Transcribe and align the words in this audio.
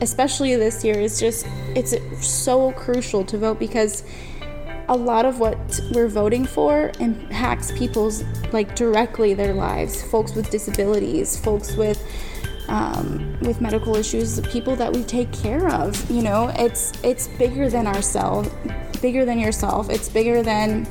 especially 0.00 0.56
this 0.56 0.84
year, 0.84 0.98
is 0.98 1.20
just 1.20 1.46
it's 1.74 1.94
so 2.26 2.72
crucial 2.72 3.24
to 3.24 3.38
vote 3.38 3.58
because 3.58 4.04
a 4.88 4.96
lot 4.96 5.24
of 5.24 5.38
what 5.38 5.80
we're 5.92 6.08
voting 6.08 6.44
for 6.44 6.90
impacts 6.98 7.70
people's 7.72 8.24
like 8.52 8.74
directly 8.74 9.34
their 9.34 9.54
lives. 9.54 10.02
Folks 10.02 10.34
with 10.34 10.50
disabilities 10.50 11.38
folks 11.38 11.76
with 11.76 12.04
um, 12.68 13.36
with 13.40 13.60
medical 13.60 13.96
issues 13.96 14.36
the 14.36 14.42
people 14.42 14.76
that 14.76 14.92
we 14.92 15.02
take 15.04 15.32
care 15.32 15.68
of 15.68 16.10
you 16.10 16.22
know? 16.22 16.52
It's 16.56 16.92
it's 17.04 17.28
bigger 17.28 17.68
than 17.68 17.86
ourselves 17.86 18.50
bigger 19.00 19.24
than 19.24 19.38
yourself. 19.38 19.90
It's 19.90 20.08
bigger 20.08 20.42
than 20.42 20.86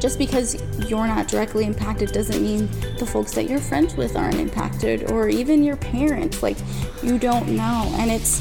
just 0.00 0.18
because 0.18 0.62
you're 0.88 1.06
not 1.06 1.28
directly 1.28 1.64
impacted 1.64 2.12
doesn't 2.12 2.42
mean 2.42 2.68
the 2.98 3.06
folks 3.06 3.32
that 3.32 3.48
you're 3.48 3.60
friends 3.60 3.96
with 3.96 4.16
aren't 4.16 4.36
impacted 4.36 5.10
or 5.10 5.28
even 5.28 5.62
your 5.62 5.76
parents 5.76 6.42
like 6.42 6.56
you 7.02 7.18
don't 7.18 7.48
know 7.48 7.92
and 7.96 8.10
it's 8.10 8.40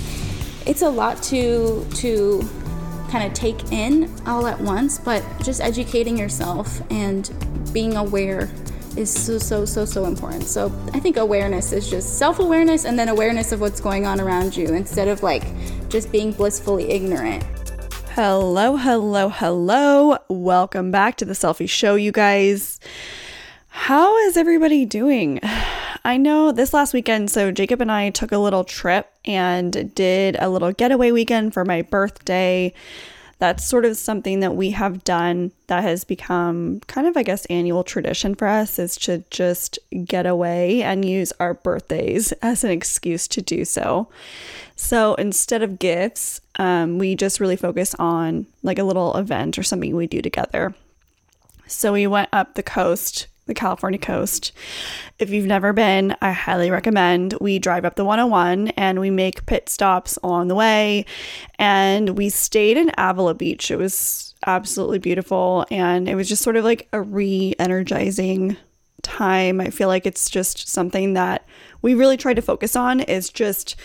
it's 0.67 0.81
a 0.81 0.89
lot 0.89 1.21
to 1.23 1.85
to 1.95 2.47
kind 3.09 3.25
of 3.25 3.33
take 3.33 3.71
in 3.71 4.13
all 4.25 4.47
at 4.47 4.59
once, 4.59 4.99
but 4.99 5.23
just 5.41 5.61
educating 5.61 6.17
yourself 6.17 6.81
and 6.91 7.31
being 7.73 7.95
aware 7.95 8.49
is 8.95 9.13
so, 9.13 9.37
so, 9.37 9.63
so, 9.63 9.85
so 9.85 10.05
important. 10.05 10.43
So 10.43 10.65
I 10.93 10.99
think 10.99 11.17
awareness 11.17 11.71
is 11.71 11.89
just 11.89 12.17
self 12.17 12.39
awareness 12.39 12.85
and 12.85 12.97
then 12.97 13.09
awareness 13.09 13.51
of 13.51 13.61
what's 13.61 13.79
going 13.79 14.05
on 14.05 14.19
around 14.19 14.57
you 14.57 14.73
instead 14.73 15.07
of 15.07 15.23
like 15.23 15.43
just 15.89 16.11
being 16.11 16.31
blissfully 16.31 16.89
ignorant. 16.89 17.43
Hello, 18.19 18.77
hello, 18.77 19.29
hello. 19.29 20.17
Welcome 20.27 20.89
back 20.89 21.17
to 21.17 21.25
the 21.25 21.35
Cellfie 21.35 21.69
Show, 21.69 21.93
you 21.93 22.11
guys. 22.11 22.79
How 23.67 24.17
is 24.25 24.35
everybody 24.35 24.85
doing? 24.85 25.39
I 26.03 26.17
know 26.17 26.51
this 26.51 26.73
last 26.73 26.95
weekend, 26.95 27.29
so 27.29 27.51
Jacob 27.51 27.79
and 27.79 27.91
I 27.91 28.09
took 28.09 28.31
a 28.31 28.39
little 28.39 28.63
trip 28.63 29.13
and 29.23 29.93
did 29.93 30.35
a 30.39 30.49
little 30.49 30.71
getaway 30.71 31.11
weekend 31.11 31.53
for 31.53 31.63
my 31.63 31.83
birthday. 31.83 32.73
That's 33.39 33.63
sort 33.63 33.85
of 33.85 33.97
something 33.97 34.39
that 34.39 34.55
we 34.55 34.71
have 34.71 35.03
done 35.03 35.51
that 35.67 35.83
has 35.83 36.03
become 36.03 36.79
kind 36.87 37.05
of, 37.05 37.15
I 37.15 37.23
guess, 37.23 37.45
annual 37.45 37.83
tradition 37.83 38.33
for 38.33 38.47
us 38.47 38.79
is 38.79 38.95
to 38.97 39.23
just 39.29 39.77
get 40.05 40.25
away 40.25 40.81
and 40.81 41.05
use 41.05 41.31
our 41.39 41.53
birthdays 41.53 42.31
as 42.41 42.63
an 42.63 42.71
excuse 42.71 43.27
to 43.29 43.41
do 43.41 43.63
so. 43.63 44.07
So 44.75 45.13
instead 45.15 45.61
of 45.61 45.79
gifts, 45.79 46.41
um, 46.57 46.97
we 46.97 47.15
just 47.15 47.39
really 47.39 47.55
focus 47.55 47.95
on 47.99 48.47
like 48.63 48.79
a 48.79 48.83
little 48.83 49.15
event 49.17 49.59
or 49.59 49.63
something 49.63 49.95
we 49.95 50.07
do 50.07 50.21
together. 50.21 50.73
So 51.67 51.93
we 51.93 52.07
went 52.07 52.29
up 52.31 52.55
the 52.55 52.63
coast 52.63 53.27
the 53.47 53.53
California 53.53 53.99
coast. 53.99 54.51
If 55.19 55.29
you've 55.29 55.45
never 55.45 55.73
been, 55.73 56.15
I 56.21 56.31
highly 56.31 56.69
recommend. 56.69 57.35
We 57.41 57.59
drive 57.59 57.85
up 57.85 57.95
the 57.95 58.05
101 58.05 58.69
and 58.69 58.99
we 58.99 59.09
make 59.09 59.45
pit 59.45 59.69
stops 59.69 60.17
along 60.21 60.47
the 60.47 60.55
way. 60.55 61.05
And 61.57 62.17
we 62.17 62.29
stayed 62.29 62.77
in 62.77 62.91
Avila 62.97 63.33
Beach. 63.33 63.71
It 63.71 63.77
was 63.77 64.35
absolutely 64.45 64.99
beautiful. 64.99 65.65
And 65.71 66.07
it 66.07 66.15
was 66.15 66.29
just 66.29 66.43
sort 66.43 66.55
of 66.55 66.63
like 66.63 66.87
a 66.93 67.01
re 67.01 67.55
energizing 67.57 68.57
time. 69.01 69.61
I 69.61 69.69
feel 69.69 69.87
like 69.87 70.05
it's 70.05 70.29
just 70.29 70.67
something 70.67 71.13
that 71.13 71.45
we 71.81 71.93
really 71.93 72.17
try 72.17 72.33
to 72.33 72.41
focus 72.41 72.75
on 72.75 72.99
is 73.01 73.29
just 73.29 73.75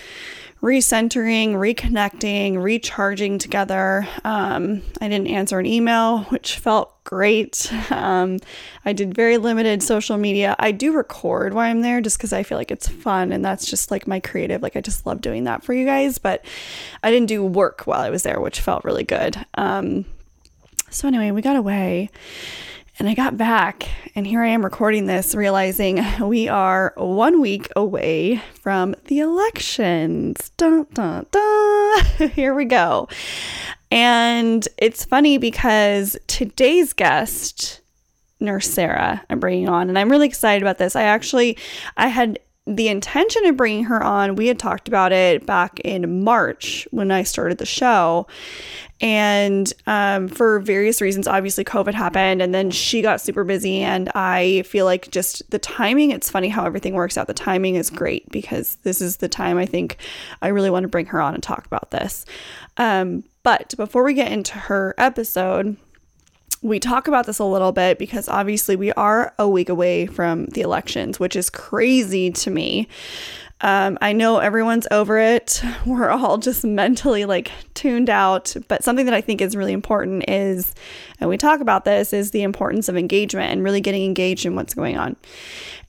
recentering, 0.62 1.54
reconnecting, 1.54 2.62
recharging 2.62 3.36
together. 3.38 4.06
Um, 4.24 4.82
I 5.00 5.08
didn't 5.08 5.26
answer 5.26 5.58
an 5.58 5.66
email, 5.66 6.20
which 6.24 6.56
felt 6.58 7.02
great. 7.04 7.70
Um, 7.90 8.38
I 8.84 8.92
did 8.92 9.12
very 9.14 9.38
limited 9.38 9.82
social 9.82 10.16
media. 10.16 10.54
I 10.60 10.70
do 10.70 10.92
record 10.92 11.52
while 11.52 11.68
I'm 11.68 11.82
there 11.82 12.00
just 12.00 12.16
because 12.16 12.32
I 12.32 12.44
feel 12.44 12.56
like 12.56 12.70
it's 12.70 12.86
fun 12.86 13.32
and 13.32 13.44
that's 13.44 13.66
just 13.66 13.90
like 13.90 14.06
my 14.06 14.20
creative. 14.20 14.62
Like, 14.62 14.76
I 14.76 14.80
just 14.80 15.04
love 15.04 15.20
doing 15.20 15.44
that 15.44 15.64
for 15.64 15.74
you 15.74 15.84
guys, 15.84 16.18
but 16.18 16.44
I 17.02 17.10
didn't 17.10 17.28
do 17.28 17.44
work 17.44 17.82
while 17.82 18.00
I 18.00 18.10
was 18.10 18.22
there, 18.22 18.40
which 18.40 18.60
felt 18.60 18.84
really 18.84 19.04
good. 19.04 19.44
Um, 19.54 20.04
so, 20.90 21.08
anyway, 21.08 21.32
we 21.32 21.42
got 21.42 21.56
away. 21.56 22.10
And 23.02 23.08
I 23.08 23.14
got 23.14 23.36
back, 23.36 23.88
and 24.14 24.24
here 24.24 24.42
I 24.42 24.46
am 24.50 24.64
recording 24.64 25.06
this, 25.06 25.34
realizing 25.34 26.06
we 26.20 26.46
are 26.46 26.94
one 26.96 27.40
week 27.40 27.68
away 27.74 28.40
from 28.60 28.94
the 29.06 29.18
elections. 29.18 30.50
Dun, 30.50 30.86
dun, 30.92 31.26
dun. 31.32 32.04
here 32.30 32.54
we 32.54 32.64
go. 32.64 33.08
And 33.90 34.68
it's 34.78 35.04
funny 35.04 35.36
because 35.36 36.16
today's 36.28 36.92
guest, 36.92 37.80
Nurse 38.38 38.70
Sarah, 38.70 39.24
I'm 39.28 39.40
bringing 39.40 39.68
on, 39.68 39.88
and 39.88 39.98
I'm 39.98 40.08
really 40.08 40.28
excited 40.28 40.62
about 40.62 40.78
this. 40.78 40.94
I 40.94 41.02
actually, 41.02 41.58
I 41.96 42.06
had 42.06 42.38
the 42.66 42.86
intention 42.86 43.44
of 43.46 43.56
bringing 43.56 43.84
her 43.84 44.00
on, 44.00 44.36
we 44.36 44.46
had 44.46 44.58
talked 44.60 44.86
about 44.86 45.10
it 45.10 45.44
back 45.44 45.80
in 45.80 46.22
March 46.22 46.86
when 46.92 47.10
I 47.10 47.24
started 47.24 47.58
the 47.58 47.66
show. 47.66 48.28
And 49.02 49.70
um, 49.88 50.28
for 50.28 50.60
various 50.60 51.00
reasons, 51.00 51.26
obviously 51.26 51.64
COVID 51.64 51.92
happened 51.92 52.40
and 52.40 52.54
then 52.54 52.70
she 52.70 53.02
got 53.02 53.20
super 53.20 53.42
busy. 53.42 53.80
And 53.80 54.08
I 54.14 54.62
feel 54.62 54.84
like 54.84 55.10
just 55.10 55.50
the 55.50 55.58
timing, 55.58 56.12
it's 56.12 56.30
funny 56.30 56.48
how 56.48 56.64
everything 56.64 56.94
works 56.94 57.18
out. 57.18 57.26
The 57.26 57.34
timing 57.34 57.74
is 57.74 57.90
great 57.90 58.30
because 58.30 58.76
this 58.84 59.00
is 59.00 59.16
the 59.16 59.28
time 59.28 59.58
I 59.58 59.66
think 59.66 59.96
I 60.40 60.48
really 60.48 60.70
want 60.70 60.84
to 60.84 60.88
bring 60.88 61.06
her 61.06 61.20
on 61.20 61.34
and 61.34 61.42
talk 61.42 61.66
about 61.66 61.90
this. 61.90 62.24
Um, 62.76 63.24
but 63.42 63.74
before 63.76 64.04
we 64.04 64.14
get 64.14 64.30
into 64.30 64.54
her 64.56 64.94
episode, 64.96 65.76
we 66.62 66.78
talk 66.78 67.08
about 67.08 67.26
this 67.26 67.40
a 67.40 67.44
little 67.44 67.72
bit 67.72 67.98
because 67.98 68.28
obviously 68.28 68.76
we 68.76 68.92
are 68.92 69.34
a 69.36 69.48
week 69.48 69.68
away 69.68 70.06
from 70.06 70.46
the 70.46 70.60
elections, 70.60 71.18
which 71.18 71.34
is 71.34 71.50
crazy 71.50 72.30
to 72.30 72.50
me. 72.50 72.86
Um, 73.62 73.96
I 74.00 74.12
know 74.12 74.38
everyone's 74.38 74.88
over 74.90 75.18
it. 75.18 75.62
We're 75.86 76.10
all 76.10 76.36
just 76.36 76.64
mentally 76.64 77.24
like 77.24 77.50
tuned 77.74 78.10
out. 78.10 78.54
But 78.68 78.84
something 78.84 79.06
that 79.06 79.14
I 79.14 79.20
think 79.20 79.40
is 79.40 79.56
really 79.56 79.72
important 79.72 80.28
is, 80.28 80.74
and 81.20 81.30
we 81.30 81.38
talk 81.38 81.60
about 81.60 81.84
this, 81.84 82.12
is 82.12 82.32
the 82.32 82.42
importance 82.42 82.88
of 82.88 82.96
engagement 82.96 83.52
and 83.52 83.62
really 83.62 83.80
getting 83.80 84.04
engaged 84.04 84.44
in 84.44 84.56
what's 84.56 84.74
going 84.74 84.98
on. 84.98 85.16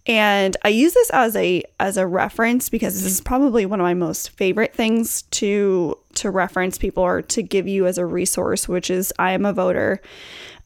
And 0.05 0.55
I 0.63 0.67
use 0.67 0.93
this 0.93 1.09
as 1.11 1.35
a 1.35 1.63
as 1.79 1.97
a 1.97 2.05
reference 2.05 2.69
because 2.69 2.93
this 2.93 3.11
is 3.11 3.21
probably 3.21 3.65
one 3.65 3.79
of 3.79 3.85
my 3.85 3.93
most 3.93 4.31
favorite 4.31 4.73
things 4.73 5.21
to 5.31 5.97
to 6.15 6.29
reference 6.29 6.77
people 6.77 7.03
or 7.03 7.21
to 7.21 7.41
give 7.41 7.67
you 7.67 7.87
as 7.87 7.97
a 7.97 8.05
resource, 8.05 8.67
which 8.67 8.89
is 8.89 9.13
I 9.17 9.31
am 9.31 9.45
a 9.45 9.53
voter. 9.53 10.01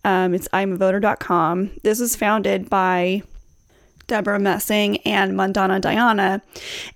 Um, 0.03 0.33
it's 0.33 0.47
imavoter.com. 0.49 1.71
This 1.83 1.99
was 1.99 2.15
founded 2.15 2.69
by 2.69 3.23
Debra 4.07 4.39
Messing 4.39 4.97
and 4.99 5.35
Mandana 5.35 5.79
Dayani. 5.79 6.41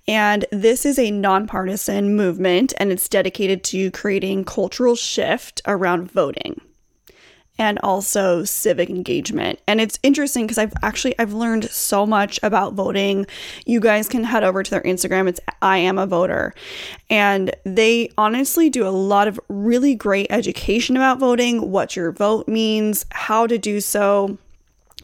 And 0.08 0.44
this 0.50 0.84
is 0.84 0.98
a 0.98 1.10
nonpartisan 1.10 2.16
movement 2.16 2.72
and 2.78 2.90
it's 2.90 3.08
dedicated 3.08 3.62
to 3.64 3.90
creating 3.90 4.44
cultural 4.44 4.96
shift 4.96 5.60
around 5.66 6.10
voting 6.10 6.60
and 7.58 7.78
also 7.82 8.44
civic 8.44 8.90
engagement. 8.90 9.60
And 9.68 9.80
it's 9.80 9.98
interesting 10.02 10.46
because 10.46 10.58
I've 10.58 10.72
actually 10.82 11.16
I've 11.18 11.32
learned 11.32 11.70
so 11.70 12.06
much 12.06 12.40
about 12.42 12.74
voting. 12.74 13.26
You 13.66 13.78
guys 13.78 14.08
can 14.08 14.24
head 14.24 14.42
over 14.42 14.62
to 14.62 14.70
their 14.70 14.82
Instagram. 14.82 15.28
It's 15.28 15.40
I 15.60 15.78
am 15.78 15.98
a 15.98 16.06
voter. 16.06 16.54
And 17.10 17.54
they 17.64 18.10
honestly 18.16 18.70
do 18.70 18.86
a 18.86 18.90
lot 18.90 19.28
of 19.28 19.38
really 19.48 19.94
great 19.94 20.26
education 20.30 20.96
about 20.96 21.18
voting, 21.18 21.70
what 21.70 21.94
your 21.94 22.10
vote 22.10 22.48
means, 22.48 23.04
how 23.10 23.46
to 23.46 23.58
do 23.58 23.80
so 23.80 24.38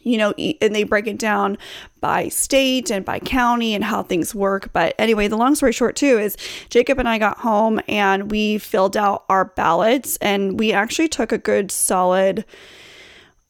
you 0.09 0.17
know, 0.17 0.31
and 0.61 0.75
they 0.75 0.83
break 0.83 1.05
it 1.07 1.19
down 1.19 1.57
by 2.01 2.29
state 2.29 2.89
and 2.89 3.05
by 3.05 3.19
county 3.19 3.75
and 3.75 3.83
how 3.83 4.01
things 4.01 4.33
work. 4.33 4.71
But 4.73 4.95
anyway, 4.97 5.27
the 5.27 5.37
long 5.37 5.53
story 5.53 5.71
short, 5.71 5.95
too, 5.95 6.17
is 6.17 6.35
Jacob 6.69 6.97
and 6.97 7.07
I 7.07 7.19
got 7.19 7.37
home 7.37 7.79
and 7.87 8.31
we 8.31 8.57
filled 8.57 8.97
out 8.97 9.25
our 9.29 9.45
ballots 9.45 10.17
and 10.17 10.59
we 10.59 10.73
actually 10.73 11.09
took 11.09 11.31
a 11.31 11.37
good 11.37 11.71
solid, 11.71 12.43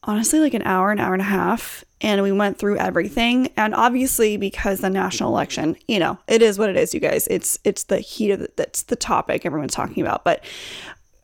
honestly, 0.02 0.38
like 0.38 0.54
an 0.54 0.62
hour, 0.62 0.90
an 0.90 1.00
hour 1.00 1.14
and 1.14 1.22
a 1.22 1.24
half. 1.24 1.84
And 2.02 2.22
we 2.22 2.32
went 2.32 2.58
through 2.58 2.78
everything. 2.78 3.48
And 3.58 3.74
obviously, 3.74 4.38
because 4.38 4.80
the 4.80 4.88
national 4.88 5.30
election, 5.30 5.76
you 5.86 5.98
know, 5.98 6.18
it 6.28 6.40
is 6.40 6.58
what 6.58 6.70
it 6.70 6.76
is, 6.76 6.94
you 6.94 7.00
guys. 7.00 7.26
It's 7.28 7.58
it's 7.62 7.84
the 7.84 7.98
heat 7.98 8.30
of 8.30 8.40
the, 8.40 8.48
that's 8.56 8.82
the 8.84 8.96
topic 8.96 9.44
everyone's 9.44 9.74
talking 9.74 10.02
about. 10.02 10.24
But 10.24 10.42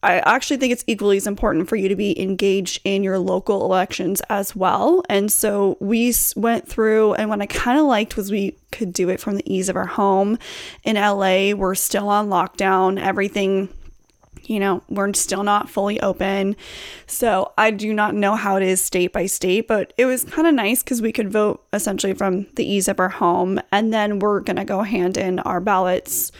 I 0.06 0.18
actually 0.20 0.58
think 0.58 0.72
it's 0.72 0.84
equally 0.86 1.16
as 1.16 1.26
important 1.26 1.68
for 1.68 1.74
you 1.74 1.88
to 1.88 1.96
be 1.96 2.18
engaged 2.20 2.80
in 2.84 3.02
your 3.02 3.18
local 3.18 3.64
elections 3.64 4.20
as 4.28 4.54
well. 4.54 5.02
And 5.08 5.32
so 5.32 5.76
we 5.80 6.14
went 6.36 6.68
through, 6.68 7.14
and 7.14 7.28
what 7.28 7.42
I 7.42 7.46
kind 7.46 7.76
of 7.76 7.86
liked 7.86 8.16
was 8.16 8.30
we 8.30 8.56
could 8.70 8.92
do 8.92 9.08
it 9.08 9.18
from 9.18 9.34
the 9.34 9.52
ease 9.52 9.68
of 9.68 9.74
our 9.74 9.86
home. 9.86 10.38
In 10.84 10.94
LA, 10.94 11.54
we're 11.54 11.74
still 11.74 12.08
on 12.08 12.28
lockdown. 12.28 13.00
Everything 13.00 13.68
you 14.44 14.60
know, 14.60 14.80
we're 14.88 15.12
still 15.12 15.42
not 15.42 15.68
fully 15.68 16.00
open. 16.00 16.54
So 17.08 17.52
I 17.58 17.72
do 17.72 17.92
not 17.92 18.14
know 18.14 18.36
how 18.36 18.54
it 18.54 18.62
is 18.62 18.80
state 18.80 19.12
by 19.12 19.26
state, 19.26 19.66
but 19.66 19.92
it 19.98 20.06
was 20.06 20.22
kind 20.22 20.46
of 20.46 20.54
nice 20.54 20.84
because 20.84 21.02
we 21.02 21.10
could 21.10 21.32
vote 21.32 21.66
essentially 21.72 22.12
from 22.12 22.46
the 22.54 22.64
ease 22.64 22.86
of 22.86 23.00
our 23.00 23.08
home. 23.08 23.60
And 23.72 23.92
then 23.92 24.20
we're 24.20 24.38
going 24.38 24.56
to 24.58 24.64
go 24.64 24.82
hand 24.82 25.16
in 25.16 25.40
our 25.40 25.58
ballots 25.58 26.30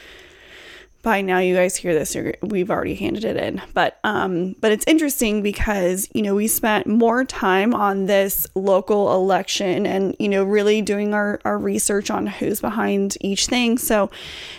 by 1.03 1.21
now 1.21 1.39
you 1.39 1.55
guys 1.55 1.75
hear 1.75 1.93
this 1.93 2.17
we've 2.41 2.69
already 2.69 2.95
handed 2.95 3.23
it 3.23 3.37
in. 3.37 3.61
But 3.73 3.99
um 4.03 4.55
but 4.59 4.71
it's 4.71 4.85
interesting 4.87 5.41
because 5.41 6.09
you 6.13 6.21
know 6.21 6.35
we 6.35 6.47
spent 6.47 6.87
more 6.87 7.23
time 7.23 7.73
on 7.73 8.05
this 8.05 8.47
local 8.55 9.13
election 9.13 9.85
and 9.85 10.15
you 10.19 10.29
know 10.29 10.43
really 10.43 10.81
doing 10.81 11.13
our 11.13 11.39
our 11.45 11.57
research 11.57 12.09
on 12.09 12.27
who's 12.27 12.61
behind 12.61 13.17
each 13.21 13.47
thing. 13.47 13.77
So 13.77 14.09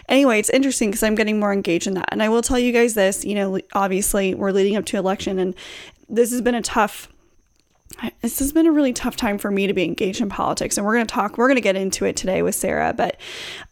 anyway 0.08 0.38
it's 0.38 0.50
interesting 0.50 0.90
because 0.90 1.02
i'm 1.02 1.14
getting 1.14 1.38
more 1.38 1.52
engaged 1.52 1.86
in 1.86 1.94
that. 1.94 2.08
And 2.12 2.22
i 2.22 2.28
will 2.28 2.42
tell 2.42 2.58
you 2.58 2.72
guys 2.72 2.94
this 2.94 3.24
you 3.24 3.34
know 3.34 3.60
obviously 3.72 4.34
we're 4.34 4.52
leading 4.52 4.76
up 4.76 4.84
to 4.86 4.96
election 4.96 5.38
and 5.38 5.54
this 6.08 6.30
has 6.30 6.40
been 6.40 6.54
a 6.54 6.62
tough 6.62 7.08
this 8.20 8.38
has 8.38 8.52
been 8.52 8.66
a 8.66 8.72
really 8.72 8.92
tough 8.92 9.16
time 9.16 9.38
for 9.38 9.50
me 9.50 9.66
to 9.66 9.72
be 9.72 9.82
engaged 9.82 10.20
in 10.20 10.28
politics. 10.28 10.76
And 10.76 10.86
we're 10.86 10.94
going 10.94 11.06
to 11.06 11.12
talk 11.12 11.36
we're 11.36 11.48
going 11.48 11.56
to 11.56 11.62
get 11.62 11.76
into 11.76 12.04
it 12.04 12.16
today 12.16 12.42
with 12.42 12.54
sarah 12.54 12.94
but 12.96 13.16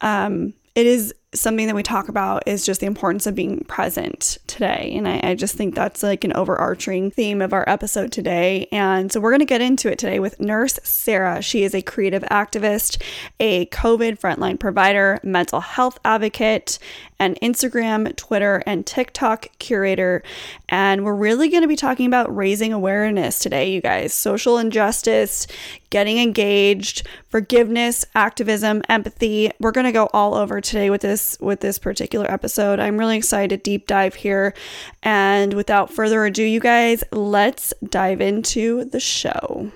um 0.01 0.53
it 0.75 0.87
is 0.87 1.15
something 1.39 1.67
that 1.67 1.77
we 1.77 1.83
talk 1.83 2.09
about 2.09 2.43
is 2.47 2.65
just 2.65 2.81
the 2.81 2.87
importance 2.87 3.27
of 3.27 3.35
being 3.35 3.65
present 3.65 4.39
today. 4.47 4.93
And 4.97 5.07
I, 5.07 5.21
I, 5.23 5.35
just 5.35 5.55
think 5.55 5.75
that's 5.75 6.03
like 6.03 6.25
an 6.25 6.33
overarching 6.35 7.11
theme 7.11 7.43
of 7.43 7.53
our 7.53 7.65
episode 7.69 8.13
today. 8.13 8.69
And 8.73 9.13
so 9.13 9.21
we're 9.21 9.31
going 9.31 9.41
to 9.41 9.47
get 9.47 9.61
into 9.61 9.91
it 9.91 9.99
today 9.99 10.19
with 10.19 10.41
Nurse 10.41 10.79
Sarah. 10.83 11.43
She 11.43 11.63
is 11.63 11.75
a 11.75 11.83
creative 11.83 12.23
activist, 12.25 13.03
a 13.39 13.67
COVID 13.67 14.19
frontline 14.19 14.59
provider, 14.59 15.21
mental 15.23 15.61
health 15.61 15.99
advocate, 16.05 16.79
an 17.19 17.35
Instagram, 17.43 18.15
Twitter, 18.17 18.63
and 18.67 18.87
TikTok 18.87 19.49
curator. 19.59 20.23
And 20.69 21.05
we're 21.05 21.15
really 21.15 21.49
going 21.49 21.63
to 21.63 21.69
be 21.69 21.77
talking 21.77 22.07
about 22.07 22.35
raising 22.35 22.73
awareness 22.73 23.39
today, 23.39 23.71
you 23.71 23.81
guys. 23.81 24.13
Social 24.13 24.59
injustice, 24.59 25.47
getting 25.91 26.19
engaged, 26.19 27.07
forgiveness, 27.29 28.05
activism, 28.15 28.83
empathy. 28.89 29.51
We're 29.61 29.73
going 29.73 29.87
to 29.87 29.93
go 29.93 30.09
all 30.13 30.35
over 30.35 30.61
today 30.61 30.91
with 30.91 31.01
this 31.01 31.39
with 31.41 31.61
this 31.61 31.79
particular 31.79 32.31
episode. 32.31 32.81
I'm 32.81 32.99
really 32.99 33.17
excited 33.17 33.51
to 33.51 33.57
deep 33.63 33.87
dive 33.87 34.15
here. 34.15 34.55
And 35.03 35.55
without 35.55 35.93
further 35.93 36.25
ado, 36.25 36.43
you 36.43 36.61
guys, 36.61 37.03
let's 37.13 37.73
dive 37.89 38.21
into 38.21 38.85
the 38.85 39.01
show. 39.01 39.71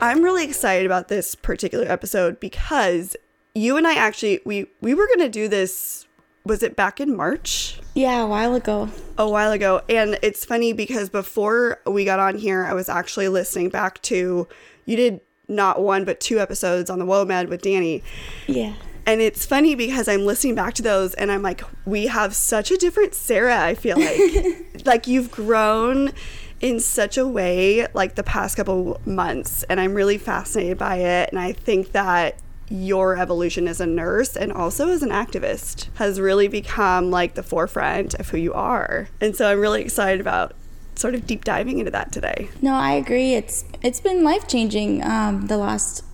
I'm 0.00 0.22
really 0.22 0.44
excited 0.44 0.86
about 0.86 1.08
this 1.08 1.34
particular 1.34 1.86
episode 1.86 2.40
because 2.40 3.16
you 3.54 3.76
and 3.76 3.86
I 3.86 3.94
actually 3.94 4.40
we 4.44 4.66
we 4.80 4.94
were 4.94 5.06
going 5.06 5.20
to 5.20 5.28
do 5.28 5.48
this 5.48 6.06
was 6.44 6.62
it 6.62 6.74
back 6.74 7.00
in 7.00 7.14
March? 7.14 7.78
Yeah, 7.94 8.22
a 8.22 8.26
while 8.26 8.54
ago. 8.54 8.88
A 9.18 9.28
while 9.28 9.52
ago. 9.52 9.82
And 9.88 10.18
it's 10.22 10.44
funny 10.44 10.72
because 10.72 11.10
before 11.10 11.80
we 11.86 12.04
got 12.04 12.18
on 12.18 12.38
here, 12.38 12.64
I 12.64 12.72
was 12.72 12.88
actually 12.88 13.28
listening 13.28 13.68
back 13.68 14.00
to 14.02 14.48
you 14.86 14.96
did 14.96 15.20
not 15.48 15.82
one 15.82 16.04
but 16.04 16.18
two 16.18 16.40
episodes 16.40 16.88
on 16.88 16.98
the 16.98 17.04
WOMED 17.04 17.48
with 17.48 17.60
Danny. 17.60 18.02
Yeah. 18.46 18.74
And 19.06 19.20
it's 19.20 19.44
funny 19.44 19.74
because 19.74 20.08
I'm 20.08 20.24
listening 20.24 20.54
back 20.54 20.74
to 20.74 20.82
those 20.82 21.14
and 21.14 21.30
I'm 21.30 21.42
like, 21.42 21.62
we 21.84 22.06
have 22.06 22.34
such 22.34 22.70
a 22.70 22.76
different 22.76 23.14
Sarah, 23.14 23.60
I 23.60 23.74
feel 23.74 23.98
like. 23.98 24.84
like 24.86 25.06
you've 25.06 25.30
grown 25.30 26.12
in 26.60 26.78
such 26.78 27.16
a 27.16 27.26
way 27.26 27.86
like 27.94 28.14
the 28.14 28.22
past 28.22 28.56
couple 28.56 29.00
months 29.06 29.62
and 29.64 29.80
I'm 29.80 29.94
really 29.94 30.18
fascinated 30.18 30.78
by 30.78 30.96
it 30.96 31.30
and 31.30 31.38
I 31.38 31.52
think 31.52 31.92
that 31.92 32.36
your 32.70 33.16
evolution 33.16 33.66
as 33.66 33.80
a 33.80 33.86
nurse 33.86 34.36
and 34.36 34.52
also 34.52 34.88
as 34.88 35.02
an 35.02 35.10
activist 35.10 35.88
has 35.96 36.20
really 36.20 36.46
become 36.46 37.10
like 37.10 37.34
the 37.34 37.42
forefront 37.42 38.14
of 38.14 38.28
who 38.28 38.38
you 38.38 38.52
are. 38.52 39.08
And 39.20 39.34
so 39.34 39.50
I'm 39.50 39.58
really 39.58 39.82
excited 39.82 40.20
about 40.20 40.54
sort 40.94 41.14
of 41.14 41.26
deep 41.26 41.44
diving 41.44 41.78
into 41.78 41.90
that 41.90 42.12
today. 42.12 42.48
No, 42.62 42.74
I 42.74 42.92
agree. 42.92 43.34
It's 43.34 43.64
it's 43.82 44.00
been 44.00 44.22
life 44.22 44.46
changing 44.46 45.02
um, 45.02 45.48
the 45.48 45.56
last 45.56 46.04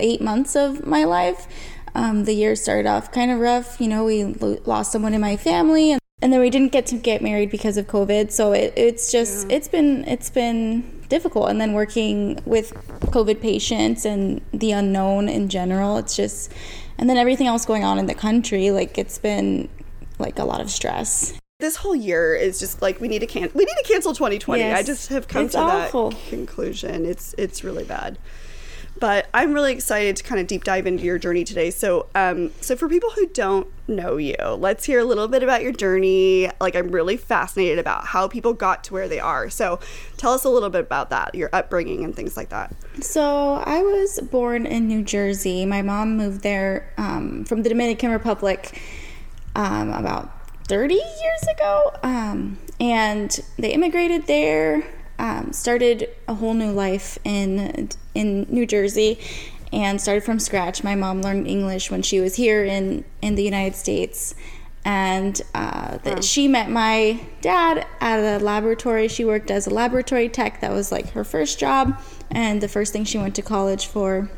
eight 0.00 0.20
months 0.20 0.56
of 0.56 0.84
my 0.86 1.04
life. 1.04 1.46
Um, 1.94 2.24
the 2.24 2.34
year 2.34 2.56
started 2.56 2.86
off 2.86 3.12
kind 3.12 3.30
of 3.30 3.38
rough. 3.38 3.80
You 3.80 3.88
know, 3.88 4.04
we 4.04 4.24
lost 4.24 4.92
someone 4.92 5.14
in 5.14 5.20
my 5.20 5.36
family, 5.36 5.92
and 5.92 6.00
and 6.22 6.32
then 6.32 6.40
we 6.40 6.48
didn't 6.48 6.72
get 6.72 6.86
to 6.86 6.96
get 6.96 7.22
married 7.22 7.50
because 7.50 7.76
of 7.76 7.86
COVID. 7.86 8.32
So 8.32 8.52
it, 8.52 8.72
it's 8.76 9.12
just 9.12 9.48
yeah. 9.48 9.56
it's 9.56 9.68
been 9.68 10.04
it's 10.04 10.30
been 10.30 10.82
difficult. 11.08 11.50
And 11.50 11.60
then 11.60 11.72
working 11.72 12.40
with 12.46 12.72
COVID 13.12 13.40
patients 13.40 14.04
and 14.04 14.40
the 14.52 14.72
unknown 14.72 15.28
in 15.28 15.48
general, 15.48 15.98
it's 15.98 16.16
just 16.16 16.52
and 16.98 17.10
then 17.10 17.18
everything 17.18 17.46
else 17.46 17.66
going 17.66 17.84
on 17.84 17.98
in 17.98 18.06
the 18.06 18.14
country, 18.14 18.70
like 18.70 18.96
it's 18.96 19.18
been 19.18 19.68
like 20.18 20.38
a 20.38 20.44
lot 20.44 20.60
of 20.60 20.70
stress. 20.70 21.34
This 21.58 21.76
whole 21.76 21.96
year 21.96 22.34
is 22.34 22.58
just 22.58 22.80
like 22.80 23.00
we 23.00 23.08
need 23.08 23.20
to 23.20 23.26
can 23.26 23.50
we 23.54 23.64
need 23.64 23.76
to 23.76 23.84
cancel 23.84 24.14
2020. 24.14 24.62
Yes. 24.62 24.78
I 24.78 24.82
just 24.82 25.08
have 25.08 25.28
come 25.28 25.44
it's 25.44 25.54
to 25.54 25.60
awful. 25.60 26.10
that 26.10 26.28
conclusion. 26.28 27.04
It's 27.04 27.34
it's 27.36 27.62
really 27.62 27.84
bad. 27.84 28.18
But 28.98 29.28
I'm 29.34 29.52
really 29.52 29.72
excited 29.72 30.16
to 30.16 30.22
kind 30.22 30.40
of 30.40 30.46
deep 30.46 30.64
dive 30.64 30.86
into 30.86 31.04
your 31.04 31.18
journey 31.18 31.44
today. 31.44 31.70
So, 31.70 32.06
um, 32.14 32.50
so 32.60 32.76
for 32.76 32.88
people 32.88 33.10
who 33.10 33.26
don't 33.26 33.66
know 33.86 34.16
you, 34.16 34.36
let's 34.58 34.84
hear 34.84 35.00
a 35.00 35.04
little 35.04 35.28
bit 35.28 35.42
about 35.42 35.62
your 35.62 35.72
journey. 35.72 36.50
Like, 36.60 36.74
I'm 36.74 36.90
really 36.90 37.16
fascinated 37.16 37.78
about 37.78 38.06
how 38.06 38.26
people 38.26 38.54
got 38.54 38.84
to 38.84 38.94
where 38.94 39.06
they 39.06 39.20
are. 39.20 39.50
So, 39.50 39.80
tell 40.16 40.32
us 40.32 40.44
a 40.44 40.48
little 40.48 40.70
bit 40.70 40.80
about 40.80 41.10
that, 41.10 41.34
your 41.34 41.50
upbringing 41.52 42.04
and 42.04 42.16
things 42.16 42.36
like 42.36 42.48
that. 42.48 42.74
So, 43.00 43.62
I 43.64 43.82
was 43.82 44.20
born 44.20 44.64
in 44.64 44.88
New 44.88 45.02
Jersey. 45.02 45.66
My 45.66 45.82
mom 45.82 46.16
moved 46.16 46.42
there 46.42 46.92
um, 46.96 47.44
from 47.44 47.62
the 47.62 47.68
Dominican 47.68 48.10
Republic 48.10 48.80
um, 49.54 49.92
about 49.92 50.32
30 50.68 50.94
years 50.94 51.42
ago, 51.54 51.92
um, 52.02 52.58
and 52.80 53.40
they 53.58 53.72
immigrated 53.72 54.26
there 54.26 54.84
um, 55.18 55.52
started 55.52 56.08
a 56.28 56.34
whole 56.34 56.54
new 56.54 56.72
life 56.72 57.18
in 57.24 57.88
in 58.14 58.46
New 58.48 58.66
Jersey 58.66 59.18
and 59.72 60.00
started 60.00 60.24
from 60.24 60.38
scratch. 60.38 60.84
My 60.84 60.94
mom 60.94 61.22
learned 61.22 61.46
English 61.46 61.90
when 61.90 62.02
she 62.02 62.20
was 62.20 62.36
here 62.36 62.64
in 62.64 63.04
in 63.22 63.34
the 63.34 63.42
United 63.42 63.76
States, 63.76 64.34
and 64.84 65.40
uh, 65.54 65.98
wow. 66.04 66.20
she 66.20 66.48
met 66.48 66.70
my 66.70 67.20
dad 67.40 67.86
at 68.00 68.18
a 68.18 68.44
laboratory. 68.44 69.08
She 69.08 69.24
worked 69.24 69.50
as 69.50 69.66
a 69.66 69.70
laboratory 69.70 70.28
tech. 70.28 70.60
That 70.60 70.72
was 70.72 70.92
like 70.92 71.10
her 71.10 71.24
first 71.24 71.58
job 71.58 72.00
and 72.30 72.60
the 72.60 72.68
first 72.68 72.92
thing 72.92 73.04
she 73.04 73.18
went 73.18 73.34
to 73.36 73.42
college 73.42 73.86
for. 73.86 74.30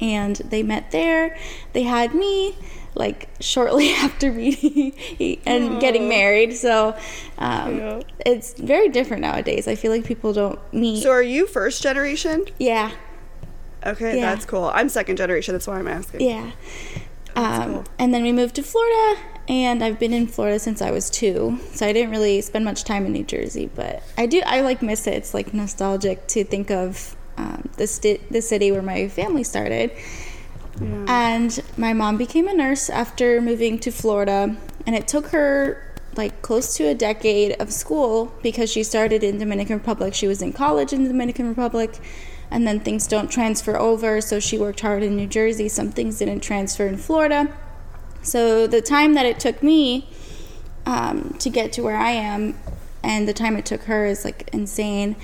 And 0.00 0.36
they 0.36 0.62
met 0.62 0.92
there. 0.92 1.36
They 1.74 1.82
had 1.82 2.14
me 2.14 2.56
like 2.94 3.28
shortly 3.40 3.92
after 3.94 4.32
meeting 4.32 4.92
and 5.46 5.70
Aww. 5.70 5.80
getting 5.80 6.08
married. 6.08 6.54
So 6.56 6.96
um, 7.38 7.78
yeah. 7.78 8.00
it's 8.24 8.54
very 8.54 8.88
different 8.88 9.22
nowadays. 9.22 9.68
I 9.68 9.74
feel 9.74 9.92
like 9.92 10.04
people 10.04 10.32
don't 10.32 10.58
meet. 10.72 11.02
So 11.02 11.10
are 11.10 11.22
you 11.22 11.46
first 11.46 11.82
generation? 11.82 12.46
Yeah. 12.58 12.92
Okay, 13.84 14.18
yeah. 14.18 14.34
that's 14.34 14.44
cool. 14.44 14.70
I'm 14.74 14.88
second 14.88 15.16
generation. 15.16 15.54
That's 15.54 15.66
why 15.66 15.78
I'm 15.78 15.88
asking. 15.88 16.20
Yeah. 16.20 16.50
Um, 17.34 17.72
cool. 17.72 17.84
And 17.98 18.12
then 18.12 18.22
we 18.22 18.32
moved 18.32 18.56
to 18.56 18.62
Florida, 18.62 19.20
and 19.48 19.82
I've 19.82 19.98
been 19.98 20.12
in 20.12 20.26
Florida 20.26 20.58
since 20.58 20.82
I 20.82 20.90
was 20.90 21.08
two. 21.08 21.58
So 21.72 21.86
I 21.86 21.92
didn't 21.92 22.10
really 22.10 22.40
spend 22.42 22.64
much 22.64 22.84
time 22.84 23.06
in 23.06 23.12
New 23.12 23.24
Jersey, 23.24 23.70
but 23.74 24.02
I 24.18 24.26
do. 24.26 24.42
I 24.44 24.60
like 24.60 24.82
miss 24.82 25.06
it. 25.06 25.14
It's 25.14 25.32
like 25.32 25.54
nostalgic 25.54 26.26
to 26.28 26.44
think 26.44 26.70
of 26.70 27.16
um, 27.38 27.70
the 27.78 27.86
sti- 27.86 28.20
the 28.30 28.42
city 28.42 28.70
where 28.70 28.82
my 28.82 29.08
family 29.08 29.44
started. 29.44 29.92
And 30.80 31.62
my 31.76 31.92
mom 31.92 32.16
became 32.16 32.48
a 32.48 32.54
nurse 32.54 32.88
after 32.88 33.40
moving 33.40 33.78
to 33.80 33.90
Florida, 33.90 34.56
and 34.86 34.96
it 34.96 35.06
took 35.06 35.28
her 35.28 35.86
like 36.16 36.42
close 36.42 36.74
to 36.76 36.84
a 36.84 36.94
decade 36.94 37.52
of 37.60 37.72
school 37.72 38.32
because 38.42 38.70
she 38.70 38.82
started 38.82 39.22
in 39.22 39.38
Dominican 39.38 39.76
Republic. 39.76 40.14
She 40.14 40.26
was 40.26 40.42
in 40.42 40.52
college 40.52 40.92
in 40.92 41.02
the 41.04 41.08
Dominican 41.08 41.48
Republic, 41.48 41.98
and 42.50 42.66
then 42.66 42.80
things 42.80 43.06
don't 43.06 43.30
transfer 43.30 43.76
over, 43.78 44.20
so 44.20 44.40
she 44.40 44.58
worked 44.58 44.80
hard 44.80 45.02
in 45.02 45.16
New 45.16 45.26
Jersey. 45.26 45.68
Some 45.68 45.90
things 45.90 46.18
didn't 46.18 46.40
transfer 46.40 46.86
in 46.86 46.96
Florida. 46.96 47.56
So 48.22 48.66
the 48.66 48.82
time 48.82 49.14
that 49.14 49.26
it 49.26 49.38
took 49.38 49.62
me 49.62 50.08
um, 50.86 51.36
to 51.38 51.48
get 51.48 51.72
to 51.74 51.82
where 51.82 51.96
I 51.96 52.10
am, 52.10 52.58
and 53.02 53.28
the 53.28 53.32
time 53.34 53.56
it 53.56 53.66
took 53.66 53.82
her 53.82 54.04
is 54.06 54.24
like 54.24 54.48
insane 54.52 55.16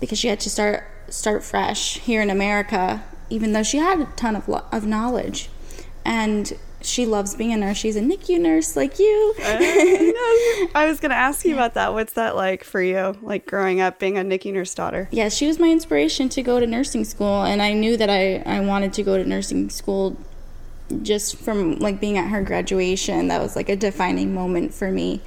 because 0.00 0.18
she 0.18 0.28
had 0.28 0.40
to 0.40 0.50
start 0.50 0.84
start 1.08 1.42
fresh 1.42 1.98
here 1.98 2.22
in 2.22 2.30
America 2.30 3.04
even 3.30 3.52
though 3.52 3.62
she 3.62 3.78
had 3.78 4.00
a 4.00 4.04
ton 4.16 4.36
of, 4.36 4.48
lo- 4.48 4.64
of 4.72 4.86
knowledge. 4.86 5.48
And 6.04 6.52
she 6.82 7.06
loves 7.06 7.34
being 7.34 7.52
a 7.52 7.56
nurse. 7.56 7.76
She's 7.76 7.96
a 7.96 8.00
NICU 8.00 8.40
nurse 8.40 8.76
like 8.76 8.98
you. 8.98 9.34
I 9.38 10.70
was 10.88 11.00
going 11.00 11.10
to 11.10 11.16
ask 11.16 11.44
you 11.44 11.54
about 11.54 11.74
that. 11.74 11.92
What's 11.92 12.14
that 12.14 12.36
like 12.36 12.64
for 12.64 12.80
you, 12.82 13.16
like 13.22 13.46
growing 13.46 13.80
up 13.80 13.98
being 13.98 14.16
a 14.18 14.22
NICU 14.22 14.52
nurse 14.52 14.74
daughter? 14.74 15.08
Yeah, 15.10 15.28
she 15.28 15.46
was 15.46 15.58
my 15.58 15.68
inspiration 15.68 16.28
to 16.30 16.42
go 16.42 16.60
to 16.60 16.66
nursing 16.66 17.04
school. 17.04 17.42
And 17.42 17.60
I 17.60 17.72
knew 17.72 17.96
that 17.96 18.10
I, 18.10 18.38
I 18.46 18.60
wanted 18.60 18.92
to 18.94 19.02
go 19.02 19.16
to 19.16 19.28
nursing 19.28 19.70
school 19.70 20.16
just 21.02 21.36
from 21.36 21.78
like 21.78 22.00
being 22.00 22.18
at 22.18 22.28
her 22.28 22.42
graduation. 22.42 23.28
That 23.28 23.40
was 23.40 23.56
like 23.56 23.68
a 23.68 23.76
defining 23.76 24.34
moment 24.34 24.74
for 24.74 24.90
me. 24.90 25.22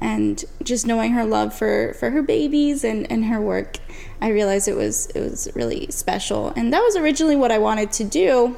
And 0.00 0.44
just 0.62 0.86
knowing 0.86 1.12
her 1.12 1.24
love 1.24 1.54
for, 1.54 1.94
for 1.94 2.10
her 2.10 2.22
babies 2.22 2.84
and, 2.84 3.10
and 3.10 3.24
her 3.26 3.40
work 3.40 3.78
I 4.20 4.28
realized 4.28 4.68
it 4.68 4.76
was 4.76 5.06
it 5.08 5.20
was 5.20 5.48
really 5.54 5.86
special. 5.90 6.52
And 6.56 6.72
that 6.72 6.80
was 6.80 6.96
originally 6.96 7.36
what 7.36 7.52
I 7.52 7.58
wanted 7.58 7.92
to 7.92 8.04
do, 8.04 8.56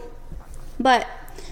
but 0.78 1.06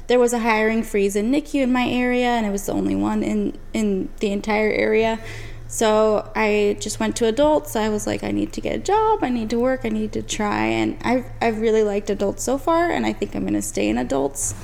there 0.07 0.19
was 0.19 0.33
a 0.33 0.39
hiring 0.39 0.83
freeze 0.83 1.17
in 1.17 1.31
NICU 1.31 1.63
in 1.63 1.73
my 1.73 1.87
area, 1.87 2.29
and 2.29 2.47
it 2.47 2.51
was 2.51 2.67
the 2.67 2.73
only 2.73 2.97
one 2.97 3.23
in 3.23 3.59
in 3.73 4.09
the 4.21 4.33
entire 4.33 4.71
area. 4.71 5.21
So 5.69 6.31
I 6.35 6.79
just 6.81 6.99
went 6.99 7.15
to 7.17 7.27
adults. 7.27 7.77
I 7.77 7.91
was 7.91 8.07
like, 8.07 8.25
I 8.25 8.31
need 8.31 8.55
to 8.55 8.63
get 8.63 8.75
a 8.75 8.79
job. 8.79 9.23
I 9.23 9.29
need 9.29 9.51
to 9.51 9.59
work. 9.59 9.83
I 9.85 9.91
need 9.91 10.13
to 10.13 10.23
try. 10.23 10.65
And 10.65 10.97
I've, 11.03 11.27
I've 11.43 11.61
really 11.61 11.83
liked 11.83 12.09
adults 12.09 12.43
so 12.43 12.57
far, 12.57 12.91
and 12.91 13.05
I 13.05 13.13
think 13.13 13.37
I'm 13.37 13.47
to 13.47 13.61
stay 13.61 13.89
in 13.91 13.99
adults. 13.99 14.55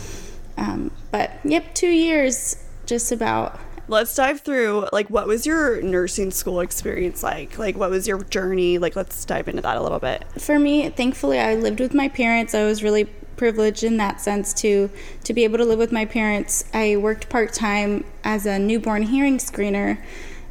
Um, 0.56 0.90
but 1.10 1.32
yep, 1.44 1.74
two 1.74 1.90
years 1.90 2.56
just 2.86 3.12
about. 3.12 3.60
Let's 3.86 4.14
dive 4.14 4.40
through 4.40 4.88
like 4.92 5.10
what 5.10 5.26
was 5.26 5.46
your 5.46 5.82
nursing 5.82 6.30
school 6.30 6.60
experience 6.60 7.22
like? 7.22 7.58
Like 7.58 7.76
what 7.76 7.90
was 7.90 8.08
your 8.08 8.22
journey? 8.24 8.78
Like 8.78 8.96
let's 8.96 9.24
dive 9.24 9.48
into 9.48 9.62
that 9.62 9.76
a 9.76 9.82
little 9.82 9.98
bit. 9.98 10.24
For 10.38 10.58
me, 10.58 10.88
thankfully 10.90 11.38
I 11.38 11.54
lived 11.54 11.80
with 11.80 11.94
my 11.94 12.08
parents. 12.08 12.54
I 12.54 12.64
was 12.64 12.82
really 12.82 13.04
privileged 13.36 13.82
in 13.82 13.96
that 13.98 14.20
sense 14.20 14.52
to 14.54 14.90
to 15.24 15.34
be 15.34 15.44
able 15.44 15.58
to 15.58 15.64
live 15.64 15.78
with 15.78 15.92
my 15.92 16.04
parents. 16.04 16.64
I 16.72 16.96
worked 16.96 17.28
part-time 17.28 18.04
as 18.22 18.46
a 18.46 18.58
newborn 18.58 19.02
hearing 19.02 19.38
screener 19.38 19.98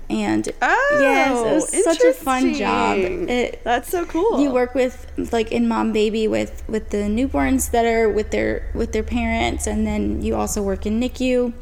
and 0.09 0.47
oh, 0.61 0.97
yes, 1.01 1.39
it 1.39 1.75
was 1.75 1.83
such 1.83 2.01
a 2.01 2.13
fun 2.13 2.53
job. 2.53 2.97
Oh, 2.97 3.25
it, 3.27 3.63
That's 3.63 3.89
so 3.89 4.05
cool. 4.05 4.41
You 4.41 4.51
work 4.51 4.75
with 4.75 5.09
like 5.31 5.51
in 5.51 5.67
mom 5.67 5.91
baby 5.91 6.27
with 6.27 6.63
with 6.67 6.89
the 6.89 6.97
newborns 6.97 7.71
that 7.71 7.85
are 7.85 8.09
with 8.09 8.31
their 8.31 8.69
with 8.75 8.91
their 8.91 9.03
parents, 9.03 9.65
and 9.65 9.87
then 9.87 10.21
you 10.21 10.35
also 10.35 10.61
work 10.61 10.85
in 10.85 10.99
NICU 10.99 11.53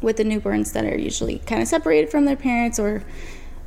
with 0.00 0.16
the 0.16 0.24
newborns 0.24 0.72
that 0.72 0.84
are 0.84 0.96
usually 0.96 1.38
kind 1.40 1.62
of 1.62 1.68
separated 1.68 2.10
from 2.10 2.24
their 2.24 2.36
parents, 2.36 2.78
or 2.78 3.02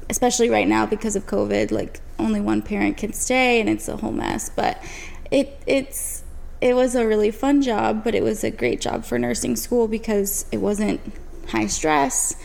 especially 0.10 0.50
right 0.50 0.68
now 0.68 0.86
because 0.86 1.16
of 1.16 1.26
COVID, 1.26 1.72
like 1.72 2.02
only 2.20 2.42
one 2.42 2.62
parent 2.62 2.98
can 2.98 3.14
stay, 3.14 3.60
and 3.60 3.70
it's 3.70 3.88
a 3.88 3.98
whole 3.98 4.12
mess. 4.12 4.50
But 4.50 4.84
it 5.32 5.62
it's 5.66 6.24
it 6.62 6.76
was 6.76 6.96
a 6.96 7.06
really 7.06 7.32
fun 7.32 7.62
job, 7.62 8.04
but 8.04 8.16
it 8.16 8.24
was 8.24 8.44
a 8.44 8.52
great 8.52 8.82
job 8.82 9.06
for 9.06 9.20
nursing 9.20 9.56
school 9.56 9.88
because 9.88 10.46
it 10.52 10.58
wasn't 10.58 11.02
high 11.50 11.68
stress 11.68 12.36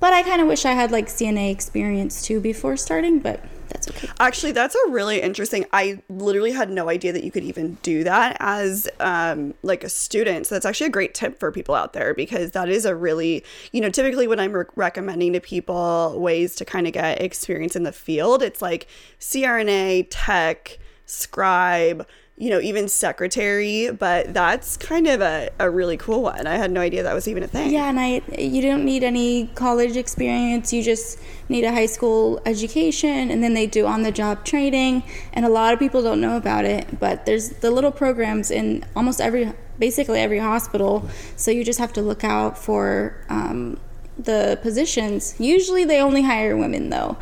but 0.00 0.12
I 0.12 0.22
kind 0.22 0.40
of 0.40 0.46
wish 0.46 0.64
I 0.64 0.72
had 0.72 0.90
like 0.90 1.06
CNA 1.08 1.50
experience 1.50 2.22
too 2.22 2.40
before 2.40 2.76
starting, 2.76 3.18
but 3.18 3.44
that's 3.68 3.88
okay. 3.88 4.08
Actually, 4.20 4.52
that's 4.52 4.74
a 4.74 4.90
really 4.90 5.20
interesting. 5.20 5.66
I 5.72 6.02
literally 6.08 6.52
had 6.52 6.70
no 6.70 6.88
idea 6.88 7.12
that 7.12 7.24
you 7.24 7.30
could 7.30 7.44
even 7.44 7.74
do 7.82 8.04
that 8.04 8.36
as 8.40 8.88
um, 9.00 9.54
like 9.62 9.84
a 9.84 9.88
student. 9.88 10.46
So 10.46 10.54
that's 10.54 10.66
actually 10.66 10.88
a 10.88 10.90
great 10.90 11.14
tip 11.14 11.38
for 11.38 11.52
people 11.52 11.74
out 11.74 11.92
there 11.92 12.14
because 12.14 12.52
that 12.52 12.68
is 12.68 12.84
a 12.84 12.94
really, 12.94 13.44
you 13.72 13.80
know, 13.80 13.90
typically 13.90 14.26
when 14.26 14.40
I'm 14.40 14.52
re- 14.52 14.64
recommending 14.76 15.32
to 15.34 15.40
people 15.40 16.18
ways 16.18 16.54
to 16.56 16.64
kind 16.64 16.86
of 16.86 16.92
get 16.92 17.20
experience 17.20 17.76
in 17.76 17.82
the 17.82 17.92
field, 17.92 18.42
it's 18.42 18.62
like 18.62 18.86
CRNA, 19.20 20.06
tech, 20.10 20.78
scribe 21.06 22.06
you 22.38 22.50
know, 22.50 22.60
even 22.60 22.86
secretary, 22.86 23.90
but 23.90 24.32
that's 24.32 24.76
kind 24.76 25.08
of 25.08 25.20
a, 25.20 25.50
a 25.58 25.68
really 25.68 25.96
cool 25.96 26.22
one. 26.22 26.46
I 26.46 26.54
had 26.54 26.70
no 26.70 26.80
idea 26.80 27.02
that 27.02 27.12
was 27.12 27.26
even 27.26 27.42
a 27.42 27.48
thing. 27.48 27.72
Yeah, 27.72 27.88
and 27.88 27.98
I 27.98 28.22
you 28.38 28.62
don't 28.62 28.84
need 28.84 29.02
any 29.02 29.48
college 29.56 29.96
experience. 29.96 30.72
You 30.72 30.84
just 30.84 31.18
need 31.48 31.64
a 31.64 31.72
high 31.72 31.86
school 31.86 32.40
education 32.46 33.30
and 33.30 33.42
then 33.42 33.54
they 33.54 33.66
do 33.66 33.86
on 33.86 34.02
the 34.02 34.12
job 34.12 34.44
training 34.44 35.02
and 35.32 35.44
a 35.44 35.48
lot 35.48 35.72
of 35.72 35.80
people 35.80 36.00
don't 36.00 36.20
know 36.20 36.36
about 36.36 36.64
it, 36.64 37.00
but 37.00 37.26
there's 37.26 37.48
the 37.48 37.72
little 37.72 37.90
programs 37.90 38.52
in 38.52 38.84
almost 38.94 39.20
every 39.20 39.52
basically 39.80 40.20
every 40.20 40.38
hospital. 40.38 41.08
So 41.34 41.50
you 41.50 41.64
just 41.64 41.80
have 41.80 41.92
to 41.94 42.02
look 42.02 42.22
out 42.22 42.56
for 42.56 43.16
um, 43.28 43.80
the 44.16 44.60
positions. 44.62 45.34
Usually 45.40 45.84
they 45.84 46.00
only 46.00 46.22
hire 46.22 46.56
women 46.56 46.90
though. 46.90 47.16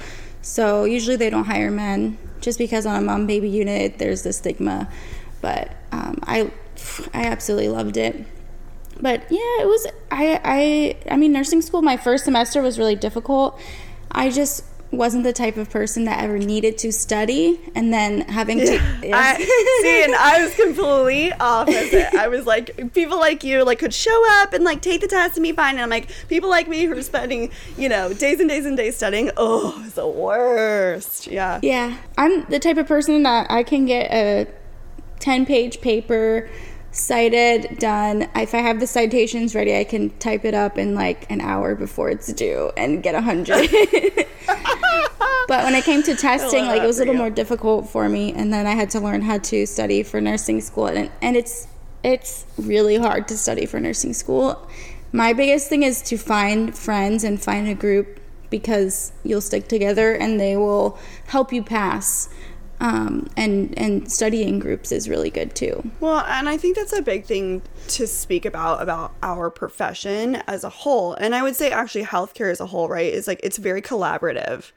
So 0.47 0.85
usually 0.85 1.17
they 1.17 1.29
don't 1.29 1.45
hire 1.45 1.73
men 1.73 2.19
just 2.41 2.57
because 2.57 2.87
on 2.87 2.95
a 2.95 3.01
mom 3.01 3.27
baby 3.27 3.49
unit 3.49 3.99
there's 3.99 4.23
the 4.23 4.33
stigma. 4.33 4.89
But 5.41 5.73
um, 5.91 6.21
I 6.23 6.53
I 7.13 7.25
absolutely 7.25 7.69
loved 7.69 7.97
it. 7.97 8.25
But 9.01 9.23
yeah, 9.29 9.61
it 9.61 9.67
was 9.67 9.89
I 10.13 10.41
I 10.45 11.13
I 11.13 11.17
mean 11.17 11.33
nursing 11.33 11.63
school 11.63 11.83
my 11.83 11.97
first 11.97 12.25
semester 12.25 12.63
was 12.63 12.79
really 12.79 12.95
difficult. 12.95 13.61
I 14.13 14.31
just 14.31 14.63
wasn't 14.91 15.25
the 15.25 15.33
type 15.33 15.57
of 15.57 15.69
person 15.69 16.05
that 16.05 16.23
ever 16.23 16.39
needed 16.39 16.79
to 16.79 16.93
study 16.93 17.61
and 17.75 17.93
then 17.93 18.21
having 18.23 18.59
to 18.59 18.73
yes. 19.03 19.03
I, 19.13 19.81
see 19.83 20.05
and 20.05 20.15
i 20.15 20.45
was 20.45 20.55
completely 20.55 21.33
opposite 21.33 22.15
i 22.15 22.29
was 22.29 22.47
like 22.47 22.93
people 22.95 23.19
like 23.19 23.43
you 23.43 23.65
like 23.65 23.79
could 23.79 23.93
show 23.93 24.23
up 24.41 24.53
and 24.53 24.65
like 24.65 24.81
take 24.81 25.01
the 25.01 25.09
test 25.09 25.37
and 25.37 25.43
be 25.43 25.53
fine 25.53 25.75
and 25.75 25.83
i'm 25.83 25.91
like 25.91 26.09
people 26.29 26.49
like 26.49 26.69
me 26.69 26.85
who 26.85 26.97
are 26.97 27.03
spending 27.03 27.51
you 27.77 27.89
know 27.89 28.13
days 28.13 28.41
and 28.41 28.49
days 28.49 28.65
and 28.65 28.77
days 28.77 28.97
studying 28.97 29.31
oh 29.37 29.83
it's 29.85 29.95
the 29.95 30.07
worst. 30.07 31.27
Yeah. 31.27 31.61
Yeah 31.63 31.97
i'm 32.17 32.45
the 32.45 32.59
type 32.59 32.77
of 32.77 32.87
person 32.87 33.25
that 33.25 33.51
i 33.51 33.63
can 33.63 33.87
get 33.87 34.11
a 34.13 34.47
10 35.19 35.47
page 35.47 35.81
paper 35.81 36.49
cited, 36.97 37.79
done. 37.79 38.29
If 38.35 38.55
I 38.55 38.59
have 38.59 38.81
the 38.81 38.87
citations 38.87 39.55
ready, 39.55 39.77
I 39.77 39.85
can 39.85 40.11
type 40.19 40.45
it 40.45 40.55
up 40.55 40.79
in 40.79 40.95
like 40.95 41.31
an 41.31 41.41
hour 41.41 41.75
before 41.75 42.11
it's 42.11 42.33
due 42.33 42.73
and 42.77 43.03
get 43.03 43.15
a 43.15 43.21
hundred. 43.21 43.71
but 45.49 45.65
when 45.65 45.75
it 45.75 45.85
came 45.85 46.03
to 46.05 46.15
testing, 46.15 46.67
like 46.67 46.83
it 46.83 46.87
was 46.87 46.99
a 46.99 47.03
little 47.03 47.15
more 47.15 47.31
difficult 47.31 47.89
for 47.89 48.09
me, 48.09 48.33
and 48.33 48.53
then 48.53 48.67
I 48.67 48.73
had 48.73 48.91
to 48.91 49.01
learn 49.01 49.23
how 49.23 49.39
to 49.39 49.67
study 49.67 50.03
for 50.03 50.21
nursing 50.21 50.61
school, 50.61 50.87
and 50.87 51.11
and 51.23 51.37
it's 51.37 51.69
it's 52.03 52.47
really 52.57 52.97
hard 52.97 53.29
to 53.29 53.37
study 53.37 53.67
for 53.67 53.81
nursing 53.81 54.15
school. 54.15 54.69
My 55.13 55.33
biggest 55.33 55.69
thing 55.69 55.83
is 55.83 56.03
to 56.03 56.17
find 56.17 56.77
friends 56.77 57.25
and 57.25 57.43
find 57.43 57.69
a 57.69 57.75
group 57.75 58.21
because 58.51 59.13
you'll 59.25 59.41
stick 59.41 59.69
together 59.69 60.13
and 60.13 60.39
they 60.39 60.57
will 60.57 60.99
help 61.27 61.53
you 61.53 61.63
pass 61.63 62.29
um, 62.81 63.29
and 63.37 63.77
and 63.79 64.11
studying 64.11 64.59
groups 64.59 64.93
is 64.93 65.09
really 65.09 65.31
good 65.31 65.55
too. 65.55 65.91
Well, 66.01 66.25
and 66.27 66.49
I 66.49 66.57
think 66.57 66.77
that's 66.77 66.93
a 66.93 67.03
big 67.03 67.25
thing 67.25 67.63
to 67.89 68.07
speak 68.07 68.45
about 68.45 68.83
about 68.83 69.15
our 69.23 69.51
profession 69.51 70.37
as 70.47 70.65
a 70.65 70.71
whole, 70.71 71.15
and 71.15 71.35
I 71.35 71.43
would 71.43 71.57
say 71.57 71.71
actually 71.71 72.05
healthcare 72.05 72.51
as 72.51 72.61
a 72.61 72.67
whole, 72.67 72.89
right? 72.89 73.13
Is 73.13 73.27
like 73.27 73.41
it's 73.43 73.59
very 73.59 73.83
collaborative. 73.83 74.73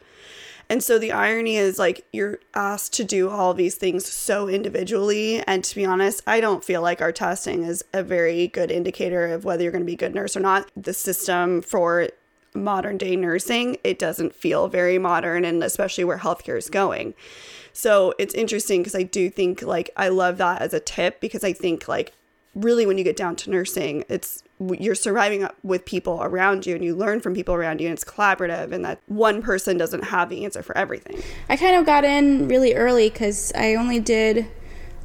And 0.71 0.83
so 0.83 0.99
the 0.99 1.11
irony 1.11 1.57
is 1.57 1.79
like 1.79 2.05
you're 2.13 2.39
asked 2.53 2.93
to 2.93 3.03
do 3.03 3.27
all 3.27 3.55
these 3.55 3.73
things 3.73 4.07
so 4.07 4.47
individually. 4.47 5.41
And 5.47 5.63
to 5.63 5.75
be 5.75 5.83
honest, 5.83 6.21
I 6.27 6.39
don't 6.39 6.63
feel 6.63 6.83
like 6.83 7.01
our 7.01 7.11
testing 7.11 7.63
is 7.63 7.83
a 7.91 8.03
very 8.03 8.47
good 8.47 8.69
indicator 8.69 9.25
of 9.25 9.43
whether 9.43 9.63
you're 9.63 9.71
going 9.71 9.81
to 9.81 9.87
be 9.87 9.93
a 9.93 9.97
good 9.97 10.13
nurse 10.13 10.37
or 10.37 10.41
not. 10.41 10.69
The 10.77 10.93
system 10.93 11.63
for 11.63 12.09
modern 12.53 12.97
day 12.97 13.15
nursing, 13.15 13.77
it 13.83 13.97
doesn't 13.97 14.35
feel 14.35 14.67
very 14.67 14.99
modern, 14.99 15.43
and 15.43 15.63
especially 15.63 16.03
where 16.03 16.19
healthcare 16.19 16.57
is 16.57 16.69
going. 16.69 17.15
So 17.73 18.13
it's 18.17 18.33
interesting 18.33 18.81
because 18.81 18.95
I 18.95 19.03
do 19.03 19.29
think 19.29 19.61
like 19.61 19.89
I 19.95 20.09
love 20.09 20.37
that 20.37 20.61
as 20.61 20.73
a 20.73 20.79
tip 20.79 21.19
because 21.19 21.43
I 21.43 21.53
think 21.53 21.87
like 21.87 22.13
really 22.55 22.85
when 22.85 22.97
you 22.97 23.03
get 23.03 23.15
down 23.15 23.35
to 23.37 23.49
nursing, 23.49 24.03
it's 24.09 24.43
you're 24.59 24.95
surviving 24.95 25.47
with 25.63 25.85
people 25.85 26.21
around 26.21 26.65
you 26.65 26.75
and 26.75 26.83
you 26.83 26.95
learn 26.95 27.21
from 27.21 27.33
people 27.33 27.55
around 27.55 27.79
you 27.79 27.87
and 27.87 27.93
it's 27.93 28.03
collaborative 28.03 28.73
and 28.73 28.83
that 28.83 28.99
one 29.07 29.41
person 29.41 29.77
doesn't 29.77 30.05
have 30.05 30.29
the 30.29 30.43
answer 30.43 30.61
for 30.61 30.77
everything. 30.77 31.21
I 31.47 31.55
kind 31.55 31.75
of 31.75 31.85
got 31.85 32.03
in 32.03 32.47
really 32.47 32.73
early 32.73 33.09
cuz 33.09 33.53
I 33.55 33.75
only 33.75 33.99
did 33.99 34.47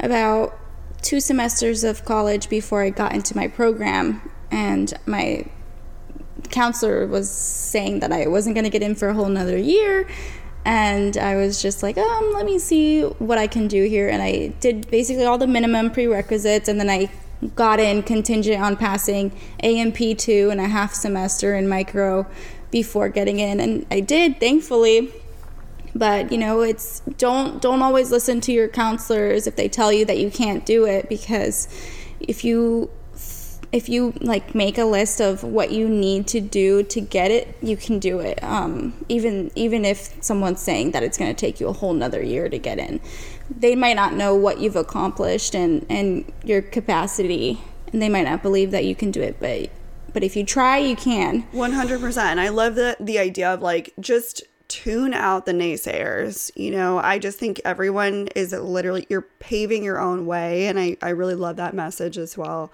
about 0.01 0.59
two 1.03 1.21
semesters 1.21 1.85
of 1.85 2.05
college 2.05 2.49
before 2.49 2.83
I 2.83 2.91
got 2.91 3.15
into 3.15 3.37
my 3.37 3.47
program 3.47 4.31
and 4.51 4.93
my 5.07 5.45
counselor 6.51 7.07
was 7.07 7.31
saying 7.31 8.01
that 8.01 8.13
I 8.13 8.27
wasn't 8.27 8.55
going 8.55 8.65
to 8.65 8.71
get 8.71 8.83
in 8.83 8.95
for 8.95 9.09
a 9.09 9.15
whole 9.15 9.27
another 9.27 9.59
year 9.59 10.07
and 10.65 11.17
I 11.17 11.37
was 11.37 11.61
just 11.61 11.83
like, 11.83 11.99
um, 11.99 12.33
let 12.33 12.47
me 12.47 12.59
see 12.59 13.03
what 13.03 13.37
I 13.39 13.47
can 13.47 13.69
do 13.69 13.85
here. 13.85 14.09
And 14.09 14.23
I 14.23 14.49
did 14.61 14.91
basically 14.91 15.25
all 15.25 15.39
the 15.39 15.47
minimum 15.47 15.91
prerequisites, 15.91 16.69
and 16.69 16.81
then 16.81 16.89
I 16.89 17.11
got 17.55 17.81
in 17.81 18.03
contingent 18.03 18.63
on 18.63 18.77
passing 18.77 19.33
A&P 19.63 20.15
two 20.15 20.49
and 20.51 20.61
a 20.61 20.69
half 20.69 20.95
semester 20.95 21.55
in 21.55 21.69
micro 21.69 22.27
before 22.71 23.09
getting 23.09 23.39
in, 23.39 23.61
and 23.61 23.87
I 23.91 24.01
did, 24.01 24.41
thankfully. 24.41 25.13
But 25.95 26.33
you 26.33 26.39
know, 26.39 26.63
it's 26.63 27.01
don't 27.19 27.63
don't 27.63 27.83
always 27.83 28.11
listen 28.11 28.41
to 28.43 28.53
your 28.53 28.69
counselors 28.69 29.47
if 29.47 29.55
they 29.57 29.69
tell 29.69 29.93
you 29.93 30.05
that 30.07 30.19
you 30.19 30.31
can't 30.31 30.67
do 30.67 30.87
it 30.87 31.09
because 31.09 31.69
if 32.19 32.45
you 32.45 32.91
if 33.75 33.89
you 33.89 34.13
like 34.21 34.55
make 34.55 34.79
a 34.79 34.85
list 34.85 35.21
of 35.21 35.43
what 35.43 35.73
you 35.73 35.89
need 35.89 36.29
to 36.29 36.41
do 36.41 36.85
to 36.85 37.01
get 37.01 37.33
it 37.33 37.57
you 37.61 37.77
can 37.77 37.99
do 37.99 38.21
it 38.21 38.41
um, 38.43 38.95
even 39.09 39.51
even 39.57 39.85
if 39.85 40.15
someone's 40.23 40.61
saying 40.61 40.93
that 40.93 41.03
it's 41.03 41.19
going 41.19 41.35
to 41.35 41.39
take 41.39 41.59
you 41.59 41.67
a 41.67 41.73
whole 41.73 41.93
nother 41.93 42.23
year 42.23 42.49
to 42.49 42.57
get 42.57 42.79
in 42.79 43.01
they 43.51 43.75
might 43.75 43.97
not 43.97 44.15
know 44.15 44.35
what 44.35 44.61
you've 44.61 44.77
accomplished 44.77 45.55
and 45.55 45.85
and 45.91 46.33
your 46.45 46.63
capacity 46.63 47.61
and 47.93 48.01
they 48.01 48.09
might 48.09 48.25
not 48.25 48.43
believe 48.43 48.71
that 48.71 48.85
you 48.85 48.95
can 48.95 49.11
do 49.11 49.21
it 49.21 49.37
but 49.41 49.69
but 50.13 50.23
if 50.23 50.37
you 50.37 50.45
try 50.45 50.79
you 50.79 50.95
can 50.95 51.43
100% 51.53 52.17
and 52.19 52.41
i 52.41 52.49
love 52.49 52.77
the 52.77 52.97
the 53.01 53.19
idea 53.19 53.53
of 53.53 53.61
like 53.61 53.93
just 53.99 54.45
tune 54.67 55.13
out 55.13 55.45
the 55.45 55.53
naysayers. 55.53 56.51
You 56.57 56.71
know, 56.71 56.99
I 56.99 57.19
just 57.19 57.39
think 57.39 57.61
everyone 57.67 58.29
is 58.35 58.53
literally, 58.53 59.07
you're 59.11 59.29
paving 59.39 59.85
your 59.85 60.01
own 60.01 60.25
way. 60.25 60.67
And 60.67 60.81
I, 60.81 60.97
I 61.03 61.11
really 61.11 61.35
love 61.35 61.57
that 61.57 61.75
message 61.75 62.17
as 62.17 62.39
well. 62.39 62.73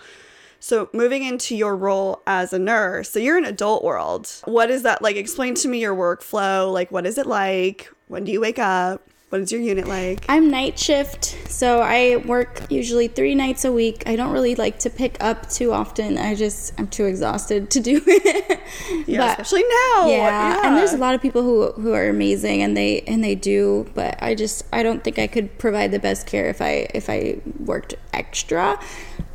So, 0.62 0.90
moving 0.92 1.24
into 1.24 1.56
your 1.56 1.74
role 1.74 2.22
as 2.26 2.52
a 2.52 2.58
nurse, 2.58 3.08
so 3.10 3.18
you're 3.18 3.38
in 3.38 3.46
adult 3.46 3.82
world. 3.82 4.30
What 4.44 4.70
is 4.70 4.82
that 4.82 5.00
like? 5.00 5.16
Explain 5.16 5.54
to 5.54 5.68
me 5.68 5.80
your 5.80 5.96
workflow. 5.96 6.70
Like, 6.70 6.92
what 6.92 7.06
is 7.06 7.16
it 7.16 7.26
like? 7.26 7.90
When 8.08 8.24
do 8.24 8.32
you 8.32 8.42
wake 8.42 8.58
up? 8.58 9.08
What 9.30 9.40
is 9.40 9.52
your 9.52 9.60
unit 9.60 9.86
like? 9.86 10.24
I'm 10.28 10.50
night 10.50 10.76
shift, 10.78 11.24
so 11.48 11.80
I 11.80 12.16
work 12.16 12.62
usually 12.68 13.06
three 13.06 13.36
nights 13.36 13.64
a 13.64 13.70
week. 13.70 14.02
I 14.04 14.16
don't 14.16 14.32
really 14.32 14.56
like 14.56 14.80
to 14.80 14.90
pick 14.90 15.16
up 15.20 15.48
too 15.48 15.72
often. 15.72 16.18
I 16.18 16.34
just 16.34 16.74
I'm 16.78 16.88
too 16.88 17.06
exhausted 17.06 17.70
to 17.70 17.80
do 17.80 18.02
it. 18.06 18.60
yeah, 19.06 19.18
but, 19.18 19.30
especially 19.30 19.62
now. 19.62 20.08
Yeah, 20.08 20.16
yeah, 20.16 20.66
and 20.66 20.76
there's 20.76 20.92
a 20.92 20.98
lot 20.98 21.14
of 21.14 21.22
people 21.22 21.42
who 21.42 21.70
who 21.80 21.94
are 21.94 22.08
amazing, 22.08 22.60
and 22.60 22.76
they 22.76 23.00
and 23.02 23.24
they 23.24 23.36
do. 23.36 23.88
But 23.94 24.20
I 24.20 24.34
just 24.34 24.64
I 24.72 24.82
don't 24.82 25.02
think 25.02 25.18
I 25.18 25.28
could 25.28 25.56
provide 25.58 25.92
the 25.92 26.00
best 26.00 26.26
care 26.26 26.48
if 26.48 26.60
I 26.60 26.88
if 26.92 27.08
I 27.08 27.40
worked 27.60 27.94
extra. 28.12 28.78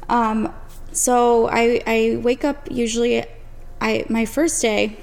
Um, 0.10 0.54
so 0.96 1.48
I 1.50 1.82
I 1.86 2.20
wake 2.22 2.44
up 2.44 2.68
usually. 2.72 3.24
I 3.82 4.06
my 4.10 4.26
first 4.26 4.62
day, 4.62 4.98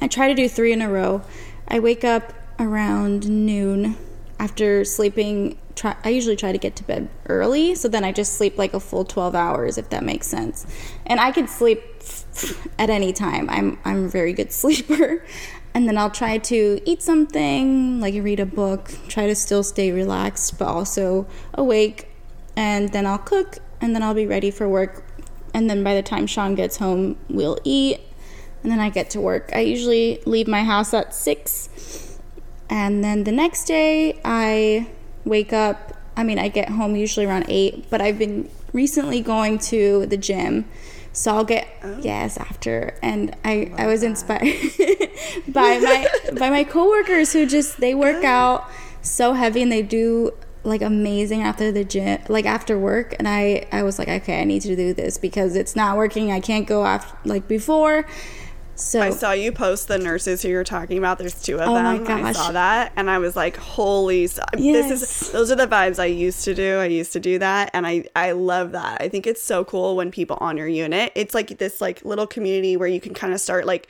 I 0.00 0.08
try 0.08 0.28
to 0.28 0.34
do 0.34 0.48
three 0.48 0.72
in 0.72 0.82
a 0.82 0.90
row. 0.90 1.22
I 1.68 1.78
wake 1.78 2.04
up 2.04 2.32
around 2.58 3.28
noon 3.28 3.96
after 4.38 4.84
sleeping 4.84 5.56
try, 5.74 5.96
I 6.04 6.08
usually 6.10 6.36
try 6.36 6.50
to 6.50 6.58
get 6.58 6.76
to 6.76 6.84
bed 6.84 7.08
early 7.28 7.74
so 7.74 7.88
then 7.88 8.04
I 8.04 8.12
just 8.12 8.34
sleep 8.34 8.58
like 8.58 8.74
a 8.74 8.80
full 8.80 9.04
12 9.04 9.34
hours 9.34 9.78
if 9.78 9.88
that 9.90 10.02
makes 10.02 10.26
sense. 10.26 10.66
And 11.06 11.20
I 11.20 11.30
can 11.30 11.46
sleep 11.46 11.82
at 12.78 12.90
any 12.90 13.12
time. 13.12 13.48
I'm 13.48 13.78
I'm 13.84 14.06
a 14.06 14.08
very 14.08 14.32
good 14.32 14.52
sleeper. 14.62 15.24
And 15.72 15.86
then 15.86 15.96
I'll 15.96 16.10
try 16.10 16.38
to 16.38 16.80
eat 16.84 17.00
something, 17.00 18.00
like 18.00 18.14
read 18.14 18.40
a 18.40 18.46
book, 18.46 18.90
try 19.06 19.28
to 19.28 19.36
still 19.36 19.62
stay 19.62 19.92
relaxed 19.92 20.58
but 20.58 20.66
also 20.66 21.28
awake. 21.54 22.08
And 22.56 22.90
then 22.90 23.06
I'll 23.06 23.18
cook 23.18 23.58
and 23.80 23.94
then 23.94 24.02
I'll 24.02 24.14
be 24.14 24.26
ready 24.26 24.50
for 24.50 24.68
work. 24.68 25.04
And 25.52 25.68
then 25.68 25.82
by 25.82 25.94
the 25.94 26.02
time 26.02 26.26
Sean 26.26 26.54
gets 26.54 26.76
home, 26.76 27.16
we'll 27.28 27.58
eat 27.64 28.00
and 28.62 28.70
then 28.70 28.78
I 28.78 28.90
get 28.90 29.10
to 29.10 29.20
work. 29.20 29.50
I 29.54 29.60
usually 29.60 30.22
leave 30.26 30.46
my 30.46 30.64
house 30.64 30.92
at 30.92 31.14
6 31.14 32.10
and 32.70 33.02
then 33.02 33.24
the 33.24 33.32
next 33.32 33.64
day, 33.64 34.18
I 34.24 34.86
wake 35.24 35.52
up. 35.52 35.96
I 36.16 36.22
mean, 36.22 36.38
I 36.38 36.48
get 36.48 36.68
home 36.68 36.94
usually 36.94 37.26
around 37.26 37.46
8, 37.48 37.90
but 37.90 38.00
I've 38.00 38.18
been 38.18 38.48
recently 38.72 39.20
going 39.20 39.58
to 39.58 40.06
the 40.06 40.16
gym. 40.16 40.66
So 41.12 41.34
I'll 41.34 41.44
get 41.44 41.66
oh. 41.82 41.98
yes 42.00 42.36
after, 42.36 42.94
and 43.02 43.34
I 43.44 43.72
oh 43.72 43.82
I 43.82 43.86
was 43.88 44.04
inspired 44.04 44.42
by 45.48 45.78
my 45.80 46.06
by 46.38 46.50
my 46.50 46.62
coworkers 46.62 47.32
who 47.32 47.46
just 47.46 47.80
they 47.80 47.96
work 47.96 48.20
Good. 48.20 48.26
out 48.26 48.70
so 49.02 49.32
heavy 49.32 49.60
and 49.60 49.72
they 49.72 49.82
do 49.82 50.30
like 50.62 50.82
amazing 50.82 51.42
after 51.42 51.72
the 51.72 51.84
gym 51.84 52.20
like 52.28 52.44
after 52.44 52.78
work 52.78 53.14
and 53.18 53.26
I 53.26 53.66
I 53.72 53.82
was 53.82 53.98
like 53.98 54.08
okay 54.08 54.40
I 54.40 54.44
need 54.44 54.60
to 54.62 54.76
do 54.76 54.92
this 54.92 55.16
because 55.16 55.56
it's 55.56 55.74
not 55.74 55.96
working 55.96 56.30
I 56.30 56.40
can't 56.40 56.66
go 56.66 56.84
after 56.84 57.16
like 57.24 57.48
before 57.48 58.04
so 58.80 59.00
I 59.00 59.10
saw 59.10 59.32
you 59.32 59.52
post 59.52 59.88
the 59.88 59.98
nurses 59.98 60.40
who 60.42 60.48
you're 60.48 60.64
talking 60.64 60.96
about. 60.96 61.18
There's 61.18 61.40
two 61.40 61.56
of 61.60 61.68
oh 61.68 61.74
them. 61.74 61.84
My 61.84 61.98
gosh. 61.98 62.22
I 62.22 62.32
saw 62.32 62.52
that 62.52 62.92
and 62.96 63.10
I 63.10 63.18
was 63.18 63.36
like, 63.36 63.56
holy 63.56 64.22
yes. 64.22 64.40
this 64.56 64.90
is 64.90 65.32
those 65.32 65.50
are 65.50 65.56
the 65.56 65.66
vibes 65.66 65.98
I 65.98 66.06
used 66.06 66.44
to 66.44 66.54
do. 66.54 66.78
I 66.78 66.86
used 66.86 67.12
to 67.12 67.20
do 67.20 67.38
that 67.38 67.70
and 67.74 67.86
I 67.86 68.04
I 68.16 68.32
love 68.32 68.72
that. 68.72 69.02
I 69.02 69.08
think 69.08 69.26
it's 69.26 69.42
so 69.42 69.64
cool 69.64 69.96
when 69.96 70.10
people 70.10 70.38
on 70.40 70.56
your 70.56 70.66
unit. 70.66 71.12
It's 71.14 71.34
like 71.34 71.58
this 71.58 71.80
like 71.80 72.04
little 72.04 72.26
community 72.26 72.76
where 72.76 72.88
you 72.88 73.00
can 73.00 73.12
kind 73.12 73.34
of 73.34 73.40
start 73.40 73.66
like 73.66 73.88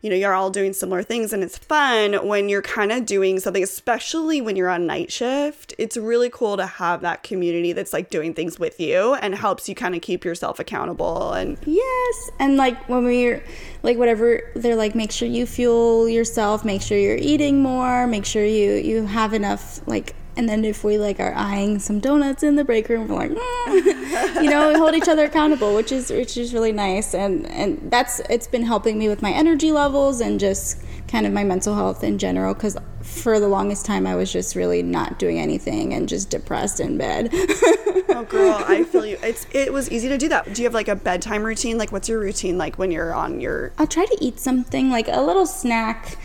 you 0.00 0.10
know, 0.10 0.16
you're 0.16 0.34
all 0.34 0.50
doing 0.50 0.72
similar 0.72 1.02
things 1.02 1.32
and 1.32 1.42
it's 1.42 1.58
fun 1.58 2.14
when 2.26 2.48
you're 2.48 2.62
kind 2.62 2.92
of 2.92 3.06
doing 3.06 3.40
something, 3.40 3.62
especially 3.62 4.40
when 4.40 4.56
you're 4.56 4.68
on 4.68 4.86
night 4.86 5.10
shift. 5.10 5.74
It's 5.78 5.96
really 5.96 6.30
cool 6.30 6.56
to 6.56 6.66
have 6.66 7.00
that 7.00 7.22
community 7.22 7.72
that's 7.72 7.92
like 7.92 8.10
doing 8.10 8.34
things 8.34 8.58
with 8.58 8.78
you 8.78 9.14
and 9.14 9.34
helps 9.34 9.68
you 9.68 9.74
kind 9.74 9.94
of 9.94 10.00
keep 10.00 10.24
yourself 10.24 10.58
accountable. 10.58 11.32
And 11.32 11.58
yes, 11.64 12.30
and 12.38 12.56
like 12.56 12.88
when 12.88 13.04
we're 13.04 13.42
like 13.82 13.96
whatever, 13.96 14.42
they're 14.54 14.76
like, 14.76 14.94
make 14.94 15.10
sure 15.10 15.28
you 15.28 15.46
fuel 15.46 16.08
yourself, 16.08 16.64
make 16.64 16.82
sure 16.82 16.98
you're 16.98 17.16
eating 17.16 17.62
more, 17.62 18.06
make 18.06 18.24
sure 18.24 18.44
you 18.44 18.74
you 18.74 19.06
have 19.06 19.32
enough 19.32 19.80
like 19.86 20.14
and 20.38 20.48
then 20.48 20.64
if 20.64 20.84
we 20.84 20.98
like 20.98 21.18
are 21.18 21.34
eyeing 21.34 21.80
some 21.80 21.98
donuts 21.98 22.44
in 22.44 22.54
the 22.54 22.64
break 22.64 22.88
room, 22.88 23.08
we're 23.08 23.16
like, 23.16 23.32
mm. 23.32 24.34
you 24.42 24.48
know, 24.48 24.68
we 24.68 24.78
hold 24.78 24.94
each 24.94 25.08
other 25.08 25.24
accountable, 25.24 25.74
which 25.74 25.90
is 25.90 26.10
which 26.10 26.36
is 26.36 26.54
really 26.54 26.70
nice. 26.70 27.12
And 27.12 27.44
and 27.48 27.90
that's 27.90 28.20
it's 28.30 28.46
been 28.46 28.62
helping 28.62 29.00
me 29.00 29.08
with 29.08 29.20
my 29.20 29.32
energy 29.32 29.72
levels 29.72 30.20
and 30.20 30.38
just 30.38 30.80
kind 31.08 31.26
of 31.26 31.32
my 31.32 31.42
mental 31.42 31.74
health 31.74 32.04
in 32.04 32.18
general. 32.18 32.54
Because 32.54 32.76
for 33.02 33.40
the 33.40 33.48
longest 33.48 33.84
time, 33.84 34.06
I 34.06 34.14
was 34.14 34.32
just 34.32 34.54
really 34.54 34.80
not 34.80 35.18
doing 35.18 35.40
anything 35.40 35.92
and 35.92 36.08
just 36.08 36.30
depressed 36.30 36.78
in 36.78 36.96
bed. 36.96 37.30
oh, 37.32 38.24
girl, 38.28 38.62
I 38.64 38.84
feel 38.84 39.06
you. 39.06 39.18
It's 39.24 39.44
it 39.50 39.72
was 39.72 39.90
easy 39.90 40.08
to 40.08 40.18
do 40.18 40.28
that. 40.28 40.54
Do 40.54 40.62
you 40.62 40.66
have 40.66 40.74
like 40.74 40.88
a 40.88 40.96
bedtime 40.96 41.42
routine? 41.42 41.78
Like, 41.78 41.90
what's 41.90 42.08
your 42.08 42.20
routine 42.20 42.56
like 42.56 42.78
when 42.78 42.92
you're 42.92 43.12
on 43.12 43.40
your? 43.40 43.72
I'll 43.76 43.88
try 43.88 44.06
to 44.06 44.16
eat 44.20 44.38
something 44.38 44.88
like 44.88 45.08
a 45.08 45.20
little 45.20 45.46
snack 45.46 46.16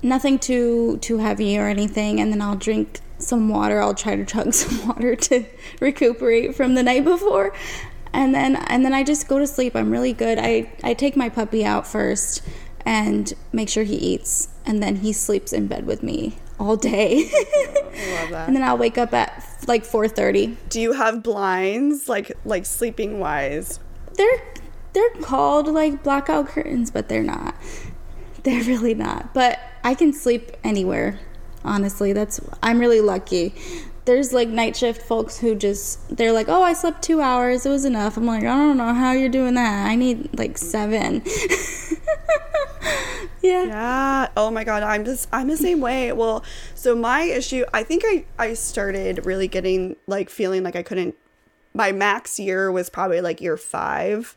nothing 0.00 0.38
too 0.38 0.96
too 0.98 1.18
heavy 1.18 1.58
or 1.58 1.66
anything 1.66 2.20
and 2.20 2.32
then 2.32 2.40
I'll 2.40 2.54
drink 2.56 3.00
some 3.22 3.48
water. 3.48 3.80
I'll 3.80 3.94
try 3.94 4.16
to 4.16 4.24
chug 4.24 4.52
some 4.54 4.88
water 4.88 5.16
to 5.16 5.44
recuperate 5.80 6.54
from 6.54 6.74
the 6.74 6.82
night 6.82 7.04
before. 7.04 7.54
And 8.12 8.34
then 8.34 8.56
and 8.56 8.84
then 8.84 8.92
I 8.92 9.02
just 9.02 9.28
go 9.28 9.38
to 9.38 9.46
sleep. 9.46 9.74
I'm 9.74 9.90
really 9.90 10.12
good. 10.12 10.38
I, 10.38 10.70
I 10.84 10.94
take 10.94 11.16
my 11.16 11.28
puppy 11.28 11.64
out 11.64 11.86
first 11.86 12.42
and 12.84 13.32
make 13.52 13.68
sure 13.68 13.84
he 13.84 13.96
eats 13.96 14.48
and 14.66 14.82
then 14.82 14.96
he 14.96 15.12
sleeps 15.12 15.52
in 15.52 15.66
bed 15.66 15.86
with 15.86 16.02
me 16.02 16.36
all 16.58 16.76
day. 16.76 17.30
I 17.32 18.20
love 18.20 18.30
that. 18.30 18.46
And 18.46 18.56
then 18.56 18.62
I'll 18.62 18.78
wake 18.78 18.98
up 18.98 19.12
at 19.12 19.44
like 19.66 19.84
4:30. 19.84 20.56
Do 20.68 20.80
you 20.80 20.92
have 20.92 21.22
blinds 21.22 22.08
like 22.08 22.32
like 22.44 22.66
sleeping 22.66 23.18
wise? 23.18 23.80
They're 24.14 24.54
they're 24.92 25.10
called 25.22 25.68
like 25.68 26.02
blackout 26.02 26.48
curtains, 26.48 26.90
but 26.90 27.08
they're 27.08 27.22
not. 27.22 27.54
They're 28.42 28.64
really 28.64 28.94
not. 28.94 29.32
But 29.32 29.58
I 29.84 29.94
can 29.94 30.12
sleep 30.12 30.52
anywhere 30.62 31.20
honestly 31.64 32.12
that's 32.12 32.40
i'm 32.62 32.78
really 32.78 33.00
lucky. 33.00 33.54
There's 34.04 34.32
like 34.32 34.48
night 34.48 34.76
shift 34.76 35.00
folks 35.00 35.38
who 35.38 35.54
just 35.54 36.16
they're 36.16 36.32
like 36.32 36.48
oh 36.48 36.62
i 36.62 36.72
slept 36.72 37.02
two 37.02 37.20
hours 37.20 37.64
it 37.64 37.70
was 37.70 37.84
enough. 37.84 38.16
I'm 38.16 38.26
like 38.26 38.42
i 38.42 38.46
don't 38.46 38.76
know 38.76 38.94
how 38.94 39.12
you're 39.12 39.28
doing 39.28 39.54
that. 39.54 39.86
I 39.86 39.96
need 39.96 40.38
like 40.38 40.58
seven. 40.58 41.22
Yeah. 43.40 43.64
Yeah. 43.64 44.28
Oh 44.36 44.52
my 44.52 44.62
god 44.62 44.84
i'm 44.84 45.04
just 45.04 45.28
i'm 45.32 45.48
the 45.48 45.56
same 45.56 45.80
way. 45.80 46.12
Well 46.12 46.44
so 46.76 46.94
my 46.94 47.22
issue 47.22 47.64
i 47.74 47.82
think 47.82 48.04
i 48.06 48.24
i 48.38 48.54
started 48.54 49.26
really 49.26 49.48
getting 49.48 49.96
like 50.06 50.30
feeling 50.30 50.62
like 50.62 50.76
i 50.76 50.82
couldn't 50.82 51.16
my 51.74 51.90
max 51.90 52.38
year 52.38 52.70
was 52.70 52.88
probably 52.88 53.20
like 53.20 53.40
year 53.40 53.56
five 53.56 54.36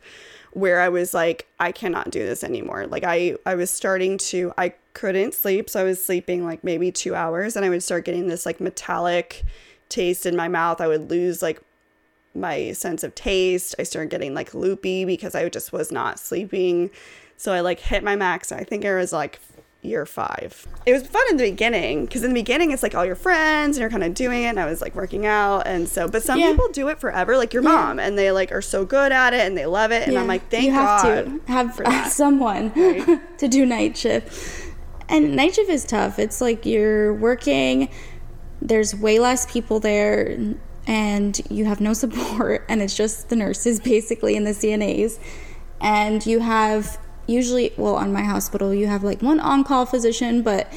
where 0.52 0.80
I 0.80 0.88
was 0.88 1.12
like, 1.12 1.46
I 1.60 1.70
cannot 1.70 2.10
do 2.10 2.20
this 2.20 2.42
anymore. 2.42 2.86
Like 2.86 3.04
I, 3.04 3.36
I 3.44 3.56
was 3.56 3.70
starting 3.70 4.16
to, 4.18 4.54
I 4.56 4.72
couldn't 4.96 5.34
sleep. 5.34 5.68
So 5.68 5.80
I 5.80 5.84
was 5.84 6.02
sleeping 6.02 6.42
like 6.42 6.64
maybe 6.64 6.90
two 6.90 7.14
hours 7.14 7.54
and 7.54 7.66
I 7.66 7.68
would 7.68 7.82
start 7.82 8.06
getting 8.06 8.28
this 8.28 8.46
like 8.46 8.60
metallic 8.60 9.44
taste 9.90 10.24
in 10.24 10.34
my 10.34 10.48
mouth. 10.48 10.80
I 10.80 10.88
would 10.88 11.10
lose 11.10 11.42
like 11.42 11.60
my 12.34 12.72
sense 12.72 13.04
of 13.04 13.14
taste. 13.14 13.74
I 13.78 13.82
started 13.82 14.10
getting 14.10 14.32
like 14.32 14.54
loopy 14.54 15.04
because 15.04 15.34
I 15.34 15.46
just 15.50 15.70
was 15.70 15.92
not 15.92 16.18
sleeping. 16.18 16.90
So 17.36 17.52
I 17.52 17.60
like 17.60 17.78
hit 17.78 18.02
my 18.02 18.16
max. 18.16 18.50
I 18.50 18.64
think 18.64 18.86
I 18.86 18.94
was 18.94 19.12
like 19.12 19.38
year 19.82 20.06
five. 20.06 20.66
It 20.86 20.94
was 20.94 21.06
fun 21.06 21.22
in 21.30 21.36
the 21.36 21.50
beginning 21.50 22.06
because 22.06 22.24
in 22.24 22.30
the 22.30 22.40
beginning 22.40 22.70
it's 22.70 22.82
like 22.82 22.94
all 22.94 23.04
your 23.04 23.16
friends 23.16 23.76
and 23.76 23.82
you're 23.82 23.90
kind 23.90 24.02
of 24.02 24.14
doing 24.14 24.44
it. 24.44 24.46
And 24.46 24.58
I 24.58 24.64
was 24.64 24.80
like 24.80 24.94
working 24.94 25.26
out, 25.26 25.66
and 25.66 25.86
so 25.86 26.08
but 26.08 26.22
some 26.22 26.40
yeah. 26.40 26.50
people 26.50 26.68
do 26.72 26.88
it 26.88 26.98
forever, 26.98 27.36
like 27.36 27.52
your 27.52 27.62
yeah. 27.62 27.68
mom, 27.68 28.00
and 28.00 28.18
they 28.18 28.32
like 28.32 28.50
are 28.50 28.62
so 28.62 28.86
good 28.86 29.12
at 29.12 29.34
it 29.34 29.40
and 29.40 29.56
they 29.56 29.66
love 29.66 29.92
it. 29.92 30.04
And 30.04 30.14
yeah. 30.14 30.22
I'm 30.22 30.26
like, 30.26 30.50
thank 30.50 30.64
you 30.64 30.72
have 30.72 31.02
God 31.02 31.46
to 31.46 31.52
have 31.84 32.12
someone 32.12 32.72
right? 32.74 33.38
to 33.38 33.46
do 33.46 33.66
night 33.66 33.96
shift. 33.96 34.65
And 35.08 35.36
night 35.36 35.54
shift 35.54 35.70
is 35.70 35.84
tough. 35.84 36.18
It's 36.18 36.40
like 36.40 36.66
you're 36.66 37.14
working. 37.14 37.88
There's 38.60 38.94
way 38.94 39.18
less 39.18 39.50
people 39.50 39.80
there 39.80 40.56
and 40.86 41.40
you 41.50 41.64
have 41.64 41.80
no 41.80 41.92
support 42.04 42.64
and 42.68 42.80
it's 42.80 42.96
just 42.96 43.28
the 43.28 43.36
nurses 43.36 43.80
basically 43.92 44.36
and 44.36 44.46
the 44.46 44.52
CNAs 44.52 45.18
and 45.80 46.24
you 46.24 46.40
have 46.40 46.98
usually 47.26 47.72
well 47.76 47.96
on 47.96 48.12
my 48.12 48.22
hospital 48.22 48.72
you 48.72 48.86
have 48.86 49.02
like 49.02 49.20
one 49.20 49.40
on-call 49.40 49.84
physician 49.84 50.42
but 50.42 50.72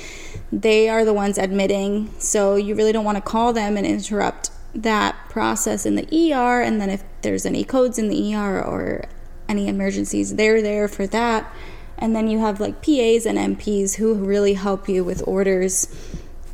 they 0.52 0.90
are 0.90 1.06
the 1.06 1.14
ones 1.14 1.38
admitting 1.38 2.12
so 2.18 2.56
you 2.56 2.74
really 2.74 2.92
don't 2.92 3.06
want 3.06 3.16
to 3.16 3.22
call 3.22 3.54
them 3.54 3.78
and 3.78 3.86
interrupt 3.86 4.50
that 4.74 5.16
process 5.30 5.86
in 5.86 5.96
the 5.96 6.34
ER 6.34 6.62
and 6.62 6.82
then 6.82 6.90
if 6.90 7.04
there's 7.22 7.46
any 7.46 7.64
codes 7.64 8.00
in 8.00 8.08
the 8.08 8.34
ER 8.34 8.64
or 8.64 9.04
any 9.48 9.68
emergencies 9.68 10.36
they're 10.36 10.62
there 10.62 10.88
for 10.88 11.06
that 11.06 11.54
and 12.00 12.16
then 12.16 12.28
you 12.28 12.40
have 12.40 12.60
like 12.60 12.82
PAs 12.82 13.26
and 13.26 13.38
NPs 13.38 13.96
who 13.96 14.16
really 14.16 14.56
help 14.56 14.90
you 14.90 15.04
with 15.04 15.22
orders 15.28 15.88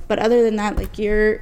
but 0.08 0.20
other 0.20 0.44
than 0.44 0.56
that 0.58 0.76
like 0.76 0.98
you're 1.00 1.42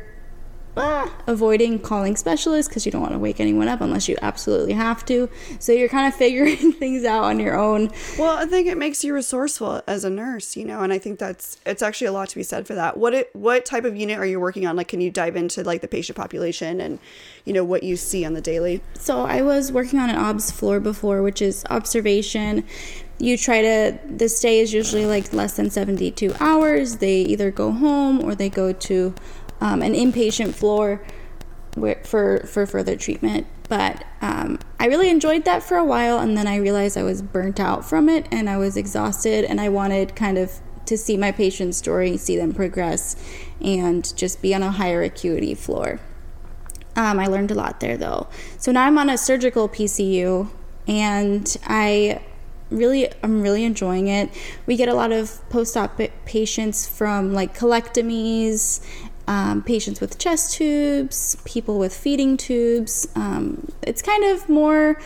ah, 0.78 1.12
avoiding 1.28 1.80
calling 1.80 2.16
specialists 2.16 2.68
because 2.68 2.86
you 2.86 2.92
don't 2.92 3.02
want 3.02 3.14
to 3.14 3.20
wake 3.20 3.40
anyone 3.40 3.68
up 3.68 3.82
unless 3.82 4.08
you 4.08 4.18
absolutely 4.22 4.74
have 4.74 5.06
to. 5.06 5.30
So 5.60 5.72
you're 5.72 5.90
kind 5.90 6.08
of 6.08 6.16
figuring 6.16 6.72
things 6.74 7.06
out 7.06 7.24
on 7.24 7.40
your 7.40 7.58
own. 7.58 7.92
Well, 8.18 8.38
I 8.38 8.46
think 8.46 8.68
it 8.68 8.78
makes 8.78 9.04
you 9.04 9.14
resourceful 9.14 9.82
as 9.88 10.04
a 10.04 10.10
nurse, 10.10 10.56
you 10.56 10.66
know, 10.66 10.82
and 10.82 10.92
I 10.92 10.98
think 10.98 11.20
that's 11.20 11.58
it's 11.66 11.82
actually 11.82 12.08
a 12.08 12.12
lot 12.12 12.30
to 12.30 12.36
be 12.36 12.44
said 12.44 12.68
for 12.68 12.76
that. 12.76 12.98
What 12.98 13.14
it 13.14 13.36
what 13.36 13.66
type 13.66 13.86
of 13.86 13.96
unit 13.96 14.18
are 14.18 14.26
you 14.26 14.40
working 14.40 14.66
on? 14.66 14.76
Like 14.76 14.88
can 14.88 15.02
you 15.02 15.12
dive 15.12 15.36
into 15.36 15.64
like 15.64 15.82
the 15.82 15.88
patient 15.88 16.18
population 16.18 16.82
and 16.82 17.00
you 17.46 17.54
know 17.54 17.64
what 17.64 17.84
you 17.84 17.96
see 17.96 18.26
on 18.26 18.34
the 18.34 18.42
daily? 18.42 18.82
So 18.96 19.26
I 19.26 19.42
was 19.42 19.72
working 19.72 20.00
on 20.00 20.10
an 20.10 20.16
obs 20.16 20.52
floor 20.52 20.80
before, 20.80 21.22
which 21.22 21.42
is 21.42 21.64
observation 21.70 22.64
you 23.20 23.38
try 23.38 23.62
to 23.62 24.00
the 24.06 24.28
stay 24.28 24.60
is 24.60 24.74
usually 24.74 25.06
like 25.06 25.32
less 25.34 25.56
than 25.56 25.70
72 25.70 26.34
hours 26.40 26.98
they 26.98 27.22
either 27.22 27.52
go 27.52 27.72
home 27.72 28.22
or 28.24 28.36
they 28.36 28.50
go 28.50 28.74
to 28.74 29.14
um, 29.62 29.82
an 29.82 29.94
inpatient 29.94 30.54
floor 30.54 31.02
where, 31.76 32.02
for 32.04 32.46
for 32.46 32.66
further 32.66 32.96
treatment. 32.96 33.48
But 33.70 34.04
um, 34.22 34.60
I 34.80 34.88
really 34.88 35.10
enjoyed 35.10 35.46
that 35.46 35.64
for 35.64 35.78
a 35.78 35.86
while, 35.86 36.20
and 36.20 36.38
then 36.38 36.48
I 36.48 36.58
realized 36.58 36.98
I 36.98 37.04
was 37.04 37.22
burnt 37.22 37.60
out 37.60 37.86
from 37.86 38.10
it, 38.10 38.28
and 38.32 38.50
I 38.50 38.58
was 38.58 38.78
exhausted, 38.78 39.46
and 39.46 39.60
I 39.60 39.70
wanted 39.70 40.16
kind 40.16 40.38
of 40.38 40.60
to 40.86 40.98
see 40.98 41.16
my 41.16 41.32
patient's 41.32 41.78
story, 41.78 42.18
see 42.18 42.36
them 42.36 42.54
progress, 42.54 43.16
and 43.62 44.16
just 44.18 44.42
be 44.42 44.54
on 44.54 44.62
a 44.62 44.72
higher 44.72 45.02
acuity 45.02 45.56
floor. 45.56 46.00
Um, 46.96 47.20
I 47.20 47.26
learned 47.26 47.52
a 47.52 47.56
lot 47.56 47.80
there 47.80 47.98
though. 47.98 48.28
So 48.58 48.72
now 48.72 48.86
I'm 48.86 48.98
on 48.98 49.10
a 49.10 49.18
surgical 49.18 49.70
PCU, 49.70 50.50
and 50.88 51.58
I 51.66 52.22
really 52.74 53.10
I'm 53.24 53.42
really 53.42 53.64
enjoying 53.64 54.08
it. 54.08 54.30
We 54.66 54.76
get 54.76 54.90
a 54.90 54.94
lot 54.94 55.12
of 55.12 55.40
post-op 55.50 56.00
patients 56.26 56.88
from 56.88 57.34
like 57.34 57.58
colectomies, 57.58 58.82
um, 59.28 59.64
patients 59.64 60.02
with 60.02 60.18
chest 60.18 60.54
tubes, 60.54 61.38
people 61.46 61.80
with 61.80 61.96
feeding 61.96 62.38
tubes. 62.38 63.08
Um, 63.16 63.72
it's 63.82 64.02
kind 64.02 64.24
of 64.24 64.50
more. 64.50 65.00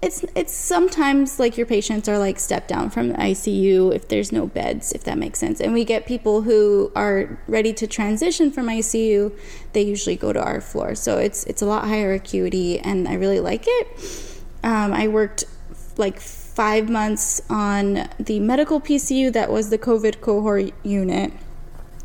It's 0.00 0.22
it's 0.34 0.52
sometimes 0.52 1.40
like 1.40 1.56
your 1.56 1.66
patients 1.66 2.08
are 2.10 2.18
like 2.18 2.38
step 2.38 2.68
down 2.68 2.90
from 2.90 3.08
the 3.08 3.14
ICU 3.14 3.94
if 3.94 4.08
there's 4.08 4.32
no 4.32 4.46
beds, 4.46 4.92
if 4.92 5.02
that 5.04 5.16
makes 5.16 5.38
sense. 5.38 5.60
And 5.60 5.72
we 5.72 5.84
get 5.84 6.04
people 6.04 6.42
who 6.42 6.92
are 6.94 7.38
ready 7.48 7.72
to 7.72 7.86
transition 7.86 8.52
from 8.52 8.66
ICU. 8.66 9.36
They 9.72 9.82
usually 9.82 10.16
go 10.16 10.32
to 10.32 10.42
our 10.42 10.60
floor, 10.60 10.94
so 10.94 11.18
it's 11.18 11.44
it's 11.44 11.62
a 11.62 11.66
lot 11.66 11.88
higher 11.88 12.12
acuity, 12.12 12.78
and 12.78 13.08
I 13.08 13.14
really 13.14 13.40
like 13.40 13.64
it. 13.66 14.34
Um, 14.62 14.92
I 14.92 15.08
worked 15.08 15.44
like 15.96 16.20
five 16.20 16.88
months 16.88 17.42
on 17.48 18.08
the 18.18 18.40
medical 18.40 18.80
PCU 18.80 19.32
that 19.32 19.50
was 19.50 19.70
the 19.70 19.78
COVID 19.78 20.20
cohort 20.20 20.72
unit. 20.82 21.32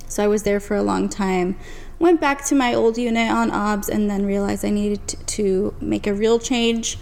So 0.08 0.24
I 0.24 0.28
was 0.28 0.44
there 0.44 0.60
for 0.60 0.76
a 0.76 0.84
long 0.84 1.08
time. 1.10 1.58
Went 2.00 2.22
back 2.22 2.46
to 2.46 2.56
my 2.56 2.74
old 2.74 2.98
unit 2.98 3.30
on 3.30 3.52
OBS 3.52 3.90
and 3.90 4.10
then 4.10 4.26
realized 4.26 4.64
I 4.66 4.70
needed 4.70 5.08
to 5.08 5.76
make 5.80 6.08
a 6.08 6.14
real 6.14 6.40
change. 6.40 6.98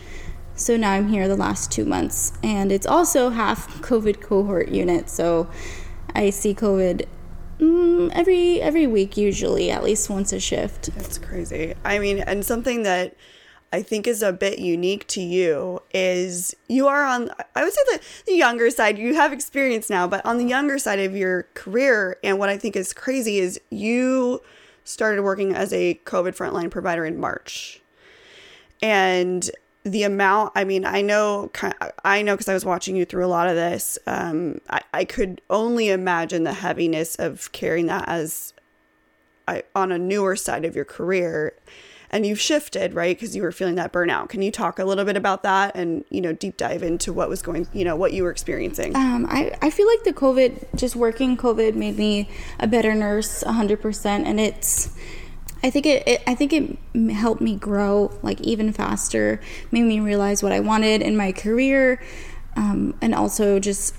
So 0.56 0.76
now 0.76 0.93
I'm 0.93 1.08
here 1.10 1.28
the 1.28 1.36
last 1.36 1.71
two 1.71 1.86
months. 1.86 2.34
And 2.43 2.71
it's 2.71 2.88
also 2.88 3.30
half 3.30 3.82
COVID 3.82 4.21
cohort 4.21 4.69
unit. 4.69 5.10
So 5.10 5.50
I 6.15 6.32
see 6.32 6.54
COVID 6.54 7.06
mm, 7.60 8.12
every 8.13 8.62
every 8.62 8.88
week 8.88 9.17
usually, 9.17 9.71
at 9.71 9.84
least 9.84 10.10
once 10.10 10.34
a 10.34 10.39
shift. 10.39 10.93
That's 10.95 11.17
crazy. 11.17 11.76
I 11.86 12.00
mean, 12.00 12.19
and 12.19 12.45
something 12.45 12.84
that 12.84 13.15
I 13.73 13.82
think 13.82 14.08
is 14.08 14.23
a 14.23 14.32
bit 14.32 14.60
unique 14.60 15.08
to 15.08 15.21
you 15.21 15.82
is 15.93 16.56
you 16.69 16.88
are 16.88 17.03
on 17.03 17.30
I 17.56 17.63
would 17.63 17.73
say 17.73 17.82
the, 17.91 18.01
the 18.27 18.36
younger 18.36 18.69
side. 18.69 18.97
You 18.97 19.15
have 19.15 19.34
experience 19.34 19.89
now, 19.89 20.08
but 20.08 20.25
on 20.25 20.38
the 20.38 20.45
younger 20.45 20.80
side 20.80 20.99
of 20.99 21.15
your 21.15 21.43
career 21.53 22.17
and 22.23 22.39
what 22.39 22.49
I 22.49 22.58
think 22.58 22.75
is 22.75 22.93
crazy 22.93 23.39
is 23.39 23.60
you 23.69 24.41
started 24.84 25.21
working 25.21 25.53
as 25.53 25.73
a 25.73 25.99
COVID 26.06 26.36
frontline 26.36 26.71
provider 26.71 27.06
in 27.06 27.19
March. 27.19 27.82
And 28.82 29.49
the 29.84 30.03
amount 30.03 30.51
i 30.53 30.65
mean 30.65 30.84
i 30.84 31.01
know 31.01 31.49
i 32.03 32.21
know 32.21 32.34
because 32.34 32.49
i 32.49 32.53
was 32.53 32.65
watching 32.65 32.95
you 32.97 33.06
through 33.06 33.25
a 33.25 33.27
lot 33.27 33.47
of 33.47 33.56
this 33.56 33.97
um, 34.06 34.60
I, 34.69 34.82
I 34.93 35.06
could 35.06 35.39
only 35.49 35.88
imagine 35.88 36.43
the 36.43 36.53
heaviness 36.53 37.15
of 37.15 37.49
carrying 37.53 37.86
that 37.86 38.03
as 38.08 38.53
I, 39.47 39.63
on 39.73 39.93
a 39.93 39.97
newer 39.97 40.36
side 40.36 40.65
of 40.65 40.75
your 40.75 40.84
career 40.86 41.53
and 42.09 42.25
you've 42.25 42.39
shifted, 42.39 42.93
right? 42.93 43.15
Because 43.15 43.35
you 43.35 43.41
were 43.41 43.51
feeling 43.51 43.75
that 43.75 43.91
burnout. 43.91 44.29
Can 44.29 44.41
you 44.41 44.51
talk 44.51 44.79
a 44.79 44.85
little 44.85 45.05
bit 45.05 45.17
about 45.17 45.43
that 45.43 45.75
and, 45.75 46.05
you 46.09 46.21
know, 46.21 46.33
deep 46.33 46.57
dive 46.57 46.83
into 46.83 47.11
what 47.11 47.29
was 47.29 47.41
going, 47.41 47.67
you 47.73 47.83
know, 47.83 47.95
what 47.95 48.13
you 48.13 48.23
were 48.23 48.31
experiencing? 48.31 48.95
Um, 48.95 49.25
I, 49.29 49.55
I 49.61 49.69
feel 49.69 49.87
like 49.87 50.03
the 50.03 50.13
COVID, 50.13 50.75
just 50.75 50.95
working 50.95 51.35
COVID 51.35 51.75
made 51.75 51.97
me 51.97 52.29
a 52.59 52.67
better 52.67 52.93
nurse 52.93 53.43
100%. 53.43 54.05
And 54.05 54.39
it's, 54.39 54.95
I 55.63 55.69
think 55.69 55.85
it, 55.85 56.07
it, 56.07 56.23
I 56.27 56.35
think 56.35 56.53
it 56.53 57.11
helped 57.11 57.41
me 57.41 57.55
grow 57.55 58.17
like 58.21 58.39
even 58.41 58.71
faster, 58.71 59.41
made 59.71 59.83
me 59.83 59.99
realize 59.99 60.41
what 60.43 60.51
I 60.51 60.59
wanted 60.59 61.01
in 61.01 61.17
my 61.17 61.31
career, 61.31 62.01
um, 62.55 62.95
and 63.01 63.13
also 63.13 63.59
just 63.59 63.95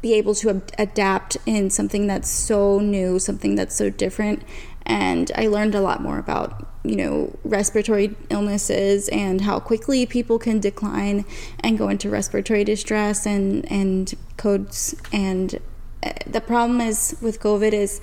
be 0.00 0.14
able 0.14 0.34
to 0.34 0.50
ab- 0.50 0.70
adapt 0.78 1.36
in 1.46 1.70
something 1.70 2.06
that's 2.06 2.28
so 2.28 2.78
new, 2.78 3.18
something 3.18 3.54
that's 3.54 3.74
so 3.74 3.88
different. 3.88 4.42
And 4.86 5.30
I 5.34 5.46
learned 5.46 5.74
a 5.74 5.80
lot 5.80 6.02
more 6.02 6.18
about 6.18 6.66
you 6.84 6.96
know, 6.96 7.34
respiratory 7.44 8.14
illnesses 8.28 9.08
and 9.08 9.40
how 9.40 9.58
quickly 9.58 10.04
people 10.04 10.38
can 10.38 10.60
decline 10.60 11.24
and 11.60 11.78
go 11.78 11.88
into 11.88 12.10
respiratory 12.10 12.62
distress 12.62 13.24
and, 13.24 13.70
and 13.72 14.14
codes. 14.36 14.94
And 15.10 15.58
uh, 16.02 16.12
the 16.26 16.42
problem 16.42 16.82
is 16.82 17.16
with 17.22 17.40
COVID 17.40 17.72
is 17.72 18.02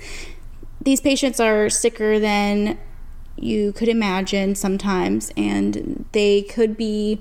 these 0.80 1.00
patients 1.00 1.38
are 1.38 1.70
sicker 1.70 2.18
than 2.18 2.76
you 3.36 3.72
could 3.72 3.88
imagine 3.88 4.56
sometimes, 4.56 5.32
and 5.36 6.04
they 6.12 6.42
could 6.42 6.76
be 6.76 7.20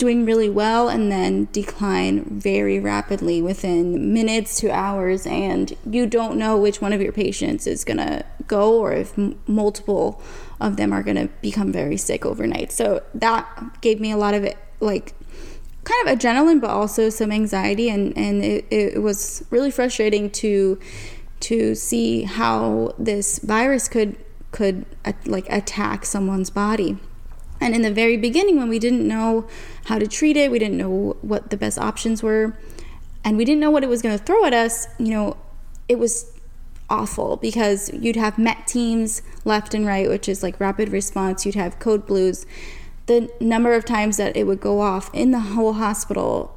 doing 0.00 0.24
really 0.24 0.48
well 0.48 0.88
and 0.88 1.12
then 1.12 1.46
decline 1.52 2.24
very 2.24 2.80
rapidly 2.80 3.42
within 3.42 4.14
minutes 4.14 4.58
to 4.58 4.70
hours 4.70 5.26
and 5.26 5.76
you 5.84 6.06
don't 6.06 6.38
know 6.38 6.56
which 6.56 6.80
one 6.80 6.94
of 6.94 7.02
your 7.02 7.12
patients 7.12 7.66
is 7.66 7.84
going 7.84 7.98
to 7.98 8.24
go 8.46 8.80
or 8.80 8.94
if 8.94 9.16
m- 9.18 9.38
multiple 9.46 10.20
of 10.58 10.78
them 10.78 10.90
are 10.90 11.02
going 11.02 11.18
to 11.18 11.28
become 11.42 11.70
very 11.70 11.98
sick 11.98 12.24
overnight. 12.24 12.72
So 12.72 13.02
that 13.12 13.46
gave 13.82 14.00
me 14.00 14.10
a 14.10 14.16
lot 14.16 14.32
of 14.32 14.42
it 14.42 14.56
like 14.80 15.14
kind 15.84 16.08
of 16.08 16.18
adrenaline 16.18 16.62
but 16.62 16.70
also 16.70 17.10
some 17.10 17.30
anxiety 17.30 17.90
and 17.90 18.16
and 18.16 18.42
it, 18.42 18.64
it 18.70 19.02
was 19.02 19.44
really 19.50 19.70
frustrating 19.70 20.30
to 20.30 20.78
to 21.40 21.74
see 21.74 22.22
how 22.22 22.94
this 22.98 23.38
virus 23.40 23.86
could 23.86 24.16
could 24.50 24.86
uh, 25.04 25.12
like 25.26 25.46
attack 25.50 26.06
someone's 26.06 26.48
body 26.48 26.98
and 27.60 27.74
in 27.74 27.82
the 27.82 27.92
very 27.92 28.16
beginning, 28.16 28.56
when 28.58 28.68
we 28.68 28.78
didn't 28.78 29.06
know 29.06 29.46
how 29.84 29.98
to 29.98 30.06
treat 30.06 30.36
it, 30.36 30.50
we 30.50 30.58
didn't 30.58 30.78
know 30.78 31.16
what 31.20 31.50
the 31.50 31.56
best 31.56 31.78
options 31.78 32.22
were, 32.22 32.56
and 33.24 33.36
we 33.36 33.44
didn't 33.44 33.60
know 33.60 33.70
what 33.70 33.84
it 33.84 33.88
was 33.88 34.02
going 34.02 34.16
to 34.16 34.24
throw 34.24 34.44
at 34.44 34.54
us, 34.54 34.86
you 34.98 35.10
know, 35.10 35.36
it 35.88 35.98
was 35.98 36.32
awful 36.88 37.36
because 37.36 37.92
you'd 37.92 38.16
have 38.16 38.38
MET 38.38 38.66
teams 38.66 39.22
left 39.44 39.74
and 39.74 39.86
right, 39.86 40.08
which 40.08 40.28
is 40.28 40.42
like 40.42 40.58
rapid 40.58 40.88
response, 40.88 41.46
you'd 41.46 41.54
have 41.54 41.78
code 41.78 42.06
blues. 42.06 42.46
The 43.06 43.30
number 43.40 43.74
of 43.74 43.84
times 43.84 44.16
that 44.16 44.36
it 44.36 44.44
would 44.44 44.60
go 44.60 44.80
off 44.80 45.12
in 45.14 45.30
the 45.30 45.40
whole 45.40 45.74
hospital 45.74 46.56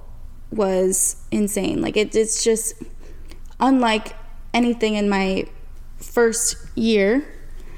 was 0.52 1.18
insane. 1.32 1.82
Like, 1.82 1.98
it, 1.98 2.16
it's 2.16 2.44
just 2.44 2.76
unlike 3.60 4.16
anything 4.54 4.96
in 4.96 5.10
my 5.10 5.48
first 5.98 6.58
year 6.76 7.26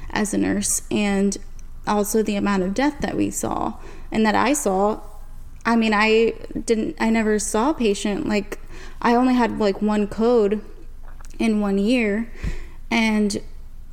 as 0.10 0.34
a 0.34 0.38
nurse. 0.38 0.82
And 0.92 1.38
also 1.88 2.24
the 2.24 2.36
amount 2.36 2.64
of 2.64 2.74
death 2.74 3.00
that 3.02 3.16
we 3.16 3.30
saw 3.30 3.76
and 4.12 4.26
that 4.26 4.36
I 4.36 4.54
saw. 4.54 5.02
I 5.66 5.76
mean, 5.76 5.94
I 5.94 6.34
didn't, 6.66 6.96
I 7.00 7.10
never 7.10 7.40
saw 7.40 7.72
a 7.72 7.74
patient 7.74 8.28
like, 8.28 8.60
I 9.02 9.16
only 9.16 9.34
had 9.34 9.60
like 9.60 9.82
one 9.82 10.08
code 10.08 10.62
in 11.40 11.62
one 11.62 11.78
year. 11.78 12.32
And 12.90 13.42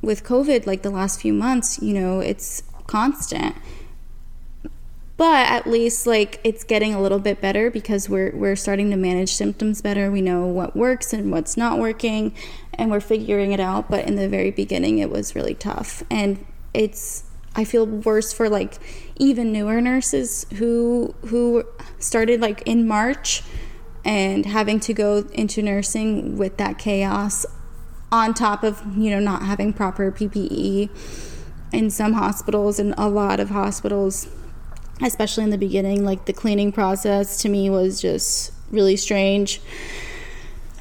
with 0.01 0.23
COVID, 0.23 0.65
like 0.65 0.81
the 0.81 0.89
last 0.89 1.19
few 1.19 1.33
months, 1.33 1.81
you 1.81 1.93
know, 1.93 2.19
it's 2.19 2.63
constant. 2.87 3.55
But 5.15 5.47
at 5.47 5.67
least 5.67 6.07
like 6.07 6.41
it's 6.43 6.63
getting 6.63 6.93
a 6.93 7.01
little 7.01 7.19
bit 7.19 7.39
better 7.39 7.69
because 7.69 8.09
we're 8.09 8.31
we're 8.35 8.55
starting 8.55 8.89
to 8.89 8.97
manage 8.97 9.33
symptoms 9.33 9.81
better. 9.81 10.11
We 10.11 10.21
know 10.21 10.45
what 10.45 10.75
works 10.75 11.13
and 11.13 11.31
what's 11.31 11.55
not 11.55 11.79
working 11.79 12.33
and 12.73 12.89
we're 12.89 12.99
figuring 12.99 13.51
it 13.51 13.59
out, 13.59 13.89
but 13.89 14.05
in 14.05 14.15
the 14.15 14.27
very 14.27 14.51
beginning 14.51 14.99
it 14.99 15.09
was 15.09 15.35
really 15.35 15.53
tough. 15.53 16.03
And 16.09 16.43
it's 16.73 17.23
I 17.55 17.63
feel 17.63 17.85
worse 17.85 18.33
for 18.33 18.49
like 18.49 18.79
even 19.17 19.51
newer 19.51 19.79
nurses 19.79 20.45
who 20.55 21.13
who 21.27 21.63
started 21.99 22.41
like 22.41 22.63
in 22.65 22.87
March 22.87 23.43
and 24.03 24.45
having 24.45 24.79
to 24.81 24.93
go 24.93 25.25
into 25.33 25.61
nursing 25.61 26.37
with 26.37 26.57
that 26.57 26.77
chaos 26.77 27.45
on 28.11 28.33
top 28.33 28.63
of 28.63 28.81
you 28.97 29.11
know 29.11 29.19
not 29.19 29.43
having 29.43 29.71
proper 29.71 30.11
PPE 30.11 30.89
in 31.71 31.89
some 31.89 32.13
hospitals 32.13 32.79
and 32.79 32.93
a 32.97 33.07
lot 33.07 33.39
of 33.39 33.49
hospitals 33.49 34.27
especially 35.01 35.43
in 35.43 35.49
the 35.49 35.57
beginning 35.57 36.03
like 36.03 36.25
the 36.25 36.33
cleaning 36.33 36.71
process 36.71 37.41
to 37.41 37.49
me 37.49 37.69
was 37.69 38.01
just 38.01 38.51
really 38.71 38.95
strange. 38.95 39.61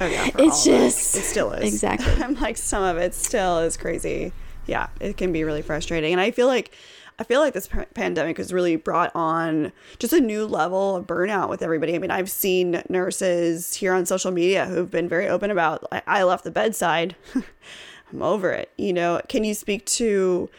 Oh 0.01 0.07
yeah 0.07 0.31
it's 0.39 0.65
just 0.65 1.17
it 1.17 1.23
still 1.23 1.53
is. 1.53 1.73
Exactly. 1.73 2.13
I'm 2.25 2.35
like 2.37 2.57
some 2.57 2.83
of 2.83 2.97
it 2.97 3.15
still 3.15 3.59
is 3.59 3.77
crazy 3.77 4.33
yeah, 4.67 4.89
it 5.01 5.17
can 5.17 5.33
be 5.33 5.45
really 5.45 5.63
frustrating. 5.63 6.13
And 6.13 6.21
I 6.21 6.31
feel 6.31 6.47
like 6.47 6.75
I 7.19 7.25
feel 7.25 7.41
like 7.41 7.55
this 7.55 7.69
pandemic 7.95 8.39
has 8.39 8.53
really 8.53 8.77
brought 8.77 9.13
on 9.15 9.73
just 9.99 10.13
a 10.13 10.21
new 10.21 10.47
level 10.47 10.97
of 10.97 11.07
burnout 11.07 11.49
with 11.49 11.63
everybody. 11.63 11.95
I 11.95 11.99
mean, 11.99 12.11
I've 12.11 12.31
seen 12.31 12.83
nurses 12.89 13.75
here 13.75 13.93
on 13.93 14.07
social 14.07 14.31
media 14.31 14.67
who've 14.67 14.91
been 14.91 15.09
very 15.09 15.29
open 15.29 15.51
about 15.51 15.85
I 16.07 16.23
left 16.23 16.45
the 16.45 16.51
bedside. 16.51 17.15
I'm 18.13 18.23
over 18.23 18.51
it. 18.51 18.73
You 18.77 18.93
know, 18.93 19.21
can 19.29 19.45
you 19.45 19.55
speak 19.55 19.87
to 19.87 20.51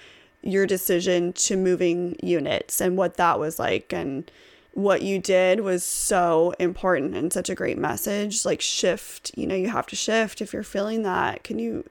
your 0.41 0.65
decision 0.67 1.33
to 1.33 1.55
moving 1.55 2.17
units 2.21 2.81
and 2.81 2.97
what 2.97 3.17
that 3.17 3.39
was 3.39 3.57
like 3.57 3.93
and 3.93 4.29
what 4.73 5.01
you 5.01 5.19
did 5.19 5.61
was 5.61 5.83
so 5.83 6.53
important 6.59 7.15
and 7.15 7.31
such 7.31 7.49
a 7.49 7.55
great 7.55 7.77
message 7.77 8.43
like 8.43 8.59
shift 8.59 9.31
you 9.37 9.47
know 9.47 9.55
you 9.55 9.69
have 9.69 9.85
to 9.85 9.95
shift 9.95 10.41
if 10.41 10.51
you're 10.51 10.63
feeling 10.63 11.03
that 11.03 11.43
can 11.43 11.59
you 11.59 11.85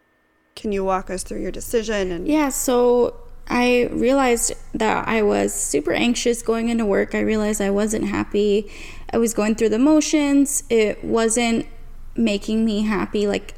can 0.55 0.73
you 0.73 0.85
walk 0.85 1.11
us 1.11 1.23
through 1.23 1.41
your 1.41 1.53
decision 1.53 2.11
and 2.11 2.29
Yeah, 2.29 2.49
so 2.49 3.17
I 3.49 3.89
realized 3.91 4.53
that 4.75 5.09
I 5.09 5.23
was 5.23 5.53
super 5.53 5.93
anxious 5.93 6.43
going 6.43 6.69
into 6.69 6.87
work. 6.87 7.15
I 7.15 7.21
realized 7.21 7.61
I 7.61 7.71
wasn't 7.71 8.09
happy. 8.09 8.71
I 9.13 9.19
was 9.19 9.35
going 9.35 9.57
through 9.57 9.71
the 9.71 9.79
motions. 9.79 10.63
It 10.71 11.03
wasn't 11.05 11.67
making 12.17 12.65
me 12.65 12.83
happy 12.83 13.27
like 13.27 13.55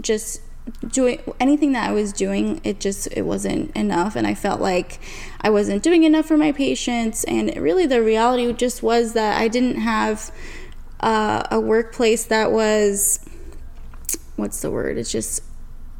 just 0.00 0.42
doing 0.86 1.20
anything 1.40 1.72
that 1.72 1.88
I 1.88 1.92
was 1.92 2.12
doing, 2.12 2.60
it 2.64 2.80
just 2.80 3.08
it 3.12 3.22
wasn't 3.22 3.74
enough 3.76 4.16
and 4.16 4.26
I 4.26 4.34
felt 4.34 4.60
like 4.60 5.00
I 5.40 5.50
wasn't 5.50 5.82
doing 5.82 6.04
enough 6.04 6.26
for 6.26 6.36
my 6.36 6.52
patients 6.52 7.24
and 7.24 7.54
really 7.56 7.86
the 7.86 8.02
reality 8.02 8.52
just 8.52 8.82
was 8.82 9.12
that 9.14 9.40
I 9.40 9.48
didn't 9.48 9.80
have 9.80 10.30
uh, 11.00 11.44
a 11.50 11.60
workplace 11.60 12.24
that 12.24 12.52
was 12.52 13.20
what's 14.36 14.60
the 14.60 14.70
word? 14.70 14.98
It's 14.98 15.10
just 15.10 15.42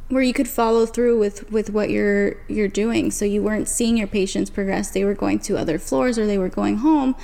where 0.09 0.23
you 0.23 0.33
could 0.33 0.49
follow 0.49 0.87
through 0.87 1.18
with 1.18 1.51
with 1.51 1.71
what 1.71 1.90
you're 1.90 2.37
you're 2.49 2.68
doing. 2.68 3.11
So 3.11 3.25
you 3.25 3.42
weren't 3.42 3.68
seeing 3.68 3.97
your 3.97 4.07
patients 4.07 4.51
progress. 4.51 4.90
They 4.90 5.05
were 5.05 5.14
going 5.14 5.38
to 5.40 5.57
other 5.57 5.79
floors 5.79 6.18
or 6.18 6.27
they 6.27 6.38
were 6.38 6.49
going 6.49 6.79
home 6.79 7.14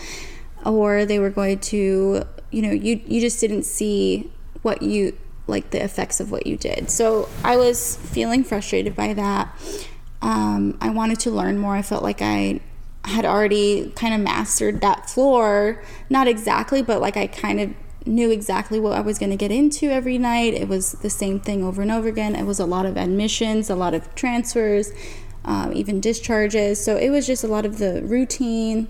or 0.64 1.04
they 1.04 1.18
were 1.18 1.30
going 1.30 1.58
to 1.58 2.24
you 2.50 2.62
know 2.62 2.70
you 2.70 3.00
you 3.06 3.20
just 3.20 3.40
didn't 3.40 3.64
see 3.64 4.30
what 4.62 4.82
you 4.82 5.16
like 5.46 5.70
the 5.70 5.82
effects 5.82 6.20
of 6.20 6.30
what 6.30 6.46
you 6.46 6.56
did. 6.56 6.90
So 6.90 7.28
i 7.42 7.56
was 7.56 7.96
feeling 7.96 8.44
frustrated 8.44 8.94
by 8.94 9.14
that. 9.14 9.48
Um, 10.22 10.78
i 10.80 10.90
wanted 10.90 11.20
to 11.20 11.30
learn 11.30 11.58
more. 11.58 11.76
I 11.76 11.82
felt 11.82 12.02
like 12.02 12.20
i 12.22 12.60
had 13.04 13.26
already 13.26 13.92
kind 13.96 14.14
of 14.14 14.20
mastered 14.20 14.80
that 14.80 15.10
floor. 15.10 15.82
Not 16.08 16.28
exactly 16.28 16.82
but 16.82 17.00
like 17.00 17.16
i 17.16 17.26
kind 17.26 17.60
of 17.60 17.74
knew 18.06 18.30
exactly 18.30 18.78
what 18.78 18.92
I 18.92 19.00
was 19.00 19.18
going 19.18 19.30
to 19.30 19.36
get 19.36 19.50
into 19.50 19.90
every 19.90 20.18
night. 20.18 20.54
It 20.54 20.68
was 20.68 20.92
the 20.92 21.10
same 21.10 21.40
thing 21.40 21.64
over 21.64 21.82
and 21.82 21.90
over 21.90 22.08
again. 22.08 22.34
It 22.34 22.44
was 22.44 22.60
a 22.60 22.66
lot 22.66 22.86
of 22.86 22.96
admissions, 22.96 23.70
a 23.70 23.74
lot 23.74 23.94
of 23.94 24.14
transfers, 24.14 24.92
um, 25.44 25.72
even 25.72 26.00
discharges. 26.00 26.82
So 26.82 26.96
it 26.96 27.10
was 27.10 27.26
just 27.26 27.44
a 27.44 27.48
lot 27.48 27.64
of 27.64 27.78
the 27.78 28.02
routine 28.02 28.88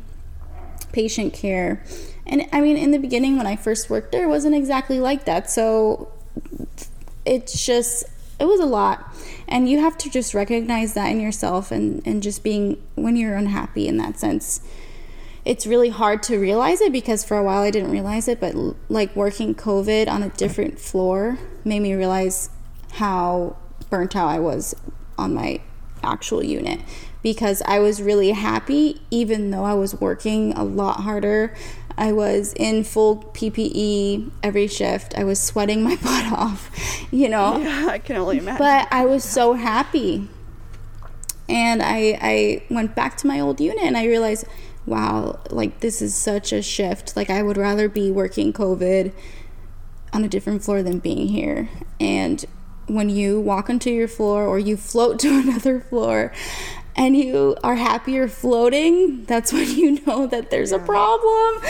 patient 0.92 1.33
care. 1.33 1.83
And 2.27 2.48
I 2.53 2.61
mean, 2.61 2.77
in 2.77 2.90
the 2.90 2.98
beginning, 2.98 3.37
when 3.37 3.46
I 3.46 3.57
first 3.57 3.90
worked 3.90 4.12
there, 4.12 4.24
it 4.24 4.29
wasn't 4.29 4.55
exactly 4.55 4.98
like 5.00 5.24
that. 5.27 5.50
So 5.50 6.12
it's 7.24 7.64
just, 7.64 8.05
it 8.40 8.46
was 8.46 8.61
a 8.61 8.66
lot. 8.66 9.14
And 9.46 9.68
you 9.68 9.81
have 9.81 9.98
to 9.98 10.11
just 10.11 10.35
recognize 10.35 10.94
that 10.94 11.09
in 11.09 11.20
yourself 11.20 11.70
and, 11.70 12.05
and 12.07 12.22
just 12.22 12.42
being 12.42 12.83
when 12.94 13.16
you're 13.16 13.37
unhappy 13.37 13.87
in 13.87 13.98
that 13.98 14.18
sense 14.18 14.61
it's 15.44 15.66
really 15.66 15.90
hard 15.90 16.22
to 16.24 16.38
realize 16.38 16.80
it 16.80 16.92
because 16.92 17.24
for 17.24 17.37
a 17.37 17.42
while 17.42 17.62
I 17.62 17.70
didn't 17.70 17.90
realize 17.90 18.28
it, 18.28 18.40
but 18.40 18.54
like 18.88 19.14
working 19.14 19.54
COVID 19.54 20.09
on 20.09 20.22
a 20.22 20.30
different 20.30 20.78
floor 20.78 21.38
made 21.64 21.80
me 21.80 21.94
realize 21.94 22.48
how 22.92 23.57
burnt 23.90 24.16
out 24.16 24.28
I 24.28 24.38
was 24.38 24.74
on 25.18 25.35
my 25.35 25.61
actual 26.02 26.42
unit 26.42 26.80
because 27.22 27.62
I 27.66 27.78
was 27.78 28.00
really 28.00 28.30
happy 28.30 29.00
even 29.11 29.50
though 29.50 29.64
I 29.64 29.74
was 29.74 30.00
working 30.00 30.52
a 30.52 30.64
lot 30.64 31.00
harder. 31.00 31.54
I 31.96 32.12
was 32.12 32.52
in 32.54 32.83
full 32.83 33.18
PPE 33.18 34.30
every 34.42 34.66
shift. 34.66 35.16
I 35.16 35.24
was 35.24 35.40
sweating 35.40 35.83
my 35.83 35.96
butt 36.02 36.33
off, 36.33 36.70
you 37.12 37.28
know. 37.28 37.59
Yeah, 37.59 37.88
I 37.88 37.98
can 37.98 38.16
only 38.16 38.38
imagine. 38.38 38.59
But 38.59 38.88
I 38.90 39.04
was 39.04 39.22
so 39.24 39.52
happy. 39.52 40.28
And 41.48 41.83
I 41.83 42.18
I 42.20 42.62
went 42.70 42.94
back 42.94 43.16
to 43.18 43.26
my 43.26 43.38
old 43.40 43.61
unit 43.61 43.85
and 43.85 43.96
I 43.96 44.07
realized 44.07 44.46
wow, 44.87 45.40
like 45.51 45.81
this 45.81 46.03
is 46.03 46.14
such 46.14 46.53
a 46.53 46.62
shift. 46.62 47.16
Like 47.16 47.31
I 47.31 47.42
would 47.42 47.57
rather 47.57 47.88
be 47.88 48.11
working 48.11 48.53
COVID 48.53 49.12
on 50.12 50.25
a 50.25 50.29
different 50.29 50.62
floor 50.62 50.83
than 50.83 50.99
being 50.99 51.29
here. 51.29 51.68
And 51.99 52.44
when 52.87 53.09
you 53.09 53.40
walk 53.40 53.70
onto 53.70 53.90
your 53.90 54.09
floor 54.09 54.47
or 54.47 54.59
you 54.59 54.77
float 54.77 55.18
to 55.20 55.29
another 55.29 55.81
floor 55.81 56.33
and 56.97 57.16
you 57.16 57.57
are 57.64 57.75
happier 57.75 58.29
floating, 58.29 59.25
that's 59.25 59.53
when 59.53 59.68
you 59.68 60.01
know 60.07 60.27
that 60.29 60.51
there's 60.51 60.70
yeah. 60.70 60.79
a 60.79 60.87
problem. 60.87 61.62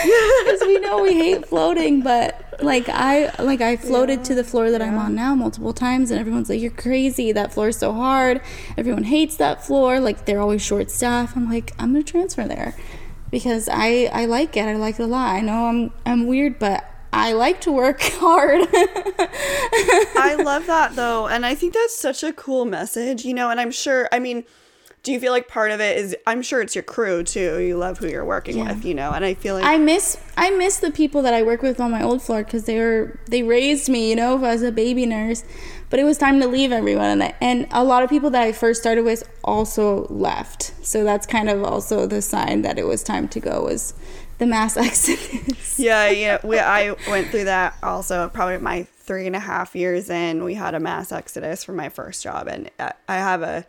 Because 0.44 0.60
we 0.60 0.78
know 0.78 1.02
we 1.02 1.14
hate 1.14 1.46
floating, 1.46 2.02
but 2.02 2.62
like 2.62 2.88
I 2.90 3.34
like 3.42 3.62
I 3.62 3.76
floated 3.76 4.18
yeah. 4.18 4.24
to 4.24 4.34
the 4.34 4.44
floor 4.44 4.70
that 4.70 4.82
yeah. 4.82 4.88
I'm 4.88 4.98
on 4.98 5.14
now 5.14 5.34
multiple 5.34 5.72
times 5.72 6.10
and 6.10 6.20
everyone's 6.20 6.50
like, 6.50 6.60
You're 6.60 6.70
crazy, 6.70 7.32
that 7.32 7.54
floor 7.54 7.68
is 7.68 7.78
so 7.78 7.92
hard. 7.92 8.42
Everyone 8.76 9.04
hates 9.04 9.36
that 9.36 9.64
floor, 9.64 10.00
like 10.00 10.26
they're 10.26 10.40
always 10.40 10.60
short 10.60 10.90
staff. 10.90 11.34
I'm 11.34 11.48
like, 11.48 11.72
I'm 11.78 11.92
gonna 11.92 12.04
transfer 12.04 12.46
there 12.46 12.76
because 13.34 13.68
I 13.68 14.08
I 14.12 14.26
like 14.26 14.56
it. 14.56 14.64
I 14.64 14.76
like 14.76 15.00
it 15.00 15.02
a 15.02 15.06
lot. 15.06 15.34
I 15.34 15.40
know 15.40 15.66
I'm 15.66 15.90
I'm 16.06 16.28
weird, 16.28 16.60
but 16.60 16.88
I 17.12 17.32
like 17.32 17.60
to 17.62 17.72
work 17.72 18.00
hard. 18.02 18.68
I 18.70 20.36
love 20.38 20.66
that 20.66 20.94
though, 20.94 21.26
and 21.26 21.44
I 21.44 21.56
think 21.56 21.74
that's 21.74 21.98
such 21.98 22.22
a 22.22 22.32
cool 22.32 22.64
message, 22.64 23.24
you 23.24 23.34
know, 23.34 23.50
and 23.50 23.60
I'm 23.60 23.72
sure 23.72 24.08
I 24.12 24.20
mean 24.20 24.44
do 25.02 25.12
you 25.12 25.20
feel 25.20 25.32
like 25.32 25.48
part 25.48 25.70
of 25.70 25.80
it 25.80 25.98
is 25.98 26.16
i'm 26.26 26.40
sure 26.40 26.62
it's 26.62 26.74
your 26.74 26.82
crew 26.82 27.22
too 27.22 27.58
you 27.58 27.76
love 27.76 27.98
who 27.98 28.08
you're 28.08 28.24
working 28.24 28.56
yeah. 28.56 28.72
with 28.72 28.86
you 28.86 28.94
know 28.94 29.12
and 29.12 29.22
i 29.22 29.34
feel 29.34 29.54
like 29.54 29.62
i 29.62 29.76
miss 29.76 30.16
i 30.38 30.48
miss 30.48 30.78
the 30.78 30.90
people 30.90 31.20
that 31.20 31.34
i 31.34 31.42
work 31.42 31.60
with 31.60 31.78
on 31.78 31.90
my 31.90 32.02
old 32.02 32.22
floor 32.22 32.42
because 32.42 32.64
they 32.64 32.78
were 32.78 33.20
they 33.28 33.42
raised 33.42 33.86
me 33.90 34.08
you 34.08 34.16
know 34.16 34.42
as 34.42 34.62
a 34.62 34.72
baby 34.72 35.04
nurse 35.04 35.44
but 35.94 36.00
it 36.00 36.04
was 36.04 36.18
time 36.18 36.40
to 36.40 36.48
leave 36.48 36.72
everyone 36.72 37.04
and, 37.04 37.22
I, 37.22 37.34
and 37.40 37.68
a 37.70 37.84
lot 37.84 38.02
of 38.02 38.10
people 38.10 38.28
that 38.30 38.42
i 38.42 38.50
first 38.50 38.80
started 38.80 39.04
with 39.04 39.22
also 39.44 40.06
left 40.06 40.74
so 40.84 41.04
that's 41.04 41.24
kind 41.24 41.48
of 41.48 41.62
also 41.62 42.04
the 42.04 42.20
sign 42.20 42.62
that 42.62 42.80
it 42.80 42.84
was 42.88 43.04
time 43.04 43.28
to 43.28 43.38
go 43.38 43.62
was 43.62 43.94
the 44.38 44.46
mass 44.46 44.76
exodus 44.76 45.78
yeah 45.78 46.10
yeah 46.10 46.38
we, 46.42 46.58
i 46.58 46.96
went 47.08 47.28
through 47.28 47.44
that 47.44 47.76
also 47.80 48.28
probably 48.30 48.58
my 48.58 48.82
three 48.82 49.28
and 49.28 49.36
a 49.36 49.38
half 49.38 49.76
years 49.76 50.10
in 50.10 50.42
we 50.42 50.54
had 50.54 50.74
a 50.74 50.80
mass 50.80 51.12
exodus 51.12 51.62
for 51.62 51.70
my 51.72 51.88
first 51.88 52.24
job 52.24 52.48
and 52.48 52.72
i 52.80 53.14
have 53.14 53.42
a 53.42 53.64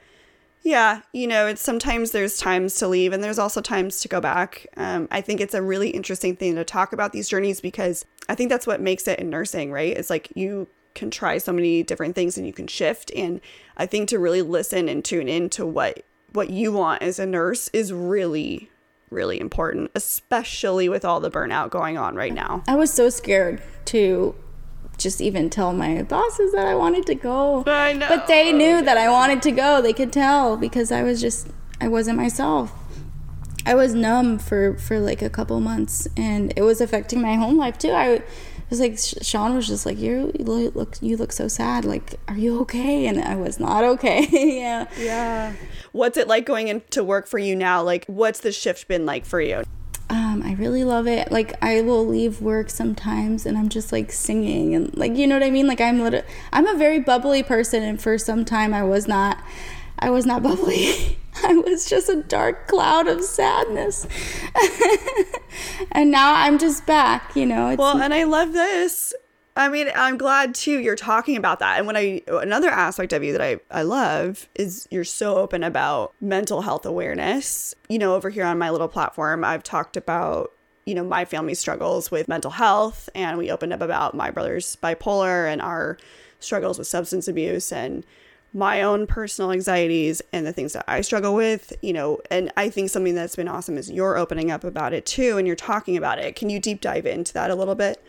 yeah, 0.63 1.01
you 1.13 1.27
know, 1.27 1.45
it's 1.45 1.61
sometimes 1.61 2.09
there's 2.09 2.39
times 2.39 2.73
to 2.77 2.87
leave 2.87 3.13
and 3.13 3.23
there's 3.23 3.37
also 3.37 3.61
times 3.61 3.99
to 3.99 4.07
go 4.07 4.19
back. 4.19 4.65
Um, 4.75 5.07
I 5.11 5.21
think 5.21 5.39
it's 5.39 5.53
a 5.53 5.61
really 5.61 5.91
interesting 5.91 6.35
thing 6.35 6.55
to 6.55 6.63
talk 6.63 6.91
about 6.91 7.11
these 7.11 7.29
journeys 7.29 7.61
because 7.61 8.03
I 8.29 8.33
think 8.33 8.49
that's 8.49 8.65
what 8.65 8.81
makes 8.81 9.07
it 9.07 9.19
in 9.19 9.29
nursing, 9.29 9.71
right? 9.71 9.95
It's 9.95 10.09
like 10.09 10.31
you 10.33 10.67
can 10.95 11.11
try 11.11 11.37
so 11.37 11.53
many 11.53 11.83
different 11.83 12.15
things 12.15 12.37
and 12.37 12.47
you 12.47 12.53
can 12.53 12.67
shift. 12.67 13.11
And 13.15 13.41
I 13.77 13.85
think 13.85 14.09
to 14.09 14.19
really 14.19 14.41
listen 14.41 14.89
and 14.89 15.05
tune 15.05 15.27
in 15.27 15.49
to 15.51 15.65
what 15.65 16.03
what 16.33 16.49
you 16.49 16.71
want 16.71 17.01
as 17.01 17.19
a 17.19 17.25
nurse 17.25 17.69
is 17.69 17.93
really 17.93 18.69
really 19.11 19.39
important, 19.39 19.91
especially 19.95 20.89
with 20.89 21.05
all 21.05 21.19
the 21.19 21.29
burnout 21.29 21.69
going 21.69 21.97
on 21.97 22.15
right 22.15 22.33
now. 22.33 22.63
I 22.67 22.75
was 22.75 22.91
so 22.91 23.09
scared 23.09 23.61
to 23.85 24.35
just 24.97 25.21
even 25.21 25.49
tell 25.49 25.73
my 25.73 26.03
bosses 26.03 26.53
that 26.53 26.65
I 26.65 26.75
wanted 26.75 27.05
to 27.07 27.15
go. 27.15 27.63
I 27.67 27.93
know. 27.93 28.07
But 28.07 28.27
they 28.27 28.51
knew 28.51 28.81
that 28.81 28.97
I 28.97 29.09
wanted 29.09 29.41
to 29.43 29.51
go. 29.51 29.81
They 29.81 29.93
could 29.93 30.11
tell 30.11 30.57
because 30.57 30.91
I 30.91 31.03
was 31.03 31.21
just 31.21 31.47
I 31.79 31.87
wasn't 31.87 32.17
myself. 32.17 32.71
I 33.65 33.75
was 33.75 33.93
numb 33.93 34.37
for 34.37 34.77
for 34.77 34.99
like 34.99 35.21
a 35.21 35.29
couple 35.29 35.59
months 35.59 36.07
and 36.15 36.53
it 36.55 36.61
was 36.61 36.81
affecting 36.81 37.21
my 37.21 37.35
home 37.35 37.57
life 37.57 37.77
too. 37.77 37.91
I 37.91 38.21
was 38.69 38.79
like 38.79 38.97
Sean 38.97 39.55
was 39.55 39.67
just 39.67 39.85
like 39.85 39.97
you 39.97 40.31
look 40.39 40.97
you 41.01 41.17
look 41.17 41.31
so 41.31 41.47
sad. 41.47 41.85
Like 41.85 42.15
are 42.27 42.37
you 42.37 42.59
okay? 42.61 43.07
And 43.07 43.21
I 43.21 43.35
was 43.35 43.59
not 43.59 43.83
okay. 43.83 44.27
yeah. 44.59 44.87
Yeah. 44.97 45.53
What's 45.91 46.17
it 46.17 46.27
like 46.27 46.45
going 46.45 46.67
into 46.67 47.03
work 47.03 47.27
for 47.27 47.39
you 47.39 47.55
now? 47.55 47.83
Like 47.83 48.05
what's 48.05 48.39
the 48.39 48.51
shift 48.51 48.87
been 48.87 49.05
like 49.05 49.25
for 49.25 49.41
you? 49.41 49.63
Um, 50.09 50.43
I 50.45 50.53
really 50.53 50.83
love 50.83 51.07
it. 51.07 51.31
Like 51.31 51.53
I 51.63 51.81
will 51.81 52.05
leave 52.05 52.41
work 52.41 52.69
sometimes 52.69 53.45
and 53.45 53.57
I'm 53.57 53.69
just 53.69 53.91
like 53.91 54.11
singing 54.11 54.75
and 54.75 54.95
like 54.95 55.15
you 55.15 55.25
know 55.27 55.35
what 55.35 55.43
I 55.43 55.51
mean? 55.51 55.67
Like 55.67 55.81
I'm 55.81 55.99
literally 56.01 56.27
I'm 56.51 56.67
a 56.67 56.75
very 56.75 56.99
bubbly 56.99 57.43
person 57.43 57.83
and 57.83 58.01
for 58.01 58.17
some 58.17 58.45
time 58.45 58.73
I 58.73 58.83
was 58.83 59.07
not 59.07 59.43
I 59.99 60.09
was 60.09 60.25
not 60.25 60.43
bubbly. 60.43 61.17
I 61.43 61.53
was 61.55 61.89
just 61.89 62.09
a 62.09 62.23
dark 62.23 62.67
cloud 62.67 63.07
of 63.07 63.23
sadness. 63.23 64.07
and 65.91 66.09
now 66.09 66.33
I'm 66.33 66.57
just 66.57 66.85
back, 66.85 67.35
you 67.35 67.45
know. 67.45 67.75
well, 67.75 68.01
and 68.01 68.13
I 68.13 68.23
love 68.23 68.53
this 68.53 69.13
I 69.57 69.69
mean, 69.69 69.89
I'm 69.95 70.17
glad 70.17 70.53
too 70.53 70.79
you're 70.79 70.97
talking 70.97 71.37
about 71.37 71.59
that. 71.59 71.77
And 71.77 71.87
when 71.87 71.95
I 71.95 72.21
another 72.27 72.69
aspect 72.69 73.13
of 73.13 73.23
you 73.23 73.31
that 73.31 73.41
I 73.41 73.59
I 73.71 73.83
love 73.83 74.49
is 74.55 74.87
you're 74.91 75.05
so 75.05 75.37
open 75.37 75.63
about 75.63 76.13
mental 76.19 76.61
health 76.61 76.85
awareness. 76.85 77.73
You 77.87 77.97
know, 77.97 78.15
over 78.15 78.29
here 78.29 78.43
on 78.43 78.57
my 78.57 78.69
little 78.69 78.89
platform, 78.89 79.45
I've 79.45 79.63
talked 79.63 79.95
about 79.95 80.51
you 80.85 80.93
know 80.93 81.05
my 81.05 81.23
family 81.23 81.53
struggles 81.55 82.11
with 82.11 82.27
mental 82.27 82.51
health 82.51 83.09
and 83.15 83.37
we 83.37 83.49
opened 83.49 83.73
up 83.73 83.81
about 83.81 84.13
my 84.13 84.29
brother's 84.29 84.75
bipolar 84.75 85.51
and 85.51 85.61
our 85.61 85.97
struggles 86.39 86.77
with 86.77 86.87
substance 86.87 87.27
abuse 87.27 87.71
and 87.71 88.05
my 88.55 88.81
own 88.81 89.05
personal 89.05 89.51
anxieties 89.51 90.21
and 90.31 90.47
the 90.47 90.53
things 90.53 90.71
that 90.71 90.85
I 90.87 91.01
struggle 91.01 91.35
with, 91.35 91.73
you 91.81 91.91
know, 91.91 92.21
and 92.31 92.53
I 92.55 92.69
think 92.69 92.89
something 92.89 93.13
that's 93.13 93.35
been 93.35 93.49
awesome 93.49 93.77
is 93.77 93.91
you're 93.91 94.17
opening 94.17 94.49
up 94.49 94.63
about 94.63 94.93
it 94.93 95.05
too 95.05 95.37
and 95.37 95.45
you're 95.45 95.57
talking 95.57 95.97
about 95.97 96.19
it. 96.19 96.37
Can 96.37 96.49
you 96.49 96.61
deep 96.61 96.79
dive 96.79 97.05
into 97.05 97.33
that 97.33 97.51
a 97.51 97.55
little 97.55 97.75
bit? 97.75 98.01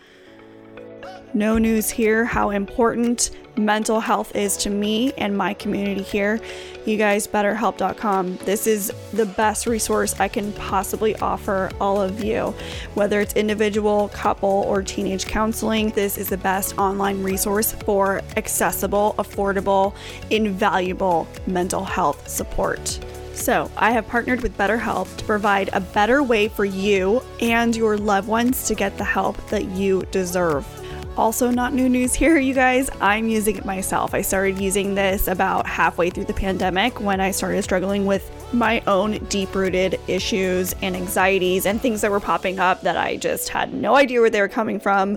No 1.34 1.58
news 1.58 1.90
here 1.90 2.24
how 2.24 2.50
important 2.50 3.30
mental 3.58 4.00
health 4.00 4.34
is 4.34 4.56
to 4.58 4.70
me 4.70 5.12
and 5.18 5.36
my 5.36 5.54
community 5.54 6.02
here. 6.02 6.40
You 6.84 6.96
guys, 6.96 7.26
betterhelp.com. 7.26 8.36
This 8.38 8.66
is 8.66 8.92
the 9.12 9.26
best 9.26 9.66
resource 9.66 10.18
I 10.20 10.28
can 10.28 10.52
possibly 10.52 11.16
offer 11.16 11.70
all 11.80 12.00
of 12.00 12.22
you. 12.22 12.54
Whether 12.94 13.20
it's 13.20 13.34
individual, 13.34 14.08
couple, 14.08 14.64
or 14.66 14.82
teenage 14.82 15.26
counseling, 15.26 15.90
this 15.90 16.16
is 16.16 16.28
the 16.28 16.36
best 16.36 16.78
online 16.78 17.22
resource 17.22 17.72
for 17.72 18.22
accessible, 18.36 19.14
affordable, 19.18 19.94
invaluable 20.30 21.26
mental 21.46 21.84
health 21.84 22.28
support. 22.28 23.00
So, 23.34 23.70
I 23.76 23.90
have 23.90 24.08
partnered 24.08 24.40
with 24.40 24.56
BetterHelp 24.56 25.14
to 25.18 25.24
provide 25.24 25.68
a 25.74 25.80
better 25.80 26.22
way 26.22 26.48
for 26.48 26.64
you 26.64 27.22
and 27.42 27.76
your 27.76 27.98
loved 27.98 28.28
ones 28.28 28.66
to 28.68 28.74
get 28.74 28.96
the 28.96 29.04
help 29.04 29.36
that 29.50 29.66
you 29.66 30.04
deserve. 30.10 30.66
Also, 31.16 31.50
not 31.50 31.72
new 31.72 31.88
news 31.88 32.12
here, 32.12 32.36
you 32.36 32.52
guys. 32.52 32.90
I'm 33.00 33.28
using 33.28 33.56
it 33.56 33.64
myself. 33.64 34.12
I 34.12 34.20
started 34.20 34.60
using 34.60 34.94
this 34.94 35.28
about 35.28 35.66
halfway 35.66 36.10
through 36.10 36.26
the 36.26 36.34
pandemic 36.34 37.00
when 37.00 37.22
I 37.22 37.30
started 37.30 37.62
struggling 37.62 38.04
with 38.04 38.30
my 38.52 38.82
own 38.86 39.24
deep 39.30 39.54
rooted 39.54 39.98
issues 40.08 40.74
and 40.82 40.94
anxieties 40.94 41.64
and 41.64 41.80
things 41.80 42.02
that 42.02 42.10
were 42.10 42.20
popping 42.20 42.58
up 42.58 42.82
that 42.82 42.98
I 42.98 43.16
just 43.16 43.48
had 43.48 43.72
no 43.72 43.96
idea 43.96 44.20
where 44.20 44.28
they 44.28 44.42
were 44.42 44.48
coming 44.48 44.78
from. 44.78 45.16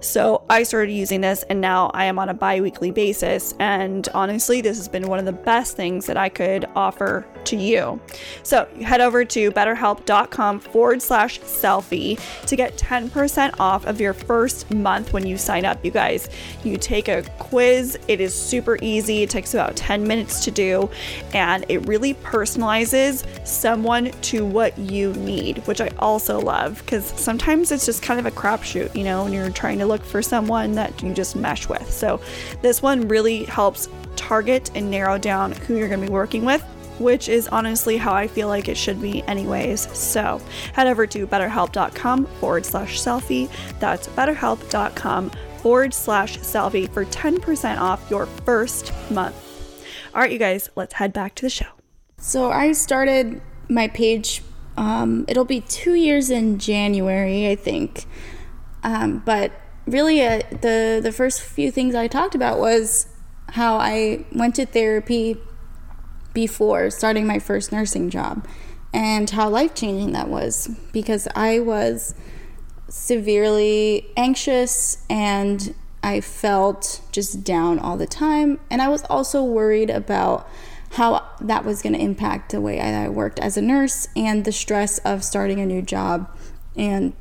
So 0.00 0.42
I 0.48 0.62
started 0.62 0.92
using 0.92 1.20
this 1.20 1.42
and 1.44 1.60
now 1.60 1.90
I 1.92 2.06
am 2.06 2.18
on 2.18 2.30
a 2.30 2.34
bi 2.34 2.62
weekly 2.62 2.90
basis. 2.90 3.54
And 3.58 4.08
honestly, 4.14 4.62
this 4.62 4.78
has 4.78 4.88
been 4.88 5.06
one 5.06 5.18
of 5.18 5.26
the 5.26 5.32
best 5.32 5.76
things 5.76 6.06
that 6.06 6.16
I 6.16 6.30
could 6.30 6.64
offer 6.74 7.26
to 7.46 7.56
you. 7.56 8.00
So 8.42 8.66
head 8.82 9.00
over 9.00 9.24
to 9.24 9.50
betterhelp.com 9.50 10.60
forward 10.60 11.02
slash 11.02 11.40
cellfie 11.40 12.20
to 12.46 12.56
get 12.56 12.76
10% 12.76 13.58
off 13.58 13.86
of 13.86 14.00
your 14.00 14.12
first 14.12 14.70
month 14.70 15.12
when 15.12 15.26
you 15.26 15.38
sign 15.38 15.64
up, 15.64 15.84
you 15.84 15.90
guys. 15.90 16.28
You 16.64 16.76
take 16.76 17.08
a 17.08 17.22
quiz, 17.38 17.98
it 18.08 18.20
is 18.20 18.34
super 18.34 18.78
easy, 18.82 19.22
it 19.22 19.30
takes 19.30 19.54
about 19.54 19.76
10 19.76 20.06
minutes 20.06 20.44
to 20.44 20.50
do, 20.50 20.90
and 21.32 21.64
it 21.68 21.86
really 21.86 22.14
personalizes 22.14 23.24
someone 23.46 24.10
to 24.22 24.44
what 24.44 24.76
you 24.78 25.12
need, 25.14 25.58
which 25.66 25.80
I 25.80 25.88
also 25.98 26.40
love 26.40 26.78
because 26.80 27.04
sometimes 27.04 27.72
it's 27.72 27.86
just 27.86 28.02
kind 28.02 28.20
of 28.20 28.26
a 28.26 28.30
crapshoot, 28.30 28.94
you 28.94 29.04
know, 29.04 29.24
when 29.24 29.32
you're 29.32 29.50
trying 29.50 29.78
to 29.78 29.86
look 29.86 30.04
for 30.04 30.22
someone 30.22 30.72
that 30.72 31.02
you 31.02 31.14
just 31.14 31.36
mesh 31.36 31.68
with. 31.68 31.90
So 31.90 32.20
this 32.62 32.82
one 32.82 33.08
really 33.08 33.44
helps 33.44 33.88
target 34.16 34.70
and 34.74 34.90
narrow 34.90 35.18
down 35.18 35.52
who 35.52 35.76
you're 35.76 35.88
going 35.88 36.00
to 36.00 36.06
be 36.06 36.12
working 36.12 36.44
with 36.44 36.64
which 36.98 37.28
is 37.28 37.48
honestly 37.48 37.96
how 37.96 38.12
I 38.12 38.26
feel 38.26 38.48
like 38.48 38.68
it 38.68 38.76
should 38.76 39.00
be, 39.00 39.22
anyways. 39.24 39.88
So 39.96 40.40
head 40.72 40.86
over 40.86 41.06
to 41.06 41.26
betterhelp.com 41.26 42.26
forward 42.40 42.66
slash 42.66 43.00
cellfie. 43.00 43.50
That's 43.78 44.08
betterhelp.com 44.08 45.30
forward 45.58 45.94
slash 45.94 46.38
cellfie 46.38 46.88
for 46.92 47.04
10% 47.04 47.78
off 47.80 48.08
your 48.10 48.26
first 48.26 48.92
month. 49.10 49.34
All 50.14 50.20
right, 50.20 50.32
you 50.32 50.38
guys, 50.38 50.70
let's 50.76 50.94
head 50.94 51.12
back 51.12 51.34
to 51.36 51.42
the 51.42 51.50
show. 51.50 51.66
So 52.18 52.50
I 52.50 52.72
started 52.72 53.40
my 53.68 53.88
page, 53.88 54.42
um, 54.76 55.24
it'll 55.28 55.44
be 55.44 55.60
two 55.60 55.94
years 55.94 56.30
in 56.30 56.58
January, 56.58 57.48
I 57.48 57.56
think. 57.56 58.06
Um, 58.82 59.22
but 59.24 59.52
really, 59.86 60.22
uh, 60.22 60.42
the, 60.50 61.00
the 61.02 61.12
first 61.12 61.42
few 61.42 61.70
things 61.70 61.94
I 61.94 62.08
talked 62.08 62.34
about 62.34 62.58
was 62.58 63.08
how 63.50 63.76
I 63.76 64.24
went 64.32 64.54
to 64.56 64.66
therapy 64.66 65.36
before 66.36 66.90
starting 66.90 67.26
my 67.26 67.38
first 67.38 67.72
nursing 67.72 68.10
job 68.10 68.46
and 68.92 69.30
how 69.30 69.48
life 69.48 69.74
changing 69.74 70.12
that 70.12 70.28
was 70.28 70.68
because 70.92 71.26
I 71.34 71.60
was 71.60 72.14
severely 72.90 74.10
anxious 74.18 75.02
and 75.08 75.74
I 76.02 76.20
felt 76.20 77.00
just 77.10 77.42
down 77.42 77.78
all 77.78 77.96
the 77.96 78.06
time. 78.06 78.60
And 78.70 78.82
I 78.82 78.88
was 78.88 79.02
also 79.04 79.42
worried 79.42 79.88
about 79.88 80.46
how 80.90 81.26
that 81.40 81.64
was 81.64 81.80
going 81.80 81.94
to 81.94 81.98
impact 81.98 82.52
the 82.52 82.60
way 82.60 82.82
I 82.82 83.08
worked 83.08 83.38
as 83.38 83.56
a 83.56 83.62
nurse 83.62 84.06
and 84.14 84.44
the 84.44 84.52
stress 84.52 84.98
of 84.98 85.24
starting 85.24 85.58
a 85.58 85.64
new 85.64 85.80
job 85.80 86.30
and 86.76 87.14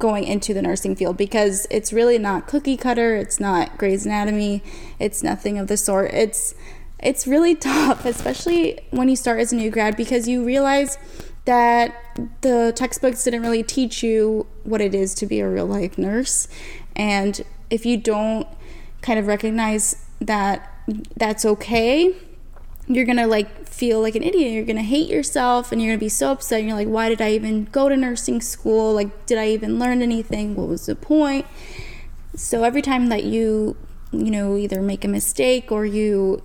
going 0.00 0.24
into 0.24 0.52
the 0.52 0.62
nursing 0.62 0.96
field 0.96 1.16
because 1.16 1.64
it's 1.70 1.92
really 1.92 2.18
not 2.18 2.48
cookie 2.48 2.76
cutter, 2.76 3.14
it's 3.14 3.38
not 3.38 3.78
Grey's 3.78 4.04
Anatomy, 4.04 4.64
it's 4.98 5.22
nothing 5.22 5.58
of 5.58 5.68
the 5.68 5.76
sort. 5.76 6.10
It's 6.12 6.56
it's 7.02 7.26
really 7.26 7.54
tough, 7.70 8.04
especially 8.04 8.80
when 8.90 9.08
you 9.08 9.16
start 9.16 9.40
as 9.40 9.52
a 9.52 9.56
new 9.56 9.70
grad, 9.70 9.96
because 9.96 10.28
you 10.28 10.44
realize 10.44 10.98
that 11.44 12.20
the 12.42 12.72
textbooks 12.74 13.24
didn't 13.24 13.42
really 13.42 13.62
teach 13.62 14.02
you 14.02 14.46
what 14.62 14.80
it 14.80 14.94
is 14.94 15.14
to 15.14 15.26
be 15.26 15.40
a 15.40 15.48
real 15.48 15.66
life 15.66 15.98
nurse. 15.98 16.46
And 16.94 17.44
if 17.68 17.84
you 17.84 17.96
don't 17.96 18.46
kind 19.00 19.18
of 19.18 19.26
recognize 19.26 20.06
that 20.20 20.70
that's 21.16 21.44
okay, 21.44 22.14
you're 22.86 23.04
gonna 23.04 23.26
like 23.26 23.66
feel 23.66 24.00
like 24.00 24.14
an 24.14 24.22
idiot. 24.22 24.52
You're 24.52 24.64
gonna 24.64 24.82
hate 24.82 25.08
yourself 25.08 25.72
and 25.72 25.80
you're 25.80 25.92
gonna 25.92 25.98
be 25.98 26.08
so 26.08 26.32
upset. 26.32 26.60
And 26.60 26.68
you're 26.68 26.76
like, 26.76 26.88
why 26.88 27.08
did 27.08 27.20
I 27.20 27.32
even 27.32 27.64
go 27.66 27.88
to 27.88 27.96
nursing 27.96 28.40
school? 28.40 28.92
Like, 28.92 29.26
did 29.26 29.38
I 29.38 29.48
even 29.48 29.78
learn 29.78 30.02
anything? 30.02 30.54
What 30.54 30.68
was 30.68 30.86
the 30.86 30.94
point? 30.94 31.46
So 32.36 32.64
every 32.64 32.82
time 32.82 33.08
that 33.08 33.24
you, 33.24 33.76
you 34.12 34.30
know, 34.30 34.56
either 34.56 34.80
make 34.80 35.04
a 35.04 35.08
mistake 35.08 35.72
or 35.72 35.84
you 35.84 36.42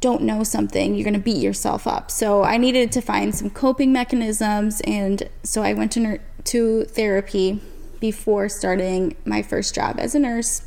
don't 0.00 0.22
know 0.22 0.42
something, 0.42 0.94
you're 0.94 1.04
going 1.04 1.14
to 1.14 1.20
beat 1.20 1.42
yourself 1.42 1.86
up. 1.86 2.10
So 2.10 2.42
I 2.42 2.58
needed 2.58 2.92
to 2.92 3.00
find 3.00 3.34
some 3.34 3.50
coping 3.50 3.92
mechanisms, 3.92 4.80
and 4.82 5.28
so 5.42 5.62
I 5.62 5.72
went 5.72 5.92
to, 5.92 6.18
to 6.44 6.84
therapy 6.84 7.60
before 7.98 8.48
starting 8.48 9.16
my 9.24 9.42
first 9.42 9.74
job 9.74 9.96
as 9.98 10.14
a 10.14 10.18
nurse. 10.18 10.62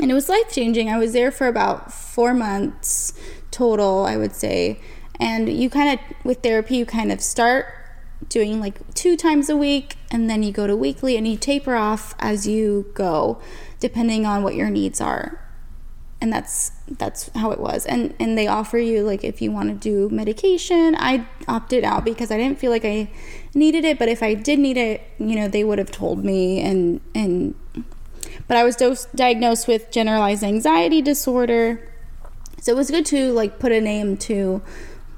And 0.00 0.10
it 0.10 0.14
was 0.14 0.28
life 0.28 0.50
changing. 0.50 0.88
I 0.88 0.98
was 0.98 1.12
there 1.12 1.30
for 1.30 1.46
about 1.46 1.92
four 1.92 2.32
months 2.32 3.12
total, 3.50 4.04
I 4.04 4.16
would 4.16 4.34
say. 4.34 4.80
And 5.20 5.48
you 5.48 5.68
kind 5.68 5.98
of, 5.98 6.16
with 6.24 6.42
therapy, 6.42 6.76
you 6.76 6.86
kind 6.86 7.12
of 7.12 7.20
start 7.20 7.66
doing 8.28 8.60
like 8.60 8.94
two 8.94 9.16
times 9.16 9.50
a 9.50 9.56
week, 9.56 9.96
and 10.10 10.30
then 10.30 10.42
you 10.42 10.52
go 10.52 10.66
to 10.66 10.76
weekly, 10.76 11.16
and 11.16 11.28
you 11.28 11.36
taper 11.36 11.74
off 11.74 12.14
as 12.18 12.46
you 12.46 12.90
go, 12.94 13.40
depending 13.78 14.24
on 14.24 14.42
what 14.42 14.54
your 14.54 14.70
needs 14.70 15.00
are 15.00 15.47
and 16.20 16.32
that's 16.32 16.72
that's 16.88 17.30
how 17.34 17.50
it 17.52 17.60
was. 17.60 17.86
And 17.86 18.14
and 18.18 18.36
they 18.36 18.46
offer 18.46 18.78
you 18.78 19.02
like 19.02 19.24
if 19.24 19.40
you 19.40 19.52
want 19.52 19.68
to 19.68 19.74
do 19.74 20.14
medication 20.14 20.96
i 20.98 21.26
opted 21.46 21.84
out 21.84 22.04
because 22.04 22.30
i 22.30 22.36
didn't 22.36 22.58
feel 22.58 22.70
like 22.70 22.84
i 22.84 23.10
needed 23.54 23.84
it 23.84 23.98
but 23.98 24.08
if 24.08 24.22
i 24.22 24.34
did 24.34 24.58
need 24.58 24.76
it 24.76 25.02
you 25.18 25.36
know 25.36 25.48
they 25.48 25.64
would 25.64 25.78
have 25.78 25.90
told 25.90 26.24
me 26.24 26.60
and 26.60 27.00
and 27.14 27.54
but 28.46 28.56
i 28.56 28.64
was 28.64 28.76
diagnosed 29.14 29.68
with 29.68 29.90
generalized 29.90 30.42
anxiety 30.42 31.02
disorder. 31.02 31.88
So 32.60 32.72
it 32.72 32.76
was 32.76 32.90
good 32.90 33.06
to 33.06 33.32
like 33.32 33.58
put 33.60 33.70
a 33.72 33.80
name 33.80 34.16
to 34.18 34.62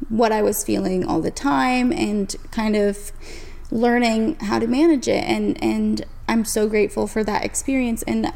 what 0.09 0.33
i 0.33 0.43
was 0.43 0.65
feeling 0.65 1.05
all 1.05 1.21
the 1.21 1.31
time 1.31 1.93
and 1.93 2.35
kind 2.51 2.77
of 2.77 3.13
learning 3.71 4.35
how 4.41 4.59
to 4.59 4.67
manage 4.67 5.09
it. 5.09 5.25
And 5.25 5.63
and 5.63 6.05
i'm 6.29 6.45
so 6.45 6.69
grateful 6.69 7.07
for 7.07 7.25
that 7.25 7.45
experience. 7.45 8.03
And 8.03 8.31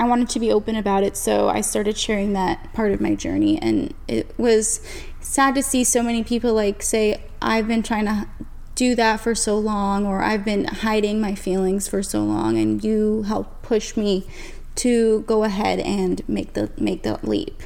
I 0.00 0.04
wanted 0.04 0.30
to 0.30 0.40
be 0.40 0.50
open 0.50 0.76
about 0.76 1.02
it, 1.02 1.14
so 1.14 1.50
I 1.50 1.60
started 1.60 1.98
sharing 1.98 2.32
that 2.32 2.72
part 2.72 2.92
of 2.92 3.02
my 3.02 3.14
journey. 3.14 3.58
And 3.60 3.92
it 4.08 4.32
was 4.38 4.80
sad 5.20 5.54
to 5.56 5.62
see 5.62 5.84
so 5.84 6.02
many 6.02 6.24
people 6.24 6.54
like 6.54 6.82
say, 6.82 7.22
I've 7.42 7.68
been 7.68 7.82
trying 7.82 8.06
to 8.06 8.26
do 8.74 8.94
that 8.94 9.20
for 9.20 9.34
so 9.34 9.58
long, 9.58 10.06
or 10.06 10.22
I've 10.22 10.42
been 10.42 10.64
hiding 10.64 11.20
my 11.20 11.34
feelings 11.34 11.86
for 11.86 12.02
so 12.02 12.24
long, 12.24 12.56
and 12.56 12.82
you 12.82 13.24
helped 13.24 13.60
push 13.60 13.94
me 13.94 14.26
to 14.76 15.20
go 15.26 15.44
ahead 15.44 15.80
and 15.80 16.26
make 16.26 16.54
the 16.54 16.70
make 16.78 17.02
the 17.02 17.20
leap. 17.22 17.62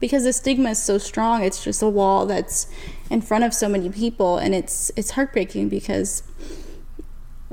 Because 0.00 0.24
the 0.24 0.34
stigma 0.34 0.72
is 0.72 0.82
so 0.82 0.98
strong, 0.98 1.42
it's 1.42 1.64
just 1.64 1.80
a 1.80 1.88
wall 1.88 2.26
that's 2.26 2.66
in 3.08 3.22
front 3.22 3.44
of 3.44 3.54
so 3.54 3.70
many 3.70 3.88
people, 3.88 4.36
and 4.36 4.54
it's 4.54 4.92
it's 4.96 5.12
heartbreaking 5.12 5.70
because 5.70 6.22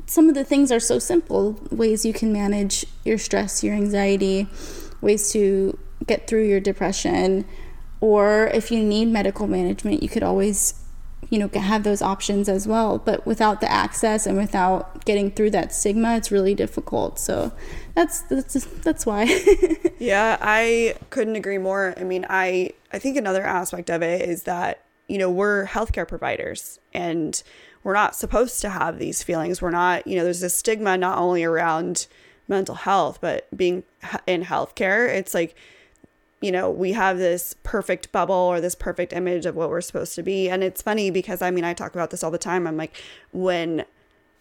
some 0.08 0.30
of 0.30 0.36
the 0.36 0.46
things 0.46 0.72
are 0.72 0.80
so 0.80 1.00
simple 1.00 1.60
ways 1.70 2.06
you 2.06 2.13
can 2.13 2.32
manage 2.32 2.86
your 3.04 3.17
stress, 3.17 3.63
your 3.63 3.76
anxiety, 3.76 4.48
ways 5.02 5.32
to 5.34 5.78
get 6.06 6.28
through 6.28 6.48
your 6.48 6.62
depression. 6.62 7.46
Or 8.00 8.48
if 8.48 8.72
you 8.72 8.82
need 8.82 9.10
medical 9.10 9.48
management, 9.48 10.02
you 10.02 10.08
could 10.08 10.24
always, 10.24 10.76
you 11.30 11.38
know, 11.39 11.50
have 11.60 11.84
those 11.84 12.02
options 12.02 12.48
as 12.48 12.65
well. 12.65 13.00
But 13.00 13.26
without 13.26 13.60
the 13.60 13.70
access 13.70 14.26
and 14.26 14.38
without 14.38 15.04
getting 15.04 15.30
through 15.30 15.52
that 15.52 15.74
stigma, 15.74 16.15
it's 16.15 16.32
really 16.32 16.56
difficult. 16.56 17.20
So 17.20 17.52
that's 17.93 18.22
that's 18.22 18.65
that's 18.82 19.06
why. 19.06 19.24
yeah, 20.00 20.38
I 20.39 20.96
couldn't 21.10 21.36
agree 21.36 21.58
more. 21.58 21.93
I 21.98 22.06
mean, 22.06 22.26
I 22.30 22.72
I 22.93 23.00
think 23.00 23.17
another 23.17 23.43
aspect 23.43 23.89
of 23.89 24.02
it 24.02 24.22
is 24.22 24.43
that 24.43 24.86
you 25.10 25.17
know 25.17 25.30
we're 25.30 25.65
healthcare 25.65 26.08
providers 26.08 26.80
and 26.94 27.42
we're 27.88 27.94
not 27.94 28.17
supposed 28.17 28.60
to 28.60 28.67
have 28.67 29.00
these 29.00 29.23
feelings. 29.23 29.62
We're 29.62 29.71
not, 29.71 30.06
you 30.06 30.17
know, 30.17 30.25
there's 30.25 30.44
a 30.44 30.50
stigma 30.50 30.98
not 30.98 31.17
only 31.17 31.46
around 31.46 32.08
mental 32.46 32.75
health, 32.75 33.19
but 33.21 33.48
being 33.56 33.83
in 34.27 34.44
healthcare. 34.44 35.08
It's 35.08 35.33
like, 35.33 35.56
you 36.42 36.52
know, 36.52 36.69
we 36.69 36.92
have 36.92 37.17
this 37.17 37.56
perfect 37.63 38.12
bubble 38.12 38.35
or 38.35 38.60
this 38.60 38.75
perfect 38.75 39.13
image 39.13 39.46
of 39.46 39.56
what 39.56 39.69
we're 39.69 39.79
supposed 39.79 40.15
to 40.15 40.21
be. 40.21 40.50
And 40.50 40.65
it's 40.65 40.81
funny 40.81 41.12
because 41.12 41.42
I 41.42 41.50
mean, 41.50 41.63
I 41.63 41.73
talk 41.73 41.94
about 41.94 42.10
this 42.10 42.25
all 42.25 42.29
the 42.29 42.38
time. 42.38 42.67
I'm 42.67 42.75
like, 42.75 42.94
when 43.31 43.85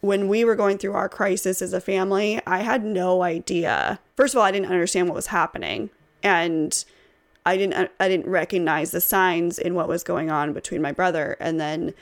when 0.01 0.27
we 0.27 0.43
were 0.43 0.55
going 0.55 0.77
through 0.77 0.95
our 0.95 1.07
crisis 1.07 1.61
as 1.61 1.71
a 1.71 1.79
family, 1.79 2.41
I 2.45 2.57
had 2.57 2.83
no 2.83 3.23
idea. 3.23 4.01
First 4.17 4.33
of 4.33 4.39
all, 4.39 4.43
I 4.43 4.51
didn't 4.51 4.71
understand 4.73 5.07
what 5.07 5.15
was 5.15 5.27
happening. 5.27 5.89
And 6.21 6.83
I 7.45 7.55
didn't 7.55 7.91
I 7.97 8.09
didn't 8.09 8.27
recognize 8.27 8.91
the 8.91 8.99
signs 8.99 9.57
in 9.57 9.73
what 9.73 9.87
was 9.87 10.03
going 10.03 10.29
on 10.29 10.51
between 10.51 10.81
my 10.81 10.91
brother. 10.91 11.37
And 11.39 11.61
then 11.61 11.93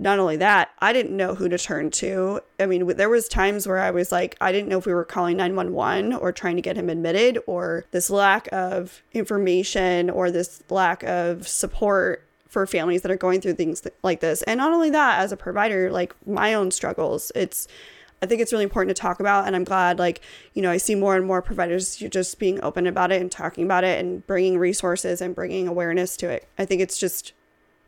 not 0.00 0.18
only 0.18 0.36
that, 0.36 0.70
I 0.78 0.94
didn't 0.94 1.14
know 1.14 1.34
who 1.34 1.48
to 1.50 1.58
turn 1.58 1.90
to. 1.90 2.40
I 2.58 2.64
mean, 2.64 2.86
there 2.96 3.10
was 3.10 3.28
times 3.28 3.68
where 3.68 3.78
I 3.78 3.90
was 3.90 4.10
like, 4.10 4.34
I 4.40 4.50
didn't 4.50 4.70
know 4.70 4.78
if 4.78 4.86
we 4.86 4.94
were 4.94 5.04
calling 5.04 5.36
911 5.36 6.14
or 6.14 6.32
trying 6.32 6.56
to 6.56 6.62
get 6.62 6.76
him 6.76 6.88
admitted 6.88 7.38
or 7.46 7.84
this 7.90 8.08
lack 8.08 8.48
of 8.50 9.02
information 9.12 10.08
or 10.08 10.30
this 10.30 10.62
lack 10.70 11.02
of 11.02 11.46
support 11.46 12.26
for 12.48 12.66
families 12.66 13.02
that 13.02 13.10
are 13.10 13.16
going 13.16 13.42
through 13.42 13.54
things 13.54 13.86
like 14.02 14.20
this. 14.20 14.42
And 14.42 14.56
not 14.56 14.72
only 14.72 14.88
that, 14.90 15.20
as 15.20 15.32
a 15.32 15.36
provider, 15.36 15.90
like 15.92 16.14
my 16.26 16.54
own 16.54 16.70
struggles, 16.70 17.30
it's 17.34 17.68
I 18.22 18.26
think 18.26 18.40
it's 18.40 18.52
really 18.52 18.64
important 18.64 18.94
to 18.94 19.00
talk 19.00 19.20
about 19.20 19.46
and 19.46 19.56
I'm 19.56 19.64
glad 19.64 19.98
like, 19.98 20.20
you 20.52 20.60
know, 20.60 20.70
I 20.70 20.76
see 20.76 20.94
more 20.94 21.16
and 21.16 21.26
more 21.26 21.40
providers 21.40 21.96
just 21.96 22.38
being 22.38 22.62
open 22.62 22.86
about 22.86 23.12
it 23.12 23.20
and 23.20 23.30
talking 23.30 23.64
about 23.64 23.84
it 23.84 23.98
and 23.98 24.26
bringing 24.26 24.58
resources 24.58 25.20
and 25.20 25.34
bringing 25.34 25.68
awareness 25.68 26.16
to 26.18 26.28
it. 26.28 26.48
I 26.58 26.64
think 26.64 26.82
it's 26.82 26.98
just 26.98 27.32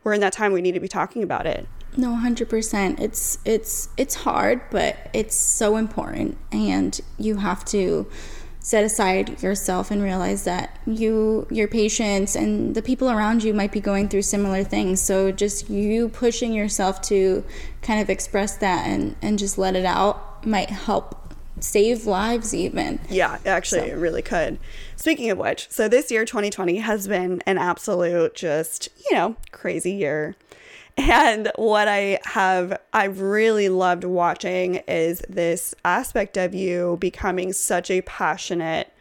we're 0.03 0.13
in 0.13 0.21
that 0.21 0.33
time 0.33 0.53
we 0.53 0.61
need 0.61 0.73
to 0.73 0.79
be 0.79 0.87
talking 0.87 1.23
about 1.23 1.45
it. 1.45 1.67
No, 1.95 2.09
100%. 2.09 2.99
It's 2.99 3.37
it's 3.45 3.89
it's 3.97 4.15
hard, 4.15 4.61
but 4.71 5.09
it's 5.13 5.35
so 5.35 5.77
important 5.77 6.37
and 6.51 6.99
you 7.17 7.37
have 7.37 7.63
to 7.65 8.07
set 8.63 8.85
aside 8.85 9.43
yourself 9.43 9.91
and 9.91 10.01
realize 10.01 10.45
that 10.45 10.79
you 10.87 11.45
your 11.51 11.67
patients 11.67 12.33
and 12.33 12.73
the 12.75 12.81
people 12.81 13.11
around 13.11 13.43
you 13.43 13.53
might 13.53 13.73
be 13.73 13.81
going 13.81 14.07
through 14.07 14.21
similar 14.21 14.63
things 14.63 15.01
so 15.01 15.33
just 15.33 15.69
you 15.69 16.07
pushing 16.07 16.53
yourself 16.53 17.01
to 17.01 17.43
kind 17.81 18.01
of 18.01 18.09
express 18.09 18.55
that 18.57 18.87
and 18.87 19.17
and 19.21 19.37
just 19.37 19.57
let 19.57 19.75
it 19.75 19.83
out 19.83 20.45
might 20.45 20.69
help 20.69 21.35
save 21.59 22.05
lives 22.05 22.53
even 22.53 22.97
yeah 23.09 23.37
actually 23.45 23.81
so. 23.81 23.85
it 23.85 23.97
really 23.97 24.21
could 24.21 24.57
speaking 24.95 25.29
of 25.29 25.37
which 25.37 25.67
so 25.69 25.89
this 25.89 26.09
year 26.09 26.23
2020 26.23 26.77
has 26.77 27.05
been 27.05 27.43
an 27.45 27.57
absolute 27.57 28.33
just 28.33 28.87
you 29.09 29.17
know 29.17 29.35
crazy 29.51 29.91
year 29.91 30.37
and 30.97 31.51
what 31.55 31.87
I 31.87 32.19
have, 32.23 32.79
I've 32.93 33.21
really 33.21 33.69
loved 33.69 34.03
watching 34.03 34.75
is 34.87 35.23
this 35.27 35.73
aspect 35.83 36.37
of 36.37 36.53
you 36.53 36.97
becoming 36.99 37.53
such 37.53 37.89
a 37.89 38.01
passionate 38.01 38.93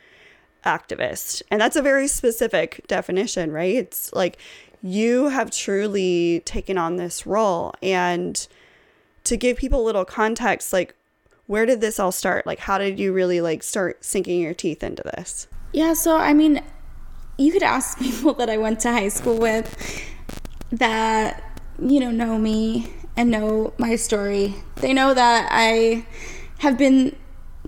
activist. 0.64 1.42
And 1.50 1.60
that's 1.60 1.76
a 1.76 1.82
very 1.82 2.08
specific 2.08 2.86
definition, 2.86 3.52
right? 3.52 3.74
It's 3.74 4.12
like 4.12 4.38
you 4.82 5.28
have 5.28 5.50
truly 5.50 6.42
taken 6.44 6.78
on 6.78 6.96
this 6.96 7.26
role. 7.26 7.74
And 7.82 8.46
to 9.24 9.36
give 9.36 9.56
people 9.56 9.82
a 9.82 9.84
little 9.84 10.04
context, 10.04 10.72
like, 10.72 10.94
where 11.46 11.66
did 11.66 11.80
this 11.80 12.00
all 12.00 12.12
start? 12.12 12.46
Like, 12.46 12.60
how 12.60 12.78
did 12.78 12.98
you 12.98 13.12
really 13.12 13.40
like 13.40 13.62
start 13.62 14.04
sinking 14.04 14.40
your 14.40 14.54
teeth 14.54 14.82
into 14.82 15.02
this? 15.02 15.46
Yeah, 15.72 15.92
so 15.92 16.16
I 16.16 16.32
mean, 16.32 16.62
you 17.36 17.52
could 17.52 17.62
ask 17.62 17.98
people 18.00 18.34
that 18.34 18.48
I 18.48 18.56
went 18.56 18.80
to 18.80 18.92
high 18.92 19.08
school 19.08 19.38
with 19.38 19.76
that 20.70 21.51
you 21.82 22.00
know, 22.00 22.10
know 22.10 22.38
me 22.38 22.92
and 23.16 23.30
know 23.30 23.72
my 23.78 23.96
story, 23.96 24.54
they 24.76 24.92
know 24.92 25.14
that 25.14 25.48
I 25.50 26.06
have 26.58 26.78
been 26.78 27.16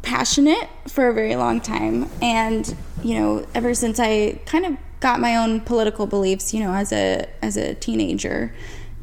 passionate 0.03 0.69
for 0.89 1.09
a 1.09 1.15
very 1.15 1.37
long 1.37 1.61
time. 1.61 2.09
And, 2.23 2.75
you 3.03 3.19
know, 3.19 3.47
ever 3.55 3.75
since 3.75 3.99
I 3.99 4.41
kind 4.47 4.67
of 4.67 4.77
got 5.01 5.21
my 5.21 5.37
own 5.37 5.61
political 5.61 6.07
beliefs, 6.07 6.55
you 6.55 6.61
know, 6.61 6.73
as 6.73 6.93
a 6.93 7.27
as 7.43 7.57
a 7.57 7.75
teenager, 7.75 8.55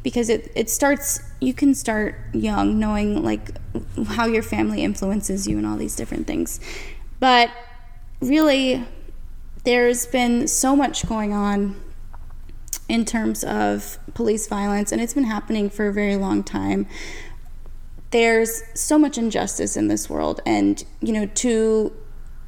because 0.02 0.28
it, 0.28 0.50
it 0.54 0.70
starts 0.70 1.20
you 1.40 1.54
can 1.54 1.74
start 1.74 2.16
young 2.32 2.78
knowing 2.78 3.22
like 3.22 3.50
how 4.06 4.26
your 4.26 4.42
family 4.42 4.82
influences 4.82 5.46
you 5.46 5.58
and 5.58 5.66
all 5.66 5.76
these 5.76 5.94
different 5.94 6.26
things. 6.26 6.60
But 7.20 7.50
really 8.20 8.84
there's 9.64 10.06
been 10.06 10.48
so 10.48 10.74
much 10.74 11.06
going 11.08 11.32
on 11.32 11.80
in 12.92 13.06
terms 13.06 13.42
of 13.42 13.98
police 14.12 14.46
violence, 14.46 14.92
and 14.92 15.00
it's 15.00 15.14
been 15.14 15.24
happening 15.24 15.70
for 15.70 15.88
a 15.88 15.92
very 15.92 16.14
long 16.14 16.44
time. 16.44 16.86
There's 18.10 18.62
so 18.74 18.98
much 18.98 19.16
injustice 19.16 19.78
in 19.78 19.88
this 19.88 20.10
world, 20.10 20.42
and 20.44 20.84
you 21.00 21.14
know, 21.14 21.24
to 21.24 21.90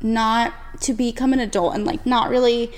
not 0.03 0.53
to 0.83 0.93
become 0.93 1.33
an 1.33 1.41
adult 1.41 1.75
and 1.75 1.87
like 1.87 2.05
not 2.05 2.29
really 2.29 2.71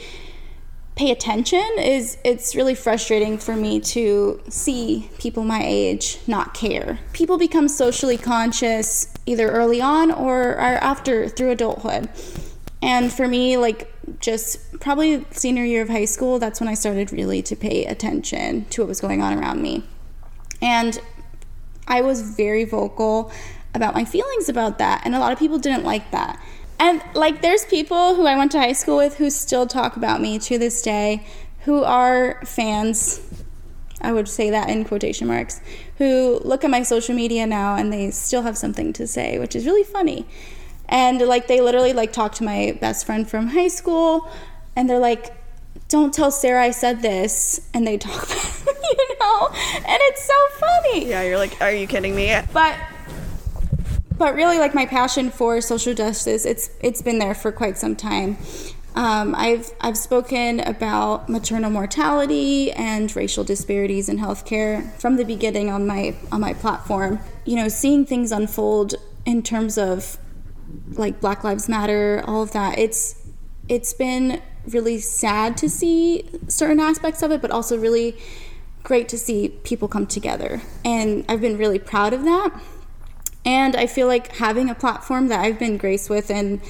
pay 0.95 1.11
attention 1.11 1.65
is 1.79 2.19
it's 2.25 2.55
really 2.55 2.77
frustrating 2.77 3.37
for 3.37 3.57
me 3.57 3.81
to 3.81 4.41
see 4.49 5.11
people 5.19 5.43
my 5.43 5.61
age 5.65 6.19
not 6.29 6.55
care. 6.55 7.01
People 7.13 7.37
become 7.37 7.67
socially 7.67 8.17
conscious 8.17 9.13
either 9.27 9.51
early 9.51 9.81
on 9.81 10.13
or, 10.13 10.57
after 10.57 11.29
through 11.29 11.51
adulthood. 11.51 12.09
And 12.81 13.13
for 13.13 13.27
me, 13.27 13.57
like 13.57 13.93
just 14.21 14.81
probably 14.81 15.25
senior 15.31 15.65
year 15.65 15.83
of 15.83 15.89
high 15.89 16.05
school, 16.05 16.39
that's 16.39 16.61
when 16.61 16.69
I 16.69 16.75
started 16.75 17.13
really 17.13 17.43
to 17.43 17.57
pay 17.57 17.85
attention 17.85 18.67
to 18.67 18.83
what 18.83 18.89
was 18.89 19.01
going 19.01 19.23
on 19.23 19.39
around 19.39 19.63
me. 19.63 19.85
And 20.63 20.99
I 21.89 22.01
was 22.01 22.23
very 22.23 22.65
vocal 22.65 23.31
about 23.75 23.95
my 23.95 24.05
feelings 24.05 24.49
about 24.49 24.79
that, 24.79 25.03
and 25.05 25.15
a 25.15 25.19
lot 25.19 25.33
of 25.33 25.39
people 25.39 25.59
didn't 25.59 25.85
like 25.85 26.11
that. 26.11 26.41
And 26.79 27.03
like, 27.15 27.43
there's 27.43 27.65
people 27.65 28.15
who 28.15 28.27
I 28.27 28.37
went 28.37 28.53
to 28.53 28.59
high 28.59 28.73
school 28.73 28.97
with 28.97 29.17
who 29.17 29.31
still 29.31 29.67
talk 29.67 29.97
about 29.97 30.21
me 30.21 30.39
to 30.41 30.59
this 30.59 30.83
day, 30.83 31.27
who 31.61 31.83
are 31.85 32.41
fans. 32.45 33.21
I 34.01 34.13
would 34.13 34.29
say 34.29 34.51
that 34.51 34.69
in 34.69 34.85
quotation 34.85 35.27
marks, 35.27 35.61
who 35.99 36.41
look 36.45 36.65
at 36.65 36.71
my 36.71 36.83
social 36.83 37.15
media 37.15 37.47
now 37.47 37.77
and 37.77 37.91
they 37.93 38.11
still 38.11 38.43
have 38.43 38.59
something 38.59 38.93
to 38.95 39.07
say, 39.07 39.39
which 39.39 39.57
is 39.57 39.65
really 39.65 39.85
funny 39.85 40.27
and 40.89 41.21
like 41.21 41.47
they 41.47 41.61
literally 41.61 41.93
like 41.93 42.13
talk 42.13 42.33
to 42.33 42.45
my 42.45 42.77
best 42.81 43.07
friend 43.07 43.29
from 43.29 43.49
high 43.49 43.69
school 43.69 44.29
and 44.75 44.89
they're 44.89 44.99
like 44.99 45.35
don't 45.89 46.13
tell 46.13 46.31
sarah 46.31 46.65
i 46.65 46.71
said 46.71 47.03
this 47.03 47.69
and 47.75 47.87
they 47.87 47.97
talk 47.97 48.29
you 48.67 49.19
know? 49.21 49.49
And 49.49 49.99
it's 50.03 50.25
so 50.25 50.35
funny. 50.59 51.09
Yeah 51.09 51.23
you're 51.23 51.39
like 51.39 51.61
are 51.61 51.73
you 51.73 51.87
kidding 51.87 52.15
me? 52.15 52.37
But 52.53 52.77
but 54.19 54.35
really 54.35 54.59
like 54.59 54.75
my 54.75 54.87
passion 54.87 55.31
for 55.31 55.61
social 55.61 55.95
justice 55.95 56.45
it's 56.45 56.71
it's 56.81 57.03
been 57.03 57.19
there 57.19 57.35
for 57.35 57.53
quite 57.53 57.79
some 57.79 57.97
time. 57.97 58.39
Um, 58.95 59.35
I've 59.35 59.71
I've 59.83 59.99
spoken 59.99 60.61
about 60.61 61.29
maternal 61.29 61.71
mortality 61.71 62.73
and 62.73 63.15
racial 63.15 63.45
disparities 63.45 64.09
in 64.09 64.19
healthcare 64.19 64.91
from 64.99 65.17
the 65.17 65.25
beginning 65.25 65.71
on 65.71 65.87
my 65.87 66.17
on 66.33 66.41
my 66.41 66.55
platform. 66.55 67.21
You 67.45 67.57
know, 67.57 67.69
seeing 67.69 68.07
things 68.07 68.33
unfold 68.33 68.95
in 69.27 69.43
terms 69.43 69.77
of 69.77 70.17
like 70.93 71.21
Black 71.21 71.45
Lives 71.45 71.69
Matter, 71.69 72.23
all 72.27 72.43
of 72.43 72.53
that. 72.53 72.79
It's 72.79 73.23
it's 73.69 73.93
been 73.95 74.41
really 74.69 74.99
sad 74.99 75.57
to 75.59 75.69
see 75.69 76.29
certain 76.49 76.81
aspects 76.81 77.23
of 77.23 77.31
it, 77.31 77.43
but 77.43 77.51
also 77.51 77.77
really 77.77 78.17
great 78.83 79.09
to 79.09 79.19
see 79.19 79.49
people 79.65 79.89
come 79.89 80.07
together. 80.07 80.61
And 80.85 81.25
I've 81.29 81.41
been 81.41 81.59
really 81.59 81.79
proud 81.79 82.13
of 82.13 82.25
that. 82.25 82.61
And 83.45 83.77
I 83.77 83.87
feel 83.87 84.07
like 84.07 84.37
having 84.37 84.71
a 84.71 84.75
platform 84.75 85.29
that 85.29 85.41
I've 85.41 85.59
been 85.59 85.77
graced 85.77 86.11
with 86.11 86.31
and 86.31 86.61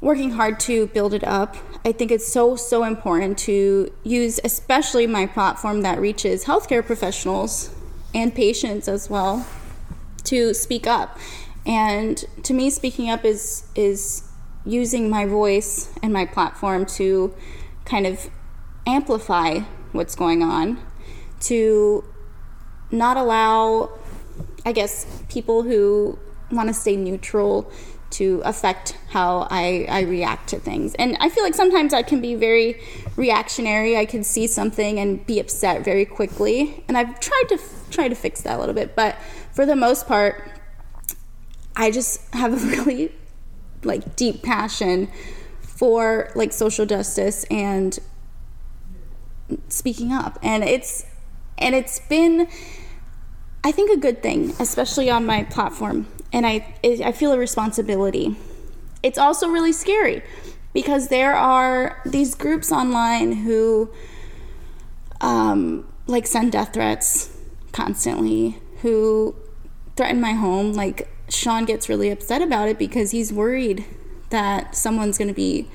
working 0.00 0.32
hard 0.32 0.58
to 0.60 0.88
build 0.88 1.14
it 1.14 1.24
up, 1.24 1.56
I 1.84 1.92
think 1.92 2.10
it's 2.10 2.26
so, 2.26 2.56
so 2.56 2.84
important 2.84 3.38
to 3.40 3.92
use, 4.02 4.40
especially 4.44 5.06
my 5.06 5.26
platform 5.26 5.82
that 5.82 6.00
reaches 6.00 6.44
healthcare 6.44 6.84
professionals 6.84 7.70
and 8.14 8.34
patients 8.34 8.88
as 8.88 9.08
well, 9.08 9.46
to 10.24 10.54
speak 10.54 10.86
up 10.86 11.18
and 11.66 12.24
to 12.42 12.54
me, 12.54 12.70
speaking 12.70 13.10
up 13.10 13.24
is 13.24 13.64
is 13.74 14.28
using 14.64 15.10
my 15.10 15.26
voice 15.26 15.92
and 16.02 16.12
my 16.12 16.24
platform 16.24 16.86
to 16.86 17.34
kind 17.84 18.06
of 18.06 18.30
amplify 18.86 19.60
what's 19.92 20.14
going 20.14 20.42
on, 20.42 20.78
to 21.40 22.04
not 22.90 23.16
allow, 23.16 23.90
I 24.64 24.72
guess, 24.72 25.06
people 25.28 25.62
who 25.62 26.18
want 26.50 26.68
to 26.68 26.74
stay 26.74 26.96
neutral 26.96 27.70
to 28.10 28.42
affect 28.44 28.96
how 29.08 29.48
I, 29.50 29.86
I 29.88 30.00
react 30.02 30.50
to 30.50 30.58
things. 30.58 30.94
And 30.94 31.16
I 31.18 31.30
feel 31.30 31.42
like 31.42 31.54
sometimes 31.54 31.94
I 31.94 32.02
can 32.02 32.20
be 32.20 32.34
very 32.34 32.80
reactionary. 33.16 33.96
I 33.96 34.04
can 34.04 34.22
see 34.22 34.46
something 34.46 34.98
and 34.98 35.26
be 35.26 35.40
upset 35.40 35.82
very 35.82 36.04
quickly. 36.04 36.84
And 36.88 36.98
I've 36.98 37.18
tried 37.20 37.44
to 37.48 37.58
try 37.90 38.08
to 38.08 38.14
fix 38.14 38.42
that 38.42 38.56
a 38.56 38.60
little 38.60 38.74
bit, 38.74 38.94
but 38.94 39.16
for 39.52 39.64
the 39.64 39.76
most 39.76 40.06
part, 40.06 40.51
I 41.76 41.90
just 41.90 42.32
have 42.34 42.52
a 42.52 42.66
really 42.76 43.12
like 43.84 44.16
deep 44.16 44.42
passion 44.42 45.08
for 45.60 46.30
like 46.34 46.52
social 46.52 46.86
justice 46.86 47.44
and 47.50 47.98
speaking 49.68 50.12
up 50.12 50.38
and 50.42 50.62
it's 50.62 51.04
and 51.58 51.74
it's 51.74 51.98
been 52.00 52.48
I 53.64 53.72
think 53.72 53.90
a 53.90 54.00
good 54.00 54.22
thing 54.22 54.54
especially 54.60 55.10
on 55.10 55.26
my 55.26 55.44
platform 55.44 56.06
and 56.32 56.46
I 56.46 56.74
I 56.84 57.12
feel 57.12 57.32
a 57.32 57.38
responsibility. 57.38 58.36
It's 59.02 59.18
also 59.18 59.48
really 59.48 59.72
scary 59.72 60.22
because 60.72 61.08
there 61.08 61.34
are 61.34 62.00
these 62.06 62.34
groups 62.34 62.72
online 62.72 63.32
who 63.32 63.90
um, 65.20 65.86
like 66.06 66.26
send 66.26 66.52
death 66.52 66.72
threats 66.72 67.36
constantly 67.72 68.58
who 68.80 69.36
threaten 69.96 70.20
my 70.20 70.32
home. 70.32 70.72
Like 70.72 71.08
Sean 71.32 71.64
gets 71.64 71.88
really 71.88 72.10
upset 72.10 72.42
about 72.42 72.68
it 72.68 72.78
because 72.78 73.10
he's 73.10 73.32
worried 73.32 73.84
that 74.30 74.76
someone's 74.76 75.18
going 75.18 75.28
to 75.28 75.34
be 75.34 75.68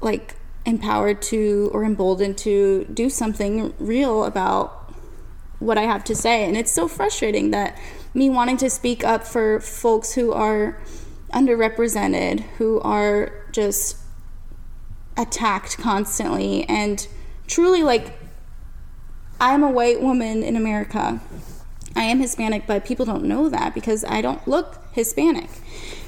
like 0.00 0.36
empowered 0.64 1.22
to 1.22 1.70
or 1.72 1.84
emboldened 1.84 2.36
to 2.38 2.84
do 2.92 3.08
something 3.08 3.72
real 3.78 4.24
about 4.24 4.92
what 5.58 5.78
I 5.78 5.82
have 5.82 6.04
to 6.04 6.14
say. 6.14 6.44
And 6.44 6.56
it's 6.56 6.72
so 6.72 6.88
frustrating 6.88 7.50
that 7.52 7.78
me 8.14 8.28
wanting 8.28 8.56
to 8.58 8.70
speak 8.70 9.04
up 9.04 9.24
for 9.24 9.60
folks 9.60 10.14
who 10.14 10.32
are 10.32 10.80
underrepresented, 11.32 12.40
who 12.58 12.80
are 12.80 13.32
just 13.52 13.96
attacked 15.16 15.78
constantly, 15.78 16.68
and 16.68 17.06
truly 17.46 17.82
like 17.82 18.18
I'm 19.40 19.62
a 19.62 19.70
white 19.70 20.00
woman 20.00 20.42
in 20.42 20.56
America. 20.56 21.20
I 21.96 22.02
am 22.04 22.20
Hispanic, 22.20 22.66
but 22.66 22.84
people 22.84 23.06
don't 23.06 23.24
know 23.24 23.48
that 23.48 23.74
because 23.74 24.04
I 24.04 24.20
don't 24.20 24.46
look 24.46 24.78
Hispanic. 24.92 25.48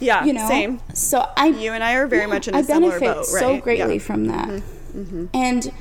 Yeah, 0.01 0.25
you 0.25 0.33
know. 0.33 0.47
Same. 0.47 0.81
So 0.95 1.27
I, 1.37 1.47
you 1.47 1.73
and 1.73 1.83
I 1.83 1.95
are 1.95 2.07
very 2.07 2.23
yeah, 2.23 2.27
much 2.27 2.49
in 2.49 2.55
a 2.55 2.59
I 2.59 2.63
similar 2.63 3.01
boat, 3.01 3.01
right? 3.01 3.11
I 3.11 3.15
benefit 3.15 3.27
so 3.27 3.59
greatly 3.59 3.95
yeah. 3.95 4.01
from 4.01 4.27
that, 4.27 4.49
mm-hmm. 4.49 5.01
Mm-hmm. 5.01 5.25
and 5.35 5.73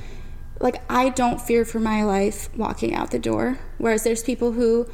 like 0.60 0.82
I 0.90 1.10
don't 1.10 1.42
fear 1.42 1.66
for 1.66 1.80
my 1.80 2.04
life 2.04 2.50
walking 2.56 2.96
out 2.96 3.12
the 3.12 3.20
door. 3.20 3.60
Whereas 3.78 4.04
there's 4.04 4.24
people 4.24 4.54
who 4.54 4.90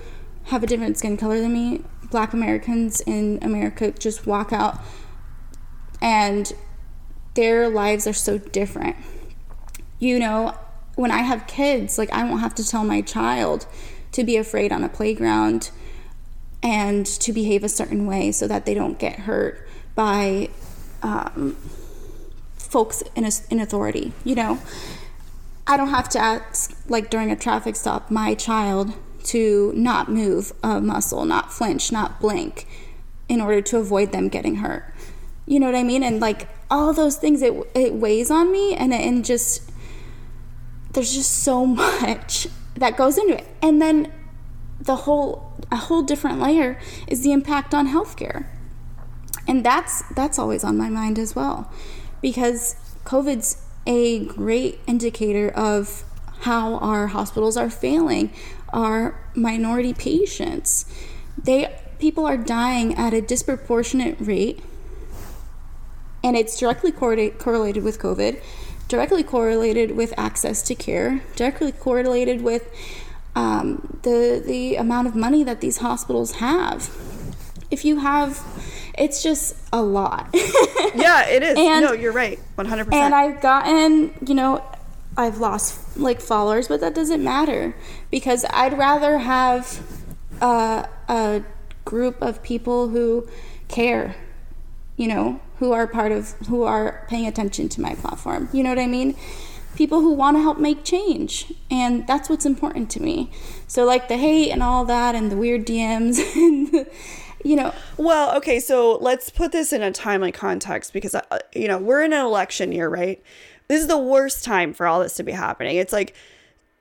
have 0.46 0.64
a 0.64 0.68
different 0.68 0.98
skin 0.98 1.16
color 1.16 1.40
than 1.40 1.54
me. 1.54 1.84
Black 2.10 2.34
Americans 2.34 3.02
in 3.02 3.40
America 3.42 3.92
just 3.92 4.26
walk 4.26 4.52
out, 4.52 4.80
and 6.02 6.54
their 7.36 7.70
lives 7.70 8.08
are 8.08 8.14
so 8.14 8.38
different. 8.38 8.96
You 10.00 10.20
know, 10.20 10.58
when 10.96 11.12
I 11.12 11.20
have 11.20 11.48
kids, 11.48 11.98
like 11.98 12.12
I 12.12 12.24
won't 12.24 12.42
have 12.42 12.56
to 12.56 12.68
tell 12.68 12.84
my 12.84 13.02
child 13.02 13.68
to 14.14 14.24
be 14.24 14.38
afraid 14.38 14.72
on 14.72 14.84
a 14.84 14.90
playground 14.90 15.72
and 16.62 17.06
to 17.06 17.34
behave 17.34 17.64
a 17.64 17.70
certain 17.70 18.08
way 18.08 18.32
so 18.32 18.48
that 18.48 18.66
they 18.66 18.74
don't 18.74 18.98
get 18.98 19.20
hurt 19.20 19.68
by 19.96 20.50
um, 21.02 21.58
folks 22.56 23.04
in, 23.16 23.26
a, 23.26 23.32
in 23.50 23.60
authority. 23.60 24.14
You 24.24 24.36
know, 24.36 24.60
I 25.68 25.76
don't 25.76 25.90
have 25.90 26.08
to 26.10 26.20
ask, 26.20 26.76
like 26.88 27.10
during 27.10 27.32
a 27.32 27.36
traffic 27.36 27.76
stop, 27.76 28.10
my 28.10 28.34
child 28.34 28.94
to 29.26 29.74
not 29.76 30.10
move 30.10 30.54
a 30.64 30.80
muscle, 30.80 31.26
not 31.26 31.52
flinch, 31.52 31.92
not 31.92 32.20
blink 32.20 32.68
in 33.28 33.42
order 33.42 33.62
to 33.62 33.78
avoid 33.78 34.12
them 34.12 34.30
getting 34.30 34.58
hurt. 34.58 34.94
You 35.46 35.60
know 35.60 35.66
what 35.66 35.76
I 35.76 35.84
mean? 35.84 36.04
And 36.04 36.20
like 36.20 36.48
all 36.72 36.94
those 36.94 37.18
things, 37.18 37.42
it, 37.42 37.54
it 37.76 37.94
weighs 37.94 38.32
on 38.32 38.52
me 38.52 38.74
and, 38.76 38.94
and 38.94 39.26
just 39.26 39.70
there's 40.94 41.14
just 41.14 41.44
so 41.44 41.66
much 41.66 42.48
that 42.76 42.98
goes 42.98 43.18
into 43.18 43.38
it. 43.38 43.48
And 43.62 43.82
then 43.82 44.12
the 44.80 44.98
whole 44.98 45.52
a 45.72 45.78
whole 45.78 46.04
different 46.04 46.40
layer 46.40 46.80
is 47.08 47.24
the 47.24 47.32
impact 47.32 47.74
on 47.74 47.88
healthcare. 47.88 48.46
And 49.48 49.66
that's 49.66 50.04
that's 50.14 50.40
always 50.40 50.64
on 50.64 50.78
my 50.78 50.90
mind 50.90 51.20
as 51.20 51.36
well. 51.36 51.72
Because 52.22 52.76
COVID's 53.06 53.62
a 53.86 54.26
great 54.26 54.80
indicator 54.88 55.50
of 55.50 56.04
how 56.42 56.76
our 56.76 57.08
hospitals 57.08 57.58
are 57.58 57.70
failing 57.70 58.32
our 58.72 59.20
minority 59.36 59.94
patients. 59.94 60.86
They 61.42 61.80
people 62.00 62.26
are 62.26 62.38
dying 62.38 62.96
at 62.96 63.14
a 63.14 63.22
disproportionate 63.22 64.18
rate 64.20 64.62
and 66.24 66.36
it's 66.36 66.58
directly 66.58 66.92
correlated 66.92 67.84
with 67.84 68.00
COVID 68.00 68.42
directly 68.94 69.24
correlated 69.24 69.96
with 69.98 70.14
access 70.18 70.62
to 70.62 70.76
care, 70.76 71.20
directly 71.36 71.72
correlated 71.72 72.44
with 72.44 72.70
um, 73.36 74.00
the 74.04 74.40
the 74.46 74.76
amount 74.76 75.08
of 75.08 75.16
money 75.16 75.44
that 75.44 75.62
these 75.62 75.78
hospitals 75.78 76.34
have. 76.34 76.96
If 77.72 77.84
you 77.86 78.02
have, 78.02 78.40
it's 78.96 79.24
just 79.24 79.56
a 79.74 79.82
lot. 79.82 80.30
yeah, 80.94 81.28
it 81.28 81.42
is. 81.42 81.58
And, 81.58 81.84
no, 81.84 81.94
you're 81.94 82.12
right, 82.12 82.38
100. 82.54 82.86
percent 82.86 83.04
And 83.04 83.16
I've 83.16 83.42
gotten, 83.42 84.14
you 84.28 84.36
know, 84.36 84.64
I've 85.18 85.40
lost 85.40 85.98
like 85.98 86.22
followers, 86.22 86.68
but 86.68 86.80
that 86.82 86.94
doesn't 86.94 87.24
matter 87.24 87.76
because 88.12 88.46
I'd 88.52 88.78
rather 88.78 89.18
have 89.18 89.82
uh, 90.40 90.86
a 91.10 91.42
group 91.84 92.22
of 92.22 92.44
people 92.44 92.90
who 92.90 93.28
care, 93.70 94.16
you 94.98 95.08
know, 95.08 95.40
who 95.60 95.72
are 95.72 95.88
part 95.88 96.12
of 96.12 96.32
who 96.48 96.64
are 96.64 97.06
paying 97.10 97.26
attention 97.26 97.70
to 97.70 97.82
my 97.82 97.96
platform. 97.96 98.50
You 98.54 98.64
know 98.64 98.70
what 98.70 98.80
I 98.80 98.88
mean? 98.88 99.16
People 99.76 100.02
who 100.02 100.14
want 100.14 100.38
to 100.38 100.42
help 100.42 100.60
make 100.60 100.84
change. 100.84 101.52
And 101.72 102.06
that's 102.06 102.30
what's 102.30 102.46
important 102.46 102.92
to 102.92 103.02
me. 103.02 103.32
So 103.68 103.86
like 103.86 104.08
the 104.08 104.18
hate 104.18 104.52
and 104.52 104.62
all 104.62 104.86
that 104.86 105.16
and 105.16 105.32
the 105.32 105.38
weird 105.38 105.66
DMs 105.66 106.20
and 106.36 106.88
you 107.44 107.58
know 107.58 107.74
well 107.98 108.36
okay 108.38 108.60
so 108.60 108.98
let's 109.02 109.30
put 109.30 109.52
this 109.52 109.74
in 109.74 109.82
a 109.82 109.92
timely 109.92 110.32
context 110.32 110.94
because 110.94 111.14
uh, 111.14 111.40
you 111.54 111.68
know 111.68 111.78
we're 111.78 112.02
in 112.02 112.14
an 112.14 112.26
election 112.26 112.72
year 112.72 112.88
right 112.88 113.22
this 113.68 113.82
is 113.82 113.88
the 113.88 113.98
worst 113.98 114.44
time 114.44 114.74
for 114.74 114.88
all 114.88 115.02
this 115.02 115.16
to 115.16 115.24
be 115.24 115.34
happening 115.34 115.76
it's 115.76 115.92
like 115.92 116.16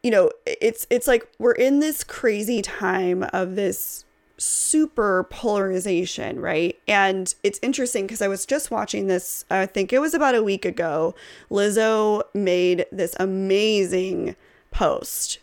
you 0.03 0.11
know 0.11 0.31
it's 0.47 0.87
it's 0.89 1.09
like 1.09 1.29
we're 1.39 1.53
in 1.53 1.81
this 1.81 2.05
crazy 2.05 2.63
time 2.63 3.25
of 3.33 3.57
this 3.57 4.05
super 4.39 5.25
polarization, 5.31 6.41
right? 6.41 6.79
And 6.89 7.35
it's 7.43 7.59
interesting 7.63 8.07
because 8.07 8.23
I 8.23 8.29
was 8.29 8.47
just 8.47 8.71
watching 8.71 9.07
this, 9.07 9.45
I 9.51 9.67
think 9.67 9.93
it 9.93 10.01
was 10.01 10.15
about 10.15 10.35
a 10.35 10.43
week 10.43 10.65
ago. 10.65 11.15
Lizzo 11.51 12.23
made 12.35 12.87
this 12.91 13.15
amazing 13.19 14.37
post. 14.71 15.39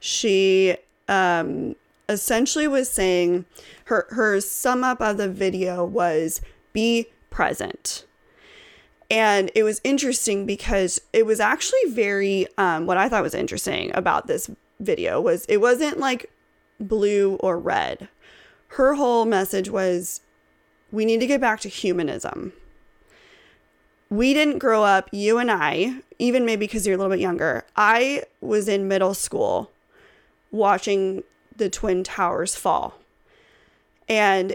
She 0.00 0.76
um, 1.08 1.76
essentially 2.08 2.68
was 2.68 2.88
saying 2.88 3.44
her 3.86 4.06
her 4.10 4.40
sum 4.40 4.84
up 4.84 5.00
of 5.00 5.16
the 5.16 5.28
video 5.28 5.84
was 5.84 6.40
be 6.72 7.06
present. 7.30 8.06
And 9.10 9.50
it 9.54 9.62
was 9.62 9.80
interesting 9.84 10.46
because 10.46 11.00
it 11.12 11.26
was 11.26 11.38
actually 11.38 11.84
very 11.88 12.46
um, 12.56 12.86
what 12.86 12.96
I 12.96 13.08
thought 13.08 13.22
was 13.22 13.34
interesting 13.34 13.90
about 13.94 14.26
this 14.26 14.50
video 14.80 15.20
was 15.20 15.44
it 15.46 15.58
wasn't 15.58 15.98
like 15.98 16.30
blue 16.80 17.34
or 17.36 17.58
red 17.58 18.08
her 18.72 18.94
whole 18.94 19.26
message 19.26 19.68
was 19.68 20.22
we 20.90 21.04
need 21.04 21.20
to 21.20 21.26
get 21.26 21.40
back 21.40 21.60
to 21.60 21.68
humanism. 21.68 22.52
We 24.08 24.32
didn't 24.32 24.58
grow 24.58 24.82
up, 24.82 25.08
you 25.12 25.38
and 25.38 25.50
I, 25.50 26.00
even 26.18 26.46
maybe 26.46 26.66
because 26.66 26.86
you're 26.86 26.94
a 26.94 26.98
little 26.98 27.12
bit 27.12 27.20
younger. 27.20 27.64
I 27.76 28.24
was 28.40 28.68
in 28.68 28.88
middle 28.88 29.12
school 29.14 29.70
watching 30.50 31.22
the 31.54 31.68
Twin 31.68 32.02
Towers 32.02 32.54
fall. 32.54 32.98
And 34.08 34.54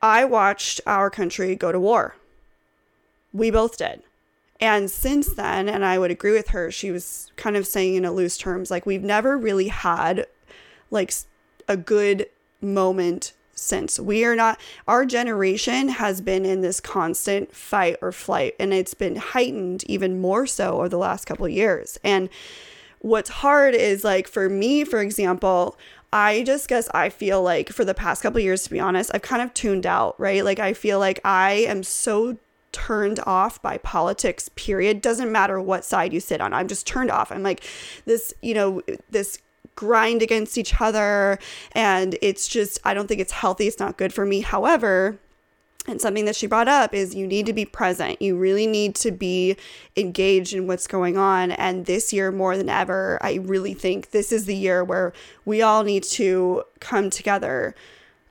I 0.00 0.24
watched 0.24 0.80
our 0.86 1.10
country 1.10 1.56
go 1.56 1.72
to 1.72 1.80
war. 1.80 2.14
We 3.32 3.50
both 3.50 3.78
did. 3.78 4.02
And 4.60 4.90
since 4.90 5.34
then, 5.34 5.68
and 5.68 5.84
I 5.84 5.98
would 5.98 6.10
agree 6.12 6.32
with 6.32 6.48
her, 6.48 6.70
she 6.70 6.90
was 6.92 7.32
kind 7.36 7.56
of 7.56 7.66
saying 7.66 7.96
in 7.96 8.04
a 8.04 8.12
loose 8.12 8.38
terms, 8.38 8.70
like, 8.70 8.86
we've 8.86 9.02
never 9.02 9.36
really 9.36 9.68
had 9.68 10.26
like 10.90 11.12
a 11.68 11.76
good 11.76 12.26
moment 12.60 13.32
since. 13.54 13.98
We 13.98 14.24
are 14.24 14.36
not, 14.36 14.60
our 14.86 15.04
generation 15.04 15.88
has 15.88 16.20
been 16.20 16.44
in 16.44 16.60
this 16.60 16.80
constant 16.80 17.54
fight 17.54 17.96
or 18.02 18.12
flight, 18.12 18.54
and 18.60 18.72
it's 18.72 18.94
been 18.94 19.16
heightened 19.16 19.84
even 19.84 20.20
more 20.20 20.46
so 20.46 20.78
over 20.78 20.88
the 20.88 20.98
last 20.98 21.24
couple 21.24 21.48
years. 21.48 21.98
And 22.04 22.28
what's 23.00 23.30
hard 23.30 23.74
is 23.74 24.04
like 24.04 24.28
for 24.28 24.48
me, 24.48 24.84
for 24.84 25.00
example, 25.00 25.78
I 26.12 26.42
just 26.44 26.68
guess 26.68 26.88
I 26.94 27.08
feel 27.08 27.42
like 27.42 27.70
for 27.70 27.84
the 27.84 27.94
past 27.94 28.22
couple 28.22 28.40
years, 28.40 28.62
to 28.64 28.70
be 28.70 28.80
honest, 28.80 29.10
I've 29.12 29.22
kind 29.22 29.42
of 29.42 29.52
tuned 29.54 29.86
out, 29.86 30.18
right? 30.20 30.44
Like 30.44 30.58
I 30.58 30.72
feel 30.72 30.98
like 30.98 31.20
I 31.24 31.52
am 31.68 31.82
so 31.82 32.38
turned 32.72 33.20
off 33.26 33.60
by 33.62 33.78
politics 33.78 34.50
period 34.54 35.00
doesn't 35.00 35.32
matter 35.32 35.58
what 35.58 35.82
side 35.82 36.12
you 36.12 36.20
sit 36.20 36.42
on 36.42 36.52
i'm 36.52 36.68
just 36.68 36.86
turned 36.86 37.10
off 37.10 37.32
i'm 37.32 37.42
like 37.42 37.64
this 38.04 38.34
you 38.42 38.52
know 38.52 38.82
this 39.08 39.38
grind 39.76 40.22
against 40.22 40.58
each 40.58 40.80
other. 40.80 41.38
And 41.72 42.18
it's 42.20 42.48
just, 42.48 42.80
I 42.84 42.94
don't 42.94 43.06
think 43.06 43.20
it's 43.20 43.32
healthy. 43.32 43.68
It's 43.68 43.78
not 43.78 43.96
good 43.96 44.12
for 44.12 44.26
me. 44.26 44.40
However, 44.40 45.18
and 45.88 46.00
something 46.00 46.24
that 46.24 46.34
she 46.34 46.48
brought 46.48 46.66
up 46.66 46.92
is 46.92 47.14
you 47.14 47.28
need 47.28 47.46
to 47.46 47.52
be 47.52 47.64
present. 47.64 48.20
You 48.20 48.36
really 48.36 48.66
need 48.66 48.96
to 48.96 49.12
be 49.12 49.56
engaged 49.96 50.52
in 50.52 50.66
what's 50.66 50.88
going 50.88 51.16
on. 51.16 51.52
And 51.52 51.86
this 51.86 52.12
year, 52.12 52.32
more 52.32 52.56
than 52.56 52.68
ever, 52.68 53.18
I 53.22 53.34
really 53.34 53.74
think 53.74 54.10
this 54.10 54.32
is 54.32 54.46
the 54.46 54.56
year 54.56 54.82
where 54.82 55.12
we 55.44 55.62
all 55.62 55.84
need 55.84 56.02
to 56.04 56.64
come 56.80 57.08
together 57.08 57.74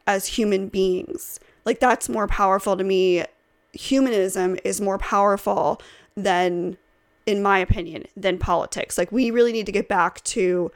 as 0.05 0.27
human 0.27 0.67
beings. 0.67 1.39
Like, 1.63 1.79
that's 1.79 2.09
more 2.09 2.27
powerful 2.27 2.75
to 2.75 2.83
me. 2.83 3.23
Humanism 3.71 4.57
is 4.63 4.81
more 4.81 4.97
powerful 4.97 5.81
than, 6.15 6.77
in 7.25 7.41
my 7.41 7.59
opinion, 7.59 8.03
than 8.17 8.37
politics. 8.37 8.97
Like, 8.97 9.11
we 9.13 9.31
really 9.31 9.53
need 9.53 9.65
to 9.65 9.71
get 9.71 9.87
back 9.87 10.21
to 10.25 10.71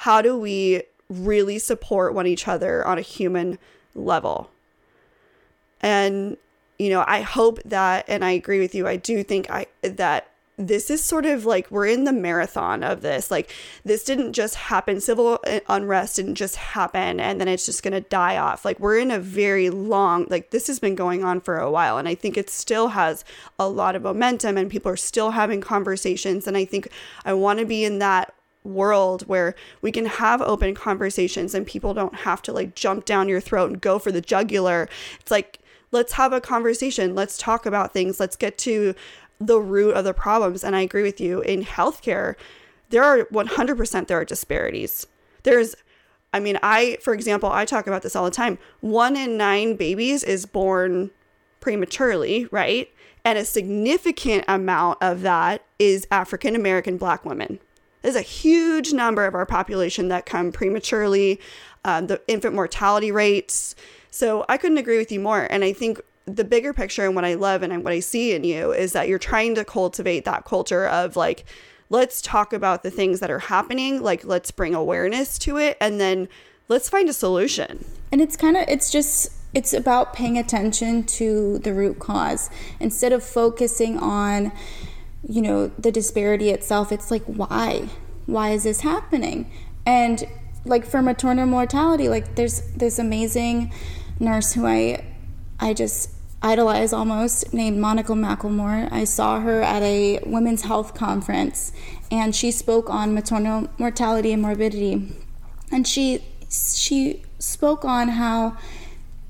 how 0.00 0.22
do 0.22 0.34
we 0.34 0.82
really 1.10 1.58
support 1.58 2.14
one 2.14 2.26
each 2.26 2.48
other 2.48 2.86
on 2.86 2.96
a 2.96 3.02
human 3.02 3.58
level? 3.94 4.50
And 5.82 6.38
you 6.78 6.88
know, 6.88 7.04
I 7.06 7.20
hope 7.20 7.62
that 7.66 8.06
and 8.08 8.24
I 8.24 8.30
agree 8.30 8.60
with 8.60 8.74
you. 8.74 8.88
I 8.88 8.96
do 8.96 9.22
think 9.22 9.50
I 9.50 9.66
that 9.82 10.28
this 10.56 10.88
is 10.88 11.02
sort 11.02 11.26
of 11.26 11.44
like 11.44 11.70
we're 11.70 11.86
in 11.86 12.04
the 12.04 12.14
marathon 12.14 12.82
of 12.82 13.02
this. 13.02 13.30
Like 13.30 13.52
this 13.84 14.02
didn't 14.02 14.32
just 14.32 14.54
happen. 14.54 15.02
Civil 15.02 15.38
unrest 15.68 16.16
didn't 16.16 16.36
just 16.36 16.56
happen 16.56 17.20
and 17.20 17.38
then 17.38 17.48
it's 17.48 17.66
just 17.66 17.82
going 17.82 17.92
to 17.92 18.00
die 18.00 18.38
off. 18.38 18.64
Like 18.64 18.80
we're 18.80 18.98
in 18.98 19.10
a 19.10 19.18
very 19.18 19.68
long 19.68 20.26
like 20.30 20.50
this 20.50 20.66
has 20.68 20.78
been 20.78 20.94
going 20.94 21.22
on 21.22 21.42
for 21.42 21.58
a 21.58 21.70
while 21.70 21.98
and 21.98 22.08
I 22.08 22.14
think 22.14 22.38
it 22.38 22.48
still 22.48 22.88
has 22.88 23.22
a 23.58 23.68
lot 23.68 23.96
of 23.96 24.02
momentum 24.04 24.56
and 24.56 24.70
people 24.70 24.90
are 24.90 24.96
still 24.96 25.32
having 25.32 25.60
conversations 25.60 26.46
and 26.46 26.56
I 26.56 26.64
think 26.64 26.88
I 27.26 27.34
want 27.34 27.58
to 27.58 27.66
be 27.66 27.84
in 27.84 27.98
that 27.98 28.32
world 28.64 29.22
where 29.26 29.54
we 29.80 29.90
can 29.90 30.06
have 30.06 30.42
open 30.42 30.74
conversations 30.74 31.54
and 31.54 31.66
people 31.66 31.94
don't 31.94 32.14
have 32.14 32.42
to 32.42 32.52
like 32.52 32.74
jump 32.74 33.04
down 33.04 33.28
your 33.28 33.40
throat 33.40 33.70
and 33.70 33.80
go 33.80 33.98
for 33.98 34.12
the 34.12 34.20
jugular. 34.20 34.88
It's 35.20 35.30
like 35.30 35.60
let's 35.92 36.12
have 36.12 36.32
a 36.32 36.40
conversation. 36.40 37.14
Let's 37.14 37.38
talk 37.38 37.66
about 37.66 37.92
things. 37.92 38.20
Let's 38.20 38.36
get 38.36 38.58
to 38.58 38.94
the 39.40 39.60
root 39.60 39.96
of 39.96 40.04
the 40.04 40.14
problems. 40.14 40.62
And 40.62 40.76
I 40.76 40.82
agree 40.82 41.02
with 41.02 41.20
you 41.20 41.40
in 41.40 41.64
healthcare, 41.64 42.34
there 42.90 43.02
are 43.02 43.24
100% 43.26 44.06
there 44.06 44.20
are 44.20 44.24
disparities. 44.24 45.06
There's 45.42 45.74
I 46.32 46.38
mean, 46.38 46.58
I 46.62 46.98
for 47.02 47.12
example, 47.12 47.50
I 47.50 47.64
talk 47.64 47.86
about 47.86 48.02
this 48.02 48.14
all 48.14 48.24
the 48.24 48.30
time. 48.30 48.58
1 48.80 49.16
in 49.16 49.36
9 49.36 49.76
babies 49.76 50.22
is 50.22 50.46
born 50.46 51.10
prematurely, 51.60 52.46
right? 52.50 52.88
And 53.24 53.38
a 53.38 53.44
significant 53.44 54.44
amount 54.46 54.98
of 55.02 55.22
that 55.22 55.64
is 55.78 56.06
African 56.10 56.54
American 56.54 56.98
black 56.98 57.24
women. 57.24 57.58
There's 58.02 58.16
a 58.16 58.22
huge 58.22 58.92
number 58.92 59.26
of 59.26 59.34
our 59.34 59.46
population 59.46 60.08
that 60.08 60.26
come 60.26 60.52
prematurely. 60.52 61.40
Um, 61.82 62.08
the 62.08 62.20
infant 62.28 62.54
mortality 62.54 63.10
rates. 63.10 63.74
So 64.10 64.44
I 64.50 64.58
couldn't 64.58 64.76
agree 64.76 64.98
with 64.98 65.10
you 65.10 65.18
more. 65.18 65.46
And 65.48 65.64
I 65.64 65.72
think 65.72 65.98
the 66.26 66.44
bigger 66.44 66.74
picture 66.74 67.06
and 67.06 67.14
what 67.14 67.24
I 67.24 67.34
love 67.34 67.62
and 67.62 67.82
what 67.82 67.94
I 67.94 68.00
see 68.00 68.34
in 68.34 68.44
you 68.44 68.70
is 68.72 68.92
that 68.92 69.08
you're 69.08 69.18
trying 69.18 69.54
to 69.54 69.64
cultivate 69.64 70.26
that 70.26 70.44
culture 70.44 70.86
of 70.86 71.16
like, 71.16 71.46
let's 71.88 72.20
talk 72.20 72.52
about 72.52 72.82
the 72.82 72.90
things 72.90 73.20
that 73.20 73.30
are 73.30 73.38
happening. 73.38 74.02
Like, 74.02 74.24
let's 74.26 74.50
bring 74.50 74.74
awareness 74.74 75.38
to 75.38 75.56
it 75.56 75.78
and 75.80 75.98
then 75.98 76.28
let's 76.68 76.90
find 76.90 77.08
a 77.08 77.14
solution. 77.14 77.82
And 78.12 78.20
it's 78.20 78.36
kind 78.36 78.58
of, 78.58 78.64
it's 78.68 78.90
just, 78.90 79.32
it's 79.54 79.72
about 79.72 80.12
paying 80.12 80.36
attention 80.36 81.04
to 81.04 81.58
the 81.60 81.72
root 81.72 81.98
cause 81.98 82.50
instead 82.78 83.14
of 83.14 83.24
focusing 83.24 83.98
on, 83.98 84.52
you 85.28 85.42
know, 85.42 85.68
the 85.78 85.92
disparity 85.92 86.50
itself. 86.50 86.92
It's 86.92 87.10
like, 87.10 87.24
why? 87.24 87.88
Why 88.26 88.50
is 88.50 88.64
this 88.64 88.80
happening? 88.80 89.50
And 89.86 90.26
like 90.64 90.86
for 90.86 91.02
maternal 91.02 91.46
mortality, 91.46 92.08
like 92.08 92.34
there's 92.36 92.60
this 92.72 92.98
amazing 92.98 93.72
nurse 94.18 94.52
who 94.52 94.66
I 94.66 95.04
I 95.58 95.74
just 95.74 96.10
idolize 96.42 96.92
almost 96.92 97.52
named 97.52 97.78
Monica 97.78 98.12
McLemore. 98.12 98.90
I 98.90 99.04
saw 99.04 99.40
her 99.40 99.60
at 99.62 99.82
a 99.82 100.20
women's 100.24 100.62
health 100.62 100.94
conference 100.94 101.72
and 102.10 102.34
she 102.34 102.50
spoke 102.50 102.88
on 102.88 103.14
maternal 103.14 103.68
mortality 103.78 104.32
and 104.32 104.42
morbidity. 104.42 105.14
And 105.70 105.86
she 105.86 106.24
she 106.50 107.22
spoke 107.38 107.84
on 107.84 108.08
how 108.08 108.56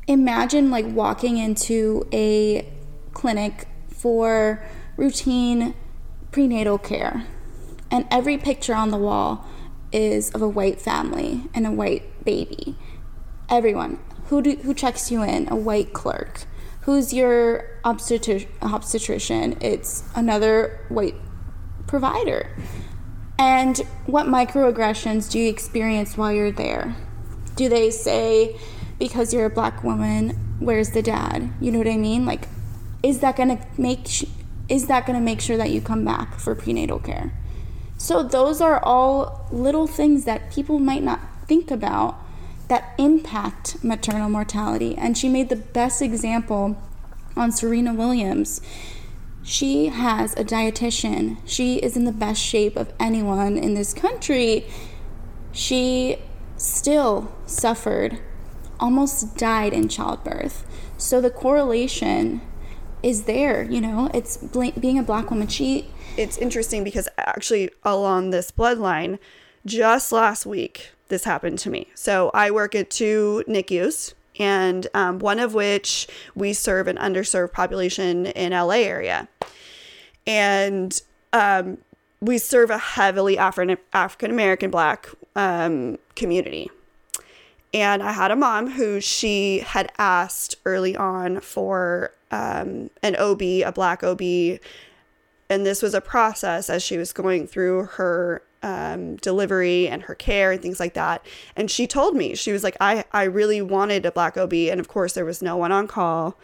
imagine 0.07 0.70
like 0.70 0.86
walking 0.86 1.36
into 1.36 2.07
a 2.12 2.66
clinic 3.12 3.66
for 3.88 4.64
routine 5.01 5.74
prenatal 6.30 6.76
care 6.76 7.24
and 7.90 8.07
every 8.11 8.36
picture 8.36 8.74
on 8.74 8.90
the 8.90 8.98
wall 8.98 9.46
is 9.90 10.30
of 10.32 10.42
a 10.42 10.48
white 10.48 10.78
family 10.78 11.42
and 11.55 11.66
a 11.66 11.70
white 11.70 12.22
baby. 12.22 12.76
Everyone. 13.48 13.98
Who, 14.26 14.42
do, 14.42 14.57
who 14.57 14.74
checks 14.74 15.11
you 15.11 15.22
in? 15.22 15.48
A 15.51 15.57
white 15.57 15.94
clerk. 15.94 16.44
Who's 16.82 17.14
your 17.14 17.80
obstetri- 17.82 18.46
obstetrician? 18.61 19.57
It's 19.62 20.05
another 20.14 20.84
white 20.90 21.16
provider. 21.86 22.55
And 23.38 23.78
what 24.05 24.26
microaggressions 24.26 25.30
do 25.30 25.38
you 25.38 25.48
experience 25.48 26.18
while 26.18 26.30
you're 26.30 26.53
there? 26.53 26.94
Do 27.57 27.70
they 27.70 27.90
say, 27.90 28.61
because 28.98 29.32
you're 29.32 29.46
a 29.46 29.51
black 29.51 29.82
woman, 29.82 30.57
where's 30.59 30.90
the 30.90 31.03
dad? 31.03 31.51
You 31.59 31.72
know 31.72 31.78
what 31.78 31.88
I 31.88 31.96
mean? 31.96 32.26
Like, 32.26 32.48
is 33.03 33.20
that 33.20 33.36
gonna 33.36 33.66
make 33.78 34.07
sh- 34.07 34.24
is 34.71 34.87
that 34.87 35.05
gonna 35.05 35.21
make 35.21 35.41
sure 35.41 35.57
that 35.57 35.71
you 35.71 35.81
come 35.81 36.05
back 36.05 36.39
for 36.39 36.55
prenatal 36.55 37.01
care? 37.01 37.33
So, 37.99 38.23
those 38.23 38.62
are 38.62 38.83
all 38.83 39.47
little 39.53 39.87
things 39.87 40.25
that 40.25 40.51
people 40.51 40.79
might 40.79 41.03
not 41.03 41.21
think 41.47 41.71
about 41.71 42.16
that 42.68 42.95
impact 42.97 43.83
maternal 43.85 44.31
mortality. 44.31 44.97
And 44.97 45.18
she 45.18 45.29
made 45.29 45.49
the 45.49 45.57
best 45.57 46.01
example 46.01 46.79
on 47.37 47.51
Serena 47.53 47.93
Williams. 47.93 48.61
She 49.43 49.87
has 49.87 50.33
a 50.35 50.45
dietitian. 50.45 51.39
She 51.45 51.77
is 51.77 51.97
in 51.97 52.05
the 52.05 52.12
best 52.12 52.41
shape 52.41 52.77
of 52.77 52.93
anyone 53.01 53.57
in 53.57 53.75
this 53.75 53.93
country. 53.93 54.66
She 55.51 56.18
still 56.57 57.33
suffered, 57.45 58.21
almost 58.79 59.37
died 59.37 59.73
in 59.73 59.89
childbirth. 59.89 60.64
So 60.97 61.21
the 61.21 61.31
correlation 61.31 62.41
is 63.03 63.24
there, 63.24 63.62
you 63.62 63.80
know, 63.80 64.11
it's 64.12 64.36
being 64.36 64.98
a 64.98 65.03
black 65.03 65.30
woman. 65.30 65.48
She 65.48 65.86
it's 66.16 66.38
interesting 66.38 66.84
because 66.84 67.09
actually 67.16 67.70
along 67.82 68.30
this 68.30 68.51
bloodline, 68.51 69.18
just 69.64 70.12
last 70.12 70.46
week 70.46 70.90
this 71.09 71.24
happened 71.24 71.59
to 71.61 71.70
me. 71.70 71.88
So 71.94 72.30
I 72.34 72.51
work 72.51 72.74
at 72.74 72.90
two 72.90 73.44
NICUs, 73.46 74.14
and 74.38 74.86
um, 74.94 75.18
one 75.18 75.38
of 75.38 75.55
which 75.55 76.09
we 76.34 76.53
serve 76.53 76.88
an 76.88 76.96
underserved 76.96 77.53
population 77.53 78.26
in 78.26 78.53
LA 78.53 78.76
area, 78.76 79.28
and 80.26 81.01
um, 81.32 81.78
we 82.20 82.38
serve 82.38 82.70
a 82.70 82.78
heavily 82.78 83.36
Afri- 83.36 83.78
African 83.92 84.30
American 84.30 84.70
Black 84.70 85.09
um, 85.36 85.98
community. 86.16 86.70
And 87.72 88.03
I 88.03 88.12
had 88.12 88.32
a 88.32 88.36
mom 88.36 88.72
who 88.72 89.01
she 89.01 89.61
had 89.61 89.92
asked 89.96 90.57
early 90.64 90.96
on 90.96 91.40
for 91.40 92.12
um, 92.31 92.91
an 93.03 93.16
OB, 93.16 93.43
a 93.43 93.72
black 93.72 94.03
OB, 94.03 94.20
and 95.51 95.66
this 95.66 95.83
was 95.83 95.95
a 95.95 96.01
process 96.01 96.70
as 96.70 96.83
she 96.83 96.97
was 96.97 97.12
going 97.12 97.47
through 97.47 97.85
her 97.85 98.43
um, 98.62 99.16
delivery 99.16 99.89
and 99.89 100.03
her 100.03 100.14
care 100.14 100.53
and 100.53 100.62
things 100.62 100.81
like 100.81 100.95
that. 100.95 101.24
And 101.57 101.70
she 101.70 101.87
told 101.87 102.14
me, 102.14 102.35
she 102.35 102.53
was 102.53 102.62
like, 102.62 102.76
I, 102.81 103.05
I 103.12 103.24
really 103.24 103.61
wanted 103.61 104.07
a 104.07 104.12
black 104.12 104.37
OB. 104.37 104.53
And 104.53 104.81
of 104.81 104.89
course, 104.89 105.14
there 105.14 105.24
was 105.24 105.43
no 105.43 105.57
one 105.57 105.72
on 105.72 105.89
call. 105.89 106.39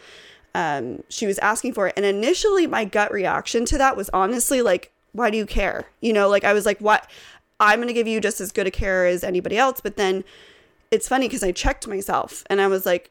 Um, 0.55 1.03
she 1.09 1.26
was 1.26 1.39
asking 1.39 1.74
for 1.74 1.89
it. 1.89 1.95
And 1.97 2.05
initially, 2.05 2.66
my 2.66 2.84
gut 2.84 3.12
reaction 3.12 3.64
to 3.66 3.78
that 3.78 3.97
was 3.97 4.11
honestly 4.12 4.62
like, 4.62 4.93
why 5.12 5.30
do 5.30 5.39
you 5.39 5.47
care? 5.47 5.87
You 6.01 6.12
know, 6.12 6.28
like 6.28 6.45
I 6.45 6.53
was 6.53 6.66
like, 6.66 6.80
what? 6.80 7.09
I'm 7.61 7.78
going 7.78 7.89
to 7.89 7.95
give 7.95 8.07
you 8.07 8.20
just 8.20 8.41
as 8.41 8.53
good 8.53 8.66
a 8.66 8.70
care 8.70 9.07
as 9.07 9.22
anybody 9.22 9.57
else. 9.57 9.80
But 9.80 9.97
then 9.97 10.24
it's 10.91 11.09
funny 11.09 11.28
because 11.28 11.43
I 11.43 11.53
checked 11.53 11.87
myself 11.87 12.45
and 12.49 12.61
I 12.61 12.66
was 12.66 12.84
like, 12.87 13.11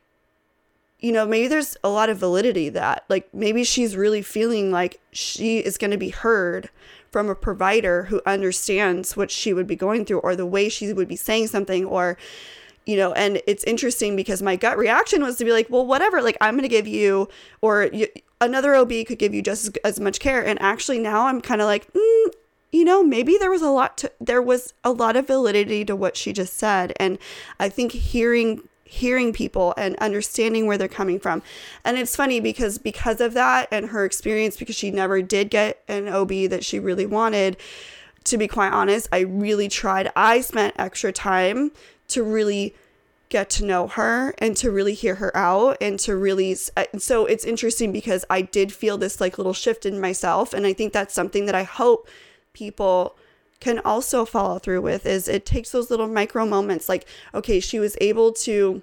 you 1.06 1.12
know, 1.12 1.24
maybe 1.24 1.48
there's 1.48 1.78
a 1.84 1.90
lot 1.90 2.10
of 2.10 2.18
validity 2.18 2.68
that 2.70 3.06
like 3.10 3.32
maybe 3.32 3.64
she's 3.64 3.96
really 3.96 4.24
feeling 4.24 4.72
like 4.72 5.00
she 5.12 5.60
is 5.60 5.78
going 5.78 5.92
to 5.92 6.00
be 6.00 6.10
heard 6.10 6.72
from 7.12 7.30
a 7.30 7.36
provider 7.36 8.06
who 8.06 8.24
understands 8.26 9.16
what 9.16 9.30
she 9.30 9.54
would 9.54 9.68
be 9.68 9.76
going 9.76 10.04
through 10.04 10.18
or 10.22 10.36
the 10.36 10.48
way 10.48 10.68
she 10.68 10.92
would 10.92 11.08
be 11.08 11.16
saying 11.16 11.46
something 11.46 11.86
or 11.86 12.18
you 12.88 12.98
know 12.98 13.14
and 13.14 13.40
it's 13.46 13.64
interesting 13.66 14.16
because 14.16 14.42
my 14.42 14.56
gut 14.56 14.80
reaction 14.80 15.22
was 15.22 15.36
to 15.38 15.46
be 15.46 15.52
like 15.52 15.70
well 15.70 15.86
whatever 15.86 16.24
like 16.24 16.38
i'm 16.42 16.56
going 16.56 16.64
to 16.64 16.68
give 16.68 16.88
you 16.88 17.30
or 17.62 17.88
you, 17.94 18.08
another 18.42 18.74
ob 18.74 18.90
could 19.06 19.20
give 19.20 19.32
you 19.32 19.44
just 19.44 19.68
as, 19.68 19.74
as 19.84 20.00
much 20.00 20.20
care. 20.20 20.44
And 20.44 20.60
actually 20.60 20.98
now 20.98 21.28
i'm 21.28 21.40
kind 21.40 21.62
of 21.62 21.68
like 21.68 21.86
mm, 21.94 22.28
you 22.72 22.84
know 22.84 23.04
maybe 23.04 23.38
there 23.38 23.52
was 23.52 23.62
a 23.62 23.70
lot 23.70 23.96
to 24.00 24.12
there 24.20 24.42
was 24.42 24.74
a 24.84 24.92
lot 24.92 25.16
of 25.16 25.28
validity 25.28 25.86
to 25.86 25.96
what 25.96 26.18
she 26.18 26.34
just 26.34 26.54
said. 26.54 26.94
And 27.00 27.20
i 27.60 27.70
think 27.70 27.92
hearing 27.92 28.68
hearing 28.86 29.34
people 29.34 29.74
and 29.78 29.96
understanding 29.98 30.68
where 30.68 30.78
they're 30.78 30.88
coming 30.88 31.20
from. 31.20 31.42
And 31.84 31.98
it's 31.98 32.16
funny 32.16 32.40
because 32.40 32.78
because 32.78 33.20
of 33.20 33.34
that 33.34 33.68
and 33.72 33.88
her 33.88 34.06
experience 34.06 34.58
because 34.58 34.76
she 34.76 34.92
never 34.92 35.22
did 35.22 35.50
get 35.50 35.84
an 35.88 36.08
OB 36.08 36.50
that 36.50 36.64
she 36.64 36.80
really 36.80 37.06
wanted, 37.06 37.58
to 38.26 38.38
be 38.38 38.48
quite 38.48 38.72
honest, 38.72 39.08
I 39.12 39.20
really 39.20 39.68
tried. 39.68 40.12
I 40.16 40.42
spent 40.42 40.76
extra 40.78 41.12
time 41.12 41.72
to 42.10 42.24
really 42.24 42.76
get 43.30 43.50
to 43.50 43.66
know 43.66 43.88
her 43.88 44.36
and 44.38 44.56
to 44.56 44.70
really 44.70 44.94
hear 44.94 45.16
her 45.16 45.36
out 45.36 45.78
and 45.82 46.00
to 46.00 46.16
really 46.16 46.56
uh, 46.78 46.86
so 46.98 47.26
it's 47.26 47.44
interesting 47.44 47.92
because 47.92 48.24
I 48.30 48.42
did 48.42 48.72
feel 48.72 49.00
this 49.00 49.20
like 49.20 49.40
little 49.40 49.54
shift 49.54 49.86
in 49.86 50.00
myself 50.00 50.54
and 50.54 50.66
I 50.66 50.74
think 50.74 50.94
that's 50.94 51.14
something 51.14 51.48
that 51.48 51.56
I 51.56 51.64
hope 51.64 52.08
people 52.54 53.18
can 53.60 53.80
also 53.80 54.26
follow 54.26 54.60
through 54.60 54.82
with 54.82 55.06
is 55.06 55.28
it 55.28 55.46
takes 55.46 55.72
those 55.72 55.90
little 55.90 56.08
micro 56.08 56.46
moments 56.46 56.90
like 56.90 57.06
okay 57.34 57.60
she 57.60 57.80
was 57.80 57.98
able 58.02 58.32
to 58.32 58.82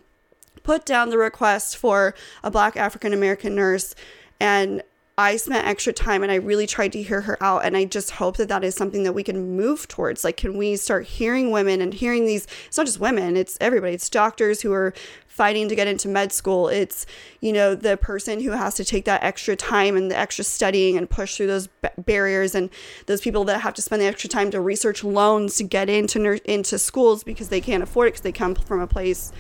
put 0.62 0.84
down 0.84 1.10
the 1.10 1.18
request 1.18 1.76
for 1.76 2.14
a 2.42 2.50
black 2.50 2.76
african 2.76 3.12
american 3.12 3.54
nurse 3.54 3.94
and 4.40 4.82
I 5.18 5.36
spent 5.36 5.66
extra 5.66 5.92
time 5.92 6.22
and 6.22 6.32
I 6.32 6.36
really 6.36 6.66
tried 6.66 6.92
to 6.92 7.02
hear 7.02 7.20
her 7.22 7.42
out. 7.42 7.64
And 7.64 7.76
I 7.76 7.84
just 7.84 8.12
hope 8.12 8.38
that 8.38 8.48
that 8.48 8.64
is 8.64 8.74
something 8.74 9.02
that 9.02 9.12
we 9.12 9.22
can 9.22 9.56
move 9.56 9.86
towards. 9.86 10.24
Like, 10.24 10.38
can 10.38 10.56
we 10.56 10.76
start 10.76 11.04
hearing 11.06 11.50
women 11.50 11.82
and 11.82 11.92
hearing 11.92 12.24
these? 12.24 12.46
It's 12.66 12.78
not 12.78 12.86
just 12.86 12.98
women, 12.98 13.36
it's 13.36 13.58
everybody. 13.60 13.92
It's 13.92 14.08
doctors 14.08 14.62
who 14.62 14.72
are 14.72 14.94
fighting 15.32 15.66
to 15.66 15.74
get 15.74 15.88
into 15.88 16.08
med 16.08 16.30
school. 16.30 16.68
It's, 16.68 17.06
you 17.40 17.54
know, 17.54 17.74
the 17.74 17.96
person 17.96 18.40
who 18.40 18.50
has 18.50 18.74
to 18.74 18.84
take 18.84 19.06
that 19.06 19.22
extra 19.22 19.56
time 19.56 19.96
and 19.96 20.10
the 20.10 20.16
extra 20.16 20.44
studying 20.44 20.98
and 20.98 21.08
push 21.08 21.36
through 21.36 21.46
those 21.46 21.68
b- 21.68 21.88
barriers 21.96 22.54
and 22.54 22.68
those 23.06 23.22
people 23.22 23.42
that 23.44 23.62
have 23.62 23.72
to 23.74 23.82
spend 23.82 24.02
the 24.02 24.06
extra 24.06 24.28
time 24.28 24.50
to 24.50 24.60
research 24.60 25.02
loans 25.02 25.56
to 25.56 25.64
get 25.64 25.88
into, 25.88 26.18
nur- 26.18 26.40
into 26.44 26.78
schools 26.78 27.24
because 27.24 27.48
they 27.48 27.62
can't 27.62 27.82
afford 27.82 28.08
it 28.08 28.10
because 28.10 28.20
they 28.20 28.32
come 28.32 28.54
from 28.54 28.80
a 28.80 28.86
place 28.86 29.32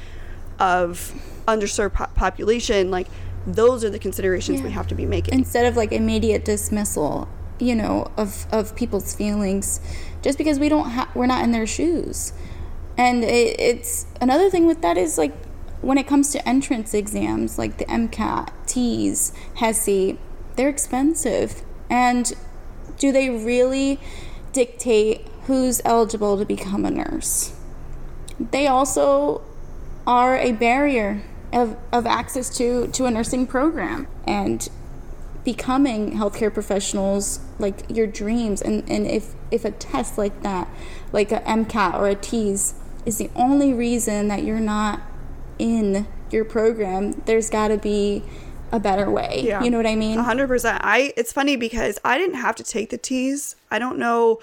of 0.58 1.12
underserved 1.46 1.92
po- 1.92 2.06
population. 2.14 2.90
Like, 2.90 3.08
those 3.46 3.84
are 3.84 3.90
the 3.90 3.98
considerations 3.98 4.60
yeah. 4.60 4.66
we 4.66 4.70
have 4.70 4.86
to 4.86 4.94
be 4.94 5.04
making 5.04 5.34
instead 5.34 5.66
of 5.66 5.76
like 5.76 5.90
immediate 5.90 6.44
dismissal 6.44 7.28
you 7.58 7.74
know 7.74 8.08
of 8.16 8.46
of 8.52 8.76
people's 8.76 9.16
feelings 9.16 9.80
just 10.22 10.38
because 10.38 10.60
we 10.60 10.68
don't 10.68 10.90
have 10.90 11.12
we're 11.16 11.26
not 11.26 11.42
in 11.42 11.50
their 11.50 11.66
shoes 11.66 12.32
and 12.96 13.24
it, 13.24 13.58
it's 13.58 14.06
another 14.20 14.48
thing 14.48 14.64
with 14.64 14.80
that 14.82 14.96
is 14.96 15.18
like 15.18 15.32
when 15.82 15.98
it 15.98 16.06
comes 16.06 16.30
to 16.32 16.48
entrance 16.48 16.94
exams 16.94 17.58
like 17.58 17.78
the 17.78 17.84
mcat 17.86 18.50
TEAS 18.66 19.32
HESI 19.56 20.16
they're 20.56 20.68
expensive. 20.68 21.62
And 21.88 22.32
do 22.98 23.12
they 23.12 23.30
really 23.30 23.98
dictate 24.52 25.26
who's 25.46 25.80
eligible 25.84 26.38
to 26.38 26.44
become 26.44 26.84
a 26.84 26.90
nurse? 26.90 27.54
They 28.38 28.66
also 28.66 29.42
are 30.06 30.36
a 30.36 30.52
barrier 30.52 31.22
of, 31.52 31.76
of 31.92 32.06
access 32.06 32.54
to, 32.58 32.88
to 32.88 33.04
a 33.06 33.10
nursing 33.10 33.46
program. 33.46 34.06
And 34.26 34.68
becoming 35.44 36.12
healthcare 36.12 36.54
professionals 36.54 37.40
like 37.58 37.90
your 37.90 38.06
dreams. 38.06 38.62
And, 38.62 38.88
and 38.88 39.06
if, 39.06 39.34
if 39.50 39.64
a 39.64 39.72
test 39.72 40.16
like 40.16 40.42
that 40.42 40.68
like 41.12 41.32
a 41.32 41.40
mcat 41.40 41.94
or 41.94 42.06
a 42.08 42.14
TEAS 42.14 42.74
is 43.04 43.18
the 43.18 43.28
only 43.34 43.74
reason 43.74 44.28
that 44.28 44.44
you're 44.44 44.60
not 44.60 45.02
in 45.62 46.06
your 46.30 46.44
program 46.44 47.12
there's 47.26 47.48
got 47.48 47.68
to 47.68 47.78
be 47.78 48.22
a 48.72 48.80
better 48.80 49.10
way. 49.10 49.42
Yeah. 49.44 49.62
you 49.62 49.70
know 49.70 49.76
what 49.76 49.86
i 49.86 49.94
mean? 49.94 50.18
100% 50.18 50.78
i 50.82 51.12
it's 51.16 51.32
funny 51.32 51.56
because 51.56 51.98
i 52.04 52.18
didn't 52.18 52.36
have 52.36 52.56
to 52.56 52.64
take 52.64 52.90
the 52.90 52.98
TEAS. 52.98 53.56
I 53.70 53.78
don't 53.78 53.98
know 53.98 54.40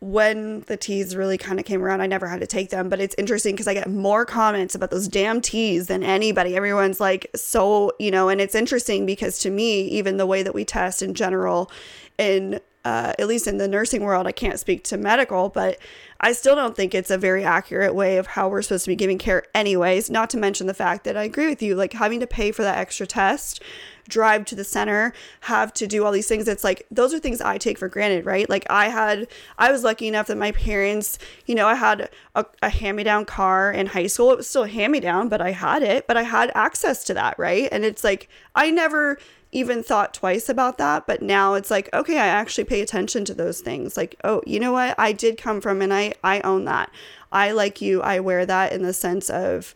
when 0.00 0.60
the 0.62 0.76
TEAS 0.76 1.16
really 1.16 1.38
kind 1.38 1.58
of 1.58 1.64
came 1.64 1.82
around, 1.82 2.02
I 2.02 2.06
never 2.06 2.26
had 2.26 2.40
to 2.40 2.46
take 2.46 2.68
them, 2.68 2.90
but 2.90 3.00
it's 3.00 3.14
interesting 3.16 3.54
because 3.54 3.66
I 3.66 3.72
get 3.72 3.88
more 3.88 4.26
comments 4.26 4.74
about 4.74 4.90
those 4.90 5.08
damn 5.08 5.40
TEAS 5.40 5.86
than 5.86 6.02
anybody. 6.02 6.54
Everyone's 6.54 7.00
like, 7.00 7.30
so, 7.34 7.90
you 7.98 8.10
know, 8.10 8.28
and 8.28 8.38
it's 8.38 8.54
interesting 8.54 9.06
because 9.06 9.38
to 9.38 9.50
me, 9.50 9.82
even 9.84 10.18
the 10.18 10.26
way 10.26 10.42
that 10.42 10.54
we 10.54 10.62
test 10.62 11.00
in 11.00 11.14
general, 11.14 11.70
in 12.18 12.60
uh, 12.84 13.14
at 13.18 13.26
least 13.26 13.46
in 13.46 13.58
the 13.58 13.68
nursing 13.68 14.02
world, 14.02 14.26
I 14.26 14.32
can't 14.32 14.60
speak 14.60 14.84
to 14.84 14.96
medical, 14.96 15.48
but 15.48 15.78
I 16.20 16.32
still 16.32 16.54
don't 16.54 16.76
think 16.76 16.94
it's 16.94 17.10
a 17.10 17.18
very 17.18 17.44
accurate 17.44 17.94
way 17.94 18.18
of 18.18 18.28
how 18.28 18.48
we're 18.48 18.62
supposed 18.62 18.84
to 18.84 18.90
be 18.90 18.96
giving 18.96 19.18
care, 19.18 19.44
anyways. 19.54 20.10
Not 20.10 20.30
to 20.30 20.36
mention 20.36 20.66
the 20.66 20.74
fact 20.74 21.04
that 21.04 21.16
I 21.16 21.24
agree 21.24 21.48
with 21.48 21.62
you, 21.62 21.74
like 21.74 21.94
having 21.94 22.20
to 22.20 22.26
pay 22.26 22.52
for 22.52 22.62
that 22.62 22.78
extra 22.78 23.06
test 23.06 23.62
drive 24.08 24.44
to 24.44 24.54
the 24.54 24.64
center, 24.64 25.12
have 25.40 25.72
to 25.72 25.86
do 25.86 26.04
all 26.04 26.12
these 26.12 26.28
things. 26.28 26.46
It's 26.46 26.64
like 26.64 26.86
those 26.90 27.14
are 27.14 27.18
things 27.18 27.40
I 27.40 27.58
take 27.58 27.78
for 27.78 27.88
granted, 27.88 28.26
right? 28.26 28.48
Like 28.48 28.66
I 28.68 28.88
had, 28.88 29.28
I 29.58 29.72
was 29.72 29.82
lucky 29.82 30.06
enough 30.06 30.26
that 30.26 30.36
my 30.36 30.52
parents, 30.52 31.18
you 31.46 31.54
know, 31.54 31.66
I 31.66 31.74
had 31.74 32.10
a, 32.34 32.44
a 32.62 32.68
hand 32.68 32.96
me 32.98 33.02
down 33.02 33.24
car 33.24 33.72
in 33.72 33.86
high 33.86 34.06
school. 34.06 34.30
It 34.30 34.36
was 34.36 34.48
still 34.48 34.64
hand 34.64 34.92
me 34.92 35.00
down, 35.00 35.28
but 35.28 35.40
I 35.40 35.52
had 35.52 35.82
it, 35.82 36.06
but 36.06 36.16
I 36.16 36.22
had 36.22 36.52
access 36.54 37.04
to 37.04 37.14
that, 37.14 37.38
right? 37.38 37.68
And 37.72 37.84
it's 37.84 38.04
like, 38.04 38.28
I 38.54 38.70
never 38.70 39.18
even 39.54 39.82
thought 39.82 40.12
twice 40.12 40.48
about 40.48 40.78
that 40.78 41.06
but 41.06 41.22
now 41.22 41.54
it's 41.54 41.70
like 41.70 41.88
okay 41.94 42.18
i 42.18 42.26
actually 42.26 42.64
pay 42.64 42.80
attention 42.80 43.24
to 43.24 43.32
those 43.32 43.60
things 43.60 43.96
like 43.96 44.16
oh 44.24 44.42
you 44.46 44.60
know 44.60 44.72
what 44.72 44.94
i 44.98 45.12
did 45.12 45.38
come 45.38 45.60
from 45.60 45.80
and 45.80 45.94
i 45.94 46.12
i 46.22 46.40
own 46.40 46.64
that 46.64 46.90
i 47.32 47.50
like 47.52 47.80
you 47.80 48.02
i 48.02 48.20
wear 48.20 48.44
that 48.44 48.72
in 48.72 48.82
the 48.82 48.92
sense 48.92 49.30
of 49.30 49.74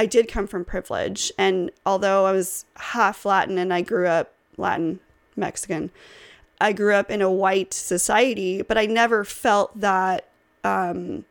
I 0.00 0.06
did 0.06 0.28
come 0.28 0.46
from 0.46 0.64
privilege. 0.64 1.30
And 1.36 1.70
although 1.84 2.24
I 2.24 2.32
was 2.32 2.64
half 2.76 3.26
Latin 3.26 3.58
and 3.58 3.70
I 3.70 3.82
grew 3.82 4.06
up 4.06 4.32
Latin, 4.56 4.98
Mexican, 5.36 5.90
I 6.58 6.72
grew 6.72 6.94
up 6.94 7.10
in 7.10 7.20
a 7.20 7.30
white 7.30 7.74
society, 7.74 8.62
but 8.62 8.78
I 8.78 8.86
never 8.86 9.24
felt 9.24 9.78
that 9.78 10.26
um, 10.64 11.26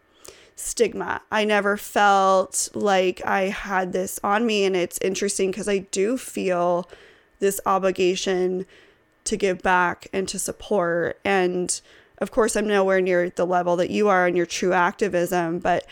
stigma. 0.56 1.22
I 1.32 1.46
never 1.46 1.78
felt 1.78 2.70
like 2.76 3.26
I 3.26 3.46
had 3.46 3.92
this 3.92 4.20
on 4.24 4.46
me. 4.46 4.66
And 4.66 4.76
it's 4.76 5.00
interesting 5.02 5.50
because 5.50 5.68
I 5.68 5.80
do 5.80 6.16
feel 6.16 6.88
this 7.40 7.60
obligation 7.66 8.66
to 9.26 9.38
give 9.38 9.62
back 9.62 10.08
and 10.14 10.28
to 10.28 10.40
support. 10.40 11.20
And 11.24 11.80
of 12.20 12.32
course, 12.32 12.56
I'm 12.56 12.68
nowhere 12.68 13.02
near 13.02 13.30
the 13.30 13.46
level 13.46 13.76
that 13.78 13.90
you 13.90 14.08
are 14.10 14.28
in 14.28 14.36
your 14.36 14.46
true 14.46 14.74
activism, 14.74 15.60
but 15.60 15.86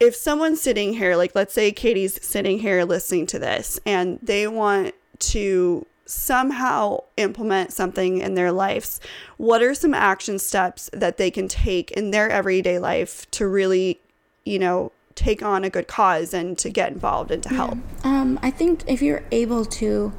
if 0.00 0.16
someone's 0.16 0.62
sitting 0.62 0.94
here, 0.94 1.14
like 1.14 1.34
let's 1.34 1.52
say 1.52 1.70
Katie's 1.70 2.24
sitting 2.24 2.58
here 2.58 2.84
listening 2.84 3.26
to 3.26 3.38
this 3.38 3.78
and 3.84 4.18
they 4.22 4.48
want 4.48 4.94
to 5.18 5.86
somehow 6.06 6.98
implement 7.18 7.72
something 7.72 8.18
in 8.18 8.34
their 8.34 8.50
lives, 8.50 8.98
what 9.36 9.62
are 9.62 9.74
some 9.74 9.94
action 9.94 10.38
steps 10.38 10.90
that 10.94 11.18
they 11.18 11.30
can 11.30 11.46
take 11.46 11.90
in 11.92 12.10
their 12.10 12.28
everyday 12.30 12.78
life 12.78 13.30
to 13.30 13.46
really, 13.46 14.00
you 14.44 14.58
know, 14.58 14.90
take 15.14 15.42
on 15.42 15.64
a 15.64 15.70
good 15.70 15.86
cause 15.86 16.32
and 16.32 16.56
to 16.56 16.70
get 16.70 16.90
involved 16.90 17.30
and 17.30 17.42
to 17.42 17.50
help? 17.50 17.76
Yeah. 18.02 18.20
Um, 18.20 18.40
I 18.42 18.50
think 18.50 18.82
if 18.88 19.02
you're 19.02 19.22
able 19.30 19.66
to 19.66 20.12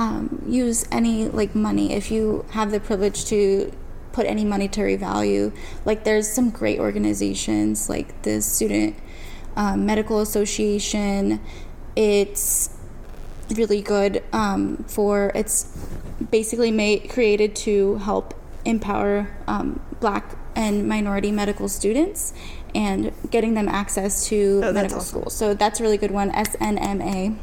um, 0.00 0.42
use 0.48 0.86
any 0.90 1.28
like 1.28 1.54
money, 1.54 1.92
if 1.92 2.10
you 2.10 2.46
have 2.52 2.70
the 2.70 2.80
privilege 2.80 3.26
to 3.26 3.70
put 4.12 4.24
any 4.24 4.44
monetary 4.46 4.96
value, 4.96 5.52
like 5.84 6.04
there's 6.04 6.26
some 6.26 6.48
great 6.48 6.80
organizations 6.80 7.90
like 7.90 8.22
the 8.22 8.40
student 8.40 8.96
um, 9.56 9.84
Medical 9.84 10.20
Association. 10.20 11.38
It's 11.96 12.70
really 13.50 13.82
good 13.82 14.22
um, 14.32 14.84
for 14.88 15.32
it's 15.34 15.76
basically 16.30 16.70
made 16.70 17.10
created 17.10 17.54
to 17.56 17.96
help 17.96 18.32
empower 18.64 19.28
um, 19.46 19.82
Black 20.00 20.34
and 20.56 20.88
minority 20.88 21.30
medical 21.30 21.68
students 21.68 22.32
and 22.74 23.12
getting 23.30 23.52
them 23.52 23.68
access 23.68 24.26
to 24.28 24.62
oh, 24.64 24.72
medical 24.72 24.98
awesome. 24.98 25.20
school. 25.20 25.30
So 25.30 25.52
that's 25.52 25.78
a 25.78 25.82
really 25.82 25.98
good 25.98 26.10
one. 26.10 26.32
SNMA. 26.32 27.36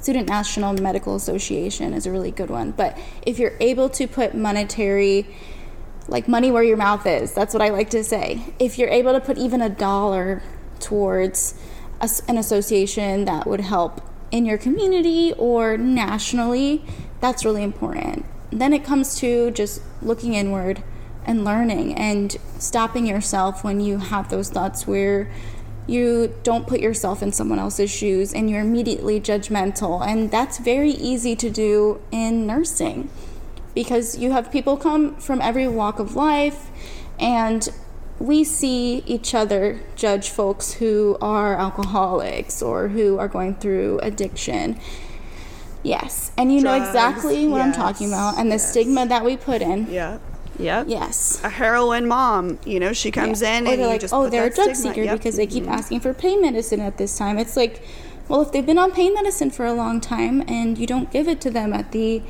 Student 0.00 0.28
National 0.28 0.72
Medical 0.72 1.14
Association 1.14 1.92
is 1.92 2.06
a 2.06 2.10
really 2.10 2.30
good 2.30 2.48
one. 2.48 2.70
But 2.70 2.98
if 3.26 3.38
you're 3.38 3.52
able 3.60 3.90
to 3.90 4.06
put 4.06 4.34
monetary, 4.34 5.26
like 6.08 6.26
money 6.26 6.50
where 6.50 6.62
your 6.62 6.78
mouth 6.78 7.06
is, 7.06 7.34
that's 7.34 7.52
what 7.52 7.62
I 7.62 7.68
like 7.68 7.90
to 7.90 8.02
say. 8.02 8.42
If 8.58 8.78
you're 8.78 8.88
able 8.88 9.12
to 9.12 9.20
put 9.20 9.36
even 9.36 9.60
a 9.60 9.68
dollar 9.68 10.42
towards 10.78 11.54
a, 12.00 12.08
an 12.28 12.38
association 12.38 13.26
that 13.26 13.46
would 13.46 13.60
help 13.60 14.00
in 14.30 14.46
your 14.46 14.56
community 14.56 15.34
or 15.36 15.76
nationally, 15.76 16.82
that's 17.20 17.44
really 17.44 17.62
important. 17.62 18.24
Then 18.50 18.72
it 18.72 18.82
comes 18.82 19.16
to 19.16 19.50
just 19.50 19.82
looking 20.00 20.32
inward 20.32 20.82
and 21.26 21.44
learning 21.44 21.94
and 21.94 22.38
stopping 22.58 23.06
yourself 23.06 23.62
when 23.62 23.80
you 23.80 23.98
have 23.98 24.30
those 24.30 24.48
thoughts 24.48 24.86
where 24.86 25.30
you 25.90 26.34
don't 26.44 26.66
put 26.66 26.80
yourself 26.80 27.22
in 27.22 27.32
someone 27.32 27.58
else's 27.58 27.90
shoes 27.90 28.32
and 28.32 28.48
you're 28.48 28.60
immediately 28.60 29.20
judgmental. 29.20 30.06
And 30.06 30.30
that's 30.30 30.58
very 30.58 30.92
easy 30.92 31.34
to 31.36 31.50
do 31.50 32.00
in 32.12 32.46
nursing 32.46 33.10
because 33.74 34.16
you 34.16 34.32
have 34.32 34.50
people 34.52 34.76
come 34.76 35.16
from 35.16 35.40
every 35.40 35.66
walk 35.66 35.98
of 35.98 36.14
life 36.14 36.70
and 37.18 37.68
we 38.20 38.44
see 38.44 39.02
each 39.06 39.34
other 39.34 39.80
judge 39.96 40.28
folks 40.28 40.74
who 40.74 41.16
are 41.20 41.58
alcoholics 41.58 42.62
or 42.62 42.88
who 42.88 43.18
are 43.18 43.28
going 43.28 43.54
through 43.54 43.98
addiction. 44.00 44.78
Yes. 45.82 46.30
And 46.36 46.52
you 46.52 46.60
Drugs, 46.60 46.80
know 46.82 46.86
exactly 46.86 47.48
what 47.48 47.58
yes, 47.58 47.66
I'm 47.66 47.72
talking 47.72 48.08
about 48.08 48.38
and 48.38 48.50
the 48.50 48.56
yes. 48.56 48.70
stigma 48.70 49.06
that 49.06 49.24
we 49.24 49.36
put 49.36 49.62
in. 49.62 49.90
Yeah. 49.90 50.18
Yep. 50.60 50.86
Yes. 50.88 51.42
A 51.42 51.48
heroin 51.48 52.06
mom, 52.06 52.58
you 52.64 52.78
know, 52.78 52.92
she 52.92 53.10
comes 53.10 53.42
yeah. 53.42 53.58
in 53.58 53.66
or 53.66 53.72
and 53.72 53.82
like, 53.82 54.02
oh, 54.12 54.28
they're 54.28 54.46
a 54.46 54.54
drug 54.54 54.74
seeker 54.74 55.02
yep. 55.02 55.18
because 55.18 55.36
they 55.36 55.46
keep 55.46 55.64
mm-hmm. 55.64 55.72
asking 55.72 56.00
for 56.00 56.14
pain 56.14 56.40
medicine 56.42 56.80
at 56.80 56.98
this 56.98 57.16
time. 57.16 57.38
It's 57.38 57.56
like, 57.56 57.82
well, 58.28 58.42
if 58.42 58.52
they've 58.52 58.64
been 58.64 58.78
on 58.78 58.92
pain 58.92 59.14
medicine 59.14 59.50
for 59.50 59.66
a 59.66 59.72
long 59.72 60.00
time 60.00 60.42
and 60.46 60.78
you 60.78 60.86
don't 60.86 61.10
give 61.10 61.26
it 61.26 61.40
to 61.42 61.50
them 61.50 61.72
at 61.72 61.92
the 61.92 62.22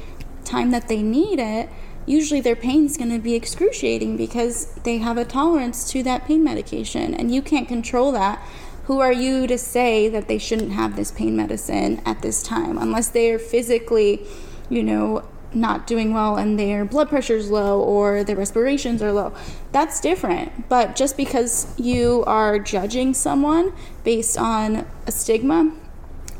time 0.44 0.70
that 0.70 0.88
they 0.88 1.02
need 1.02 1.38
it, 1.38 1.68
usually 2.06 2.40
their 2.40 2.56
pain 2.56 2.86
is 2.86 2.96
going 2.96 3.10
to 3.10 3.18
be 3.18 3.34
excruciating 3.34 4.16
because 4.16 4.74
they 4.84 4.98
have 4.98 5.18
a 5.18 5.24
tolerance 5.24 5.90
to 5.90 6.02
that 6.02 6.24
pain 6.26 6.42
medication 6.42 7.14
and 7.14 7.34
you 7.34 7.42
can't 7.42 7.68
control 7.68 8.12
that. 8.12 8.40
Who 8.84 9.00
are 9.00 9.12
you 9.12 9.46
to 9.46 9.56
say 9.58 10.08
that 10.08 10.26
they 10.26 10.38
shouldn't 10.38 10.72
have 10.72 10.96
this 10.96 11.12
pain 11.12 11.36
medicine 11.36 12.00
at 12.04 12.22
this 12.22 12.42
time 12.42 12.76
unless 12.78 13.08
they 13.08 13.30
are 13.30 13.38
physically, 13.38 14.26
you 14.68 14.82
know, 14.82 15.22
not 15.54 15.86
doing 15.86 16.12
well 16.12 16.36
and 16.36 16.58
their 16.58 16.84
blood 16.84 17.08
pressure 17.08 17.36
is 17.36 17.50
low 17.50 17.80
or 17.80 18.24
their 18.24 18.36
respirations 18.36 19.02
are 19.02 19.12
low. 19.12 19.32
That's 19.72 20.00
different. 20.00 20.68
But 20.68 20.96
just 20.96 21.16
because 21.16 21.78
you 21.78 22.24
are 22.26 22.58
judging 22.58 23.14
someone 23.14 23.72
based 24.04 24.38
on 24.38 24.86
a 25.06 25.12
stigma, 25.12 25.72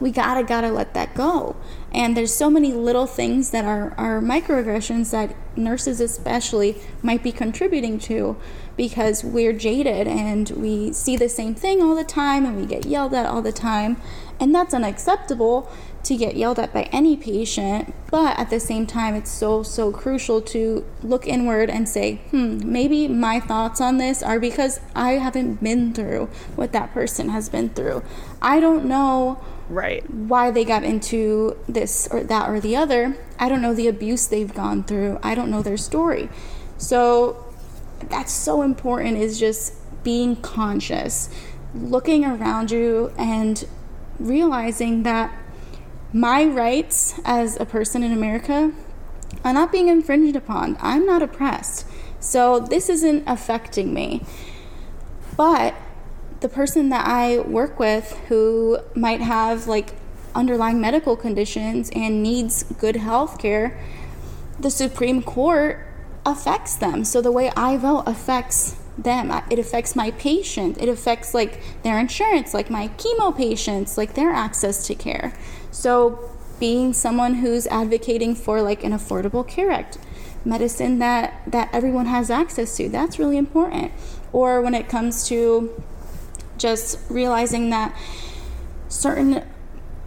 we 0.01 0.11
gotta 0.11 0.43
gotta 0.43 0.71
let 0.71 0.95
that 0.95 1.15
go 1.15 1.55
And 1.93 2.17
there's 2.17 2.33
so 2.33 2.49
many 2.49 2.73
little 2.73 3.07
things 3.07 3.51
that 3.51 3.65
are, 3.65 3.93
are 3.99 4.21
microaggressions 4.21 5.11
that 5.11 5.35
nurses, 5.57 6.01
especially, 6.01 6.77
might 7.03 7.23
be 7.23 7.33
contributing 7.33 7.99
to 8.01 8.37
because 8.77 9.25
we're 9.25 9.53
jaded 9.53 10.07
and 10.07 10.49
we 10.51 10.93
see 10.93 11.17
the 11.17 11.29
same 11.29 11.55
thing 11.55 11.83
all 11.83 11.95
the 11.95 12.05
time 12.05 12.47
and 12.47 12.57
we 12.57 12.65
get 12.65 12.87
yelled 12.87 13.13
at 13.13 13.27
all 13.27 13.43
the 13.43 13.53
time. 13.53 14.01
And 14.39 14.55
that's 14.55 14.73
unacceptable 14.73 15.69
to 16.05 16.17
get 16.17 16.37
yelled 16.37 16.59
at 16.59 16.73
by 16.73 16.85
any 16.85 17.17
patient, 17.17 17.95
but 18.11 18.39
at 18.39 18.51
the 18.51 18.59
same 18.59 18.87
time, 18.87 19.15
it's 19.15 19.31
so, 19.31 19.63
so 19.63 19.93
crucial 19.93 20.41
to 20.41 20.85
look 21.03 21.27
inward 21.27 21.69
and 21.71 21.89
say, 21.89 22.17
hmm, 22.31 22.61
maybe 22.65 23.07
my 23.07 23.39
thoughts 23.39 23.81
on 23.81 23.99
this 23.99 24.23
are 24.23 24.41
because 24.41 24.81
I 24.95 25.13
haven't 25.13 25.63
been 25.63 25.93
through 25.93 26.27
what 26.57 26.73
that 26.73 26.93
person 26.93 27.29
has 27.29 27.49
been 27.49 27.69
through. 27.71 28.03
I 28.41 28.61
don't 28.61 28.87
know 28.87 29.43
right 29.69 30.09
why 30.11 30.51
they 30.51 30.65
got 30.65 30.83
into 30.83 31.57
this 31.69 32.09
or 32.11 32.25
that 32.25 32.49
or 32.49 32.61
the 32.61 32.77
other. 32.77 33.17
I 33.39 33.49
don't 33.49 33.63
know 33.63 33.75
the 33.75 33.87
abuse 33.87 34.27
they've 34.27 34.53
gone 34.53 34.83
through. 34.83 35.19
I 35.23 35.35
don't 35.35 35.51
know 35.51 35.63
their 35.63 35.77
story. 35.77 36.29
So 36.77 37.47
that's 38.09 38.33
so 38.33 38.63
important 38.63 39.19
is 39.19 39.39
just 39.39 39.75
being 40.03 40.37
conscious, 40.37 41.29
looking 41.75 42.25
around 42.25 42.71
you 42.71 43.13
and 43.19 43.67
realizing 44.19 45.03
that 45.05 45.33
my 46.13 46.45
rights 46.45 47.15
as 47.25 47.59
a 47.61 47.65
person 47.65 48.03
in 48.03 48.13
America 48.13 48.73
are 49.45 49.53
not 49.53 49.71
being 49.71 49.89
infringed 49.89 50.37
upon. 50.37 50.77
I'm 50.81 51.07
not 51.07 51.23
oppressed. 51.23 51.87
So 52.19 52.61
this 52.61 52.89
isn't 52.89 53.25
affecting 53.27 53.95
me. 53.95 54.25
But 55.37 55.75
the 56.41 56.49
person 56.49 56.89
that 56.89 57.07
I 57.07 57.39
work 57.39 57.79
with 57.79 58.19
who 58.29 58.79
might 58.95 59.21
have 59.21 59.67
like 59.67 59.95
underlying 60.35 60.81
medical 60.81 61.17
conditions 61.17 61.91
and 61.95 62.23
needs 62.23 62.65
good 62.79 62.97
health 62.97 63.39
care, 63.39 63.81
the 64.59 64.71
Supreme 64.71 65.23
Court 65.23 65.87
affects 66.27 66.77
them. 66.77 67.05
So 67.05 67.23
the 67.23 67.33
way 67.33 67.51
I 67.57 67.77
vote 67.77 68.05
affects 68.07 68.77
them. 68.99 69.31
It 69.49 69.59
affects 69.59 69.97
my 69.97 70.11
patient. 70.13 70.77
It 70.79 70.89
affects 70.89 71.33
like 71.33 71.83
their 71.83 71.99
insurance, 71.99 72.53
like 72.53 72.69
my 72.69 72.89
chemo 72.89 73.35
patients, 73.35 73.97
like 73.97 74.15
their 74.15 74.31
access 74.31 74.87
to 74.89 74.95
care. 74.95 75.33
So 75.71 76.31
being 76.59 76.93
someone 76.93 77.35
who's 77.35 77.67
advocating 77.69 78.35
for 78.35 78.61
like 78.61 78.85
an 78.85 78.93
affordable 78.93 79.47
care 79.47 79.71
act, 79.71 79.99
medicine 80.45 80.99
that 80.99 81.43
that 81.47 81.69
everyone 81.73 82.07
has 82.07 82.31
access 82.31 82.77
to, 82.77 82.89
that's 82.89 83.19
really 83.19 83.37
important. 83.37 83.93
Or 84.33 84.61
when 84.61 84.75
it 84.75 84.89
comes 84.89 85.27
to 85.29 85.83
just 86.59 86.99
realizing 87.09 87.71
that 87.71 87.97
certain 88.89 89.45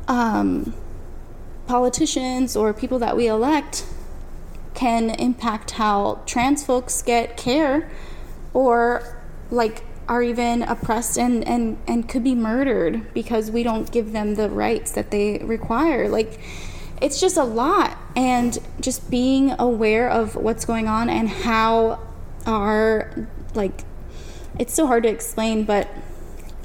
um, 0.07 0.73
politicians 1.67 2.55
or 2.55 2.73
people 2.73 2.99
that 2.99 3.17
we 3.17 3.27
elect 3.27 3.85
can 4.73 5.09
impact 5.11 5.71
how 5.71 6.21
trans 6.25 6.63
folks 6.65 7.01
get 7.01 7.37
care 7.37 7.89
or 8.53 9.17
like 9.51 9.83
are 10.07 10.21
even 10.21 10.63
oppressed 10.63 11.17
and, 11.17 11.47
and, 11.47 11.77
and 11.87 12.09
could 12.09 12.23
be 12.23 12.35
murdered 12.35 13.13
because 13.13 13.49
we 13.51 13.63
don't 13.63 13.91
give 13.91 14.11
them 14.11 14.35
the 14.35 14.49
rights 14.49 14.91
that 14.91 15.11
they 15.11 15.39
require. 15.39 16.09
Like, 16.09 16.39
it's 17.01 17.19
just 17.19 17.37
a 17.37 17.43
lot. 17.43 17.97
And 18.15 18.59
just 18.79 19.09
being 19.09 19.55
aware 19.59 20.09
of 20.09 20.35
what's 20.35 20.65
going 20.65 20.87
on 20.87 21.09
and 21.09 21.29
how 21.29 21.99
our, 22.45 23.27
like, 23.53 23.83
it's 24.59 24.73
so 24.73 24.87
hard 24.87 25.03
to 25.03 25.09
explain, 25.09 25.63
but 25.63 25.89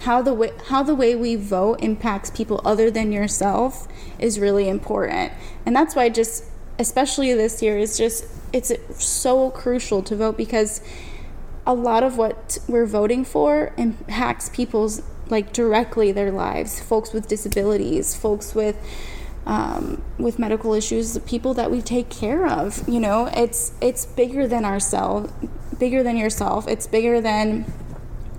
how 0.00 0.22
the 0.22 0.32
way 0.32 0.52
how 0.68 0.82
the 0.82 0.94
way 0.94 1.14
we 1.14 1.34
vote 1.34 1.82
impacts 1.82 2.30
people 2.30 2.60
other 2.64 2.90
than 2.90 3.10
yourself 3.10 3.88
is 4.18 4.38
really 4.38 4.68
important 4.68 5.32
and 5.66 5.74
that's 5.74 5.96
why 5.96 6.08
just 6.08 6.44
especially 6.78 7.34
this 7.34 7.60
year 7.62 7.76
is 7.78 7.98
just 7.98 8.24
it's 8.52 8.72
so 9.04 9.50
crucial 9.50 10.02
to 10.02 10.14
vote 10.14 10.36
because 10.36 10.80
a 11.68 11.74
lot 11.74 12.02
of 12.02 12.16
what 12.16 12.58
we're 12.66 12.86
voting 12.86 13.24
for 13.26 13.74
impacts 13.76 14.48
people's 14.48 15.02
like 15.28 15.52
directly 15.52 16.10
their 16.10 16.32
lives. 16.32 16.80
Folks 16.80 17.12
with 17.12 17.28
disabilities 17.28 18.16
folks 18.16 18.54
with 18.54 18.76
um, 19.44 20.02
with 20.18 20.38
medical 20.38 20.72
issues 20.74 21.14
the 21.14 21.20
people 21.20 21.54
that 21.54 21.70
we 21.70 21.80
take 21.82 22.08
care 22.08 22.46
of 22.46 22.88
you 22.88 22.98
know? 22.98 23.30
It's 23.34 23.72
it's 23.82 24.06
bigger 24.06 24.48
than 24.48 24.64
ourselves 24.64 25.30
bigger 25.78 26.02
than 26.02 26.16
yourself. 26.16 26.66
It's 26.66 26.86
bigger 26.86 27.20
than 27.20 27.70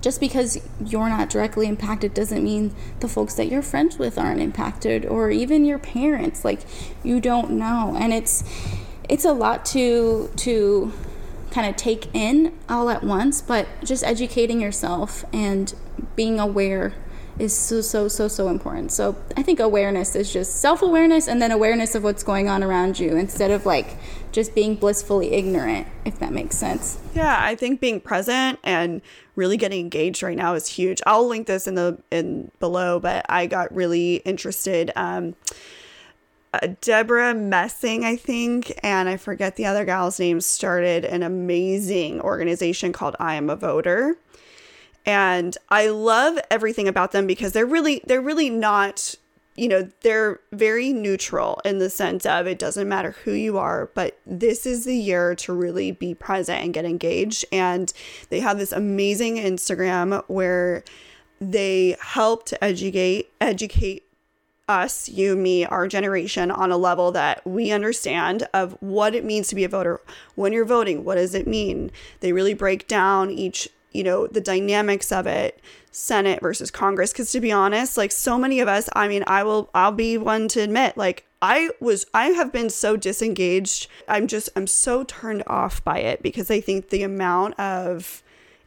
just 0.00 0.18
because 0.18 0.58
you're 0.84 1.08
not 1.08 1.30
directly 1.30 1.68
impacted 1.68 2.14
doesn't 2.14 2.42
mean 2.42 2.74
the 2.98 3.08
folks 3.08 3.34
that 3.34 3.46
you're 3.46 3.62
friends 3.62 3.96
with 3.96 4.18
aren't 4.18 4.40
impacted 4.40 5.06
or 5.06 5.30
even 5.30 5.64
your 5.64 5.78
parents. 5.78 6.44
Like 6.44 6.60
you 7.04 7.20
don't 7.20 7.52
know. 7.52 7.96
And 7.96 8.12
it's 8.12 8.42
it's 9.08 9.24
a 9.24 9.32
lot 9.32 9.64
to 9.66 10.30
to 10.36 10.92
kind 11.50 11.68
of 11.68 11.76
take 11.76 12.14
in 12.14 12.56
all 12.68 12.88
at 12.88 13.02
once, 13.02 13.42
but 13.42 13.66
just 13.84 14.04
educating 14.04 14.60
yourself 14.60 15.24
and 15.32 15.74
being 16.16 16.38
aware 16.38 16.94
is 17.38 17.56
so 17.56 17.80
so 17.80 18.06
so 18.06 18.28
so 18.28 18.48
important. 18.48 18.92
So 18.92 19.16
I 19.36 19.42
think 19.42 19.60
awareness 19.60 20.14
is 20.14 20.32
just 20.32 20.56
self-awareness 20.56 21.26
and 21.26 21.40
then 21.40 21.50
awareness 21.50 21.94
of 21.94 22.04
what's 22.04 22.22
going 22.22 22.48
on 22.48 22.62
around 22.62 23.00
you 23.00 23.16
instead 23.16 23.50
of 23.50 23.64
like 23.64 23.96
just 24.30 24.54
being 24.54 24.76
blissfully 24.76 25.32
ignorant 25.32 25.88
if 26.04 26.18
that 26.18 26.32
makes 26.32 26.56
sense. 26.56 26.98
Yeah, 27.14 27.36
I 27.40 27.54
think 27.54 27.80
being 27.80 28.00
present 28.00 28.58
and 28.62 29.00
really 29.36 29.56
getting 29.56 29.80
engaged 29.80 30.22
right 30.22 30.36
now 30.36 30.54
is 30.54 30.66
huge. 30.66 31.00
I'll 31.06 31.26
link 31.26 31.46
this 31.46 31.66
in 31.66 31.76
the 31.76 31.98
in 32.10 32.50
below, 32.60 33.00
but 33.00 33.24
I 33.28 33.46
got 33.46 33.74
really 33.74 34.16
interested 34.16 34.92
um 34.94 35.34
uh, 36.52 36.68
Debra 36.80 37.34
Messing, 37.34 38.04
I 38.04 38.16
think, 38.16 38.78
and 38.82 39.08
I 39.08 39.16
forget 39.16 39.56
the 39.56 39.66
other 39.66 39.84
gal's 39.84 40.18
name, 40.18 40.40
started 40.40 41.04
an 41.04 41.22
amazing 41.22 42.20
organization 42.20 42.92
called 42.92 43.14
I 43.20 43.34
Am 43.34 43.48
a 43.48 43.56
Voter. 43.56 44.16
And 45.06 45.56
I 45.68 45.88
love 45.88 46.38
everything 46.50 46.88
about 46.88 47.12
them 47.12 47.26
because 47.26 47.52
they're 47.52 47.66
really 47.66 48.02
they're 48.04 48.20
really 48.20 48.50
not, 48.50 49.14
you 49.56 49.68
know, 49.68 49.90
they're 50.02 50.40
very 50.52 50.92
neutral 50.92 51.60
in 51.64 51.78
the 51.78 51.88
sense 51.88 52.26
of 52.26 52.46
it 52.46 52.58
doesn't 52.58 52.88
matter 52.88 53.12
who 53.24 53.32
you 53.32 53.56
are, 53.56 53.90
but 53.94 54.18
this 54.26 54.66
is 54.66 54.84
the 54.84 54.96
year 54.96 55.34
to 55.36 55.52
really 55.52 55.92
be 55.92 56.14
present 56.14 56.62
and 56.62 56.74
get 56.74 56.84
engaged. 56.84 57.44
And 57.50 57.92
they 58.28 58.40
have 58.40 58.58
this 58.58 58.72
amazing 58.72 59.36
Instagram 59.36 60.22
where 60.26 60.84
they 61.40 61.96
help 62.00 62.44
to 62.46 62.62
educate 62.62 63.30
educate 63.40 64.09
us, 64.70 65.08
you, 65.08 65.34
me, 65.34 65.64
our 65.64 65.88
generation 65.88 66.50
on 66.50 66.70
a 66.70 66.76
level 66.76 67.10
that 67.12 67.44
we 67.46 67.72
understand 67.72 68.48
of 68.54 68.76
what 68.80 69.14
it 69.14 69.24
means 69.24 69.48
to 69.48 69.56
be 69.56 69.64
a 69.64 69.68
voter. 69.68 70.00
When 70.36 70.52
you're 70.52 70.64
voting, 70.64 71.04
what 71.04 71.16
does 71.16 71.34
it 71.34 71.48
mean? 71.48 71.90
They 72.20 72.32
really 72.32 72.54
break 72.54 72.86
down 72.86 73.30
each, 73.30 73.68
you 73.90 74.04
know, 74.04 74.28
the 74.28 74.40
dynamics 74.40 75.10
of 75.10 75.26
it, 75.26 75.60
Senate 75.90 76.40
versus 76.40 76.70
Congress. 76.70 77.12
Cause 77.12 77.32
to 77.32 77.40
be 77.40 77.50
honest, 77.50 77.96
like 77.96 78.12
so 78.12 78.38
many 78.38 78.60
of 78.60 78.68
us, 78.68 78.88
I 78.94 79.08
mean, 79.08 79.24
I 79.26 79.42
will, 79.42 79.68
I'll 79.74 79.92
be 79.92 80.16
one 80.16 80.46
to 80.48 80.60
admit, 80.60 80.96
like, 80.96 81.26
I 81.42 81.70
was 81.80 82.04
I 82.12 82.26
have 82.26 82.52
been 82.52 82.68
so 82.68 82.98
disengaged. 82.98 83.88
I'm 84.06 84.26
just 84.26 84.50
I'm 84.56 84.66
so 84.66 85.04
turned 85.04 85.42
off 85.46 85.82
by 85.82 86.00
it 86.00 86.22
because 86.22 86.50
I 86.50 86.60
think 86.60 86.90
the 86.90 87.02
amount 87.02 87.58
of 87.58 88.22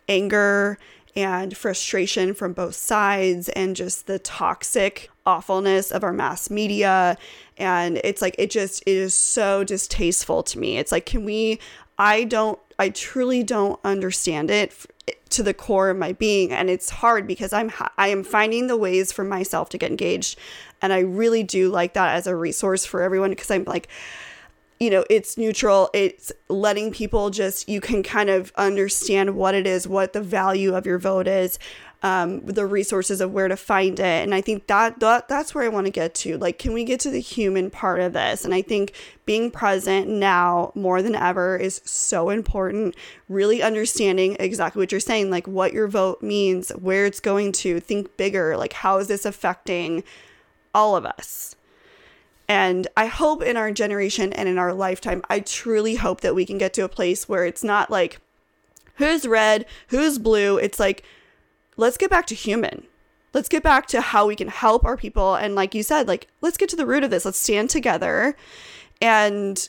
anger 0.10 0.80
and 1.16 1.56
frustration 1.56 2.34
from 2.34 2.54
both 2.54 2.76
sides 2.76 3.50
and 3.50 3.76
just 3.76 4.08
the 4.08 4.20
toxic 4.20 5.10
awfulness 5.26 5.92
of 5.92 6.04
our 6.04 6.14
mass 6.14 6.50
media. 6.50 7.18
And 7.58 8.00
it's 8.04 8.22
like 8.22 8.36
it 8.38 8.50
just 8.50 8.82
it 8.84 8.96
is 8.96 9.14
so 9.14 9.64
distasteful 9.64 10.44
to 10.44 10.60
me. 10.60 10.78
It's 10.78 10.92
like 10.92 11.06
can 11.06 11.24
we 11.26 11.60
i 12.00 12.24
don't 12.24 12.58
i 12.80 12.90
truly 12.90 13.44
don't 13.44 13.80
understand 13.84 14.50
it 14.50 14.76
to 15.30 15.44
the 15.44 15.54
core 15.54 15.90
of 15.90 15.98
my 15.98 16.14
being. 16.14 16.52
And 16.52 16.70
it's 16.70 16.90
hard 16.90 17.28
because 17.28 17.54
i'm 17.54 17.72
i 17.98 18.08
am 18.08 18.24
finding 18.24 18.68
the 18.68 18.78
ways 18.78 19.12
for 19.12 19.24
myself 19.24 19.70
to 19.70 19.78
get 19.78 19.92
engaged. 19.92 20.40
And 20.82 20.92
i 20.92 21.00
really 21.00 21.44
do 21.44 21.70
like 21.70 21.94
that 21.94 22.16
as 22.16 22.28
a 22.28 22.36
resource 22.36 22.86
for 22.86 23.02
everyone 23.02 23.30
because 23.30 23.52
i'm 23.52 23.64
like 23.66 23.88
you 24.84 24.90
know, 24.90 25.06
it's 25.10 25.38
neutral. 25.38 25.90
It's 25.94 26.30
letting 26.50 26.92
people 26.92 27.30
just, 27.30 27.70
you 27.70 27.80
can 27.80 28.04
kind 28.04 28.30
of 28.30 28.52
understand 28.58 29.38
what 29.38 29.56
it 29.56 29.66
is, 29.66 29.88
what 29.88 30.12
the 30.12 30.22
value 30.22 30.76
of 30.76 30.86
your 30.86 31.00
vote 31.00 31.26
is, 31.26 31.58
um, 32.02 32.46
the 32.46 32.66
resources 32.66 33.22
of 33.22 33.32
where 33.32 33.48
to 33.48 33.56
find 33.56 33.98
it. 33.98 34.04
And 34.24 34.36
I 34.36 34.42
think 34.42 34.68
that, 34.68 35.00
that 35.00 35.30
that's 35.30 35.56
where 35.56 35.64
I 35.64 35.70
want 35.70 35.86
to 35.86 35.92
get 35.92 36.14
to. 36.16 36.38
Like, 36.38 36.60
can 36.60 36.74
we 36.74 36.84
get 36.84 37.00
to 37.00 37.10
the 37.10 37.22
human 37.22 37.70
part 37.70 38.02
of 38.02 38.12
this? 38.12 38.44
And 38.44 38.54
I 38.54 38.62
think 38.62 38.92
being 39.26 39.50
present 39.50 40.10
now 40.10 40.74
more 40.76 41.02
than 41.02 41.16
ever 41.16 41.56
is 41.56 41.80
so 41.86 42.30
important. 42.30 42.98
Really 43.30 43.64
understanding 43.64 44.36
exactly 44.38 44.82
what 44.82 44.92
you're 44.92 45.00
saying, 45.00 45.32
like 45.32 45.48
what 45.48 45.72
your 45.72 45.88
vote 45.88 46.22
means, 46.22 46.72
where 46.72 47.06
it's 47.06 47.22
going 47.22 47.54
to, 47.54 47.80
think 47.80 48.18
bigger, 48.18 48.58
like 48.58 48.74
how 48.74 48.98
is 48.98 49.08
this 49.08 49.26
affecting 49.26 50.04
all 50.76 50.98
of 50.98 51.06
us? 51.06 51.56
And 52.48 52.88
I 52.98 53.06
hope 53.06 53.42
in 53.42 53.58
our 53.58 53.72
generation 53.72 54.34
and 54.34 54.50
in 54.50 54.58
our 54.58 54.74
lifetime, 54.74 55.24
I 55.30 55.40
truly 55.40 55.96
hope 55.96 56.22
that 56.22 56.36
we 56.36 56.46
can 56.46 56.58
get 56.58 56.74
to 56.74 56.84
a 56.84 56.90
place 56.90 57.28
where 57.30 57.46
it's 57.46 57.64
not 57.64 57.90
like, 57.90 58.20
who's 58.96 59.26
red, 59.26 59.66
who's 59.88 60.20
blue. 60.20 60.58
It's 60.58 60.80
like, 60.80 61.04
let's 61.78 61.98
get 61.98 62.10
back 62.10 62.26
to 62.28 62.36
human. 62.36 62.88
let's 63.34 63.50
get 63.50 63.64
back 63.64 63.88
to 63.88 64.00
how 64.00 64.28
we 64.28 64.36
can 64.36 64.48
help 64.48 64.86
our 64.86 64.96
people. 64.96 65.36
And 65.36 65.56
like 65.56 65.74
you 65.74 65.84
said 65.84 66.08
like 66.08 66.28
let's 66.42 66.58
get 66.58 66.70
to 66.70 66.76
the 66.76 66.86
root 66.86 67.04
of 67.04 67.10
this. 67.10 67.26
Let's 67.26 67.38
stand 67.40 67.70
together. 67.70 68.36
And 69.02 69.68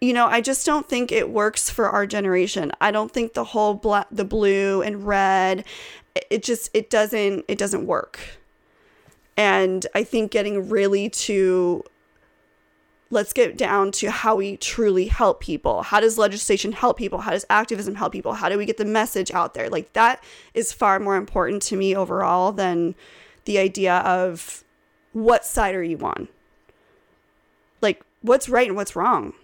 you 0.00 0.14
know 0.14 0.26
i 0.26 0.40
just 0.40 0.64
don't 0.64 0.88
think 0.88 1.12
it 1.12 1.28
works 1.30 1.68
for 1.68 1.90
our 1.90 2.06
generation. 2.06 2.72
I 2.80 2.90
don't 2.90 3.10
think 3.10 3.34
the 3.34 3.44
whole 3.44 3.74
black 3.74 4.06
the 4.10 4.24
blue 4.24 4.82
and 4.82 5.06
red 5.06 5.64
it 6.30 6.42
just 6.42 6.70
it 6.72 6.88
doesn't 6.90 7.44
it 7.48 7.58
doesn't 7.58 7.86
work. 7.86 8.20
And 9.36 9.86
i 9.94 10.04
think 10.04 10.30
getting 10.30 10.68
really 10.68 11.10
to 11.10 11.84
let's 13.10 13.32
get 13.32 13.58
down 13.58 13.90
to 13.90 14.10
how 14.10 14.36
we 14.36 14.56
truly 14.56 15.06
help 15.06 15.40
people. 15.40 15.82
How 15.82 16.00
does 16.00 16.16
legislation 16.16 16.72
help 16.72 16.96
people? 16.96 17.18
How 17.18 17.32
does 17.32 17.44
activism 17.50 17.96
help 17.96 18.12
people? 18.12 18.34
How 18.34 18.48
do 18.48 18.56
we 18.56 18.64
get 18.64 18.76
the 18.76 18.84
message 18.84 19.32
out 19.32 19.54
there? 19.54 19.68
Like 19.68 19.92
that 19.94 20.22
is 20.54 20.72
far 20.72 21.00
more 21.00 21.16
important 21.16 21.62
to 21.64 21.76
me 21.76 21.94
overall 21.94 22.52
than 22.52 22.94
the 23.44 23.58
idea 23.58 23.96
of 23.98 24.62
what 25.12 25.44
side 25.44 25.74
are 25.74 25.82
you 25.82 25.98
on? 25.98 26.28
Like 27.80 28.04
what's 28.22 28.48
right 28.48 28.68
and 28.68 28.76
what's 28.76 28.94
wrong? 28.94 29.34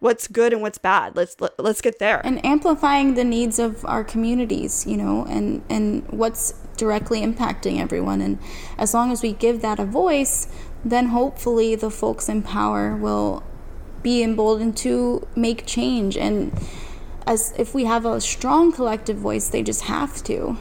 What's 0.00 0.26
good 0.26 0.52
and 0.52 0.60
what's 0.60 0.78
bad? 0.78 1.14
Let's 1.14 1.40
let, 1.40 1.52
us 1.52 1.56
let 1.60 1.70
us 1.70 1.80
get 1.80 2.00
there. 2.00 2.20
And 2.26 2.44
amplifying 2.44 3.14
the 3.14 3.22
needs 3.22 3.60
of 3.60 3.84
our 3.84 4.02
communities, 4.02 4.84
you 4.84 4.96
know, 4.96 5.24
and 5.26 5.62
and 5.70 6.04
what's 6.08 6.54
directly 6.76 7.20
impacting 7.20 7.78
everyone 7.78 8.20
and 8.20 8.40
as 8.78 8.94
long 8.94 9.12
as 9.12 9.22
we 9.22 9.32
give 9.32 9.62
that 9.62 9.78
a 9.78 9.84
voice, 9.84 10.48
then 10.84 11.08
hopefully 11.08 11.74
the 11.74 11.90
folks 11.90 12.28
in 12.28 12.42
power 12.42 12.96
will 12.96 13.42
be 14.02 14.22
emboldened 14.22 14.76
to 14.78 15.26
make 15.36 15.64
change. 15.66 16.16
And 16.16 16.52
as 17.26 17.54
if 17.56 17.74
we 17.74 17.84
have 17.84 18.04
a 18.04 18.20
strong 18.20 18.72
collective 18.72 19.16
voice 19.16 19.48
they 19.48 19.62
just 19.62 19.82
have 19.82 20.22
to 20.24 20.56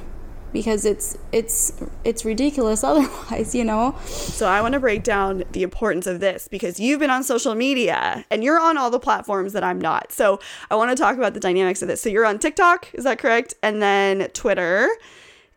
because 0.53 0.85
it's 0.85 1.17
it's 1.31 1.71
it's 2.03 2.25
ridiculous 2.25 2.83
otherwise 2.91 3.55
you 3.55 3.63
know? 3.63 3.95
So 4.05 4.47
i 4.47 4.61
want 4.61 4.73
to 4.73 4.79
break 4.79 5.03
down 5.03 5.43
the 5.51 5.63
importance 5.63 6.07
of 6.07 6.19
this 6.19 6.47
because 6.47 6.79
you've 6.79 6.99
been 6.99 7.09
on 7.09 7.23
social 7.23 7.55
media 7.55 8.25
and 8.29 8.43
you're 8.43 8.59
on 8.59 8.77
all 8.77 8.89
the 8.89 8.99
platforms 8.99 9.53
that 9.53 9.63
i'm 9.63 9.79
not. 9.79 10.11
So 10.11 10.39
i 10.69 10.75
want 10.75 10.95
to 10.95 11.01
talk 11.01 11.17
about 11.17 11.33
the 11.33 11.39
dynamics 11.39 11.81
of 11.81 11.87
this. 11.87 12.01
So 12.01 12.09
you're 12.09 12.25
on 12.25 12.39
tiktok 12.39 12.93
is 12.93 13.03
that 13.03 13.19
correct? 13.19 13.53
And 13.63 13.81
then 13.81 14.29
twitter 14.29 14.89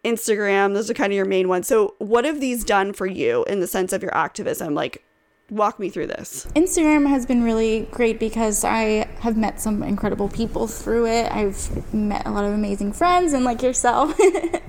Instagram. 0.05 0.75
Those 0.75 0.91
are 0.91 0.95
kind 0.95 1.13
of 1.13 1.17
your 1.17 1.25
main 1.25 1.49
ones. 1.49 1.67
So, 1.67 1.95
what 1.99 2.25
have 2.25 2.41
these 2.41 2.65
done 2.65 2.93
for 2.93 3.07
you 3.07 3.45
in 3.45 3.61
the 3.61 3.67
sense 3.67 3.93
of 3.93 4.03
your 4.03 4.15
activism? 4.15 4.75
Like, 4.75 5.05
walk 5.51 5.79
me 5.79 5.91
through 5.91 6.07
this. 6.07 6.47
Instagram 6.55 7.09
has 7.09 7.27
been 7.27 7.43
really 7.43 7.89
great 7.91 8.19
because 8.19 8.65
I 8.65 9.09
have 9.21 9.37
met 9.37 9.61
some 9.61 9.83
incredible 9.83 10.29
people 10.29 10.67
through 10.67 11.07
it. 11.07 11.31
I've 11.31 11.95
met 11.95 12.27
a 12.27 12.31
lot 12.31 12.45
of 12.45 12.53
amazing 12.53 12.93
friends 12.93 13.33
and 13.33 13.45
like 13.45 13.63
yourself. 13.63 14.19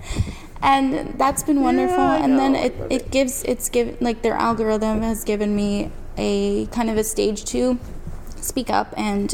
and 0.61 1.17
that's 1.17 1.43
been 1.43 1.61
wonderful. 1.61 1.97
Yeah, 1.97 2.23
and 2.23 2.37
then 2.37 2.55
it, 2.55 2.75
it 2.89 3.11
gives, 3.11 3.43
it's 3.43 3.69
given, 3.69 3.97
like 4.01 4.21
their 4.21 4.35
algorithm 4.35 5.01
has 5.01 5.23
given 5.23 5.55
me 5.55 5.91
a 6.17 6.65
kind 6.67 6.89
of 6.89 6.97
a 6.97 7.03
stage 7.03 7.45
to 7.45 7.79
speak 8.37 8.69
up 8.69 8.93
and, 8.97 9.33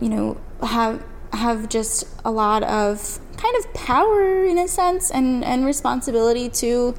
you 0.00 0.08
know, 0.08 0.40
have, 0.62 1.04
have 1.32 1.68
just 1.68 2.04
a 2.24 2.30
lot 2.30 2.62
of 2.64 3.18
kind 3.36 3.56
of 3.56 3.72
power 3.74 4.44
in 4.44 4.58
a 4.58 4.68
sense 4.68 5.10
and, 5.10 5.44
and 5.44 5.64
responsibility 5.64 6.48
to 6.48 6.94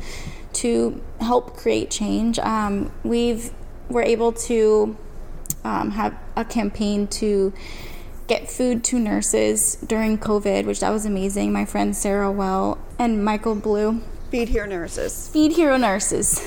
to 0.54 1.02
help 1.20 1.58
create 1.58 1.90
change. 1.90 2.38
Um, 2.40 2.92
we've 3.04 3.52
we're 3.90 4.04
able 4.04 4.32
to 4.32 4.96
um, 5.64 5.92
have 5.92 6.18
a 6.36 6.46
campaign 6.46 7.08
to 7.08 7.54
get 8.28 8.50
food 8.50 8.84
to 8.86 9.00
nurses 9.00 9.76
during 9.86 10.18
COVID, 10.18 10.66
which 10.66 10.80
that 10.80 10.90
was 10.92 11.06
amazing. 11.06 11.52
My 11.52 11.66
friend 11.66 11.96
Sarah 11.96 12.32
Well 12.32 12.78
and 12.98 13.24
Michael 13.24 13.56
Blue. 13.56 14.02
Feed 14.32 14.50
Hero 14.50 14.68
Nurses. 14.68 15.30
Feed 15.30 15.54
Hero 15.54 15.78
Nurses. 15.78 16.42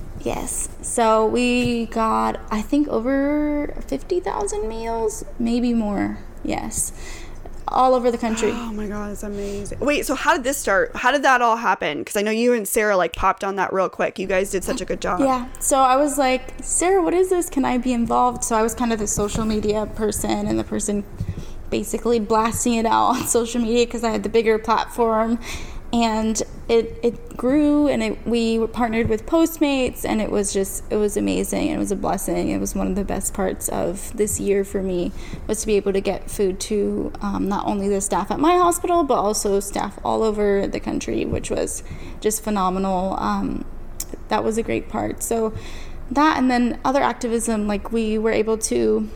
yes. 0.20 0.68
So 0.82 1.26
we 1.26 1.86
got, 1.86 2.40
I 2.50 2.60
think, 2.60 2.88
over 2.88 3.74
50,000 3.86 4.68
meals, 4.68 5.24
maybe 5.38 5.72
more. 5.72 6.18
Yes 6.44 6.92
all 7.72 7.94
over 7.94 8.10
the 8.10 8.18
country. 8.18 8.50
Oh 8.52 8.72
my 8.72 8.86
god, 8.86 9.12
it's 9.12 9.22
amazing. 9.22 9.78
Wait, 9.80 10.06
so 10.06 10.14
how 10.14 10.34
did 10.34 10.44
this 10.44 10.56
start? 10.58 10.94
How 10.94 11.10
did 11.10 11.22
that 11.22 11.42
all 11.42 11.56
happen? 11.56 11.98
Because 11.98 12.16
I 12.16 12.22
know 12.22 12.30
you 12.30 12.52
and 12.52 12.66
Sarah 12.66 12.96
like 12.96 13.14
popped 13.14 13.44
on 13.44 13.56
that 13.56 13.72
real 13.72 13.88
quick. 13.88 14.18
You 14.18 14.26
guys 14.26 14.50
did 14.50 14.64
such 14.64 14.80
a 14.80 14.84
good 14.84 15.00
job. 15.00 15.20
Yeah. 15.20 15.48
So 15.60 15.78
I 15.78 15.96
was 15.96 16.18
like, 16.18 16.54
Sarah, 16.62 17.02
what 17.02 17.14
is 17.14 17.30
this? 17.30 17.48
Can 17.50 17.64
I 17.64 17.78
be 17.78 17.92
involved? 17.92 18.44
So 18.44 18.56
I 18.56 18.62
was 18.62 18.74
kind 18.74 18.92
of 18.92 18.98
the 18.98 19.06
social 19.06 19.44
media 19.44 19.86
person 19.86 20.46
and 20.46 20.58
the 20.58 20.64
person 20.64 21.04
basically 21.70 22.20
blasting 22.20 22.74
it 22.74 22.86
out 22.86 23.16
on 23.16 23.26
social 23.26 23.60
media 23.60 23.86
because 23.86 24.04
I 24.04 24.10
had 24.10 24.22
the 24.22 24.28
bigger 24.28 24.58
platform 24.58 25.38
and 25.92 26.42
it 26.68 26.98
it 27.02 27.36
grew 27.36 27.86
and 27.86 28.02
it, 28.02 28.26
we 28.26 28.66
partnered 28.68 29.08
with 29.08 29.26
postmates 29.26 30.06
and 30.06 30.22
it 30.22 30.30
was 30.30 30.52
just 30.52 30.84
it 30.90 30.96
was 30.96 31.16
amazing. 31.16 31.68
It 31.68 31.76
was 31.76 31.92
a 31.92 31.96
blessing. 31.96 32.48
It 32.48 32.58
was 32.58 32.74
one 32.74 32.86
of 32.86 32.94
the 32.94 33.04
best 33.04 33.34
parts 33.34 33.68
of 33.68 34.16
this 34.16 34.40
year 34.40 34.64
for 34.64 34.82
me 34.82 35.12
was 35.46 35.60
to 35.60 35.66
be 35.66 35.74
able 35.74 35.92
to 35.92 36.00
get 36.00 36.30
food 36.30 36.58
to 36.60 37.12
um, 37.20 37.48
not 37.48 37.66
only 37.66 37.88
the 37.88 38.00
staff 38.00 38.30
at 38.30 38.40
my 38.40 38.54
hospital 38.54 39.04
but 39.04 39.16
also 39.16 39.60
staff 39.60 39.98
all 40.04 40.22
over 40.22 40.66
the 40.66 40.80
country 40.80 41.24
which 41.24 41.50
was 41.50 41.82
just 42.20 42.42
phenomenal. 42.42 43.14
Um, 43.18 43.64
that 44.28 44.42
was 44.42 44.56
a 44.56 44.62
great 44.62 44.88
part. 44.88 45.22
So 45.22 45.52
that 46.10 46.38
and 46.38 46.50
then 46.50 46.80
other 46.84 47.02
activism 47.02 47.66
like 47.66 47.92
we 47.92 48.16
were 48.16 48.32
able 48.32 48.56
to 48.58 49.10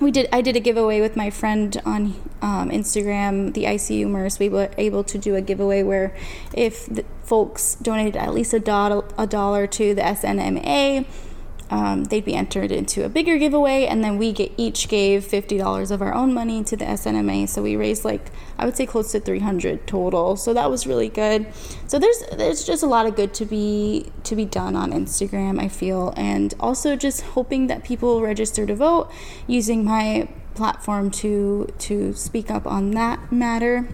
we 0.00 0.10
did 0.10 0.28
i 0.32 0.40
did 0.40 0.56
a 0.56 0.60
giveaway 0.60 1.00
with 1.00 1.16
my 1.16 1.30
friend 1.30 1.80
on 1.84 2.14
um, 2.42 2.70
instagram 2.70 3.52
the 3.54 3.64
icu 3.64 4.06
nurse 4.06 4.38
we 4.38 4.48
were 4.48 4.70
able 4.78 5.02
to 5.02 5.18
do 5.18 5.34
a 5.34 5.40
giveaway 5.40 5.82
where 5.82 6.14
if 6.54 6.88
folks 7.24 7.74
donated 7.76 8.16
at 8.16 8.32
least 8.32 8.54
a, 8.54 8.60
do- 8.60 9.04
a 9.18 9.26
dollar 9.26 9.66
to 9.66 9.94
the 9.94 10.02
snma 10.02 11.04
um, 11.70 12.04
they'd 12.04 12.24
be 12.24 12.34
entered 12.34 12.72
into 12.72 13.04
a 13.04 13.08
bigger 13.08 13.38
giveaway, 13.38 13.86
and 13.86 14.02
then 14.02 14.18
we 14.18 14.32
get, 14.32 14.52
each 14.56 14.88
gave 14.88 15.24
fifty 15.24 15.58
dollars 15.58 15.90
of 15.90 16.00
our 16.00 16.14
own 16.14 16.32
money 16.32 16.64
to 16.64 16.76
the 16.76 16.84
SNMA. 16.84 17.48
So 17.48 17.62
we 17.62 17.76
raised 17.76 18.04
like 18.04 18.30
I 18.58 18.64
would 18.64 18.76
say 18.76 18.86
close 18.86 19.12
to 19.12 19.20
three 19.20 19.40
hundred 19.40 19.86
total. 19.86 20.36
So 20.36 20.54
that 20.54 20.70
was 20.70 20.86
really 20.86 21.08
good. 21.08 21.46
So 21.86 21.98
there's 21.98 22.22
there's 22.36 22.64
just 22.64 22.82
a 22.82 22.86
lot 22.86 23.06
of 23.06 23.16
good 23.16 23.34
to 23.34 23.44
be 23.44 24.10
to 24.24 24.34
be 24.34 24.44
done 24.44 24.76
on 24.76 24.92
Instagram. 24.92 25.60
I 25.60 25.68
feel, 25.68 26.14
and 26.16 26.54
also 26.58 26.96
just 26.96 27.20
hoping 27.22 27.66
that 27.66 27.84
people 27.84 28.22
register 28.22 28.66
to 28.66 28.74
vote 28.74 29.10
using 29.46 29.84
my 29.84 30.28
platform 30.54 31.10
to 31.10 31.72
to 31.78 32.12
speak 32.14 32.50
up 32.50 32.66
on 32.66 32.90
that 32.92 33.30
matter 33.30 33.88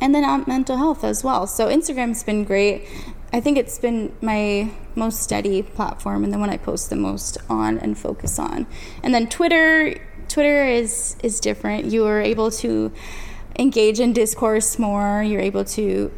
and 0.00 0.14
then 0.14 0.24
on 0.24 0.44
mental 0.46 0.76
health 0.76 1.04
as 1.04 1.22
well. 1.24 1.46
So 1.46 1.68
Instagram's 1.68 2.22
been 2.24 2.44
great. 2.44 2.88
I 3.34 3.40
think 3.40 3.58
it's 3.58 3.80
been 3.80 4.14
my 4.20 4.70
most 4.94 5.20
steady 5.20 5.60
platform 5.60 6.22
and 6.22 6.32
the 6.32 6.38
one 6.38 6.50
I 6.50 6.56
post 6.56 6.88
the 6.88 6.94
most 6.94 7.36
on 7.50 7.78
and 7.78 7.98
focus 7.98 8.38
on. 8.38 8.64
And 9.02 9.12
then 9.12 9.28
Twitter, 9.28 9.96
Twitter 10.28 10.64
is 10.68 11.16
is 11.20 11.40
different. 11.40 11.86
You 11.86 12.06
are 12.06 12.20
able 12.20 12.52
to 12.62 12.92
engage 13.58 13.98
in 13.98 14.12
discourse 14.12 14.78
more. 14.78 15.20
You're 15.24 15.40
able 15.40 15.64
to 15.64 16.12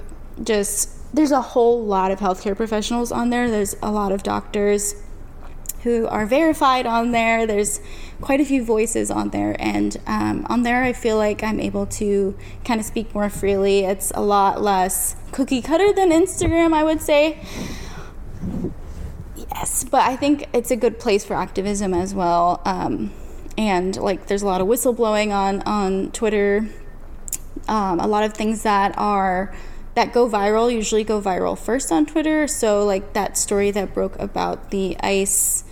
just 0.44 0.90
there's 1.14 1.32
a 1.32 1.40
whole 1.40 1.82
lot 1.82 2.10
of 2.10 2.18
healthcare 2.20 2.54
professionals 2.54 3.10
on 3.10 3.30
there. 3.30 3.50
There's 3.50 3.74
a 3.82 3.90
lot 3.90 4.12
of 4.12 4.22
doctors 4.22 4.94
who 5.86 6.04
are 6.08 6.26
verified 6.26 6.84
on 6.84 7.12
there. 7.12 7.46
There's 7.46 7.80
quite 8.20 8.40
a 8.40 8.44
few 8.44 8.64
voices 8.64 9.08
on 9.08 9.30
there, 9.30 9.54
and 9.60 9.96
um, 10.04 10.44
on 10.50 10.64
there, 10.64 10.82
I 10.82 10.92
feel 10.92 11.16
like 11.16 11.44
I'm 11.44 11.60
able 11.60 11.86
to 12.02 12.36
kind 12.64 12.80
of 12.80 12.86
speak 12.86 13.14
more 13.14 13.30
freely. 13.30 13.84
It's 13.84 14.10
a 14.16 14.20
lot 14.20 14.60
less 14.60 15.14
cookie 15.30 15.62
cutter 15.62 15.92
than 15.92 16.10
Instagram, 16.10 16.74
I 16.74 16.82
would 16.82 17.00
say. 17.00 17.40
Yes, 19.36 19.84
but 19.84 20.00
I 20.00 20.16
think 20.16 20.48
it's 20.52 20.72
a 20.72 20.76
good 20.76 20.98
place 20.98 21.24
for 21.24 21.34
activism 21.34 21.94
as 21.94 22.12
well. 22.12 22.60
Um, 22.64 23.12
and 23.56 23.96
like, 23.96 24.26
there's 24.26 24.42
a 24.42 24.46
lot 24.46 24.60
of 24.60 24.66
whistleblowing 24.66 25.32
on 25.32 25.62
on 25.62 26.10
Twitter. 26.10 26.68
Um, 27.68 28.00
a 28.00 28.08
lot 28.08 28.24
of 28.24 28.34
things 28.34 28.64
that 28.64 28.92
are 28.98 29.54
that 29.94 30.12
go 30.12 30.28
viral 30.28 30.72
usually 30.72 31.04
go 31.04 31.20
viral 31.20 31.56
first 31.56 31.92
on 31.92 32.06
Twitter. 32.06 32.48
So, 32.48 32.84
like 32.84 33.12
that 33.12 33.38
story 33.38 33.70
that 33.70 33.94
broke 33.94 34.18
about 34.18 34.70
the 34.72 34.96
ICE 34.98 35.62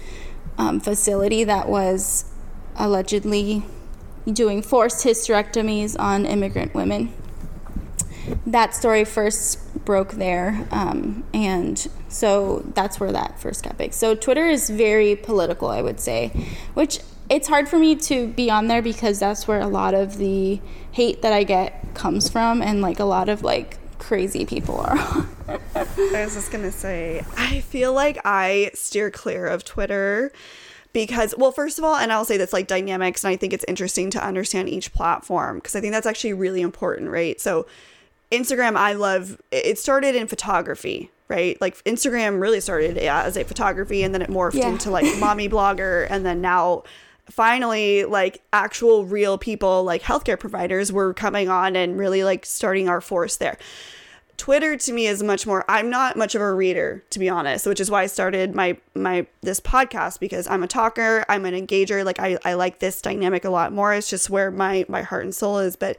um, 0.59 0.80
facility 0.80 1.44
that 1.44 1.68
was 1.68 2.24
allegedly 2.76 3.64
doing 4.30 4.62
forced 4.62 5.05
hysterectomies 5.05 5.96
on 5.98 6.26
immigrant 6.26 6.74
women. 6.74 7.12
That 8.46 8.74
story 8.74 9.05
first 9.05 9.84
broke 9.84 10.12
there, 10.12 10.66
um, 10.70 11.24
and 11.34 11.78
so 12.09 12.61
that's 12.74 12.98
where 12.98 13.12
that 13.12 13.38
first 13.38 13.64
got 13.64 13.76
big. 13.76 13.92
So 13.92 14.14
Twitter 14.14 14.48
is 14.48 14.70
very 14.70 15.14
political, 15.14 15.68
I 15.68 15.82
would 15.82 16.00
say, 16.00 16.28
which 16.72 17.00
it's 17.28 17.48
hard 17.48 17.68
for 17.68 17.78
me 17.78 17.96
to 17.96 18.28
be 18.28 18.50
on 18.50 18.68
there 18.68 18.80
because 18.80 19.18
that's 19.18 19.46
where 19.46 19.61
a 19.61 19.66
lot 19.66 19.94
of 19.94 20.16
the 20.16 20.61
hate 20.92 21.22
that 21.22 21.32
I 21.32 21.44
get 21.44 21.94
comes 21.94 22.30
from, 22.30 22.62
and 22.62 22.80
like 22.80 22.98
a 22.98 23.05
lot 23.05 23.28
of 23.28 23.42
like 23.42 23.78
crazy 23.98 24.46
people 24.46 24.78
are. 24.80 25.26
I 25.74 26.24
was 26.24 26.34
just 26.34 26.50
gonna 26.52 26.72
say, 26.72 27.24
I 27.36 27.60
feel 27.60 27.92
like 27.92 28.20
I 28.24 28.70
steer 28.74 29.10
clear 29.10 29.46
of 29.46 29.64
Twitter 29.64 30.32
because 30.92 31.34
well 31.36 31.50
first 31.50 31.76
of 31.76 31.82
all 31.84 31.96
and 31.96 32.12
i'll 32.12 32.24
say 32.24 32.36
that's 32.36 32.52
like 32.52 32.68
dynamics 32.68 33.24
and 33.24 33.32
i 33.32 33.36
think 33.36 33.52
it's 33.52 33.64
interesting 33.66 34.10
to 34.10 34.24
understand 34.24 34.68
each 34.68 34.92
platform 34.92 35.56
because 35.56 35.74
i 35.74 35.80
think 35.80 35.92
that's 35.92 36.06
actually 36.06 36.32
really 36.32 36.60
important 36.60 37.10
right 37.10 37.40
so 37.40 37.66
Instagram, 38.32 38.76
I 38.76 38.94
love 38.94 39.40
it 39.52 39.78
started 39.78 40.16
in 40.16 40.26
photography, 40.26 41.10
right? 41.28 41.60
Like 41.60 41.82
Instagram 41.84 42.40
really 42.40 42.60
started 42.60 42.98
as 42.98 43.36
a 43.36 43.44
photography 43.44 44.02
and 44.02 44.12
then 44.12 44.22
it 44.22 44.30
morphed 44.30 44.54
Yeah. 44.54 44.70
into 44.70 44.90
like 44.90 45.06
mommy 45.18 45.48
blogger 45.48 46.06
and 46.10 46.26
then 46.26 46.40
now 46.40 46.82
finally 47.30 48.04
like 48.04 48.42
actual 48.52 49.04
real 49.04 49.38
people 49.38 49.84
like 49.84 50.02
healthcare 50.02 50.38
providers 50.38 50.92
were 50.92 51.14
coming 51.14 51.48
on 51.48 51.76
and 51.76 51.96
really 51.98 52.24
like 52.24 52.44
starting 52.44 52.88
our 52.88 53.00
force 53.00 53.36
there. 53.36 53.56
Twitter 54.37 54.76
to 54.76 54.93
me 54.93 55.07
is 55.07 55.22
much 55.22 55.47
more 55.47 55.64
I'm 55.68 55.91
not 55.91 56.16
much 56.16 56.35
of 56.35 56.43
a 56.43 56.53
reader 56.53 57.05
to 57.11 57.18
be 57.18 57.28
honest, 57.28 57.66
which 57.66 57.80
is 57.80 57.91
why 57.91 58.03
I 58.03 58.07
started 58.07 58.55
my 58.55 58.76
my 58.95 59.26
this 59.43 59.61
podcast 59.61 60.20
because 60.20 60.47
I'm 60.49 60.62
a 60.62 60.66
talker, 60.66 61.24
I'm 61.28 61.45
an 61.45 61.55
engager, 61.55 62.05
like 62.05 62.18
I, 62.18 62.39
I 62.45 62.55
like 62.55 62.78
this 62.78 63.01
dynamic 63.01 63.45
a 63.45 63.51
lot 63.51 63.72
more. 63.72 63.95
It's 63.95 64.11
just 64.11 64.30
where 64.30 64.51
my 64.51 64.85
my 64.89 65.03
heart 65.03 65.24
and 65.24 65.35
soul 65.35 65.59
is, 65.59 65.76
but 65.76 65.97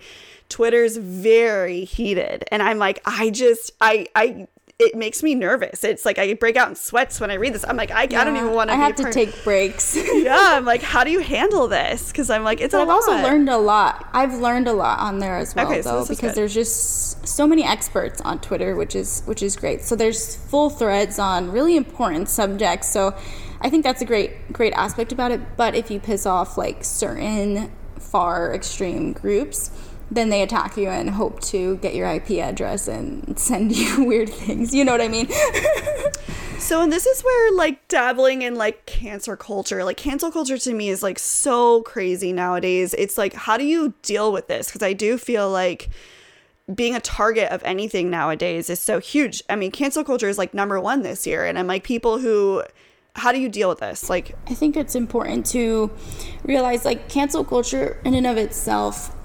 Twitter's 0.50 0.98
very 0.98 1.86
heated 1.86 2.44
and 2.52 2.62
I'm 2.62 2.78
like 2.78 3.02
I 3.06 3.30
just 3.30 3.72
I 3.82 4.08
I 4.16 4.48
it 4.78 4.94
makes 4.94 5.24
me 5.24 5.36
nervous. 5.36 5.86
It's 5.86 6.04
like 6.06 6.18
I 6.18 6.34
break 6.34 6.58
out 6.58 6.68
in 6.68 6.76
sweats 6.76 7.22
when 7.22 7.32
I 7.32 7.36
read 7.36 7.54
this. 7.54 7.64
I'm 7.66 7.78
like 7.78 7.92
I, 7.92 8.02
I 8.04 8.06
don't 8.08 8.36
even 8.36 8.52
want 8.52 8.70
to. 8.70 8.74
I 8.74 8.78
have 8.78 8.96
to 8.96 9.12
take 9.12 9.44
breaks. 9.44 9.96
Yeah, 10.26 10.38
I'm 10.58 10.66
like 10.66 10.82
how 10.82 11.04
do 11.04 11.12
you 11.12 11.20
handle 11.36 11.68
this? 11.68 12.12
Cuz 12.12 12.30
I'm 12.30 12.44
like 12.44 12.60
it's 12.60 12.74
But 12.74 12.82
I've 12.82 12.90
also 12.90 13.12
learned 13.14 13.50
a 13.50 13.58
lot. 13.58 14.10
I've 14.12 14.34
learned 14.34 14.68
a 14.68 14.74
lot 14.74 15.00
on 15.00 15.20
there 15.20 15.38
as 15.38 15.56
well, 15.56 15.68
Okay, 15.68 15.82
though, 15.82 16.02
is 16.02 16.10
because 16.10 16.36
there's 16.36 16.54
just 16.54 17.26
so 17.26 17.48
many 17.48 17.64
experts 17.64 18.20
on 18.22 18.40
Twitter, 18.40 18.76
which 18.76 18.96
is 18.96 19.22
which 19.26 19.42
is 19.42 19.56
great. 19.56 19.82
So 19.82 19.96
there's 19.96 20.36
full 20.36 20.70
threads 20.70 21.20
on 21.20 21.52
really 21.52 21.78
important 21.78 22.28
subjects. 22.30 22.92
So 22.92 23.16
I 23.62 23.70
think 23.70 23.84
that's 23.84 24.02
a 24.02 24.06
great 24.06 24.52
great 24.52 24.74
aspect 24.74 25.14
about 25.14 25.32
it. 25.32 25.40
But 25.56 25.76
if 25.76 25.90
you 25.90 26.00
piss 26.02 26.26
off 26.26 26.58
like 26.58 26.84
certain 26.84 27.72
far 28.00 28.54
extreme 28.54 29.14
groups, 29.14 29.72
then 30.12 30.30
they 30.30 30.42
attack 30.42 30.78
you 30.78 30.90
and 30.90 31.10
hope 31.10 31.42
to 31.42 31.78
get 31.78 31.96
your 31.96 32.08
IP 32.08 32.32
address 32.32 32.88
and 32.88 33.38
send 33.38 33.76
you 33.76 34.06
weird 34.06 34.30
things. 34.30 34.74
You 34.74 34.86
know 34.86 34.92
what 34.92 35.02
I 35.02 35.08
mean? 35.08 35.28
So, 36.66 36.82
and 36.82 36.92
this 36.92 37.06
is 37.06 37.22
where 37.22 37.52
like 37.52 37.88
dabbling 37.90 38.42
in 38.42 38.56
like 38.56 38.88
cancer 38.88 39.38
culture, 39.38 39.84
like 39.84 39.98
cancel 39.98 40.32
culture 40.32 40.58
to 40.58 40.74
me 40.74 40.90
is 40.90 41.04
like 41.04 41.20
so 41.20 41.84
crazy 41.84 42.34
nowadays. 42.34 42.96
It's 42.96 43.20
like, 43.20 43.34
how 43.34 43.56
do 43.56 43.66
you 43.66 43.94
deal 44.02 44.32
with 44.32 44.48
this? 44.48 44.68
Because 44.68 44.82
I 44.82 44.94
do 44.94 45.20
feel 45.20 45.48
like 45.50 45.90
being 46.74 46.96
a 46.96 47.00
target 47.00 47.52
of 47.52 47.62
anything 47.64 48.10
nowadays 48.10 48.70
is 48.72 48.80
so 48.80 49.00
huge. 49.00 49.44
I 49.48 49.56
mean, 49.56 49.70
cancel 49.70 50.04
culture 50.04 50.28
is 50.28 50.40
like 50.40 50.56
number 50.56 50.80
one 50.80 51.04
this 51.04 51.28
year. 51.28 51.46
And 51.46 51.60
I'm 51.60 51.68
like, 51.68 51.84
people 51.84 52.18
who, 52.18 52.64
how 53.16 53.32
do 53.32 53.40
you 53.40 53.50
deal 53.50 53.70
with 53.70 53.80
this? 53.80 54.10
Like, 54.10 54.36
I 54.48 54.56
think 54.56 54.76
it's 54.76 54.96
important 54.96 55.46
to 55.48 55.92
realize 56.44 56.84
like 56.84 57.10
cancel 57.10 57.44
culture 57.44 58.02
in 58.04 58.16
and 58.16 58.26
of 58.26 58.38
itself 58.38 59.16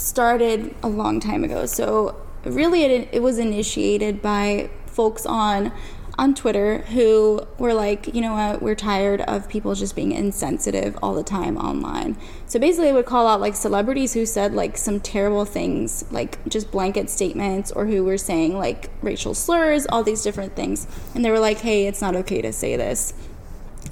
started 0.00 0.74
a 0.82 0.88
long 0.88 1.20
time 1.20 1.44
ago. 1.44 1.66
So 1.66 2.20
really 2.44 2.84
it, 2.84 3.08
it 3.12 3.22
was 3.22 3.38
initiated 3.38 4.22
by 4.22 4.70
folks 4.86 5.26
on 5.26 5.72
on 6.18 6.34
Twitter 6.34 6.78
who 6.88 7.40
were 7.56 7.72
like, 7.72 8.14
you 8.14 8.20
know 8.20 8.34
what, 8.34 8.60
we're 8.60 8.74
tired 8.74 9.22
of 9.22 9.48
people 9.48 9.74
just 9.74 9.96
being 9.96 10.12
insensitive 10.12 10.98
all 11.02 11.14
the 11.14 11.22
time 11.22 11.56
online. 11.56 12.14
So 12.46 12.58
basically 12.58 12.88
it 12.88 12.92
would 12.92 13.06
call 13.06 13.26
out 13.26 13.40
like 13.40 13.56
celebrities 13.56 14.12
who 14.12 14.26
said 14.26 14.52
like 14.52 14.76
some 14.76 15.00
terrible 15.00 15.46
things, 15.46 16.04
like 16.10 16.46
just 16.46 16.70
blanket 16.70 17.08
statements 17.08 17.72
or 17.72 17.86
who 17.86 18.04
were 18.04 18.18
saying 18.18 18.58
like 18.58 18.90
racial 19.00 19.32
slurs, 19.32 19.86
all 19.86 20.02
these 20.02 20.22
different 20.22 20.54
things. 20.54 20.86
And 21.14 21.24
they 21.24 21.30
were 21.30 21.40
like, 21.40 21.60
"Hey, 21.60 21.86
it's 21.86 22.02
not 22.02 22.14
okay 22.16 22.42
to 22.42 22.52
say 22.52 22.76
this." 22.76 23.14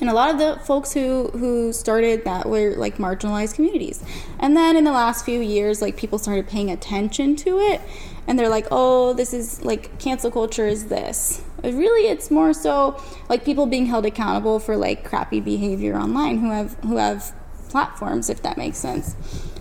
And 0.01 0.09
a 0.09 0.13
lot 0.13 0.31
of 0.31 0.39
the 0.39 0.65
folks 0.65 0.93
who 0.93 1.29
who 1.29 1.73
started 1.73 2.25
that 2.25 2.49
were 2.49 2.75
like 2.77 2.99
marginalized 2.99 3.55
communities. 3.55 4.03
And 4.39 4.57
then 4.57 4.77
in 4.77 4.85
the 4.85 4.93
last 4.93 5.25
few 5.25 5.41
years 5.41 5.83
like 5.83 5.97
people 5.97 6.19
started 6.19 6.47
paying 6.47 6.71
attention 6.71 7.37
to 7.37 7.59
it. 7.59 7.81
And 8.27 8.39
they're 8.39 8.49
like 8.49 8.69
oh 8.71 9.13
this 9.15 9.33
is 9.33 9.65
like 9.65 9.99
cancel 9.99 10.31
culture 10.31 10.67
is 10.67 10.87
this. 10.87 11.43
But 11.63 11.75
really 11.75 12.09
it's 12.09 12.31
more 12.31 12.53
so 12.53 13.03
like 13.29 13.45
people 13.45 13.67
being 13.67 13.87
held 13.87 14.07
accountable 14.07 14.61
for 14.61 14.77
like 14.77 15.05
crappy 15.05 15.41
behavior 15.41 15.97
online 15.97 16.39
who 16.39 16.51
have 16.51 16.75
who 16.85 16.97
have 16.97 17.35
platforms 17.69 18.31
if 18.31 18.43
that 18.43 18.57
makes 18.57 18.79
sense. 18.79 19.17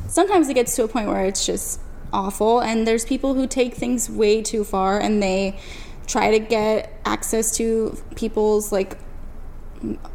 Sometimes 0.08 0.50
it 0.50 0.54
gets 0.54 0.76
to 0.76 0.84
a 0.84 0.88
point 0.88 1.08
where 1.08 1.26
it's 1.26 1.46
just 1.46 1.82
awful 2.14 2.62
and 2.62 2.88
there's 2.88 3.04
people 3.04 3.34
who 3.34 3.48
take 3.48 3.74
things 3.74 4.10
way 4.10 4.42
too 4.42 4.64
far 4.64 5.00
and 5.00 5.22
they 5.22 5.60
try 6.06 6.32
to 6.32 6.40
get 6.40 6.94
access 7.06 7.56
to 7.58 7.98
people's 8.16 8.72
like 8.72 8.98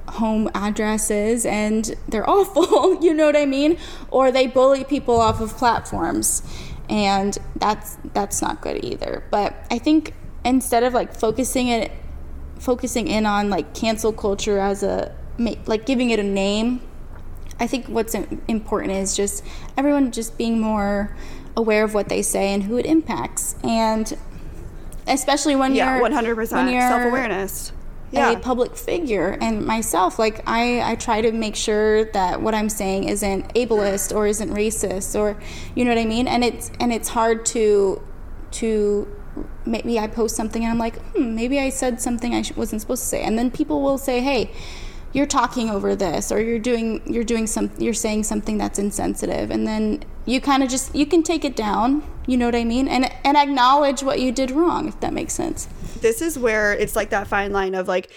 home 0.09 0.51
addresses 0.55 1.47
and 1.47 1.95
they're 2.09 2.29
awful, 2.31 3.03
you 3.03 3.15
know 3.15 3.27
what 3.27 3.37
I 3.37 3.47
mean? 3.47 3.79
Or 4.11 4.31
they 4.31 4.47
bully 4.47 4.85
people 4.85 5.21
off 5.21 5.41
of 5.41 5.57
platforms 5.57 6.43
and 6.89 7.39
that's 7.57 7.97
that's 8.13 8.43
not 8.43 8.61
good 8.61 8.85
either. 8.85 9.25
But 9.31 9.55
I 9.71 9.79
think 9.79 10.15
instead 10.45 10.83
of 10.83 10.93
like 10.93 11.15
focusing 11.15 11.69
it 11.69 11.93
focusing 12.59 13.09
in 13.09 13.27
on 13.27 13.51
like 13.51 13.75
cancel 13.75 14.13
culture 14.13 14.59
as 14.59 14.83
a 14.83 15.15
like 15.67 15.87
giving 15.87 16.11
it 16.11 16.19
a 16.19 16.23
name, 16.23 16.81
I 17.59 17.67
think 17.67 17.87
what's 17.87 18.15
important 18.15 18.93
is 18.93 19.17
just 19.17 19.45
everyone 19.77 20.13
just 20.13 20.37
being 20.37 20.61
more 20.61 21.17
aware 21.57 21.85
of 21.85 21.95
what 21.95 22.09
they 22.09 22.23
say 22.23 22.53
and 22.53 22.63
who 22.63 22.79
it 22.79 22.87
impacts 22.87 23.57
and 23.63 24.17
especially 25.07 25.57
when 25.57 25.75
yeah, 25.75 25.99
you're 25.99 26.09
100% 26.09 26.53
when 26.53 26.69
you're 26.73 26.81
self 26.81 27.05
awareness. 27.05 27.73
Yeah. 28.13 28.31
a 28.33 28.39
public 28.39 28.77
figure. 28.77 29.39
And 29.41 29.65
myself 29.65 30.19
like 30.19 30.43
I, 30.47 30.93
I 30.93 30.95
try 30.97 31.21
to 31.23 31.33
make 31.33 31.57
sure 31.57 32.05
that 32.13 32.41
what 32.43 32.55
i'm 32.55 32.69
saying 32.69 33.05
isn't 33.05 33.55
ableist 33.55 34.15
or 34.15 34.27
isn't 34.27 34.51
racist 34.51 35.19
or 35.19 35.37
you 35.75 35.85
know 35.85 35.91
what 35.91 35.99
i 35.99 36.05
mean? 36.05 36.29
And 36.29 36.45
it's 36.45 36.71
and 36.81 36.93
it's 36.93 37.09
hard 37.09 37.47
to 37.47 38.03
to 38.53 39.09
maybe 39.65 39.99
i 39.99 40.07
post 40.07 40.37
something 40.37 40.63
and 40.63 40.71
i'm 40.71 40.79
like 40.79 40.97
hmm 41.13 41.35
maybe 41.35 41.59
i 41.59 41.71
said 41.71 42.01
something 42.03 42.35
i 42.35 42.43
sh- 42.43 42.55
wasn't 42.57 42.81
supposed 42.81 43.03
to 43.03 43.09
say. 43.09 43.23
And 43.23 43.39
then 43.39 43.51
people 43.51 43.81
will 43.81 43.99
say 43.99 44.21
hey 44.21 44.51
you're 45.15 45.27
talking 45.27 45.69
over 45.71 45.95
this 45.95 46.31
or 46.33 46.41
you're 46.41 46.59
doing 46.59 47.01
you're 47.07 47.25
doing 47.25 47.47
some 47.47 47.71
you're 47.79 47.95
saying 47.95 48.25
something 48.25 48.59
that's 48.59 48.79
insensitive. 48.79 49.51
And 49.51 49.67
then 49.67 50.05
you 50.27 50.41
kind 50.41 50.63
of 50.63 50.69
just 50.69 50.95
you 50.95 51.07
can 51.07 51.23
take 51.23 51.45
it 51.45 51.57
down 51.57 52.03
you 52.27 52.37
know 52.37 52.47
what 52.47 52.55
i 52.55 52.65
mean? 52.65 52.89
And 52.89 53.11
and 53.25 53.37
acknowledge 53.37 54.03
what 54.03 54.21
you 54.21 54.33
did 54.33 54.51
wrong 54.51 54.87
if 54.89 55.01
that 55.01 55.13
makes 55.13 55.33
sense 55.33 55.67
this 56.03 56.21
is 56.21 56.39
where 56.39 56.73
it's 56.73 56.97
like 56.97 57.11
that 57.11 57.27
fine 57.27 57.53
line 57.53 57.75
of 57.75 57.89
like 57.89 58.11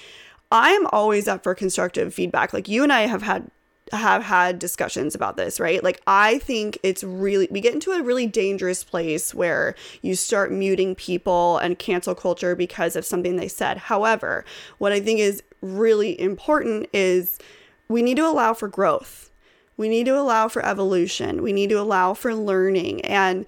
I'm 0.51 0.85
always 0.87 1.27
up 1.27 1.43
for 1.43 1.55
constructive 1.55 2.13
feedback. 2.13 2.53
Like 2.53 2.67
you 2.67 2.83
and 2.83 2.93
I 2.93 3.01
have 3.01 3.21
had 3.21 3.49
have 3.91 4.23
had 4.23 4.57
discussions 4.57 5.13
about 5.13 5.37
this, 5.37 5.59
right? 5.59 5.83
Like 5.83 6.01
I 6.07 6.39
think 6.39 6.77
it's 6.81 7.03
really 7.03 7.47
we 7.51 7.61
get 7.61 7.73
into 7.73 7.91
a 7.91 8.01
really 8.01 8.27
dangerous 8.27 8.83
place 8.83 9.33
where 9.33 9.75
you 10.01 10.15
start 10.15 10.51
muting 10.51 10.95
people 10.95 11.57
and 11.59 11.77
cancel 11.77 12.15
culture 12.15 12.55
because 12.55 12.95
of 12.95 13.05
something 13.05 13.35
they 13.35 13.47
said. 13.47 13.77
However, 13.77 14.43
what 14.77 14.91
I 14.91 14.99
think 14.99 15.19
is 15.19 15.43
really 15.61 16.19
important 16.19 16.89
is 16.93 17.39
we 17.87 18.01
need 18.01 18.17
to 18.17 18.27
allow 18.27 18.53
for 18.53 18.67
growth. 18.67 19.29
We 19.77 19.89
need 19.89 20.05
to 20.05 20.17
allow 20.17 20.47
for 20.47 20.65
evolution. 20.65 21.43
We 21.43 21.53
need 21.53 21.69
to 21.69 21.79
allow 21.79 22.13
for 22.13 22.33
learning 22.33 23.01
and 23.01 23.45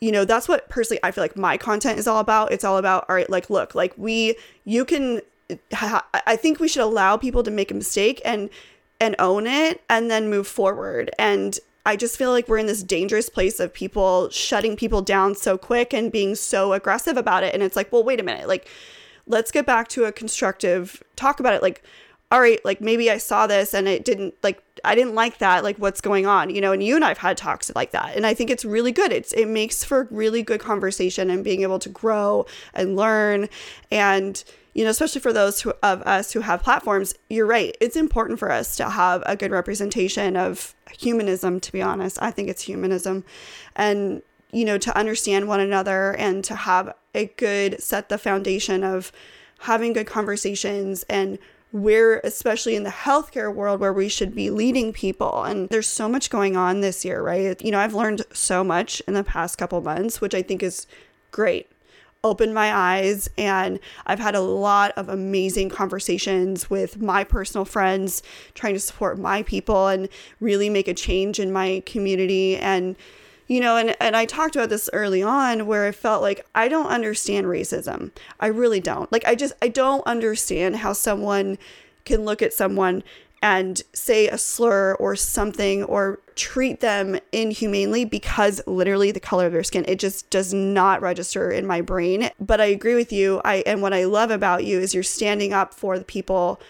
you 0.00 0.12
know 0.12 0.24
that's 0.24 0.48
what 0.48 0.68
personally 0.68 1.00
i 1.02 1.10
feel 1.10 1.24
like 1.24 1.36
my 1.36 1.56
content 1.56 1.98
is 1.98 2.06
all 2.06 2.20
about. 2.20 2.52
It's 2.52 2.64
all 2.64 2.78
about 2.78 3.06
all 3.08 3.16
right 3.16 3.28
like 3.28 3.50
look 3.50 3.74
like 3.74 3.94
we 3.96 4.36
you 4.64 4.84
can 4.84 5.20
ha- 5.72 6.06
i 6.26 6.36
think 6.36 6.60
we 6.60 6.68
should 6.68 6.82
allow 6.82 7.16
people 7.16 7.42
to 7.42 7.50
make 7.50 7.70
a 7.70 7.74
mistake 7.74 8.20
and 8.24 8.50
and 9.00 9.14
own 9.18 9.46
it 9.46 9.82
and 9.88 10.10
then 10.10 10.30
move 10.30 10.46
forward. 10.46 11.10
And 11.18 11.58
i 11.86 11.96
just 11.96 12.16
feel 12.16 12.30
like 12.30 12.48
we're 12.48 12.58
in 12.58 12.66
this 12.66 12.82
dangerous 12.82 13.28
place 13.28 13.60
of 13.60 13.72
people 13.72 14.30
shutting 14.30 14.76
people 14.76 15.02
down 15.02 15.34
so 15.34 15.56
quick 15.58 15.92
and 15.94 16.12
being 16.12 16.34
so 16.34 16.72
aggressive 16.72 17.16
about 17.16 17.42
it. 17.42 17.54
And 17.54 17.62
it's 17.62 17.76
like 17.76 17.92
well 17.92 18.04
wait 18.04 18.20
a 18.20 18.24
minute. 18.24 18.48
Like 18.48 18.68
let's 19.26 19.50
get 19.50 19.66
back 19.66 19.88
to 19.88 20.04
a 20.04 20.12
constructive 20.12 21.02
talk 21.16 21.40
about 21.40 21.54
it. 21.54 21.62
Like 21.62 21.82
all 22.30 22.40
right 22.40 22.62
like 22.64 22.80
maybe 22.80 23.10
i 23.10 23.16
saw 23.16 23.46
this 23.46 23.72
and 23.72 23.88
it 23.88 24.04
didn't 24.04 24.34
like 24.42 24.62
i 24.84 24.94
didn't 24.94 25.14
like 25.14 25.38
that 25.38 25.62
like 25.64 25.76
what's 25.76 26.00
going 26.00 26.26
on 26.26 26.50
you 26.50 26.60
know 26.60 26.72
and 26.72 26.82
you 26.82 26.96
and 26.96 27.04
i've 27.04 27.18
had 27.18 27.36
talks 27.36 27.70
like 27.74 27.90
that 27.90 28.16
and 28.16 28.26
i 28.26 28.34
think 28.34 28.50
it's 28.50 28.64
really 28.64 28.92
good. 28.92 29.12
It's 29.12 29.32
it 29.32 29.46
makes 29.46 29.84
for 29.84 30.08
really 30.10 30.42
good 30.42 30.60
conversation 30.60 31.30
and 31.30 31.42
being 31.42 31.62
able 31.62 31.78
to 31.80 31.88
grow 31.88 32.46
and 32.74 32.96
learn 32.96 33.48
and 33.90 34.42
you 34.74 34.84
know 34.84 34.90
especially 34.90 35.20
for 35.20 35.32
those 35.32 35.60
who, 35.62 35.72
of 35.82 36.02
us 36.02 36.32
who 36.32 36.40
have 36.40 36.62
platforms 36.62 37.14
you're 37.28 37.46
right 37.46 37.76
it's 37.80 37.96
important 37.96 38.38
for 38.38 38.50
us 38.50 38.76
to 38.76 38.88
have 38.90 39.22
a 39.26 39.36
good 39.36 39.50
representation 39.50 40.36
of 40.36 40.74
humanism 40.92 41.60
to 41.60 41.72
be 41.72 41.82
honest. 41.82 42.18
I 42.20 42.30
think 42.30 42.48
it's 42.48 42.62
humanism 42.62 43.24
and 43.76 44.22
you 44.52 44.64
know 44.64 44.78
to 44.78 44.96
understand 44.96 45.48
one 45.48 45.60
another 45.60 46.14
and 46.16 46.44
to 46.44 46.54
have 46.54 46.94
a 47.14 47.26
good 47.36 47.80
set 47.82 48.08
the 48.08 48.18
foundation 48.18 48.84
of 48.84 49.12
having 49.60 49.92
good 49.92 50.06
conversations 50.06 51.02
and 51.04 51.38
we're 51.72 52.20
especially 52.24 52.74
in 52.74 52.82
the 52.82 52.90
healthcare 52.90 53.54
world 53.54 53.80
where 53.80 53.92
we 53.92 54.08
should 54.08 54.34
be 54.34 54.50
leading 54.50 54.92
people. 54.92 55.42
And 55.44 55.68
there's 55.68 55.86
so 55.86 56.08
much 56.08 56.30
going 56.30 56.56
on 56.56 56.80
this 56.80 57.04
year 57.04 57.22
right? 57.22 57.60
You 57.62 57.70
know 57.70 57.78
i've 57.78 57.94
learned 57.94 58.22
so 58.32 58.64
much 58.64 59.00
in 59.06 59.14
the 59.14 59.24
past 59.24 59.58
couple 59.58 59.80
months 59.80 60.20
which 60.20 60.34
i 60.34 60.42
think 60.42 60.62
is 60.62 60.86
great. 61.30 61.70
Opened 62.24 62.54
my 62.54 62.74
eyes 62.74 63.28
and 63.36 63.78
i've 64.06 64.18
had 64.18 64.34
a 64.34 64.40
lot 64.40 64.92
of 64.96 65.08
amazing 65.08 65.68
conversations 65.68 66.70
with 66.70 67.00
my 67.00 67.22
personal 67.22 67.64
friends 67.64 68.22
trying 68.54 68.74
to 68.74 68.80
support 68.80 69.18
my 69.18 69.42
people 69.42 69.88
and 69.88 70.08
really 70.40 70.70
make 70.70 70.88
a 70.88 70.94
change 70.94 71.38
in 71.38 71.52
my 71.52 71.82
community. 71.86 72.56
And 72.56 72.96
you 73.48 73.60
know, 73.60 73.76
and, 73.76 73.96
and 73.98 74.14
I 74.14 74.26
talked 74.26 74.54
about 74.54 74.68
this 74.68 74.90
early 74.92 75.22
on 75.22 75.66
where 75.66 75.86
I 75.86 75.92
felt 75.92 76.22
like 76.22 76.46
I 76.54 76.68
don't 76.68 76.86
understand 76.86 77.46
racism. 77.46 78.12
I 78.38 78.48
really 78.48 78.78
don't. 78.78 79.10
Like, 79.10 79.26
I 79.26 79.34
just, 79.34 79.54
I 79.62 79.68
don't 79.68 80.06
understand 80.06 80.76
how 80.76 80.92
someone 80.92 81.56
can 82.04 82.24
look 82.24 82.42
at 82.42 82.52
someone 82.52 83.02
and 83.40 83.82
say 83.92 84.28
a 84.28 84.36
slur 84.36 84.94
or 84.94 85.16
something 85.16 85.84
or 85.84 86.18
treat 86.34 86.80
them 86.80 87.18
inhumanely 87.32 88.04
because 88.04 88.60
literally 88.66 89.12
the 89.12 89.20
color 89.20 89.46
of 89.46 89.52
their 89.52 89.62
skin 89.62 89.84
it 89.86 89.98
just 89.98 90.28
does 90.28 90.52
not 90.52 91.00
register 91.00 91.50
in 91.50 91.64
my 91.64 91.80
brain 91.80 92.30
but 92.40 92.60
i 92.60 92.64
agree 92.64 92.96
with 92.96 93.12
you 93.12 93.40
i 93.44 93.56
and 93.64 93.80
what 93.80 93.94
i 93.94 94.04
love 94.04 94.32
about 94.32 94.64
you 94.64 94.80
is 94.80 94.92
you're 94.92 95.04
standing 95.04 95.52
up 95.52 95.72
for 95.72 95.98
the 95.98 96.04
people 96.04 96.60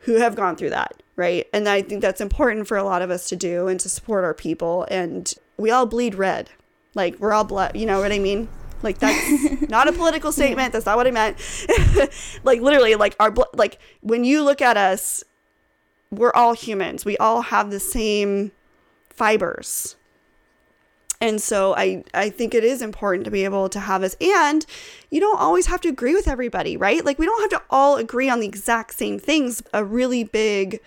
who 0.00 0.16
have 0.16 0.34
gone 0.34 0.56
through 0.56 0.70
that 0.70 1.00
right 1.14 1.46
and 1.52 1.68
i 1.68 1.80
think 1.80 2.00
that's 2.00 2.20
important 2.20 2.66
for 2.66 2.76
a 2.76 2.84
lot 2.84 3.02
of 3.02 3.10
us 3.10 3.28
to 3.28 3.36
do 3.36 3.68
and 3.68 3.78
to 3.78 3.88
support 3.88 4.24
our 4.24 4.34
people 4.34 4.86
and 4.90 5.34
we 5.58 5.70
all 5.70 5.86
bleed 5.86 6.14
red 6.14 6.50
like 6.94 7.18
we're 7.18 7.32
all 7.32 7.44
blood 7.44 7.76
you 7.76 7.86
know 7.86 8.00
what 8.00 8.12
i 8.12 8.18
mean 8.18 8.48
like 8.82 8.98
that's 8.98 9.60
not 9.68 9.88
a 9.88 9.92
political 9.92 10.32
statement 10.32 10.72
that's 10.72 10.86
not 10.86 10.96
what 10.96 11.06
i 11.06 11.10
meant 11.10 11.36
like 12.44 12.60
literally 12.60 12.94
like 12.94 13.14
our 13.20 13.34
like 13.54 13.78
when 14.00 14.24
you 14.24 14.42
look 14.42 14.62
at 14.62 14.76
us 14.76 15.24
we're 16.10 16.32
all 16.34 16.54
humans. 16.54 17.04
We 17.04 17.16
all 17.18 17.42
have 17.42 17.70
the 17.70 17.80
same 17.80 18.52
fibers. 19.10 19.96
And 21.20 21.42
so 21.42 21.74
I 21.74 22.04
I 22.14 22.30
think 22.30 22.54
it 22.54 22.62
is 22.62 22.80
important 22.80 23.24
to 23.24 23.30
be 23.30 23.44
able 23.44 23.68
to 23.70 23.80
have 23.80 24.02
this 24.02 24.16
and 24.20 24.64
you 25.10 25.20
don't 25.20 25.40
always 25.40 25.66
have 25.66 25.80
to 25.82 25.88
agree 25.88 26.14
with 26.14 26.28
everybody, 26.28 26.76
right? 26.76 27.04
Like 27.04 27.18
we 27.18 27.26
don't 27.26 27.40
have 27.40 27.60
to 27.60 27.66
all 27.70 27.96
agree 27.96 28.30
on 28.30 28.38
the 28.40 28.46
exact 28.46 28.94
same 28.94 29.18
things. 29.18 29.62
A 29.74 29.84
really 29.84 30.22
big 30.22 30.80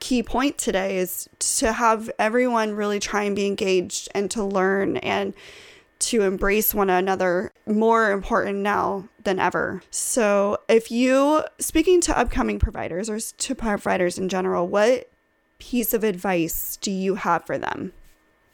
key 0.00 0.22
point 0.22 0.58
today 0.58 0.98
is 0.98 1.28
to 1.38 1.72
have 1.72 2.10
everyone 2.18 2.74
really 2.74 3.00
try 3.00 3.22
and 3.22 3.34
be 3.34 3.46
engaged 3.46 4.08
and 4.14 4.30
to 4.30 4.44
learn 4.44 4.96
and 4.98 5.34
to 5.98 6.22
embrace 6.22 6.74
one 6.74 6.90
another 6.90 7.50
more 7.66 8.12
important 8.12 8.58
now 8.58 9.08
than 9.24 9.38
ever. 9.38 9.82
So, 9.90 10.58
if 10.68 10.90
you, 10.90 11.42
speaking 11.58 12.00
to 12.02 12.18
upcoming 12.18 12.58
providers 12.58 13.08
or 13.08 13.18
to 13.18 13.54
providers 13.54 14.18
in 14.18 14.28
general, 14.28 14.66
what 14.66 15.10
piece 15.58 15.94
of 15.94 16.04
advice 16.04 16.76
do 16.76 16.90
you 16.90 17.14
have 17.14 17.46
for 17.46 17.56
them? 17.56 17.92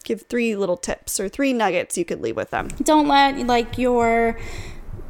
Give 0.04 0.22
three 0.22 0.56
little 0.56 0.76
tips 0.76 1.18
or 1.18 1.28
three 1.28 1.52
nuggets 1.52 1.98
you 1.98 2.04
could 2.04 2.20
leave 2.20 2.36
with 2.36 2.50
them. 2.50 2.68
Don't 2.82 3.08
let 3.08 3.38
like 3.46 3.76
your 3.76 4.38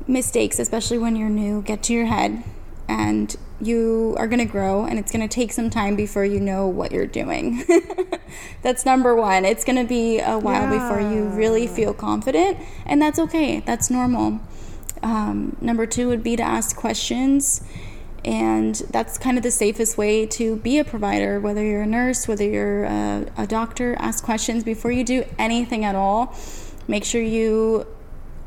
mistakes, 0.06 0.58
especially 0.58 0.98
when 0.98 1.16
you're 1.16 1.28
new, 1.28 1.62
get 1.62 1.82
to 1.84 1.92
your 1.92 2.06
head 2.06 2.42
and 2.88 3.36
you 3.62 4.16
are 4.18 4.26
going 4.26 4.40
to 4.40 4.44
grow 4.44 4.84
and 4.84 4.98
it's 4.98 5.12
going 5.12 5.26
to 5.26 5.32
take 5.32 5.52
some 5.52 5.70
time 5.70 5.94
before 5.94 6.24
you 6.24 6.40
know 6.40 6.66
what 6.66 6.90
you're 6.90 7.06
doing. 7.06 7.64
that's 8.62 8.84
number 8.84 9.14
1. 9.14 9.44
It's 9.44 9.64
going 9.64 9.76
to 9.76 9.88
be 9.88 10.18
a 10.18 10.36
while 10.36 10.62
yeah. 10.62 10.88
before 10.88 11.00
you 11.00 11.28
really 11.28 11.66
feel 11.66 11.94
confident 11.94 12.58
and 12.84 13.00
that's 13.00 13.18
okay. 13.18 13.60
That's 13.60 13.88
normal. 13.88 14.40
Um, 15.02 15.56
number 15.60 15.86
2 15.86 16.08
would 16.08 16.22
be 16.22 16.36
to 16.36 16.42
ask 16.42 16.76
questions 16.76 17.62
and 18.24 18.76
that's 18.90 19.18
kind 19.18 19.36
of 19.36 19.42
the 19.42 19.50
safest 19.50 19.96
way 19.98 20.26
to 20.26 20.56
be 20.56 20.78
a 20.78 20.84
provider 20.84 21.40
whether 21.40 21.64
you're 21.64 21.82
a 21.82 21.86
nurse 21.86 22.28
whether 22.28 22.44
you're 22.44 22.84
a, 22.84 23.26
a 23.36 23.46
doctor 23.48 23.96
ask 23.98 24.22
questions 24.22 24.62
before 24.62 24.92
you 24.92 25.02
do 25.02 25.24
anything 25.40 25.84
at 25.84 25.96
all 25.96 26.32
make 26.86 27.04
sure 27.04 27.20
you 27.20 27.84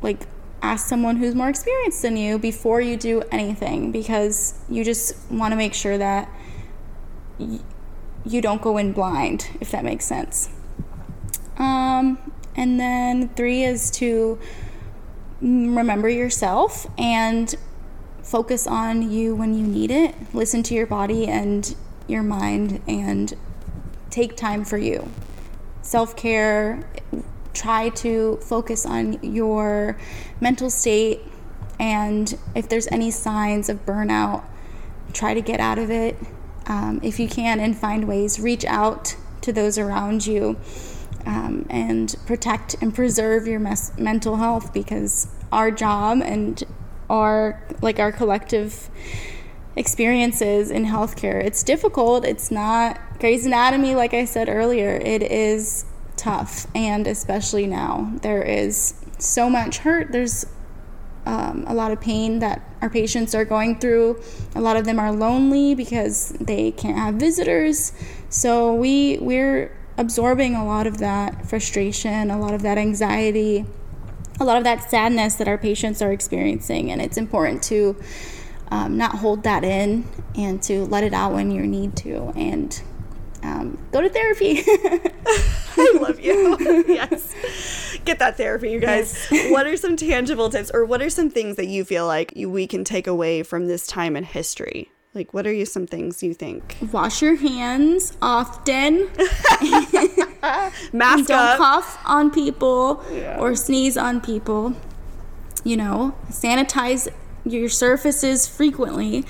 like 0.01 0.27
ask 0.61 0.87
someone 0.87 1.17
who's 1.17 1.35
more 1.35 1.49
experienced 1.49 2.01
than 2.01 2.17
you 2.17 2.39
before 2.39 2.81
you 2.81 2.97
do 2.97 3.21
anything 3.31 3.91
because 3.91 4.55
you 4.69 4.83
just 4.83 5.29
want 5.31 5.51
to 5.51 5.55
make 5.55 5.73
sure 5.73 5.97
that 5.97 6.29
you 7.37 8.41
don't 8.41 8.61
go 8.61 8.77
in 8.77 8.91
blind, 8.93 9.49
if 9.59 9.71
that 9.71 9.83
makes 9.83 10.05
sense. 10.05 10.49
Um, 11.57 12.31
and 12.55 12.79
then 12.79 13.29
three 13.29 13.63
is 13.63 13.91
to 13.91 14.39
remember 15.41 16.09
yourself 16.09 16.87
and 16.97 17.53
focus 18.23 18.65
on 18.65 19.11
you 19.11 19.35
when 19.35 19.53
you 19.53 19.65
need 19.65 19.91
it. 19.91 20.15
Listen 20.33 20.63
to 20.63 20.73
your 20.73 20.87
body 20.87 21.27
and 21.27 21.75
your 22.07 22.23
mind 22.23 22.81
and 22.87 23.33
take 24.09 24.35
time 24.35 24.65
for 24.65 24.77
you. 24.77 25.11
Self 25.81 26.15
care 26.15 26.83
try 27.55 27.89
to 27.89 28.37
focus 28.37 28.85
on 28.85 29.19
your 29.23 29.97
mental 30.39 30.69
state 30.69 31.21
and 31.79 32.37
if 32.55 32.69
there's 32.69 32.87
any 32.87 33.11
signs 33.11 33.69
of 33.69 33.85
burnout, 33.85 34.43
try 35.13 35.33
to 35.33 35.41
get 35.41 35.59
out 35.59 35.77
of 35.77 35.89
it. 35.89 36.17
Um, 36.67 36.99
if 37.03 37.19
you 37.19 37.27
can, 37.27 37.59
and 37.59 37.77
find 37.77 38.07
ways, 38.07 38.39
reach 38.39 38.65
out 38.65 39.15
to 39.41 39.53
those 39.53 39.77
around 39.77 40.25
you 40.25 40.57
um, 41.25 41.65
and 41.69 42.15
protect 42.25 42.75
and 42.81 42.93
preserve 42.93 43.47
your 43.47 43.59
mes- 43.59 43.97
mental 43.97 44.37
health 44.37 44.73
because 44.73 45.27
our 45.51 45.71
job 45.71 46.21
and 46.23 46.63
our 47.09 47.61
like 47.81 47.99
our 47.99 48.11
collective 48.11 48.89
experiences 49.75 50.71
in 50.71 50.85
healthcare 50.85 51.43
it's 51.43 51.61
difficult 51.61 52.25
it's 52.25 52.49
not 52.49 52.99
Grey's 53.19 53.45
Anatomy 53.45 53.93
like 53.93 54.13
I 54.13 54.25
said 54.25 54.49
earlier 54.49 54.95
it 54.95 55.21
is 55.21 55.85
tough, 56.17 56.67
and 56.75 57.07
especially 57.07 57.67
now. 57.67 58.11
There 58.21 58.41
is 58.41 58.95
so 59.17 59.49
much 59.49 59.79
hurt. 59.79 60.11
There's 60.11 60.45
um, 61.25 61.65
a 61.67 61.73
lot 61.73 61.91
of 61.91 61.99
pain 61.99 62.39
that 62.39 62.61
our 62.81 62.89
patients 62.89 63.33
are 63.33 63.45
going 63.45 63.79
through. 63.79 64.21
A 64.55 64.61
lot 64.61 64.77
of 64.77 64.85
them 64.85 64.99
are 64.99 65.11
lonely 65.11 65.75
because 65.75 66.29
they 66.39 66.71
can't 66.71 66.97
have 66.97 67.15
visitors. 67.15 67.93
So 68.29 68.73
we 68.73 69.17
we're 69.19 69.75
absorbing 69.97 70.55
a 70.55 70.65
lot 70.65 70.87
of 70.87 70.97
that 70.99 71.47
frustration, 71.47 72.29
a 72.29 72.37
lot 72.37 72.53
of 72.53 72.61
that 72.61 72.77
anxiety, 72.77 73.65
a 74.39 74.43
lot 74.43 74.57
of 74.57 74.63
that 74.65 74.89
sadness 74.89 75.35
that 75.35 75.47
our 75.47 75.57
patients 75.57 76.01
are 76.01 76.11
experiencing, 76.11 76.91
and 76.91 77.01
it's 77.01 77.17
important 77.17 77.63
to 77.63 77.95
um, 78.69 78.97
not 78.97 79.15
hold 79.15 79.43
that 79.43 79.63
in 79.63 80.05
and 80.35 80.61
to 80.63 80.85
let 80.85 81.03
it 81.03 81.13
out 81.13 81.33
when 81.33 81.51
you 81.51 81.61
need 81.61 81.95
to 81.95 82.33
and 82.35 82.81
um, 83.45 83.77
go 83.91 84.01
to 84.01 84.09
therapy. 84.09 84.63
I 85.77 85.97
love 86.01 86.19
you. 86.19 86.57
yes. 86.87 87.97
Get 88.05 88.19
that 88.19 88.37
therapy, 88.37 88.71
you 88.71 88.79
guys. 88.79 89.27
Yes. 89.31 89.51
what 89.51 89.67
are 89.67 89.77
some 89.77 89.97
tangible 89.97 90.49
tips 90.49 90.71
or 90.73 90.85
what 90.85 91.01
are 91.01 91.09
some 91.09 91.29
things 91.29 91.55
that 91.57 91.67
you 91.67 91.83
feel 91.85 92.07
like 92.07 92.33
we 92.35 92.67
can 92.67 92.83
take 92.83 93.07
away 93.07 93.43
from 93.43 93.67
this 93.67 93.87
time 93.87 94.15
in 94.15 94.23
history? 94.23 94.91
Like, 95.13 95.33
what 95.33 95.47
are 95.47 95.53
you 95.53 95.65
some 95.65 95.87
things 95.87 96.21
you 96.21 96.33
think? 96.33 96.75
Wash 96.91 97.21
your 97.21 97.35
hands 97.37 98.17
often. 98.21 99.09
Mask 100.91 101.27
Don't 101.27 101.31
up. 101.31 101.57
cough 101.57 101.97
on 102.05 102.31
people 102.31 103.03
yeah. 103.13 103.39
or 103.39 103.55
sneeze 103.55 103.95
on 103.95 104.19
people. 104.19 104.75
You 105.63 105.77
know, 105.77 106.15
sanitize 106.29 107.07
your 107.45 107.69
surfaces 107.69 108.45
frequently. 108.45 109.23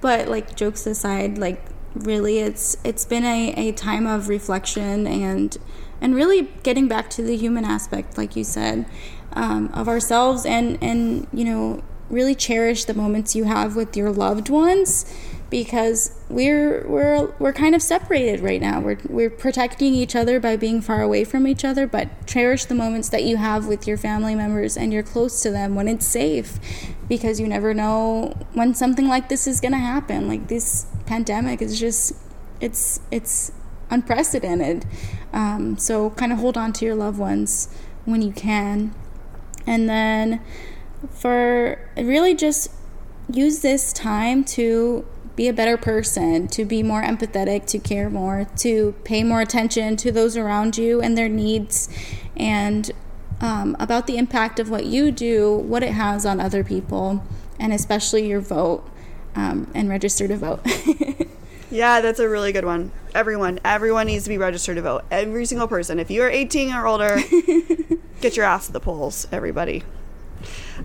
but 0.00 0.28
like 0.28 0.56
jokes 0.56 0.86
aside, 0.86 1.38
like 1.38 1.62
really 2.04 2.38
it's 2.38 2.76
it's 2.84 3.04
been 3.04 3.24
a, 3.24 3.52
a 3.68 3.72
time 3.72 4.06
of 4.06 4.28
reflection 4.28 5.06
and 5.06 5.56
and 6.00 6.14
really 6.14 6.50
getting 6.62 6.88
back 6.88 7.08
to 7.10 7.22
the 7.22 7.36
human 7.36 7.64
aspect 7.64 8.18
like 8.18 8.36
you 8.36 8.44
said 8.44 8.86
um, 9.32 9.68
of 9.72 9.88
ourselves 9.88 10.44
and 10.46 10.78
and 10.82 11.26
you 11.32 11.44
know 11.44 11.82
really 12.08 12.34
cherish 12.34 12.84
the 12.84 12.94
moments 12.94 13.34
you 13.34 13.44
have 13.44 13.74
with 13.74 13.96
your 13.96 14.10
loved 14.10 14.48
ones 14.48 15.04
because 15.48 16.12
we're 16.28 16.86
we're 16.88 17.32
we're 17.38 17.52
kind 17.52 17.74
of 17.74 17.82
separated 17.82 18.40
right 18.40 18.60
now. 18.60 18.80
We're 18.80 18.98
we're 19.08 19.30
protecting 19.30 19.94
each 19.94 20.16
other 20.16 20.40
by 20.40 20.56
being 20.56 20.80
far 20.80 21.02
away 21.02 21.24
from 21.24 21.46
each 21.46 21.64
other, 21.64 21.86
but 21.86 22.26
cherish 22.26 22.64
the 22.64 22.74
moments 22.74 23.08
that 23.10 23.24
you 23.24 23.36
have 23.36 23.66
with 23.66 23.86
your 23.86 23.96
family 23.96 24.34
members 24.34 24.76
and 24.76 24.92
you're 24.92 25.02
close 25.02 25.42
to 25.42 25.50
them 25.50 25.74
when 25.74 25.88
it's 25.88 26.06
safe 26.06 26.58
because 27.08 27.38
you 27.38 27.46
never 27.46 27.72
know 27.72 28.36
when 28.54 28.74
something 28.74 29.08
like 29.08 29.28
this 29.28 29.46
is 29.46 29.60
going 29.60 29.72
to 29.72 29.78
happen. 29.78 30.26
Like 30.26 30.48
this 30.48 30.86
pandemic 31.06 31.62
is 31.62 31.78
just 31.78 32.12
it's 32.60 33.00
it's 33.10 33.52
unprecedented. 33.90 34.84
Um, 35.32 35.78
so 35.78 36.10
kind 36.10 36.32
of 36.32 36.38
hold 36.38 36.56
on 36.56 36.72
to 36.74 36.84
your 36.84 36.94
loved 36.94 37.18
ones 37.18 37.68
when 38.04 38.22
you 38.22 38.32
can. 38.32 38.94
And 39.66 39.88
then 39.88 40.40
for 41.10 41.78
really 41.96 42.34
just 42.34 42.70
use 43.32 43.60
this 43.60 43.92
time 43.92 44.44
to 44.44 45.04
be 45.34 45.48
a 45.48 45.52
better 45.52 45.76
person, 45.76 46.48
to 46.48 46.64
be 46.64 46.82
more 46.82 47.02
empathetic, 47.02 47.66
to 47.66 47.78
care 47.78 48.08
more, 48.08 48.46
to 48.56 48.94
pay 49.04 49.22
more 49.22 49.42
attention 49.42 49.96
to 49.96 50.10
those 50.10 50.36
around 50.36 50.78
you 50.78 51.02
and 51.02 51.16
their 51.16 51.28
needs, 51.28 51.90
and 52.36 52.90
um, 53.40 53.76
about 53.78 54.06
the 54.06 54.16
impact 54.16 54.58
of 54.58 54.70
what 54.70 54.86
you 54.86 55.10
do, 55.10 55.54
what 55.54 55.82
it 55.82 55.92
has 55.92 56.24
on 56.24 56.40
other 56.40 56.64
people, 56.64 57.22
and 57.60 57.72
especially 57.72 58.26
your 58.26 58.40
vote 58.40 58.88
um, 59.36 59.70
and 59.74 59.88
register 59.88 60.26
to 60.26 60.36
vote. 60.36 60.66
yeah, 61.70 62.00
that's 62.00 62.18
a 62.18 62.28
really 62.28 62.52
good 62.52 62.64
one. 62.64 62.90
Everyone, 63.14 63.60
everyone 63.64 64.06
needs 64.06 64.24
to 64.24 64.30
be 64.30 64.38
registered 64.38 64.76
to 64.76 64.82
vote. 64.82 65.04
Every 65.10 65.46
single 65.46 65.68
person. 65.68 66.00
If 66.00 66.10
you 66.10 66.22
are 66.22 66.30
18 66.30 66.74
or 66.74 66.86
older, 66.86 67.20
get 68.20 68.36
your 68.36 68.44
ass 68.44 68.66
to 68.66 68.72
the 68.72 68.80
polls, 68.80 69.28
everybody. 69.30 69.84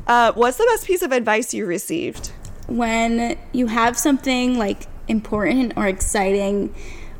Uh, 0.05 0.31
what's 0.33 0.57
the 0.57 0.65
best 0.65 0.85
piece 0.85 1.01
of 1.01 1.11
advice 1.11 1.53
you 1.53 1.65
received? 1.65 2.31
when 2.71 3.37
you 3.51 3.67
have 3.67 3.97
something 3.97 4.57
like 4.57 4.87
important 5.07 5.73
or 5.75 5.87
exciting 5.87 6.73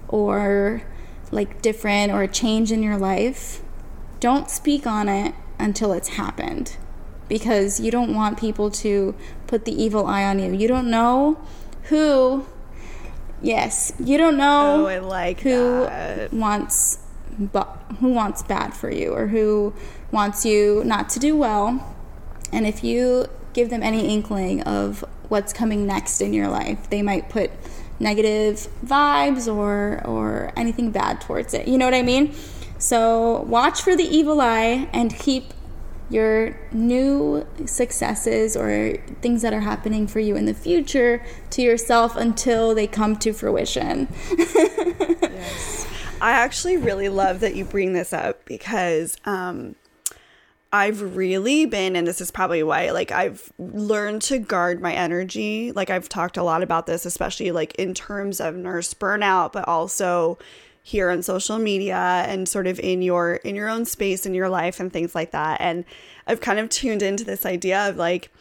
or 0.07 0.81
like 1.31 1.61
different 1.61 2.11
or 2.11 2.23
a 2.23 2.27
change 2.27 2.71
in 2.71 2.81
your 2.81 2.97
life, 2.97 3.61
don't 4.19 4.49
speak 4.49 4.87
on 4.87 5.09
it 5.09 5.35
until 5.59 5.91
it's 5.91 6.09
happened 6.09 6.77
because 7.31 7.79
you 7.79 7.89
don't 7.89 8.13
want 8.13 8.37
people 8.37 8.69
to 8.69 9.15
put 9.47 9.63
the 9.63 9.71
evil 9.71 10.05
eye 10.05 10.25
on 10.25 10.37
you. 10.37 10.51
You 10.53 10.67
don't 10.67 10.91
know 10.91 11.39
who 11.83 12.45
yes, 13.41 13.93
you 13.99 14.17
don't 14.17 14.35
know 14.35 14.83
Oh, 14.83 14.87
I 14.87 14.99
like 14.99 15.39
who 15.39 15.85
that. 15.85 16.33
wants 16.33 16.99
who 18.01 18.09
wants 18.09 18.43
bad 18.43 18.73
for 18.73 18.91
you 18.91 19.13
or 19.13 19.27
who 19.27 19.73
wants 20.11 20.45
you 20.45 20.83
not 20.83 21.07
to 21.11 21.19
do 21.19 21.37
well. 21.37 21.95
And 22.51 22.67
if 22.67 22.83
you 22.83 23.27
give 23.53 23.69
them 23.69 23.81
any 23.81 24.13
inkling 24.13 24.61
of 24.63 25.05
what's 25.29 25.53
coming 25.53 25.87
next 25.87 26.19
in 26.19 26.33
your 26.33 26.49
life, 26.49 26.89
they 26.89 27.01
might 27.01 27.29
put 27.29 27.49
negative 27.97 28.67
vibes 28.85 29.47
or 29.47 30.05
or 30.05 30.51
anything 30.57 30.91
bad 30.91 31.21
towards 31.21 31.53
it. 31.53 31.65
You 31.65 31.77
know 31.77 31.85
what 31.85 31.93
I 31.93 32.01
mean? 32.01 32.35
So 32.77 33.43
watch 33.43 33.81
for 33.81 33.95
the 33.95 34.03
evil 34.03 34.41
eye 34.41 34.89
and 34.91 35.15
keep 35.15 35.53
your 36.11 36.55
new 36.71 37.47
successes 37.65 38.57
or 38.57 38.97
things 39.21 39.41
that 39.41 39.53
are 39.53 39.61
happening 39.61 40.07
for 40.07 40.19
you 40.19 40.35
in 40.35 40.45
the 40.45 40.53
future 40.53 41.23
to 41.51 41.61
yourself 41.61 42.15
until 42.15 42.75
they 42.75 42.87
come 42.87 43.15
to 43.15 43.33
fruition. 43.33 44.07
yes. 44.37 45.87
I 46.21 46.31
actually 46.31 46.77
really 46.77 47.09
love 47.09 47.39
that 47.39 47.55
you 47.55 47.65
bring 47.65 47.93
this 47.93 48.13
up 48.13 48.45
because 48.45 49.17
um, 49.25 49.75
I've 50.73 51.15
really 51.15 51.65
been, 51.65 51.95
and 51.95 52.07
this 52.07 52.21
is 52.21 52.29
probably 52.29 52.61
why, 52.63 52.91
like, 52.91 53.11
I've 53.11 53.51
learned 53.57 54.21
to 54.23 54.37
guard 54.37 54.81
my 54.81 54.93
energy. 54.93 55.71
Like, 55.71 55.89
I've 55.89 56.07
talked 56.07 56.37
a 56.37 56.43
lot 56.43 56.61
about 56.61 56.85
this, 56.85 57.05
especially 57.05 57.51
like 57.51 57.73
in 57.75 57.93
terms 57.93 58.39
of 58.39 58.55
nurse 58.55 58.93
burnout, 58.93 59.51
but 59.51 59.67
also 59.67 60.37
here 60.83 61.09
on 61.09 61.21
social 61.21 61.57
media 61.57 62.25
and 62.27 62.47
sort 62.47 62.67
of 62.67 62.79
in 62.79 63.01
your 63.01 63.35
in 63.35 63.55
your 63.55 63.69
own 63.69 63.85
space 63.85 64.25
in 64.25 64.33
your 64.33 64.49
life 64.49 64.79
and 64.79 64.91
things 64.91 65.13
like 65.13 65.31
that 65.31 65.61
and 65.61 65.85
i've 66.27 66.41
kind 66.41 66.57
of 66.57 66.69
tuned 66.69 67.03
into 67.03 67.23
this 67.23 67.45
idea 67.45 67.87
of 67.87 67.97
like 67.97 68.31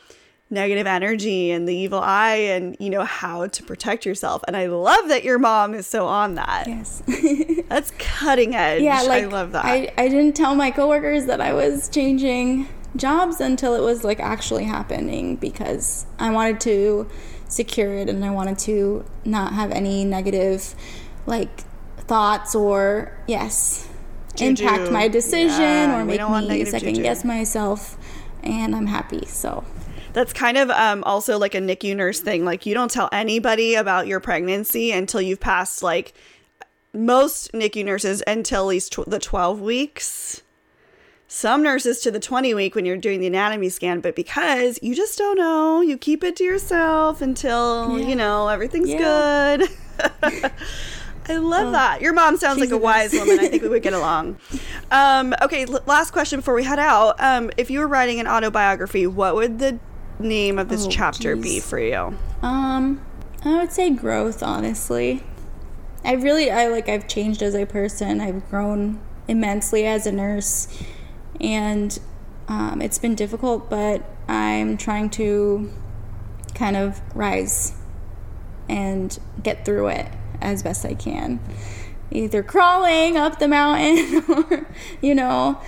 negative 0.49 0.87
energy 0.87 1.51
and 1.51 1.69
the 1.69 1.75
evil 1.75 2.01
eye 2.01 2.37
and 2.37 2.77
you 2.81 2.91
know 2.91 3.05
how 3.05 3.47
to 3.47 3.62
protect 3.62 4.07
yourself 4.07 4.43
and 4.49 4.57
i 4.57 4.67
love 4.67 5.09
that 5.09 5.23
your 5.23 5.39
mom 5.39 5.75
is 5.75 5.87
so 5.87 6.07
on 6.07 6.35
that 6.35 6.67
yes. 6.67 7.03
that's 7.71 7.93
cutting 7.99 8.55
edge. 8.55 8.83
yeah, 8.83 9.03
like 9.03 9.25
I 9.25 9.27
love 9.27 9.53
that. 9.53 9.65
I, 9.65 9.93
I 9.97 10.09
didn't 10.09 10.35
tell 10.35 10.55
my 10.55 10.71
coworkers 10.71 11.27
that 11.27 11.41
I 11.41 11.53
was 11.53 11.89
changing 11.89 12.69
jobs 12.97 13.41
until 13.41 13.75
it 13.75 13.81
was 13.81 14.03
like 14.03 14.19
actually 14.19 14.65
happening 14.65 15.37
because 15.37 16.05
I 16.19 16.31
wanted 16.31 16.61
to 16.62 17.09
secure 17.49 17.95
it 17.95 18.09
and 18.09 18.25
I 18.25 18.31
wanted 18.31 18.59
to 18.61 19.05
not 19.25 19.53
have 19.53 19.71
any 19.71 20.05
negative 20.05 20.75
like 21.27 21.62
thoughts 22.11 22.55
or 22.55 23.12
yes 23.28 23.89
Juju. 24.35 24.65
impact 24.65 24.91
my 24.91 25.07
decision 25.09 25.61
Yeah, 25.61 26.01
or 26.01 26.05
make 26.05 26.20
me 26.49 26.65
second 26.65 26.95
juju. 26.97 27.03
guess 27.03 27.24
myself 27.24 27.97
and 28.43 28.74
I'm 28.74 28.87
happy. 28.87 29.24
So 29.27 29.65
That's 30.12 30.32
kind 30.32 30.57
of 30.57 30.70
um, 30.70 31.05
also 31.05 31.39
like 31.39 31.55
a 31.55 31.61
NICU 31.61 31.95
nurse 31.95 32.20
thing. 32.20 32.45
Like 32.45 32.66
you 32.66 32.74
don't 32.74 32.91
tell 32.91 33.09
anybody 33.12 33.74
about 33.77 34.07
your 34.09 34.19
pregnancy 34.19 34.91
until 34.93 35.20
you've 35.20 35.41
passed 35.41 35.82
like 35.82 36.12
most 36.93 37.53
NICU 37.53 37.85
nurses 37.85 38.23
until 38.27 38.62
at 38.62 38.66
least 38.74 38.93
tw- 38.93 39.07
the 39.09 39.19
12 39.20 39.61
weeks. 39.61 40.43
Some 41.28 41.62
nurses 41.62 42.01
to 42.01 42.11
the 42.11 42.19
20 42.19 42.55
week 42.55 42.74
when 42.74 42.85
you're 42.85 42.97
doing 42.97 43.20
the 43.20 43.28
anatomy 43.28 43.69
scan, 43.69 44.01
but 44.01 44.16
because 44.16 44.81
you 44.82 44.97
just 44.97 45.16
don't 45.16 45.39
know, 45.39 45.81
you 45.81 45.97
keep 45.97 46.24
it 46.24 46.35
to 46.39 46.45
yourself 46.45 47.23
until, 47.23 47.97
Yeah. 47.97 48.09
you 48.09 48.16
know, 48.16 48.49
everything's 48.49 48.89
Yeah. 48.91 49.59
good. 49.59 49.69
I 51.31 51.36
love 51.39 51.73
that. 51.73 52.01
Your 52.02 52.12
mom 52.12 52.36
sounds 52.36 52.59
like 52.61 52.70
a 52.70 52.78
wise 52.78 53.12
woman. 53.12 53.39
I 53.39 53.48
think 53.48 53.62
we 53.62 53.69
would 53.69 53.82
get 53.82 53.93
along. 54.01 54.39
Um, 54.90 55.35
okay, 55.43 55.65
l- 55.65 55.81
last 55.86 56.11
question 56.12 56.39
before 56.40 56.55
we 56.55 56.65
head 56.65 56.78
out. 56.78 57.20
Um, 57.20 57.51
if 57.57 57.70
you 57.70 57.81
were 57.81 57.89
writing 57.89 58.20
an 58.20 58.27
autobiography, 58.27 59.07
what 59.07 59.35
would 59.35 59.59
the 59.59 59.78
name 60.19 60.59
of 60.59 60.69
this 60.69 60.86
Oh, 60.86 60.90
chapter 60.90 61.36
be 61.36 61.61
for 61.61 61.78
you? 61.78 62.16
Um, 62.43 63.01
I 63.44 63.59
would 63.59 63.73
say 63.73 63.90
growth, 63.90 64.43
honestly. 64.43 65.23
I 66.05 66.12
really, 66.15 66.51
I 66.51 66.69
like, 66.69 66.89
I've 66.89 67.07
changed 67.09 67.43
as 67.43 67.55
a 67.55 67.66
person. 67.66 68.20
I've 68.20 68.48
grown 68.51 69.01
immensely 69.28 69.86
as 69.86 70.07
a 70.07 70.12
nurse, 70.12 70.66
and 71.40 71.98
um, 72.48 72.81
it's 72.82 72.98
been 72.98 73.15
difficult, 73.15 73.70
but 73.70 74.02
I'm 74.28 74.77
trying 74.77 75.11
to 75.11 75.70
kind 76.55 76.77
of 76.77 77.01
rise 77.15 77.73
and 78.69 79.19
get 79.43 79.65
through 79.65 79.89
it 79.89 80.07
as 80.41 80.62
best 80.62 80.85
I 80.85 80.95
can. 80.95 81.41
Either 82.11 82.43
crawling 82.43 83.17
up 83.17 83.39
the 83.39 83.49
mountain 83.49 84.25
or, 84.29 84.67
you 85.01 85.15
know, 85.15 85.61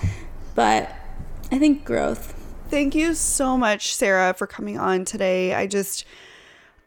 but 0.55 0.93
I 1.51 1.59
think 1.59 1.85
growth. 1.85 2.33
Thank 2.69 2.95
you 2.95 3.13
so 3.13 3.57
much, 3.57 3.95
Sarah, 3.95 4.33
for 4.33 4.47
coming 4.47 4.77
on 4.77 5.05
today. 5.05 5.53
I 5.53 5.67
just, 5.67 6.05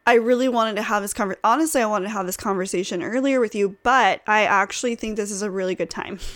I 0.07 0.15
really 0.15 0.49
wanted 0.49 0.77
to 0.77 0.83
have 0.83 1.03
this 1.03 1.15
conversation. 1.15 1.41
Honestly, 1.45 1.81
I 1.81 1.87
wanted 1.87 2.07
to 2.07 2.11
have 2.11 2.27
this 2.27 2.37
conversation 2.37 3.03
earlier 3.03 3.41
with 3.41 3.55
you, 3.55 3.77
but 3.83 4.21
I 4.27 4.43
actually 4.45 4.97
think 4.97 5.17
this 5.17 5.31
is 5.31 5.43
a 5.43 5.51
really 5.51 5.75
good 5.75 5.91
time. 5.91 6.19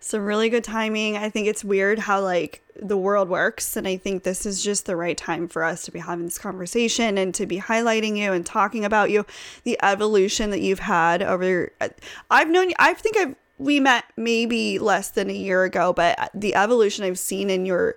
Some 0.00 0.24
really 0.24 0.48
good 0.48 0.64
timing. 0.64 1.16
I 1.16 1.30
think 1.30 1.48
it's 1.48 1.64
weird 1.64 1.98
how 1.98 2.20
like 2.20 2.62
the 2.76 2.96
world 2.96 3.28
works, 3.28 3.76
and 3.76 3.88
I 3.88 3.96
think 3.96 4.22
this 4.22 4.46
is 4.46 4.62
just 4.62 4.86
the 4.86 4.96
right 4.96 5.16
time 5.16 5.48
for 5.48 5.64
us 5.64 5.82
to 5.84 5.90
be 5.90 5.98
having 5.98 6.26
this 6.26 6.38
conversation 6.38 7.18
and 7.18 7.34
to 7.34 7.46
be 7.46 7.58
highlighting 7.58 8.16
you 8.16 8.32
and 8.32 8.44
talking 8.44 8.84
about 8.84 9.10
you, 9.10 9.26
the 9.64 9.78
evolution 9.82 10.50
that 10.50 10.60
you've 10.60 10.80
had 10.80 11.22
over. 11.22 11.72
I've 12.30 12.50
known. 12.50 12.72
I 12.78 12.94
think 12.94 13.16
I've 13.16 13.34
we 13.58 13.80
met 13.80 14.04
maybe 14.16 14.78
less 14.78 15.10
than 15.10 15.30
a 15.30 15.34
year 15.34 15.64
ago, 15.64 15.92
but 15.92 16.30
the 16.34 16.54
evolution 16.54 17.04
I've 17.04 17.18
seen 17.18 17.50
in 17.50 17.64
your 17.64 17.96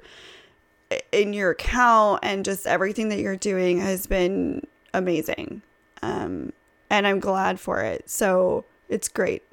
in 1.11 1.33
your 1.33 1.51
account 1.51 2.21
and 2.23 2.43
just 2.43 2.65
everything 2.65 3.09
that 3.09 3.19
you're 3.19 3.35
doing 3.35 3.79
has 3.79 4.07
been 4.07 4.65
amazing. 4.93 5.61
Um, 6.01 6.53
and 6.89 7.05
I'm 7.05 7.19
glad 7.19 7.59
for 7.59 7.81
it. 7.81 8.09
So 8.09 8.65
it's 8.87 9.07
great. 9.07 9.43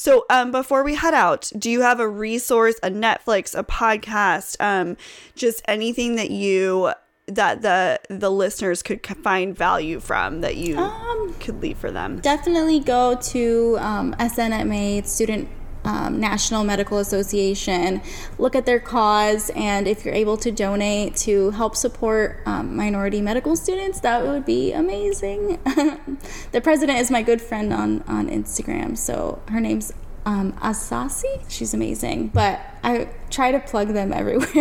So 0.00 0.24
um, 0.30 0.50
before 0.50 0.82
we 0.82 0.94
head 0.94 1.12
out, 1.12 1.52
do 1.58 1.70
you 1.70 1.82
have 1.82 2.00
a 2.00 2.08
resource, 2.08 2.76
a 2.82 2.88
Netflix, 2.88 3.54
a 3.54 3.62
podcast, 3.62 4.56
um, 4.58 4.96
just 5.34 5.60
anything 5.68 6.16
that 6.16 6.30
you 6.30 6.92
that 7.26 7.60
the 7.60 8.00
the 8.08 8.30
listeners 8.30 8.82
could 8.82 9.06
find 9.22 9.54
value 9.54 10.00
from 10.00 10.40
that 10.40 10.56
you 10.56 10.78
Um, 10.78 11.34
could 11.38 11.60
leave 11.60 11.76
for 11.76 11.90
them? 11.90 12.18
definitely 12.20 12.80
go 12.80 13.14
to 13.34 13.76
um, 13.78 14.14
SNMA, 14.14 15.06
Student 15.06 15.50
um, 15.84 16.20
National 16.20 16.64
Medical 16.64 16.98
Association, 16.98 18.02
look 18.38 18.54
at 18.54 18.66
their 18.66 18.80
cause, 18.80 19.50
and 19.50 19.88
if 19.88 20.04
you're 20.04 20.14
able 20.14 20.36
to 20.38 20.50
donate 20.50 21.16
to 21.16 21.50
help 21.50 21.76
support 21.76 22.40
um, 22.46 22.76
minority 22.76 23.20
medical 23.20 23.56
students, 23.56 24.00
that 24.00 24.22
would 24.22 24.44
be 24.44 24.72
amazing. 24.72 25.58
the 26.52 26.60
president 26.60 26.98
is 26.98 27.10
my 27.10 27.22
good 27.22 27.40
friend 27.40 27.72
on, 27.72 28.02
on 28.02 28.28
Instagram, 28.28 28.96
so 28.96 29.42
her 29.48 29.60
name's 29.60 29.92
um, 30.24 30.52
Asasi. 30.54 31.44
She's 31.48 31.74
amazing, 31.74 32.28
but 32.28 32.60
I 32.82 33.08
try 33.30 33.52
to 33.52 33.60
plug 33.60 33.88
them 33.88 34.12
everywhere. 34.12 34.48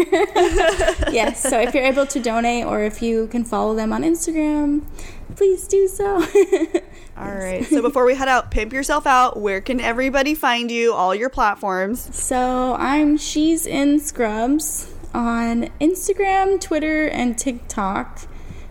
yes, 1.12 1.42
so 1.42 1.60
if 1.60 1.74
you're 1.74 1.84
able 1.84 2.06
to 2.08 2.20
donate 2.20 2.66
or 2.66 2.82
if 2.82 3.02
you 3.02 3.28
can 3.28 3.44
follow 3.44 3.76
them 3.76 3.92
on 3.92 4.04
Instagram, 4.04 4.84
please 5.36 5.68
do 5.68 5.88
so. 5.88 6.16
All 7.18 7.36
right. 7.36 7.66
So 7.66 7.82
before 7.82 8.06
we 8.06 8.16
head 8.16 8.30
out, 8.30 8.50
pimp 8.50 8.72
yourself 8.72 9.06
out. 9.06 9.38
Where 9.40 9.60
can 9.60 9.82
everybody 9.82 10.34
find 10.34 10.72
you? 10.72 10.94
All 10.94 11.14
your 11.14 11.30
platforms. 11.30 12.16
So 12.16 12.76
I'm 12.76 13.18
She's 13.18 13.66
in 13.66 14.00
Scrubs 14.00 14.94
on 15.14 15.70
Instagram, 15.82 16.62
Twitter, 16.62 17.08
and 17.08 17.38
TikTok. 17.38 18.22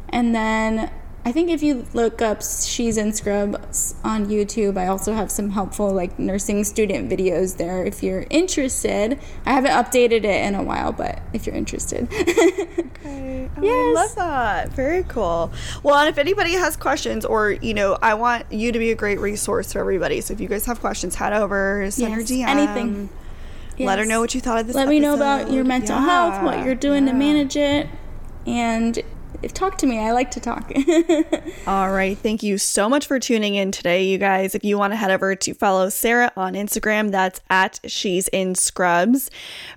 And 0.08 0.34
then 0.34 0.90
I 1.28 1.32
think 1.32 1.50
if 1.50 1.62
you 1.62 1.84
look 1.92 2.22
up 2.22 2.40
She's 2.40 2.96
in 2.96 3.12
Scrubs 3.12 3.94
on 4.02 4.28
YouTube, 4.28 4.78
I 4.78 4.86
also 4.86 5.12
have 5.12 5.30
some 5.30 5.50
helpful 5.50 5.92
like 5.92 6.18
nursing 6.18 6.64
student 6.64 7.10
videos 7.10 7.58
there 7.58 7.84
if 7.84 8.02
you're 8.02 8.24
interested. 8.30 9.20
I 9.44 9.52
haven't 9.52 9.72
updated 9.72 10.24
it 10.24 10.46
in 10.46 10.54
a 10.54 10.62
while, 10.62 10.90
but 10.90 11.20
if 11.34 11.46
you're 11.46 11.54
interested. 11.54 12.08
Okay. 13.08 13.48
Oh, 13.56 13.90
I 13.90 13.94
love 13.94 14.14
that. 14.16 14.68
Very 14.70 15.02
cool. 15.04 15.50
Well, 15.82 15.96
and 15.96 16.08
if 16.08 16.18
anybody 16.18 16.52
has 16.52 16.76
questions, 16.76 17.24
or 17.24 17.52
you 17.52 17.72
know, 17.72 17.96
I 18.02 18.14
want 18.14 18.50
you 18.52 18.70
to 18.70 18.78
be 18.78 18.90
a 18.90 18.94
great 18.94 19.18
resource 19.18 19.72
for 19.72 19.80
everybody. 19.80 20.20
So 20.20 20.34
if 20.34 20.40
you 20.40 20.48
guys 20.48 20.66
have 20.66 20.80
questions, 20.80 21.14
head 21.14 21.32
over, 21.32 21.90
send 21.90 22.12
her 22.14 22.20
Yes, 22.20 22.30
DM, 22.30 22.46
anything. 22.46 23.08
Let 23.78 23.98
her 23.98 24.04
know 24.04 24.20
what 24.20 24.34
you 24.34 24.40
thought 24.40 24.60
of 24.60 24.66
this. 24.66 24.76
Let 24.76 24.88
me 24.88 25.00
know 25.00 25.14
about 25.14 25.50
your 25.50 25.64
mental 25.64 25.96
health, 25.98 26.42
what 26.42 26.64
you're 26.64 26.74
doing 26.74 27.06
to 27.06 27.12
manage 27.12 27.56
it, 27.56 27.88
and 28.46 29.02
talk 29.46 29.78
to 29.78 29.86
me. 29.86 29.98
I 29.98 30.12
like 30.12 30.30
to 30.32 30.40
talk. 30.40 30.72
All 31.66 31.90
right. 31.92 32.18
Thank 32.18 32.42
you 32.42 32.58
so 32.58 32.88
much 32.88 33.06
for 33.06 33.20
tuning 33.20 33.54
in 33.54 33.70
today, 33.70 34.04
you 34.04 34.18
guys. 34.18 34.54
If 34.54 34.64
you 34.64 34.76
want 34.76 34.92
to 34.92 34.96
head 34.96 35.10
over 35.10 35.36
to 35.36 35.54
follow 35.54 35.88
Sarah 35.88 36.32
on 36.36 36.54
Instagram, 36.54 37.10
that's 37.10 37.40
at 37.48 37.78
She's 37.86 38.28
in 38.28 38.54
Scrubs. 38.54 39.30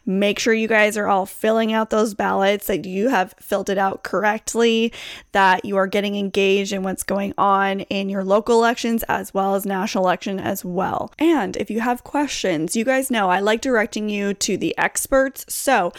Make 0.05 0.39
sure 0.39 0.53
you 0.53 0.67
guys 0.67 0.97
are 0.97 1.07
all 1.07 1.25
filling 1.25 1.71
out 1.71 1.91
those 1.91 2.13
ballots, 2.13 2.67
that 2.67 2.85
you 2.85 3.09
have 3.09 3.35
filled 3.39 3.69
it 3.69 3.77
out 3.77 4.03
correctly, 4.03 4.91
that 5.31 5.63
you 5.63 5.77
are 5.77 5.87
getting 5.87 6.15
engaged 6.15 6.73
in 6.73 6.83
what's 6.83 7.03
going 7.03 7.33
on 7.37 7.81
in 7.81 8.09
your 8.09 8.23
local 8.23 8.57
elections 8.57 9.03
as 9.03 9.33
well 9.33 9.55
as 9.55 9.65
national 9.65 10.03
election 10.03 10.39
as 10.39 10.65
well. 10.65 11.13
And 11.19 11.55
if 11.57 11.69
you 11.69 11.81
have 11.81 12.03
questions, 12.03 12.75
you 12.75 12.83
guys 12.83 13.11
know 13.11 13.29
I 13.29 13.39
like 13.39 13.61
directing 13.61 14.09
you 14.09 14.33
to 14.33 14.57
the 14.57 14.75
experts. 14.77 15.45
So 15.53 15.93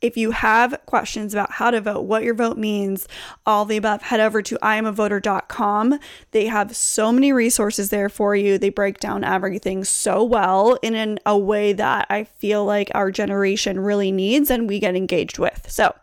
if 0.00 0.16
you 0.16 0.32
have 0.32 0.78
questions 0.86 1.32
about 1.32 1.52
how 1.52 1.70
to 1.70 1.80
vote, 1.80 2.02
what 2.02 2.22
your 2.22 2.34
vote 2.34 2.58
means, 2.58 3.05
all 3.44 3.64
the 3.64 3.76
above, 3.76 4.02
head 4.02 4.20
over 4.20 4.42
to 4.42 4.58
iamavoter.com. 4.62 5.98
They 6.30 6.46
have 6.46 6.76
so 6.76 7.12
many 7.12 7.32
resources 7.32 7.90
there 7.90 8.08
for 8.08 8.34
you. 8.36 8.58
They 8.58 8.70
break 8.70 8.98
down 8.98 9.24
everything 9.24 9.84
so 9.84 10.22
well 10.22 10.78
in 10.82 10.94
an, 10.94 11.18
a 11.26 11.38
way 11.38 11.72
that 11.72 12.06
I 12.10 12.24
feel 12.24 12.64
like 12.64 12.90
our 12.94 13.10
generation 13.10 13.80
really 13.80 14.12
needs 14.12 14.50
and 14.50 14.68
we 14.68 14.78
get 14.78 14.96
engaged 14.96 15.38
with. 15.38 15.66
So 15.70 15.94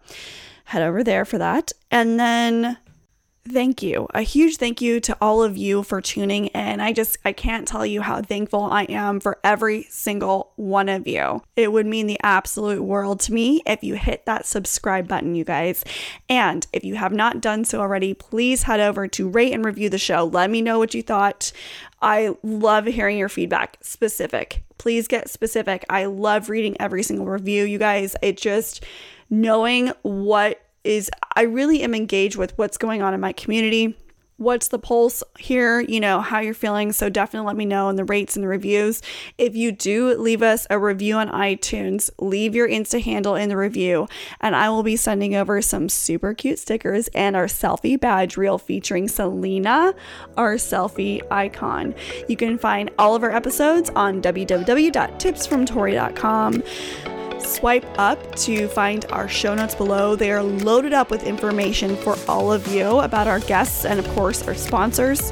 head 0.66 0.82
over 0.82 1.04
there 1.04 1.26
for 1.26 1.38
that. 1.38 1.72
And 1.92 2.20
then 2.20 2.78
thank 3.48 3.84
you. 3.84 4.08
A 4.14 4.22
huge 4.22 4.58
thank 4.58 4.82
you 4.82 5.00
to 5.02 5.18
all 5.22 5.44
of 5.44 5.58
you 5.58 5.84
for 5.84 6.02
tuning 6.02 6.48
in. 6.48 6.80
I 6.80 6.94
just 6.94 7.18
I 7.26 7.34
can't 7.34 7.68
tell 7.68 7.86
you 7.86 8.02
how 8.02 8.22
thankful 8.22 8.64
I 8.64 8.84
am 8.84 9.20
for 9.20 9.40
every 9.44 9.84
single 9.90 10.52
one 10.56 10.90
of 10.90 11.08
you. 11.08 11.44
It 11.56 11.72
would 11.72 11.86
mean 11.86 12.08
the 12.08 12.20
absolute 12.24 12.84
world 12.84 13.20
to 13.22 13.34
me 13.34 13.62
if 13.66 13.84
you 13.84 13.96
hit 13.96 14.26
that 14.26 14.46
subscribe 14.46 15.08
button, 15.08 15.36
you 15.36 15.44
guys. 15.44 15.84
And 16.30 16.66
if 16.72 16.84
you 16.84 16.96
have 16.96 17.14
not 17.14 17.42
done 17.42 17.66
so 17.66 17.80
already, 17.80 18.14
please 18.14 18.64
head 18.64 18.80
over 18.80 19.08
to 19.10 19.30
rate 19.30 19.54
and 19.54 19.66
review 19.66 19.90
the 19.90 19.98
show. 19.98 20.24
Let 20.26 20.50
me 20.50 20.62
know 20.62 20.80
what 20.80 20.94
you 20.94 21.04
thought. 21.04 21.52
I 22.02 22.36
love 22.44 22.86
hearing 22.86 23.18
your 23.18 23.30
feedback. 23.30 23.78
Specific. 23.82 24.64
Please 24.78 25.08
get 25.08 25.30
specific. 25.30 25.86
I 25.90 26.06
love 26.06 26.50
reading 26.50 26.76
every 26.80 27.04
single 27.04 27.26
review, 27.26 27.64
you 27.64 27.78
guys. 27.78 28.16
It 28.22 28.38
just 28.38 28.84
knowing 29.30 29.94
what 30.02 30.62
is 30.84 31.10
I 31.36 31.44
really 31.44 31.82
am 31.82 31.96
engaged 31.96 32.38
with 32.38 32.58
what's 32.58 32.78
going 32.78 33.02
on 33.02 33.14
in 33.14 33.20
my 33.20 33.34
community. 33.34 33.98
What's 34.38 34.70
the 34.70 34.80
pulse 34.80 35.22
here? 35.38 35.80
You 35.80 36.00
know, 36.00 36.20
how 36.20 36.40
you're 36.40 36.56
feeling. 36.56 36.92
So 36.92 37.08
definitely 37.08 37.46
let 37.46 37.56
me 37.56 37.66
know 37.66 37.90
in 37.90 37.98
the 37.98 38.04
rates 38.04 38.36
and 38.36 38.44
the 38.44 38.48
reviews. 38.48 39.00
If 39.38 39.56
you 39.56 39.72
do 39.72 40.18
leave 40.18 40.42
us 40.42 40.66
a 40.72 40.80
review 40.80 41.14
on 41.16 41.30
iTunes, 41.30 42.10
leave 42.20 42.56
your 42.56 42.68
Insta 42.68 43.00
handle 43.02 43.36
in 43.36 43.50
the 43.50 43.56
review, 43.56 44.08
and 44.42 44.56
I 44.56 44.70
will 44.70 44.82
be 44.82 44.96
sending 44.96 45.36
over 45.36 45.62
some 45.62 45.88
super 45.88 46.34
cute 46.34 46.58
stickers 46.58 47.10
and 47.10 47.36
our 47.36 47.46
Cellfie 47.46 48.00
badge 48.00 48.36
reel 48.36 48.58
featuring 48.58 49.08
Selena, 49.08 49.94
our 50.36 50.56
Cellfie 50.56 51.22
icon. 51.32 51.94
You 52.28 52.36
can 52.36 52.58
find 52.58 52.90
all 52.98 53.16
of 53.16 53.22
our 53.22 53.32
episodes 53.32 53.92
on 53.92 54.20
www.tipsfromtori.com 54.22 56.64
swipe 57.42 57.86
up 57.98 58.36
to 58.36 58.68
find 58.70 59.06
our 59.12 59.28
show 59.28 59.56
notes 59.56 59.76
below. 59.76 60.16
They 60.16 60.32
are 60.32 60.44
loaded 60.44 60.94
up 60.94 61.12
with 61.12 61.24
information 61.24 61.96
for 61.98 62.16
all 62.28 62.52
of 62.52 62.68
you 62.68 63.00
about 63.00 63.28
our 63.28 63.40
guests 63.40 63.86
and, 63.86 64.00
of 64.00 64.08
course, 64.10 64.48
our 64.48 64.56
sponsors. 64.56 65.32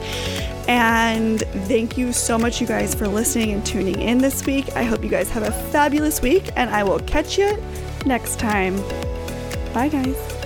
And 0.68 1.42
thank 1.68 1.98
you 1.98 2.14
so 2.14 2.38
much, 2.38 2.62
you 2.62 2.68
guys, 2.68 2.96
for 2.96 3.08
listening 3.08 3.52
and 3.52 3.66
tuning 3.66 4.02
in 4.02 4.20
this 4.20 4.46
week. 4.46 4.76
I 4.76 4.84
hope 4.84 5.04
you 5.04 5.10
guys 5.10 5.30
have 5.32 5.44
a 5.44 5.52
fabulous 5.52 6.22
week, 6.22 6.50
and 6.56 6.70
I 6.70 6.84
will 6.84 7.00
catch 7.00 7.38
you 7.38 7.62
next 8.06 8.40
time. 8.40 8.78
Bye, 9.74 9.90
guys. 9.90 10.41